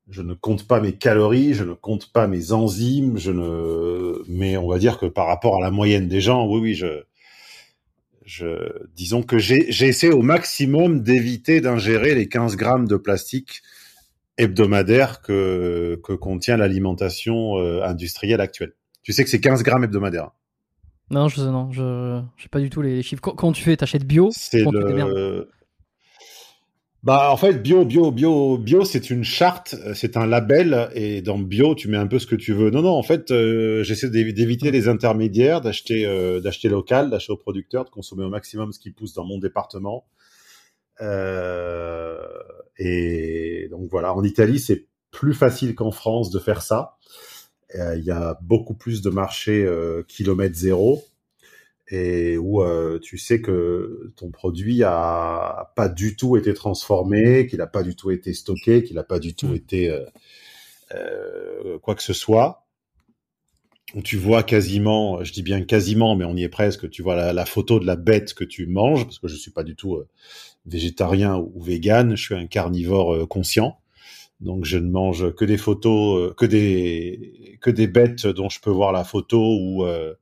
[0.09, 4.24] je ne compte pas mes calories, je ne compte pas mes enzymes, je ne.
[4.27, 7.03] Mais on va dire que par rapport à la moyenne des gens, oui, oui, je,
[8.25, 13.61] je, disons que essayé au maximum d'éviter d'ingérer les 15 grammes de plastique
[14.38, 18.74] hebdomadaire que que contient l'alimentation industrielle actuelle.
[19.03, 20.32] Tu sais que c'est 15 grammes hebdomadaires.
[21.11, 23.22] Non, je non, je sais pas du tout les chiffres.
[23.22, 25.50] Quand tu fais, t'achètes bio C'est le...
[27.06, 31.38] Bah en fait bio bio bio bio c'est une charte, c'est un label et dans
[31.38, 32.72] bio tu mets un peu ce que tu veux.
[32.72, 37.38] Non non en fait euh, j'essaie d'éviter les intermédiaires, d'acheter euh, d'acheter local, d'acheter au
[37.38, 40.08] producteur, de consommer au maximum ce qui pousse dans mon département.
[41.00, 42.17] Euh,
[42.80, 46.98] et donc voilà en Italie c'est plus facile qu'en France de faire ça.
[47.74, 51.03] Euh, il y a beaucoup plus de marchés euh, kilomètre zéro
[51.88, 57.60] et où euh, tu sais que ton produit a pas du tout été transformé, qu'il
[57.60, 59.56] n'a pas du tout été stocké, qu'il n'a pas du tout hmm.
[59.56, 60.06] été
[61.82, 62.64] quoi que ce soit.
[63.94, 67.32] Où tu vois quasiment, je dis bien quasiment, mais on y est presque, tu vois
[67.32, 70.02] la, photo de la bête que tu manges, parce que je suis pas du tout
[70.66, 73.80] végétarien ou vegan, je suis un carnivore conscient.
[74.41, 78.59] Donc je ne mange que des photos, euh, que des que des bêtes dont je
[78.59, 80.14] peux voir la photo ou euh,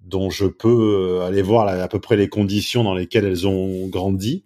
[0.00, 3.88] dont je peux euh, aller voir à peu près les conditions dans lesquelles elles ont
[3.88, 4.44] grandi.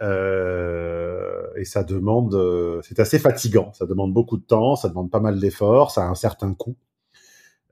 [0.00, 3.72] et ça demande, c'est assez fatigant.
[3.74, 6.76] Ça demande beaucoup de temps, ça demande pas mal d'efforts, ça a un certain coût.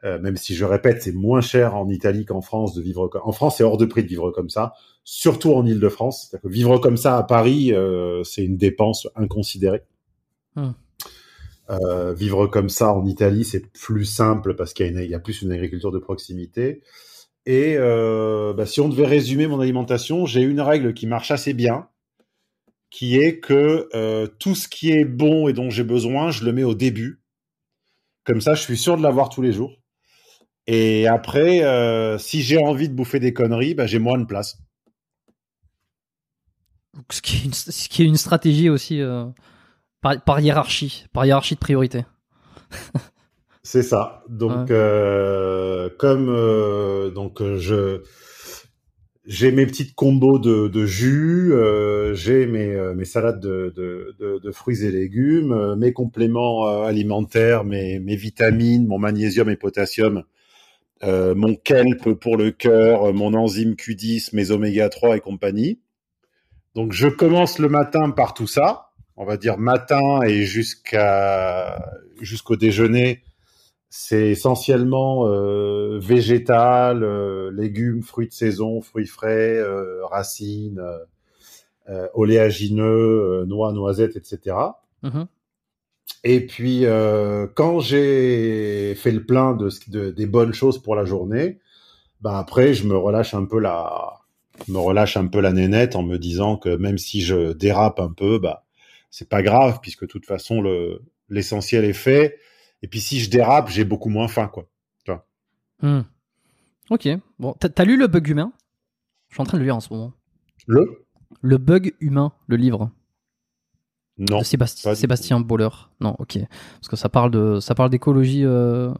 [0.03, 3.11] même si je répète, c'est moins cher en Italie qu'en France de vivre.
[3.25, 4.75] En France, c'est hors de prix de vivre comme ça,
[5.05, 6.37] surtout en Île-de-France.
[6.45, 7.73] Vivre comme ça à Paris,
[8.25, 9.83] c'est une dépense inconsidérée.
[10.59, 10.73] Hmm.
[11.71, 15.53] Euh, vivre comme ça en Italie, c'est plus simple parce qu'il y, a plus une
[15.53, 16.83] agriculture de proximité.
[17.45, 21.53] Et euh, bah, si on devait résumer mon alimentation, j'ai une règle qui marche assez
[21.53, 21.89] bien,
[22.91, 26.53] qui est que euh, tout ce qui est bon et dont j'ai besoin, je le
[26.53, 27.21] mets au début.
[28.25, 29.77] Comme ça, je suis sûr de l'avoir tous les jours.
[30.67, 31.63] Et après,
[32.19, 34.59] si j'ai envie de bouffer des conneries, bah, j'ai moins de place.
[37.11, 39.01] Ce qui est une, ce qui est une stratégie aussi
[40.01, 42.05] par, hiérarchie, par hiérarchie de priorité.
[43.63, 44.23] C'est ça.
[44.31, 48.03] Donc, euh, comme euh, donc euh, je
[49.27, 51.53] j'ai mes petites combos de, de jus,
[52.15, 58.17] j'ai mes, mes salades de, de, de, fruits et légumes, mes compléments alimentaires, mes, mes
[58.17, 60.23] vitamines, mon magnésium et potassium,
[61.03, 65.79] mon kelp pour le cœur, mon enzyme Q10, mes oméga 3 et compagnie.
[66.75, 68.88] Donc je commence le matin par tout ça
[69.19, 73.25] on va dire matin et jusqu'à jusqu'au déjeuner,
[73.91, 80.81] c'est essentiellement euh, végétal, euh, légumes, fruits de saison, fruits frais, euh, racines,
[82.15, 84.57] oléagineux, noix, noisettes, etc.
[85.03, 85.27] Mm-hmm.
[86.25, 86.85] Et puis
[87.55, 91.59] quand j'ai fait le plein de, de, des bonnes choses pour la journée,
[92.21, 94.13] ben après je me relâche un peu la
[94.69, 98.13] me relâche un peu la nénette en me disant que même si je dérape un
[98.13, 98.68] peu, bah
[99.11, 102.39] c'est pas grave puisque de toute façon le l'essentiel est fait
[102.83, 104.69] Et puis si je dérape, j'ai beaucoup moins faim, quoi.
[105.05, 105.27] Tu vois.
[105.83, 106.03] Hmm.
[106.91, 107.09] Ok.
[107.39, 108.53] Bon, t'as as lu le bug humain?
[109.29, 110.13] Je suis en train de le lire en ce moment.
[110.67, 111.07] Le?
[111.43, 112.91] Le bug humain, le livre.
[114.17, 114.41] Non.
[114.41, 115.69] de Sébastien, Sébastien Boller.
[116.01, 116.39] Non, ok.
[116.49, 118.93] Parce que ça parle de, ça parle d'écologie euh,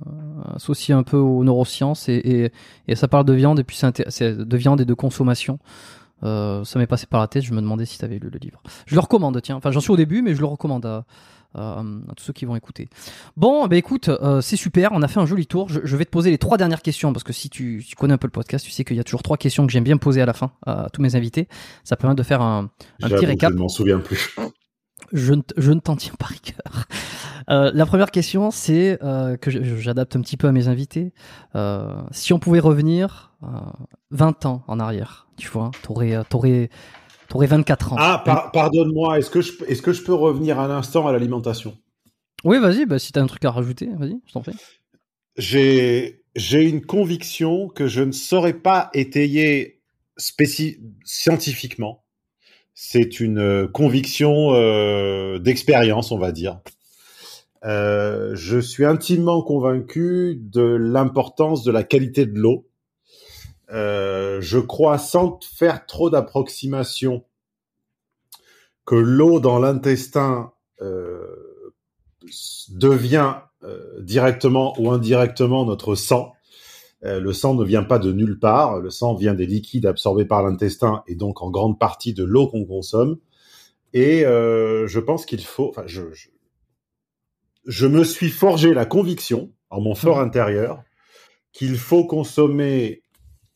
[0.55, 2.53] associée un peu aux neurosciences et, et,
[2.87, 5.59] et ça parle de viande et puis c'est de viande et de consommation.
[6.23, 7.43] Euh, ça m'est passé par la tête.
[7.45, 8.63] Je me demandais si tu avais lu le livre.
[8.87, 9.41] Je le recommande.
[9.43, 9.57] Tiens.
[9.57, 11.05] Enfin, j'en suis au début, mais je le recommande à,
[11.55, 12.89] à, à tous ceux qui vont écouter.
[13.37, 14.91] Bon, bah écoute, euh, c'est super.
[14.93, 15.69] On a fait un joli tour.
[15.69, 17.97] Je, je vais te poser les trois dernières questions parce que si tu, si tu
[17.97, 19.85] connais un peu le podcast, tu sais qu'il y a toujours trois questions que j'aime
[19.85, 21.49] bien poser à la fin à tous mes invités.
[21.85, 22.71] Ça permet de faire un,
[23.03, 23.51] un petit récap.
[23.51, 24.35] Je ne m'en souviens plus.
[25.13, 26.85] Je ne, je ne t'en tiens pas rigueur.
[27.49, 31.15] Euh, la première question, c'est euh, que j'adapte un petit peu à mes invités.
[31.55, 33.28] Euh, si on pouvait revenir
[34.11, 36.71] 20 ans en arrière, tu vois, t'aurais, euh, t'aurais,
[37.29, 37.97] t'aurais 24 ans.
[37.99, 41.77] Ah, par- pardonne-moi, est-ce que, je, est-ce que je peux revenir un instant à l'alimentation?
[42.45, 44.55] Oui, vas-y, bah, si t'as un truc à rajouter, vas-y, je t'en prie.
[45.37, 49.81] J'ai j'ai une conviction que je ne saurais pas étayer
[51.05, 52.05] scientifiquement.
[52.75, 56.61] C'est une euh, conviction euh, d'expérience, on va dire.
[57.65, 62.68] Euh, je suis intimement convaincu de l'importance de la qualité de l'eau.
[63.71, 67.25] Euh, je crois, sans faire trop d'approximation,
[68.87, 71.65] que l'eau dans l'intestin euh,
[72.71, 76.33] devient euh, directement ou indirectement notre sang.
[77.03, 78.81] Le sang ne vient pas de nulle part.
[78.81, 82.49] Le sang vient des liquides absorbés par l'intestin et donc en grande partie de l'eau
[82.49, 83.19] qu'on consomme.
[83.93, 85.69] Et je pense qu'il faut.
[85.69, 86.29] Enfin, je, je,
[87.67, 90.83] je me suis forgé la conviction en mon fort intérieur
[91.53, 93.03] qu'il faut consommer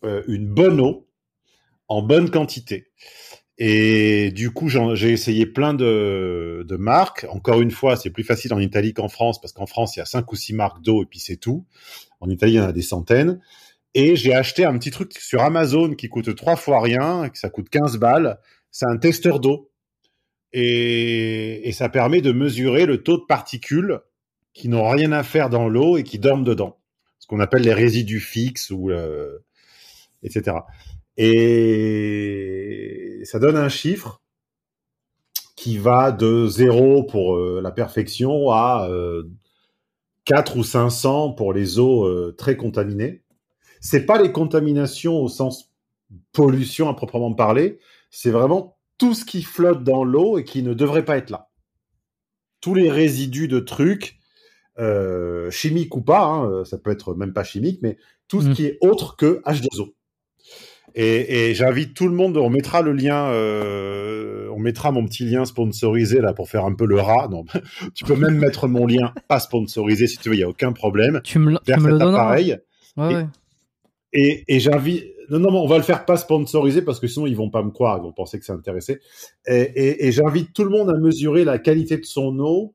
[0.04, 1.08] euh, une bonne eau
[1.88, 2.88] en bonne quantité.
[3.58, 7.26] Et du coup, j'ai essayé plein de, marques.
[7.28, 10.02] Encore une fois, c'est plus facile en Italie qu'en France, parce qu'en France, il y
[10.02, 11.66] a cinq ou six marques d'eau et puis c'est tout.
[12.20, 13.40] En Italie, il y en a des centaines.
[13.94, 17.50] Et j'ai acheté un petit truc sur Amazon qui coûte trois fois rien, que ça
[17.50, 18.38] coûte 15 balles.
[18.70, 19.70] C'est un testeur d'eau.
[20.54, 24.00] Et, et ça permet de mesurer le taux de particules
[24.54, 26.78] qui n'ont rien à faire dans l'eau et qui dorment dedans.
[27.18, 29.38] Ce qu'on appelle les résidus fixes ou euh,
[30.22, 30.56] etc.
[31.16, 34.22] Et ça donne un chiffre
[35.56, 39.24] qui va de 0 pour euh, la perfection à euh,
[40.24, 43.22] 4 ou 500 pour les eaux euh, très contaminées.
[43.80, 45.70] C'est pas les contaminations au sens
[46.32, 47.78] pollution à proprement parler,
[48.10, 51.48] c'est vraiment tout ce qui flotte dans l'eau et qui ne devrait pas être là.
[52.60, 54.18] Tous les résidus de trucs,
[54.78, 57.96] euh, chimiques ou pas, hein, ça peut être même pas chimique, mais
[58.28, 58.54] tout ce Mm.
[58.54, 59.94] qui est autre que H2O.
[60.94, 65.24] Et, et j'invite tout le monde, on mettra le lien, euh, on mettra mon petit
[65.24, 67.28] lien sponsorisé là pour faire un peu le rat.
[67.30, 67.44] Non,
[67.94, 70.72] tu peux même mettre mon lien pas sponsorisé si tu veux, il y a aucun
[70.72, 71.20] problème.
[71.24, 72.22] Tu me, le- tu Vers me le cet donneras.
[72.22, 72.58] appareil.
[72.96, 73.26] Ouais, Et- ouais.
[74.14, 75.04] Et, et j'invite.
[75.30, 77.62] Non, non, mais on va le faire pas sponsorisé parce que sinon ils vont pas
[77.62, 79.00] me croire, ils vont penser que c'est intéressé.
[79.46, 82.74] Et, et j'invite tout le monde à mesurer la qualité de son eau.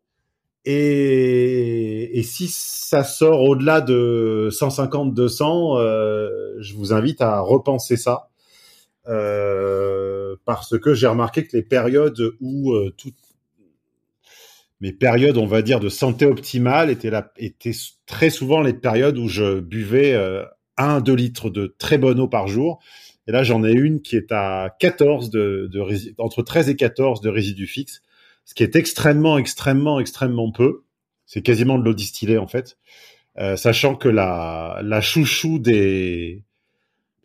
[0.70, 8.28] Et, si ça sort au-delà de 150-200, euh, je vous invite à repenser ça.
[9.08, 13.14] Euh, parce que j'ai remarqué que les périodes où euh, tout,
[14.82, 17.72] mes périodes, on va dire, de santé optimale étaient, étaient
[18.06, 20.44] très souvent les périodes où je buvais euh,
[20.76, 22.80] 1 2 litres de très bonne eau par jour.
[23.28, 25.82] Et là, j'en ai une qui est à 14 de, de
[26.18, 28.02] entre 13 et 14 de résidus fixes,
[28.48, 30.84] ce qui est extrêmement, extrêmement, extrêmement peu.
[31.26, 32.78] C'est quasiment de l'eau distillée, en fait.
[33.38, 36.46] Euh, sachant que la, la chouchou des,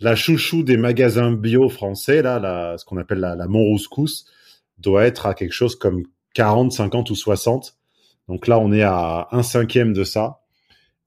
[0.01, 4.26] la chouchou des magasins bio français, là, la, ce qu'on appelle la, la Montrouscous,
[4.78, 6.02] doit être à quelque chose comme
[6.34, 7.76] 40, 50 ou 60.
[8.28, 10.41] Donc là, on est à un cinquième de ça.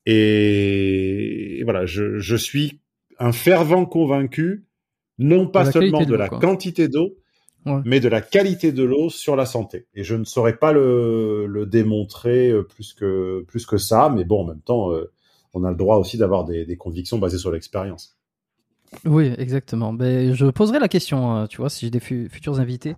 [0.06, 2.80] Et, et voilà, je, je suis
[3.19, 4.64] un fervent convaincu,
[5.19, 6.40] non pas seulement de la quoi.
[6.40, 7.18] quantité d'eau,
[7.66, 7.82] Ouais.
[7.84, 9.88] mais de la qualité de l'eau sur la santé.
[9.95, 14.24] Et je ne saurais pas le, le démontrer euh, plus que, plus que ça, mais
[14.24, 15.11] bon, en même temps, euh,
[15.53, 18.18] on a le droit aussi d'avoir des, des convictions basées sur l'expérience.
[19.03, 19.94] Oui, exactement.
[19.94, 22.95] Ben, je poserai la question, euh, tu vois, si j'ai des fu- futurs invités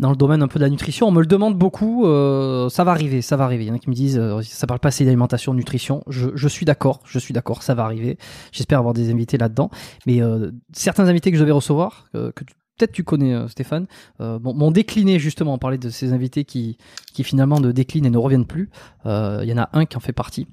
[0.00, 1.06] dans le domaine un peu de la nutrition.
[1.06, 2.04] On me le demande beaucoup.
[2.04, 3.64] euh, ça va arriver, ça va arriver.
[3.64, 6.02] Il y en a qui me disent, euh, ça parle pas assez d'alimentation, de nutrition.
[6.08, 8.18] Je, je suis d'accord, je suis d'accord, ça va arriver.
[8.50, 9.70] J'espère avoir des invités là-dedans.
[10.04, 13.86] Mais euh, certains invités que je vais recevoir, que tu- peut-être tu connais, euh, Stéphane,
[14.20, 15.54] euh, m'ont décliné justement.
[15.54, 16.76] On parlait de ces invités qui,
[17.12, 18.70] qui finalement ne déclinent et ne reviennent plus.
[19.06, 20.46] Euh, Il y en a un qui en fait partie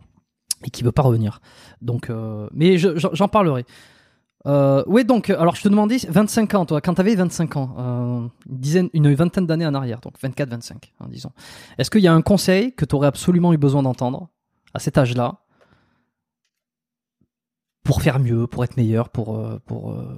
[0.64, 1.42] et qui veut pas revenir.
[1.82, 3.66] Donc, euh, mais je- j'en parlerai.
[4.48, 7.76] Euh, ouais, donc, alors je te demandais 25 ans, toi, quand tu avais 25 ans,
[7.78, 11.32] euh, une, dizaine, une vingtaine d'années en arrière, donc 24-25, hein, disons.
[11.78, 14.30] Est-ce qu'il y a un conseil que tu aurais absolument eu besoin d'entendre
[14.74, 15.42] à cet âge-là
[17.84, 20.18] pour faire mieux, pour être meilleur, pour, euh, pour euh,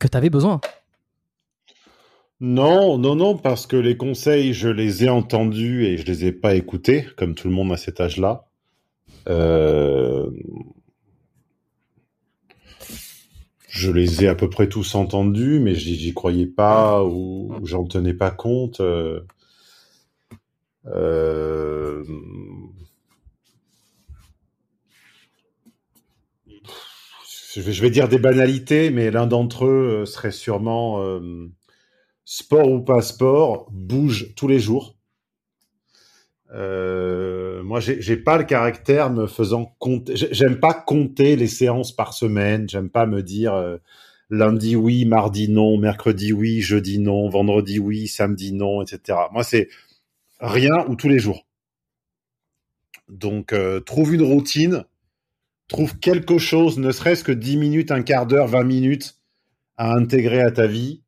[0.00, 0.60] que tu avais besoin
[2.40, 6.32] Non, non, non, parce que les conseils, je les ai entendus et je les ai
[6.32, 8.46] pas écoutés, comme tout le monde à cet âge-là.
[9.28, 10.30] Euh,
[13.68, 18.14] je les ai à peu près tous entendus, mais j'y croyais pas ou j'en tenais
[18.14, 18.80] pas compte.
[18.80, 19.20] Euh,
[20.86, 22.02] euh,
[27.54, 31.48] je vais, dire des banalités, mais l'un d'entre eux euh, serait sûrement euh,
[32.24, 34.96] sport ou pas sport, bouge tous les jours.
[36.52, 40.16] Euh, moi, j'ai pas le caractère me faisant compter.
[40.16, 42.68] j'ai- J'aime pas compter les séances par semaine.
[42.68, 43.76] J'aime pas me dire euh,
[44.30, 49.28] lundi oui, mardi non, mercredi oui, jeudi non, vendredi oui, samedi non, etc.
[49.32, 49.68] Moi, c'est
[50.40, 51.46] rien ou tous les jours.
[53.08, 53.54] Donc,
[53.84, 54.84] trouve une routine,
[55.70, 59.16] trouve quelque chose, ne serait-ce que 10 minutes, un quart d'heure, 20 minutes
[59.76, 61.02] à intégrer à ta vie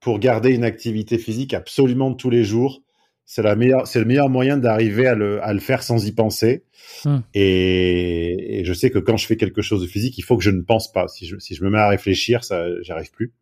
[0.00, 2.82] pour garder une activité physique absolument tous les jours.
[3.24, 6.12] C'est la meilleure, c'est le meilleur moyen d'arriver à le, à le faire sans y
[6.12, 6.64] penser.
[7.06, 7.20] Hmm.
[7.32, 10.44] Et, et je sais que quand je fais quelque chose de physique, il faut que
[10.44, 11.08] je ne pense pas.
[11.08, 13.32] Si je, si je me mets à réfléchir, ça, j'arrive plus.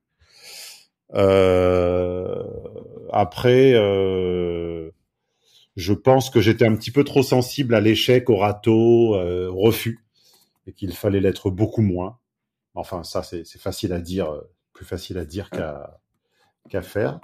[1.15, 2.43] Euh,
[3.13, 4.91] après, euh,
[5.77, 9.61] je pense que j'étais un petit peu trop sensible à l'échec, au râteau, euh, au
[9.61, 10.01] refus,
[10.67, 12.19] et qu'il fallait l'être beaucoup moins.
[12.75, 14.41] Enfin, ça, c'est facile à dire, euh,
[14.73, 17.21] plus facile à dire qu'à faire.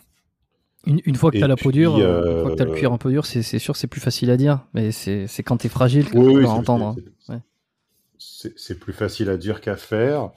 [0.86, 2.66] Une, une fois que tu as la peau dure, euh, une fois que tu as
[2.66, 5.26] le cuir un peu dur, c'est sûr que c'est plus facile à dire, mais c'est
[5.44, 6.94] quand tu es fragile que Oui, tu oui, entendre.
[7.26, 7.40] c'est- Ouais.
[8.56, 10.30] C'est plus facile à dire qu'à faire.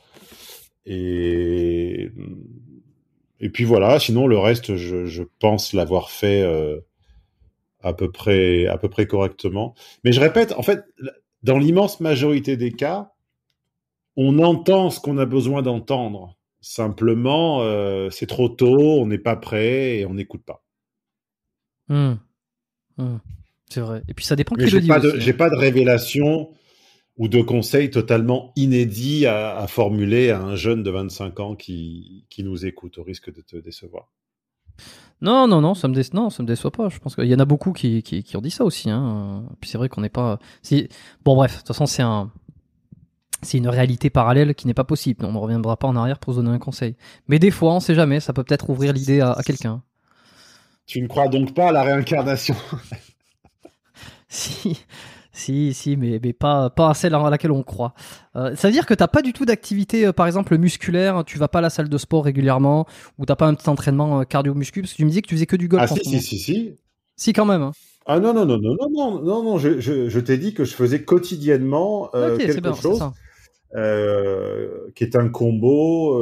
[0.86, 2.12] Et,
[3.40, 6.80] et puis voilà, sinon le reste, je, je pense l'avoir fait euh,
[7.82, 9.76] à peu près à peu près correctement.
[10.04, 10.84] Mais je répète, en fait,
[11.44, 13.14] dans l'immense majorité des cas,
[14.16, 16.38] on entend ce qu'on a besoin d'entendre.
[16.62, 20.64] Simplement, euh, c'est trop tôt, on n'est pas prêt et on n'écoute pas.
[21.88, 22.16] Hmm.
[22.98, 23.18] Hmm.
[23.70, 24.04] C'est vrai.
[24.08, 25.16] Et puis ça dépend qui Mais j'ai pas, de, hein.
[25.18, 26.52] j'ai pas de révélation
[27.18, 32.26] ou de conseils totalement inédits à, à formuler à un jeune de 25 ans qui,
[32.30, 34.12] qui nous écoute, au risque de te décevoir.
[35.22, 36.02] Non, non, non, ça me, dé...
[36.14, 36.90] non, ça me déçoit pas.
[36.90, 38.90] Je pense qu'il y en a beaucoup qui, qui, qui ont dit ça aussi.
[38.90, 39.44] Hein.
[39.60, 40.40] Puis c'est vrai qu'on n'est pas.
[40.64, 40.90] Si...
[41.24, 42.32] Bon, bref, de toute façon, c'est un.
[43.44, 45.26] C'est une réalité parallèle qui n'est pas possible.
[45.26, 46.96] On ne reviendra pas en arrière pour se donner un conseil.
[47.28, 49.82] Mais des fois, on sait jamais, ça peut peut-être ouvrir l'idée à, à quelqu'un.
[50.86, 52.56] Tu ne crois donc pas à la réincarnation
[54.30, 54.86] Si,
[55.34, 57.94] si, si, mais, pas, pas celle à laquelle on croit.
[58.36, 61.38] Euh, ça veut dire que t'as pas du tout d'activité, euh, par exemple, musculaire, tu
[61.38, 62.86] vas pas à la salle de sport régulièrement,
[63.18, 65.36] ou t'as pas un petit entraînement euh, cardio-muscu, parce que tu me disais que tu
[65.36, 65.90] faisais que du golf.
[65.90, 66.76] Ah si, si, si, si.
[67.16, 67.62] Si, quand même.
[67.62, 67.72] Hein.
[68.06, 70.66] Ah non, non, non, non, non, non, non, non je, je, je t'ai dit que
[70.66, 73.02] je faisais quotidiennement euh, quelque bien, chose.
[74.96, 76.18] qui est un combo,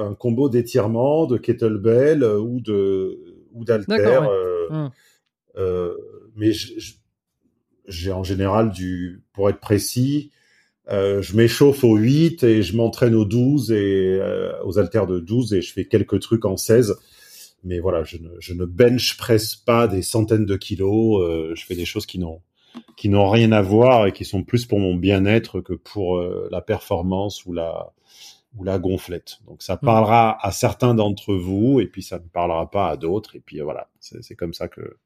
[0.00, 3.18] un combo d'étirement, de kettlebell ou de
[3.52, 4.20] ou d'alter.
[4.70, 4.90] Hum.
[6.36, 6.94] Mais je
[7.88, 10.30] j'ai en général du, pour être précis,
[10.90, 15.18] euh, je m'échauffe au 8 et je m'entraîne au 12 et euh, aux haltères de
[15.18, 16.96] 12 et je fais quelques trucs en 16.
[17.64, 21.22] Mais voilà, je ne, je ne bench presse pas des centaines de kilos.
[21.22, 22.40] euh, je fais des choses qui n'ont
[22.96, 26.48] qui n'ont rien à voir et qui sont plus pour mon bien-être que pour euh,
[26.50, 27.92] la performance ou la
[28.56, 29.38] ou la gonflette.
[29.46, 29.84] Donc ça Mm.
[29.86, 33.60] parlera à certains d'entre vous et puis ça ne parlera pas à d'autres et puis
[33.60, 34.96] euh, voilà, c'est comme ça que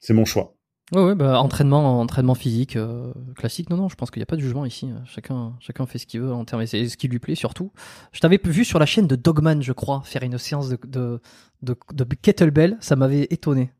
[0.00, 0.54] c'est mon choix.
[0.92, 3.70] Ouais, ouais, bah, entraînement, entraînement physique euh, classique.
[3.70, 4.90] Non, non, je pense qu'il n'y a pas de jugement ici.
[5.06, 7.72] Chacun, chacun fait ce qu'il veut en termes, et ce qui lui plaît surtout.
[8.12, 11.20] Je t'avais vu sur la chaîne de Dogman, je crois, faire une séance de,
[12.20, 12.76] kettlebell.
[12.80, 13.72] Ça m'avait étonné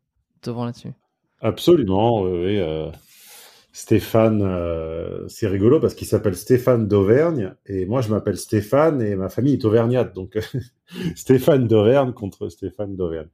[0.43, 0.93] de voir là-dessus.
[1.39, 2.31] Absolument, oui.
[2.31, 2.89] oui, euh,
[3.75, 9.15] Stéphane, euh, c'est rigolo parce qu'il s'appelle Stéphane d'Auvergne et moi je m'appelle Stéphane et
[9.15, 10.13] ma famille est auvergnate.
[10.13, 10.37] Donc
[11.15, 13.29] Stéphane d'Auvergne contre Stéphane d'Auvergne.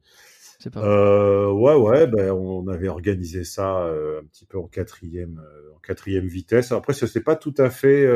[0.60, 0.84] C'est pas.
[0.84, 5.74] Euh, ouais, ouais, ben, on avait organisé ça euh, un petit peu en quatrième, euh,
[5.74, 6.70] en quatrième vitesse.
[6.70, 8.06] Après, ça c'est pas tout à fait.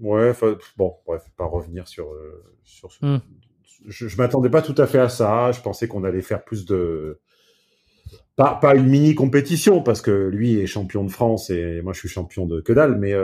[0.00, 0.32] Ouais,
[0.76, 2.12] bon, bref, pas revenir sur
[2.64, 3.06] sur ce.
[3.06, 3.20] Hmm.
[3.86, 5.52] Je, je m'attendais pas tout à fait à ça.
[5.52, 7.20] Je pensais qu'on allait faire plus de
[8.34, 12.00] pas, pas une mini compétition parce que lui est champion de France et moi je
[12.00, 13.14] suis champion de que dalle, mais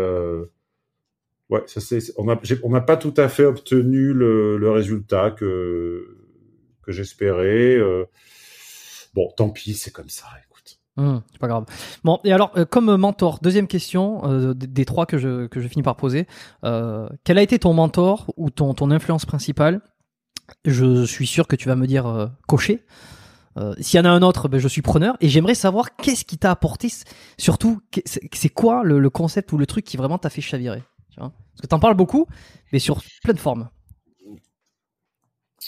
[1.51, 1.81] ouais, ça
[2.17, 6.26] on n'a pas tout à fait obtenu le, le résultat que
[6.87, 7.75] que j'espérais.
[7.77, 8.05] euh.
[9.15, 10.27] bon, tant pis, c'est comme ça.
[10.99, 11.67] Hum, c'est pas grave.
[12.05, 15.69] Bon, et alors, euh, comme mentor, deuxième question euh, des, trois que je, que je
[15.69, 16.27] finis par poser.
[16.63, 19.83] Quel a été ton mentor ou ton, ton influence principale?
[20.65, 22.87] Je suis sûr que tu vas me dire Cocher.
[23.79, 25.19] S'il y en a un autre, ben, je suis preneur.
[25.21, 26.89] Et j'aimerais savoir qu'est-ce qui t'a apporté,
[27.37, 27.83] surtout,
[28.33, 31.33] c'est quoi le, concept ou le truc qui vraiment t'a fait chavirer tu vois?
[31.53, 32.27] Parce que t'en parles beaucoup,
[32.73, 33.69] mais sur plein de formes.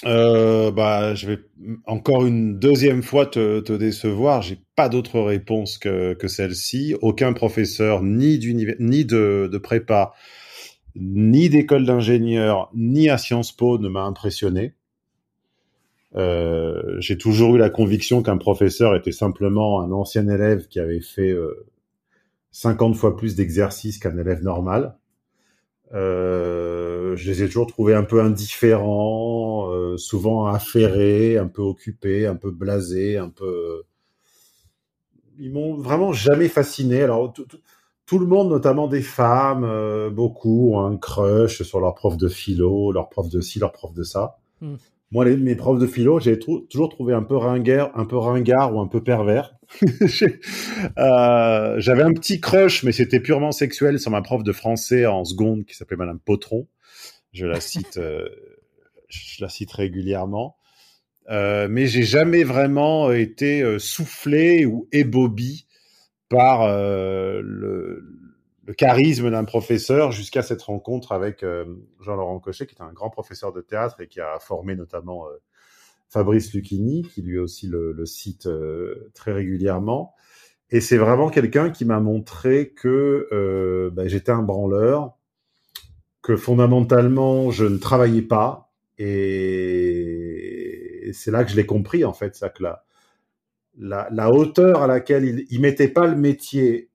[0.04, 1.38] Euh, bah, je vais
[1.86, 4.42] encore une deuxième fois te, décevoir.
[4.42, 6.94] J'ai pas d'autre réponse que, celle-ci.
[7.02, 10.12] Aucun professeur, ni, de, prépa,
[10.94, 14.74] ni d'école d'ingénieur, ni à Sciences Po ne m'a impressionné.
[16.16, 21.02] Euh, j'ai toujours eu la conviction qu'un professeur était simplement un ancien élève qui avait
[21.02, 21.66] fait euh,
[22.52, 24.96] 50 fois plus d'exercices qu'un élève normal.
[25.94, 32.26] Euh, je les ai toujours trouvés un peu indifférents, euh, souvent affairés, un peu occupés,
[32.26, 33.84] un peu blasés, un peu.
[35.38, 37.02] Ils m'ont vraiment jamais fasciné.
[37.02, 37.32] Alors
[38.08, 42.28] tout le monde, notamment des femmes, euh, beaucoup ont un crush sur leur prof de
[42.28, 44.38] philo, leur prof de ci, leur prof de ça.
[44.60, 44.76] Hmm.
[45.10, 48.80] Moi, mes profs de philo, j'ai toujours trouvé un peu ringard, un peu ringard ou
[48.80, 49.54] un peu pervers.
[50.98, 55.24] euh, J'avais un petit crush, mais c'était purement sexuel sur ma prof de français en
[55.24, 56.66] seconde qui s'appelait Madame Potron.
[57.32, 58.28] Je la cite, euh,
[59.08, 60.56] je la cite régulièrement.
[61.30, 65.66] Euh, mais j'ai jamais vraiment été euh, soufflé ou ébobi
[66.28, 68.17] par le,
[68.68, 71.64] le charisme d'un professeur jusqu'à cette rencontre avec euh,
[72.02, 75.30] Jean-Laurent Cochet, qui est un grand professeur de théâtre et qui a formé notamment euh,
[76.10, 80.14] Fabrice Lucchini, qui lui aussi le, cite euh, très régulièrement.
[80.70, 85.16] Et c'est vraiment quelqu'un qui m'a montré que bah, j'étais un branleur,
[86.20, 89.88] que fondamentalement je ne travaillais pas, et,
[91.14, 92.84] c'est là que je l'ai compris en fait, ça que la,
[93.78, 96.90] la, la hauteur à laquelle il, il mettait pas le métier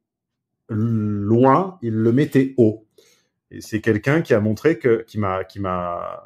[0.69, 2.87] loin, il le mettait haut.
[3.51, 6.23] Et c'est quelqu'un qui a montré que, qui m'a, qui m'a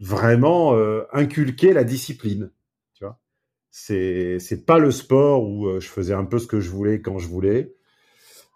[0.00, 2.50] vraiment euh, inculqué la discipline.
[2.94, 3.18] Tu vois,
[3.70, 7.00] c'est, c'est pas le sport où euh, je faisais un peu ce que je voulais
[7.00, 7.74] quand je voulais.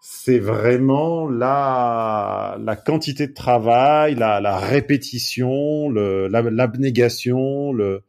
[0.01, 8.03] C'est vraiment la, la quantité de travail, la, la répétition, le, l'abnégation, le,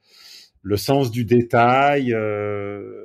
[0.62, 2.12] le sens du détail.
[2.12, 2.99] Euh,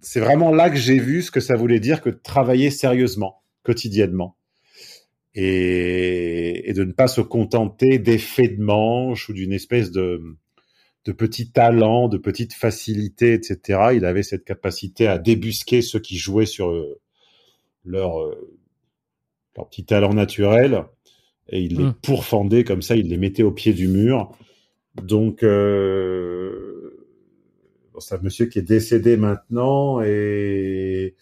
[0.00, 3.42] c'est vraiment là que j'ai vu ce que ça voulait dire que de travailler sérieusement,
[3.62, 4.36] quotidiennement.
[5.34, 10.20] Et, et de ne pas se contenter d'effets de manche ou d'une espèce de,
[11.04, 13.90] de petit talent, de petite facilité, etc.
[13.94, 17.00] Il avait cette capacité à débusquer ceux qui jouaient sur euh,
[17.84, 18.58] leur, euh,
[19.56, 20.84] leur petit talent naturel
[21.48, 21.94] et il les mmh.
[22.02, 24.32] pourfendait comme ça, il les mettait au pied du mur.
[25.02, 26.19] Donc, euh,
[28.00, 31.14] c'est un monsieur qui est décédé maintenant et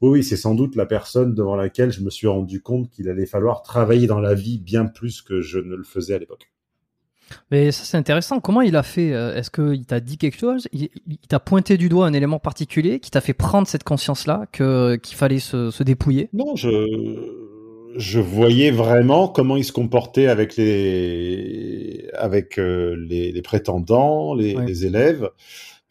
[0.00, 3.26] oui, c'est sans doute la personne devant laquelle je me suis rendu compte qu'il allait
[3.26, 6.50] falloir travailler dans la vie bien plus que je ne le faisais à l'époque.
[7.50, 8.40] Mais ça c'est intéressant.
[8.40, 10.68] Comment il a fait euh, Est-ce qu'il t'a dit quelque chose?
[10.72, 10.90] Il,
[11.28, 15.16] t'a pointé du doigt un élément particulier qui t'a fait prendre cette conscience-là que qu'il
[15.16, 16.28] fallait se, se, dépouiller?
[16.32, 16.68] Non, je
[17.96, 24.56] je voyais vraiment comment il se comportait avec les avec euh, les, les, prétendants, les,
[24.56, 24.66] ouais.
[24.66, 25.30] les élèves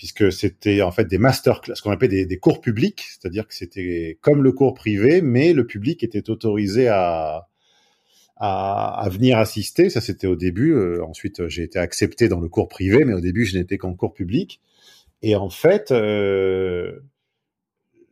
[0.03, 4.17] puisque c'était en fait des masterclass, ce qu'on appelle des, cours publics, c'est-à-dire que c'était
[4.19, 7.47] comme le cours privé, mais le public était autorisé à,
[8.35, 9.89] à, venir assister.
[9.89, 10.73] Ça, c'était au début.
[10.73, 13.93] Euh, ensuite, j'ai été accepté dans le cours privé, mais au début, je n'étais qu'en
[13.93, 14.59] cours public.
[15.21, 16.99] Et en fait, euh,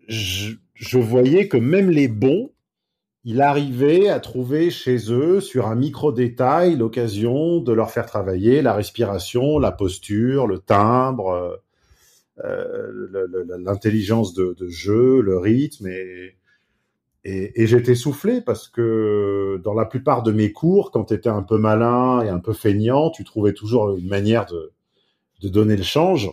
[0.08, 2.52] je, je voyais que même les bons,
[3.26, 8.74] il arrivait à trouver chez eux, sur un micro-détail, l'occasion de leur faire travailler la
[8.74, 11.58] respiration, la posture, le timbre, euh,
[13.60, 16.36] l'intelligence de, de, jeu, le rythme et,
[17.24, 21.30] et, et j'étais soufflé parce que dans la plupart de mes cours, quand tu étais
[21.30, 24.72] un peu malin et un peu feignant, tu trouvais toujours une manière de,
[25.42, 26.32] de donner le change.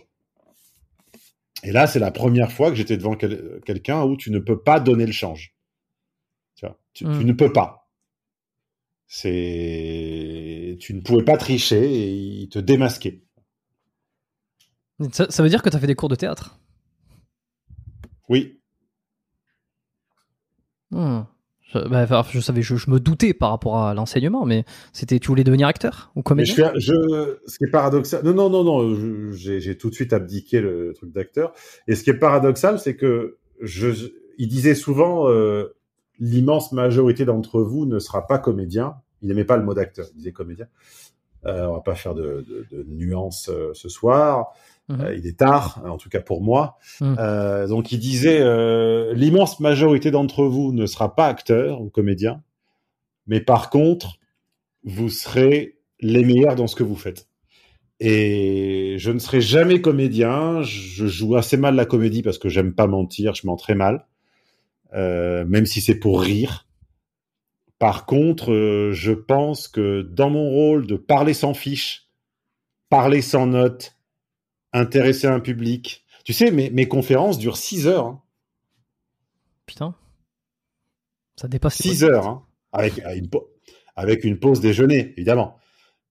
[1.63, 4.59] Et là, c'est la première fois que j'étais devant quel, quelqu'un où tu ne peux
[4.59, 5.53] pas donner le change.
[6.55, 7.19] Tu, vois, tu, mmh.
[7.19, 7.89] tu ne peux pas.
[9.07, 13.21] C'est, tu ne pouvais pas tricher et il te démasquait.
[15.11, 16.59] Ça, ça, veut dire que tu as fait des cours de théâtre?
[18.27, 18.59] Oui.
[20.91, 21.21] Hmm.
[21.73, 25.27] Je, bah, je savais, je, je, me doutais par rapport à l'enseignement, mais c'était, tu
[25.27, 26.71] voulais devenir acteur ou comédien?
[26.75, 30.61] je, je, Ce qui est paradoxal, non, non, non, non, j'ai tout de suite abdiqué
[30.61, 31.53] le truc d'acteur.
[31.87, 33.89] Et ce qui est paradoxal, c'est que je,
[34.39, 35.75] il disait souvent, euh,
[36.19, 38.95] l'immense majorité d'entre vous ne sera pas comédien.
[39.21, 40.67] Il n'aimait pas le mot d'acteur, il disait comédien.
[41.45, 44.53] Euh, on va pas faire de, de, de nuances euh, ce soir.
[44.89, 45.01] Mmh.
[45.01, 46.77] Euh, il est tard, en tout cas pour moi.
[46.99, 47.15] Mmh.
[47.19, 52.41] Euh, donc il disait euh, l'immense majorité d'entre vous ne sera pas acteur ou comédien,
[53.27, 54.17] mais par contre,
[54.83, 57.27] vous serez les meilleurs dans ce que vous faites.
[57.99, 60.61] Et je ne serai jamais comédien.
[60.63, 63.35] Je joue assez mal la comédie parce que j'aime pas mentir.
[63.35, 64.05] Je mens très mal,
[64.93, 66.65] même si c'est pour rire.
[67.77, 72.07] Par contre, je pense que dans mon rôle de parler sans fiche,
[72.89, 73.98] parler sans notes,
[74.73, 76.05] intéresser un public.
[76.25, 78.05] Tu sais, mes, mes conférences durent 6 heures.
[78.05, 78.21] Hein.
[79.65, 79.95] Putain.
[81.35, 83.29] Ça dépasse 6 heures, hein, avec, une,
[83.95, 85.57] avec une pause déjeuner, évidemment.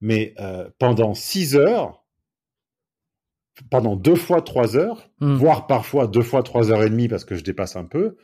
[0.01, 2.05] Mais euh, pendant 6 heures,
[3.71, 5.35] pendant deux fois 3 heures, Hmm.
[5.35, 8.17] voire parfois deux fois 3 heures et demie parce que je dépasse un peu,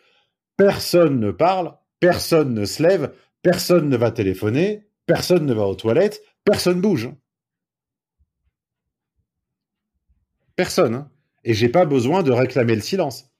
[0.57, 5.75] personne ne parle, personne ne se lève, personne ne va téléphoner, personne ne va aux
[5.75, 7.11] toilettes, personne bouge.
[10.57, 10.94] Personne.
[10.94, 11.10] hein.
[11.44, 13.31] Et j'ai pas besoin de réclamer le silence.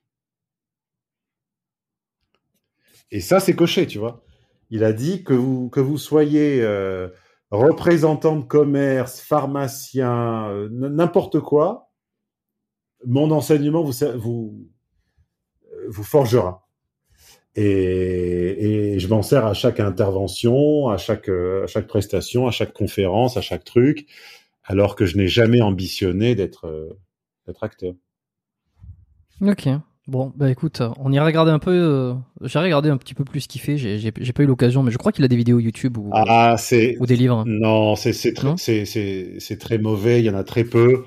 [3.10, 4.22] Et ça, c'est coché, tu vois.
[4.70, 7.08] Il a dit que vous, que vous soyez euh,
[7.50, 11.90] représentant de commerce, pharmacien, euh, n'importe quoi,
[13.06, 14.68] mon enseignement vous, vous,
[15.88, 16.66] vous forgera.
[17.54, 22.72] Et, et je m'en sers à chaque intervention, à chaque, à chaque prestation, à chaque
[22.72, 24.08] conférence, à chaque truc,
[24.64, 26.98] alors que je n'ai jamais ambitionné d'être euh,
[27.47, 27.94] d'être acteur.
[29.40, 29.68] Ok.
[30.06, 31.70] Bon, bah écoute, on ira regarder un peu.
[31.73, 33.78] euh, J'ai regardé un petit peu plus ce qu'il fait.
[33.78, 36.56] J'ai pas eu l'occasion, mais je crois qu'il a des vidéos YouTube ou, Ah,
[37.00, 37.44] ou des livres.
[37.47, 40.20] Non, c'est très, mauvais.
[40.20, 41.05] Il y en a très peu,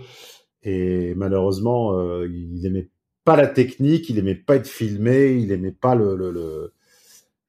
[0.63, 2.89] et malheureusement, euh, il aimait
[3.23, 6.73] pas la technique, il aimait pas être filmé, il aimait pas le le, le...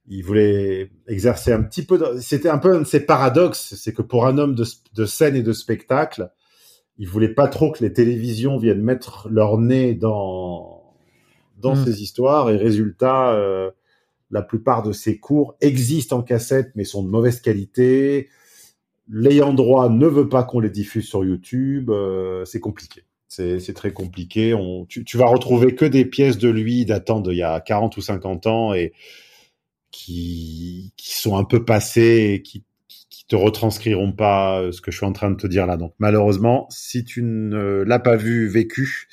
[0.06, 1.96] il voulait exercer un petit peu.
[1.98, 5.04] de- C'était un peu un de ses paradoxes, c'est que pour un homme de, de
[5.06, 6.30] scène et de spectacle,
[6.98, 10.82] il voulait pas trop que les télévisions viennent mettre leur nez dans
[11.60, 11.84] dans Mm.
[11.84, 13.32] ces histoires, et résultat.
[13.34, 13.70] euh,
[14.30, 18.28] la plupart de ses cours existent en cassette, mais sont de mauvaise qualité.
[19.10, 21.90] L'ayant droit ne veut pas qu'on les diffuse sur YouTube.
[21.90, 23.04] euh, c'est compliqué.
[23.28, 24.54] C'est c'est très compliqué.
[24.54, 27.96] On, tu, tu vas retrouver que des pièces de lui datant d'il y a 40
[27.96, 28.92] ou 50 ans et
[29.90, 32.64] qui, qui sont un peu passées et qui,
[33.10, 35.76] qui, te retranscriront pas euh, ce que je suis en train de te dire là.
[35.76, 39.08] Donc malheureusement, si tu ne l'as pas vu, vécu,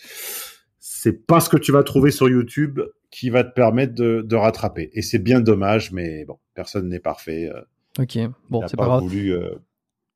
[0.80, 2.80] c'est pas ce que tu vas trouver sur YouTube
[3.12, 4.90] qui va te permettre de, de rattraper.
[4.94, 7.50] Et c'est bien dommage, mais bon, personne n'est parfait.
[7.54, 7.62] euh,
[8.02, 8.18] Ok.
[8.50, 9.04] Bon, c'est pas, pas grave.
[9.04, 9.56] voulu euh,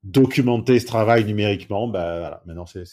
[0.04, 1.88] documenter ce travail numériquement.
[1.88, 2.84] Bah voilà, maintenant c'est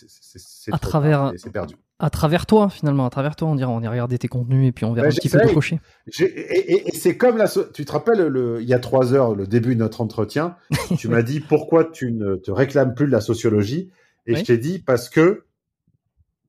[0.72, 1.76] À travers- c'est perdu.
[2.00, 4.72] À travers toi, finalement, à travers toi, on dira, on ira regarder tes contenus et
[4.72, 7.48] puis on verra Ouais, un petit peu de Et, et- et c'est comme la.
[7.48, 10.56] so- Tu te rappelles, le, il y a trois heures, le début de notre entretien,
[11.00, 13.92] tu m'as dit pourquoi tu ne te réclames plus de la sociologie,
[14.28, 14.40] et Oui.
[14.40, 15.46] je t'ai dit parce que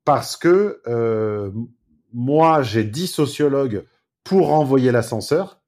[0.05, 1.51] parce que euh,
[2.13, 3.85] moi j'ai dit sociologue
[4.25, 5.63] pour envoyer l'ascenseur,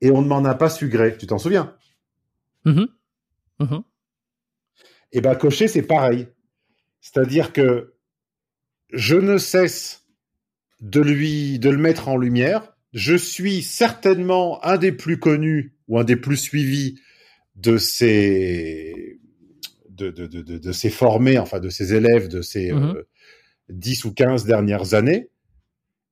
[0.00, 1.14] et on ne m'en a pas su gré.
[1.18, 1.74] Tu t'en souviens?
[2.64, 2.88] Mhm.
[3.58, 3.82] Mhm.
[5.12, 6.28] Et ben cocher, c'est pareil.
[7.02, 7.92] C'est-à-dire que
[8.92, 10.04] je ne cesse
[10.80, 12.74] de lui de le mettre en lumière.
[12.92, 16.98] Je suis certainement un des plus connus ou un des plus suivis
[17.56, 19.18] de ces
[19.88, 22.96] de, de, de, de, de ces formés, enfin de ces élèves de ces Mhm.
[22.96, 23.02] euh,
[23.68, 25.30] 10 ou 15 dernières années.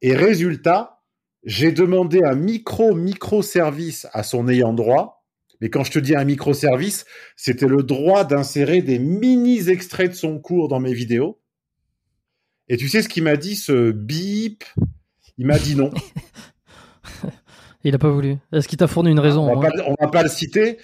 [0.03, 1.01] Et résultat,
[1.45, 5.25] j'ai demandé un micro micro service à son ayant droit.
[5.61, 10.11] Mais quand je te dis un micro service, c'était le droit d'insérer des mini extraits
[10.11, 11.41] de son cours dans mes vidéos.
[12.69, 14.65] Et tu sais ce qu'il m'a dit, ce bip?
[15.39, 15.91] Il m'a dit non.
[17.85, 18.37] Il a pas voulu.
[18.53, 20.79] Est-ce qu'il t'a fourni une raison on, va moins pas, on va pas le citer.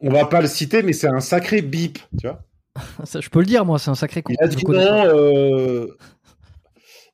[0.00, 2.42] On va pas le citer, mais c'est un sacré bip, tu vois.
[3.04, 4.32] Ça, Je peux le dire, moi, c'est un sacré coup.
[4.32, 4.74] Il a dit non.
[5.06, 5.86] euh,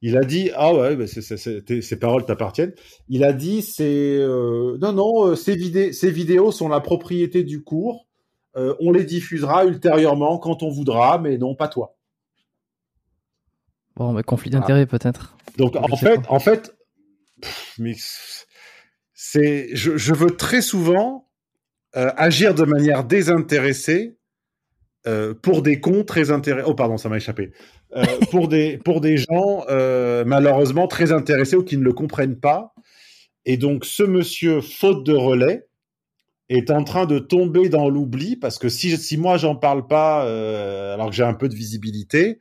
[0.01, 2.73] Il a dit ah ouais, bah ces paroles t'appartiennent.
[3.09, 7.45] Il a dit c'est euh, non non, euh, ces, vidé- ces vidéos sont la propriété
[7.45, 8.09] du cours.
[8.55, 11.97] On les diffusera ultérieurement quand on voudra, mais non pas toi.
[13.97, 15.37] Bon, bah, conflit d'intérêt peut-être.
[15.59, 16.75] Donc en fait, en fait,
[17.79, 17.95] mais
[19.15, 21.29] c'est, je, je veux très souvent
[21.97, 24.17] euh, agir de manière désintéressée
[25.07, 26.67] euh, pour des cons très intéressés.
[26.67, 27.53] Oh pardon, ça m'a échappé.
[27.95, 29.65] Euh, pour des pour des gens
[30.25, 32.75] malheureusement très intéressés ou qui ne le comprennent pas.
[33.45, 35.67] Et donc ce monsieur, faute de relais,
[36.49, 40.23] est en train de tomber dans l'oubli parce que si si moi j'en parle pas,
[40.95, 42.41] alors que j'ai un peu de visibilité,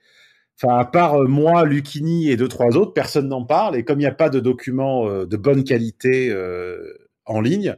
[0.63, 3.75] Enfin, à part euh, moi, Lucini et deux trois autres, personne n'en parle.
[3.75, 6.77] Et comme il n'y a pas de documents euh, de bonne qualité euh,
[7.25, 7.75] en ligne,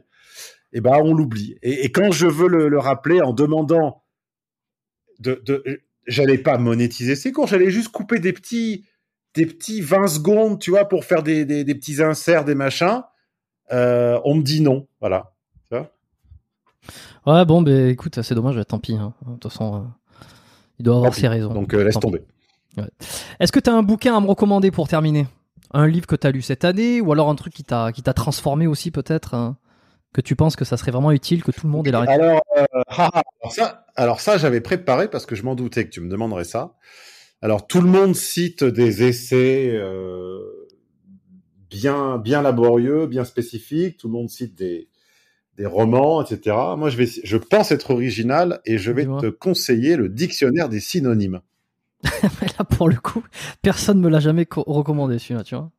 [0.72, 1.56] eh ben on l'oublie.
[1.62, 4.02] Et, et quand je veux le, le rappeler en demandant
[5.20, 8.84] de, de j'allais pas monétiser ces cours, j'allais juste couper des petits
[9.34, 13.02] des petits 20 secondes, tu vois, pour faire des, des, des petits inserts, des machins.
[13.72, 15.32] Euh, on me dit non, voilà.
[17.26, 18.94] Ouais, bon, bah écoute, c'est dommage, tant pis.
[18.96, 19.14] hein.
[19.26, 19.78] De toute façon, euh,
[20.78, 21.20] Il doit avoir Tant pis.
[21.22, 21.54] ses raisons.
[21.54, 22.18] Donc euh, laisse pis.
[23.40, 25.26] Est-ce que tu as un bouquin à me recommander pour terminer?
[25.72, 28.66] Un livre que tu as lu cette année ou alors un truc qui t'a transformé
[28.66, 29.56] aussi peut-être hein,
[30.12, 32.14] que tu penses que ça serait vraiment utile que tout le monde ait la réponse
[32.14, 35.84] Alors, euh, ah, ah, alors ça, alors ça j'avais préparé parce que je m'en doutais
[35.84, 36.76] que tu me demanderais ça.
[37.42, 40.38] Alors tout le monde cite des essais euh,
[41.68, 43.96] bien bien laborieux, bien spécifiques.
[43.96, 44.88] Tout le monde cite des
[45.56, 46.56] des romans, etc.
[46.76, 50.80] Moi, je vais, je pense être original et je vais te conseiller le dictionnaire des
[50.80, 51.40] synonymes.
[52.58, 53.24] Là pour le coup,
[53.62, 55.70] personne me l'a jamais co- recommandé celui-là, tu vois.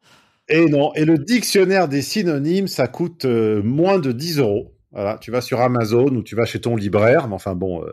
[0.47, 4.75] Et non, et le dictionnaire des synonymes, ça coûte euh, moins de 10 euros.
[4.91, 7.91] Voilà, tu vas sur Amazon ou tu vas chez ton libraire, mais enfin bon, euh,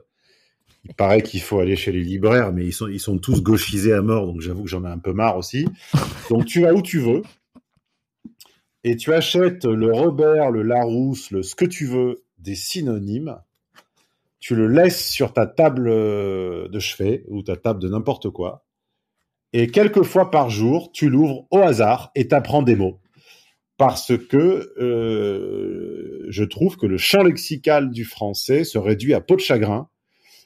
[0.84, 3.92] il paraît qu'il faut aller chez les libraires, mais ils sont, ils sont tous gauchisés
[3.92, 5.66] à mort, donc j'avoue que j'en ai un peu marre aussi.
[6.28, 7.22] Donc tu vas où tu veux,
[8.84, 13.36] et tu achètes le Robert, le Larousse, le ce que tu veux des synonymes,
[14.42, 18.66] tu le laisses sur ta table euh, de chevet ou ta table de n'importe quoi,
[19.54, 22.98] et quelques fois par jour, tu l'ouvres au hasard et t'apprends des mots.
[23.78, 29.36] Parce que euh, je trouve que le champ lexical du français se réduit à peau
[29.36, 29.88] de chagrin.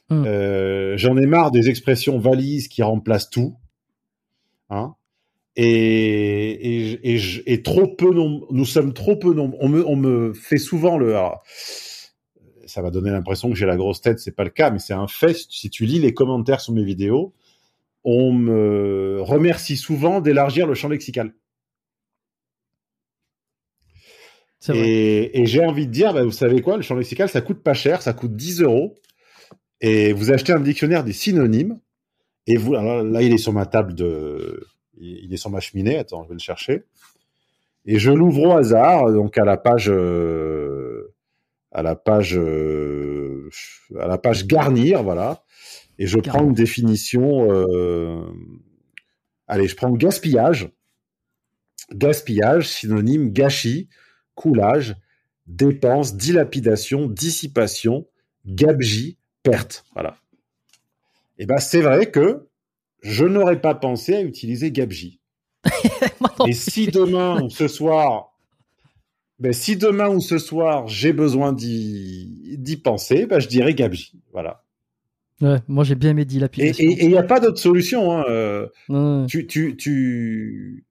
[0.09, 0.23] Hmm.
[0.25, 3.57] Euh, J'en ai marre des expressions valises qui remplacent tout.
[4.69, 4.95] Hein
[5.55, 8.47] et, et, et, je- et trop peu nombreux.
[8.51, 9.57] Nous sommes trop peu nombreux.
[9.61, 11.09] On me, on me fait souvent le.
[11.15, 11.43] alors,
[12.67, 14.19] ça va donner l'impression que j'ai la grosse tête.
[14.19, 15.35] C'est pas le cas, mais c'est un fait.
[15.49, 17.33] Si tu lis les commentaires sur mes vidéos,
[18.03, 21.33] on me remercie souvent d'élargir le champ lexical.
[24.67, 24.77] Vrai.
[24.77, 27.63] Et, et j'ai envie de dire, bah, vous savez quoi, le champ lexical, ça coûte
[27.63, 28.95] pas cher, ça coûte 10 euros.
[29.81, 31.79] Et vous achetez un dictionnaire des synonymes.
[32.47, 34.67] Et vous, alors là, il est sur ma table de,
[34.99, 35.97] il il est sur ma cheminée.
[35.97, 36.83] Attends, je vais le chercher.
[37.85, 41.13] Et je l'ouvre au hasard, donc à la page, euh,
[41.77, 43.51] à la page, euh,
[43.99, 45.43] à la page garnir, voilà.
[45.99, 47.51] Et je prends une définition.
[47.51, 48.25] euh,
[49.47, 50.71] allez, je prends gaspillage.
[51.93, 53.89] Gaspillage, synonyme gâchis,
[54.33, 54.95] coulage,
[55.45, 58.07] dépense, dilapidation, dissipation,
[58.47, 59.85] gabegie, perte.
[59.93, 60.17] Voilà.
[61.37, 62.47] Et ben c'est vrai que
[63.03, 65.21] je n'aurais pas pensé à utiliser gabegie.
[66.47, 68.26] Et si demain ou ce soir,
[69.39, 74.19] ben si demain ou ce soir j'ai besoin d'y penser, ben je dirais gabegie.
[74.31, 74.63] Voilà.
[75.41, 76.83] Ouais, moi j'ai bien aimé Et dilapidation.
[76.87, 78.11] il n'y a pas d'autre solution.
[78.11, 78.25] Hein.
[78.29, 80.85] euh, Ouais, tu, tu, tu,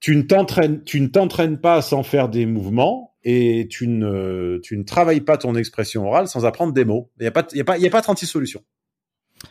[0.00, 4.76] tu ne t'entraînes, tu ne t'entraînes pas sans faire des mouvements et tu ne, tu
[4.78, 7.10] ne travailles pas ton expression orale sans apprendre des mots.
[7.18, 8.62] Il n'y a pas, il y a pas, il y a pas 36 solutions.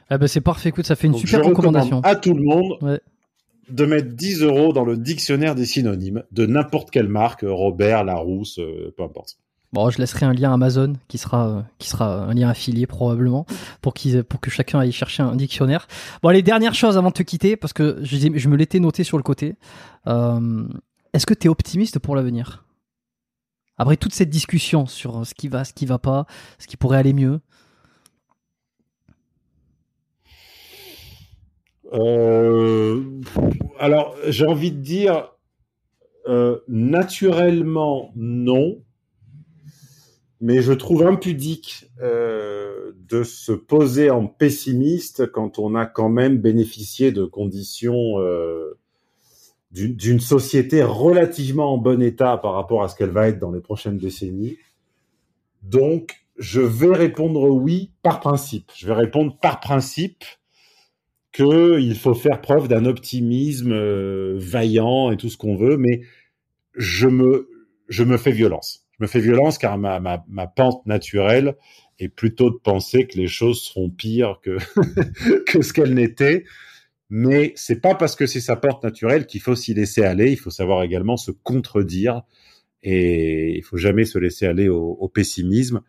[0.10, 2.02] Ah bah c'est parfait, écoute, ça fait une Donc, super recommandation.
[2.02, 3.00] à tout le monde Ouais.
[3.69, 8.59] De mettre 10 euros dans le dictionnaire des synonymes de n'importe quelle marque, Robert, Larousse,
[8.59, 9.38] euh, peu importe.
[9.74, 13.48] Bon, je laisserai un lien Amazon qui sera euh, qui sera un lien affilié probablement
[13.82, 15.88] pour que chacun aille chercher un dictionnaire.
[16.22, 19.17] Bon, les dernières choses avant de te quitter parce que je, me l'étais noté sur
[19.17, 19.56] le côté.
[20.06, 20.67] Euh,
[21.14, 22.66] Est-ce que tu es optimiste pour l'avenir?
[23.77, 26.27] Après toute cette discussion sur ce qui va, ce qui va pas,
[26.59, 27.40] ce qui pourrait aller mieux.
[31.93, 33.03] Euh,
[33.80, 35.31] alors, j'ai envie de dire,
[36.27, 38.81] euh, naturellement, non.
[40.41, 46.38] Mais je trouve impudique euh, de se poser en pessimiste quand on a quand même
[46.38, 48.17] bénéficié de conditions
[49.72, 53.61] d'une société relativement en bon état par rapport à ce qu'elle va être dans les
[53.61, 54.57] prochaines décennies.
[55.61, 58.72] Donc, je vais répondre oui par principe.
[58.75, 60.25] Je vais répondre par principe
[61.34, 66.02] qu'il faut faire preuve d'un optimisme euh, vaillant et tout ce qu'on veut, mais
[66.76, 67.50] je me,
[67.90, 68.86] je me fais violence.
[68.98, 71.56] Je me fais violence car ma, ma, ma pente naturelle
[72.00, 74.58] est plutôt de penser que les choses seront pires que,
[75.48, 76.45] que ce qu'elles n'étaient.
[77.10, 80.32] Mais c'est pas parce que c'est sa pente naturelle qu'il faut s'y laisser aller.
[80.32, 82.22] Il faut savoir également se contredire
[82.84, 85.82] et il faut jamais se laisser aller au, au pessimisme.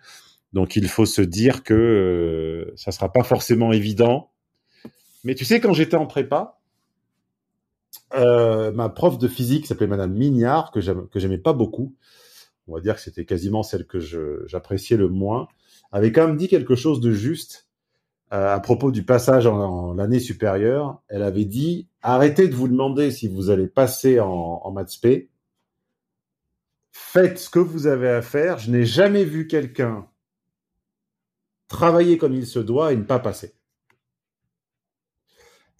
[0.53, 4.31] Donc il faut se dire que euh, ça sera pas forcément évident.
[5.25, 6.61] Mais tu sais, quand j'étais en prépa,
[8.15, 11.95] euh, ma prof de physique s'appelait Madame Mignard, que j'aimais pas beaucoup.
[12.69, 13.99] On va dire que c'était quasiment celle que
[14.47, 15.49] j'appréciais le moins.
[15.93, 17.69] Avait quand même dit quelque chose de juste
[18.33, 21.03] euh, à propos du passage en, en l'année supérieure.
[21.09, 25.31] Elle avait dit arrêtez de vous demander si vous allez passer en, en maths P.
[26.91, 28.59] Faites ce que vous avez à faire.
[28.59, 30.09] Je n'ai jamais vu quelqu'un
[31.69, 33.55] travailler comme il se doit et ne pas passer.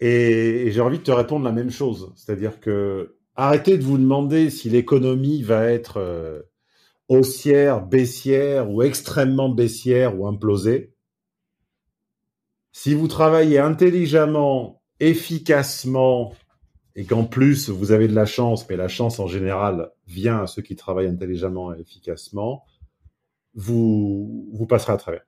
[0.01, 4.51] Et, j'ai envie de te répondre la même chose, c'est-à-dire que arrêtez de vous demander
[4.51, 6.43] si l'économie va être euh,
[7.09, 10.95] haussière, baissière ou extrêmement baissière ou implosée.
[12.73, 16.35] Si vous travaillez intelligemment, efficacement,
[16.97, 20.47] et qu'en plus vous avez de la chance, mais la chance en général vient à
[20.47, 22.65] ceux qui travaillent intelligemment et efficacement,
[23.55, 25.25] vous, vous passerez à travers.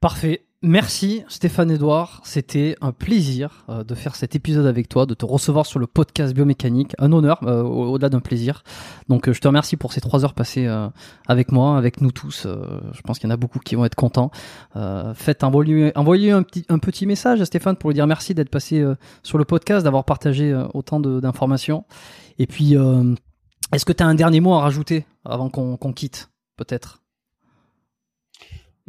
[0.00, 0.46] Parfait.
[0.62, 5.24] Merci Stéphane Edouard, c'était un plaisir euh, de faire cet épisode avec toi, de te
[5.24, 8.62] recevoir sur le podcast biomécanique, un honneur euh, au-delà d'un plaisir.
[9.08, 10.68] Donc euh, je te remercie pour ces trois heures passées
[11.26, 12.46] avec moi, avec nous tous.
[12.46, 14.30] je pense qu'il y en a beaucoup qui vont être contents.
[15.14, 18.84] faites envoyer, un petit un petit message à Stéphane pour lui dire merci d'être passé
[19.22, 21.86] sur le podcast, d'avoir partagé autant d'informations.
[22.38, 22.74] Et puis
[23.72, 27.00] est-ce que tu as un dernier mot à rajouter avant qu'on quitte, peut-être?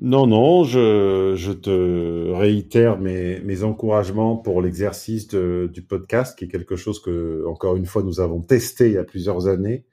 [0.01, 6.47] Non, non, je, je te réitère mes, mes encouragements pour l'exercice du podcast, qui est
[6.47, 9.85] quelque chose que, encore une fois, nous avons testé il y a plusieurs années.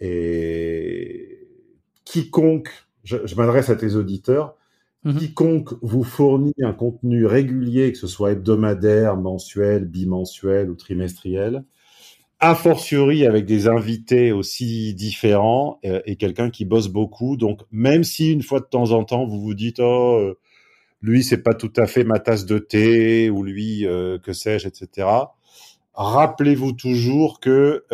[0.00, 1.38] Et
[2.04, 2.70] quiconque,
[3.04, 4.56] je, m'adresse à tes auditeurs,
[5.04, 5.16] mhm.
[5.16, 11.64] quiconque vous fournit un contenu régulier, que ce soit hebdomadaire, mensuel, bimensuel ou trimestriel,
[12.40, 17.36] a fortiori avec des invités aussi différents euh, et quelqu'un qui bosse beaucoup.
[17.36, 20.38] Donc, même si une fois de temps en temps vous vous dites oh euh,
[21.02, 24.68] lui c'est pas tout à fait ma tasse de thé ou lui euh, que sais-je
[24.68, 25.08] etc.
[25.94, 27.84] Rappelez-vous toujours que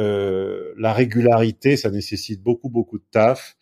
[0.76, 3.56] la régularité ça nécessite beaucoup beaucoup de taf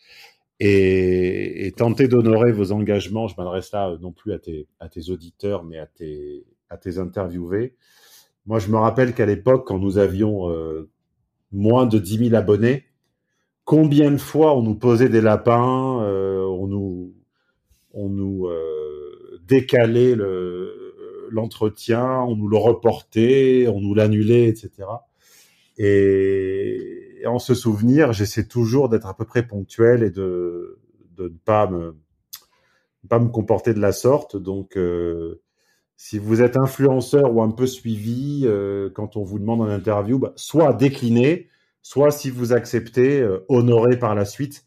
[0.58, 3.28] et, et tentez d'honorer vos engagements.
[3.28, 6.98] Je m'adresse là non plus à tes à tes auditeurs mais à tes à tes
[6.98, 7.76] interviewés
[8.46, 10.90] moi, je me rappelle qu'à l'époque, quand nous avions euh,
[11.52, 12.84] moins de 10 000 abonnés,
[13.64, 17.14] combien de fois on nous posait des lapins, euh, on nous,
[17.92, 20.16] on nous euh, décalait
[21.30, 24.70] l'entretien, on nous le reportait, on nous l'annulait, etc.
[25.78, 30.80] Et, en ce souvenir, j'essaie toujours d'être à peu près ponctuel et de,
[31.16, 31.94] de ne pas me,
[33.08, 34.36] pas me comporter de la sorte.
[34.36, 34.76] Donc,
[36.04, 40.18] si vous êtes influenceur ou un peu suivi, euh, quand on vous demande un interview,
[40.18, 41.46] bah, soit décliner,
[41.80, 44.66] soit si vous acceptez, euh, honorer par la suite,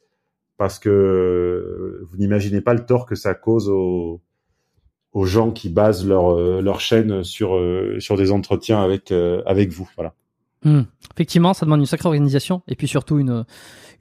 [0.56, 4.22] parce que euh, vous n'imaginez pas le tort que ça cause aux,
[5.26, 9.12] gens qui basent leur, leur chaîne sur, des entretiens avec,
[9.46, 9.90] avec vous.
[9.98, 10.14] Voilà.
[10.64, 10.84] Hmm.
[11.14, 13.46] Effectivement, ça demande une sacrée organisation et puis surtout une,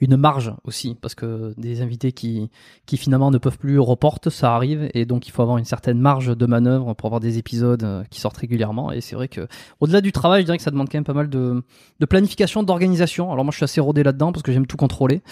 [0.00, 2.50] une marge aussi, parce que des invités qui,
[2.86, 5.98] qui finalement ne peuvent plus reportent, ça arrive, et donc il faut avoir une certaine
[5.98, 8.92] marge de manœuvre pour avoir des épisodes euh, qui sortent régulièrement.
[8.92, 9.46] Et c'est vrai que,
[9.80, 11.62] au-delà du travail, je dirais que ça demande quand même pas mal de,
[12.08, 13.32] planification, d'organisation.
[13.32, 15.22] Alors moi, je suis assez rodé là-dedans parce que j'aime tout contrôler,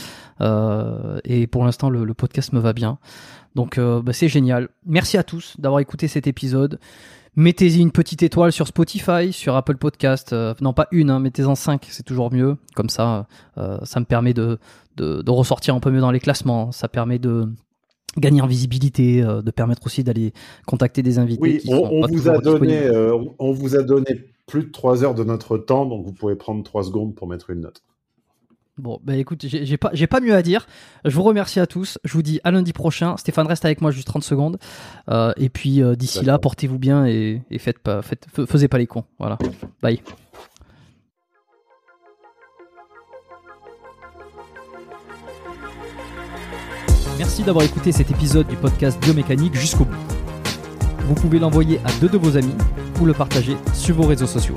[0.41, 2.99] euh, et pour l'instant, le, le, podcast me va bien.
[3.55, 4.69] Donc euh, bah, c'est génial.
[4.87, 6.79] Merci à tous d'avoir écouté cet épisode.
[7.35, 10.35] Mettez-y une petite étoile sur Spotify, sur Apple Podcast.
[10.35, 12.59] Euh, non, pas une, hein, mettez-en cinq, c'est toujours mieux.
[12.75, 14.59] Comme ça, euh, ça me permet de,
[14.97, 16.73] de, ressortir un peu mieux dans les classements.
[16.73, 17.49] Ça permet de
[18.19, 20.35] gagner en visibilité, euh, de permettre aussi d'aller
[20.67, 21.41] contacter des invités.
[21.41, 22.91] Oui, on, vous a donné,
[23.39, 26.63] on vous a donné plus de trois heures de notre temps, donc vous pouvez prendre
[26.63, 27.83] trois secondes pour mettre une note.
[28.79, 30.67] Bon, bah écoute, j'ai pas, pas mieux à dire.
[31.05, 31.99] Je vous remercie à tous.
[32.05, 33.19] Je vous dis à lundi prochain.
[33.19, 34.59] Stéphane reste avec moi juste 30 secondes.
[35.11, 38.87] Euh, et puis euh, d'ici là, portez-vous bien et, faites pas, faites, faisez pas les
[38.87, 39.05] cons.
[39.19, 39.37] Voilà.
[39.83, 40.01] Bye.
[47.19, 49.95] Merci d'avoir écouté cet épisode du podcast Biomécanique jusqu'au bout.
[51.07, 52.55] Vous pouvez l'envoyer à deux de vos amis
[53.01, 54.57] ou le partager sur vos réseaux sociaux.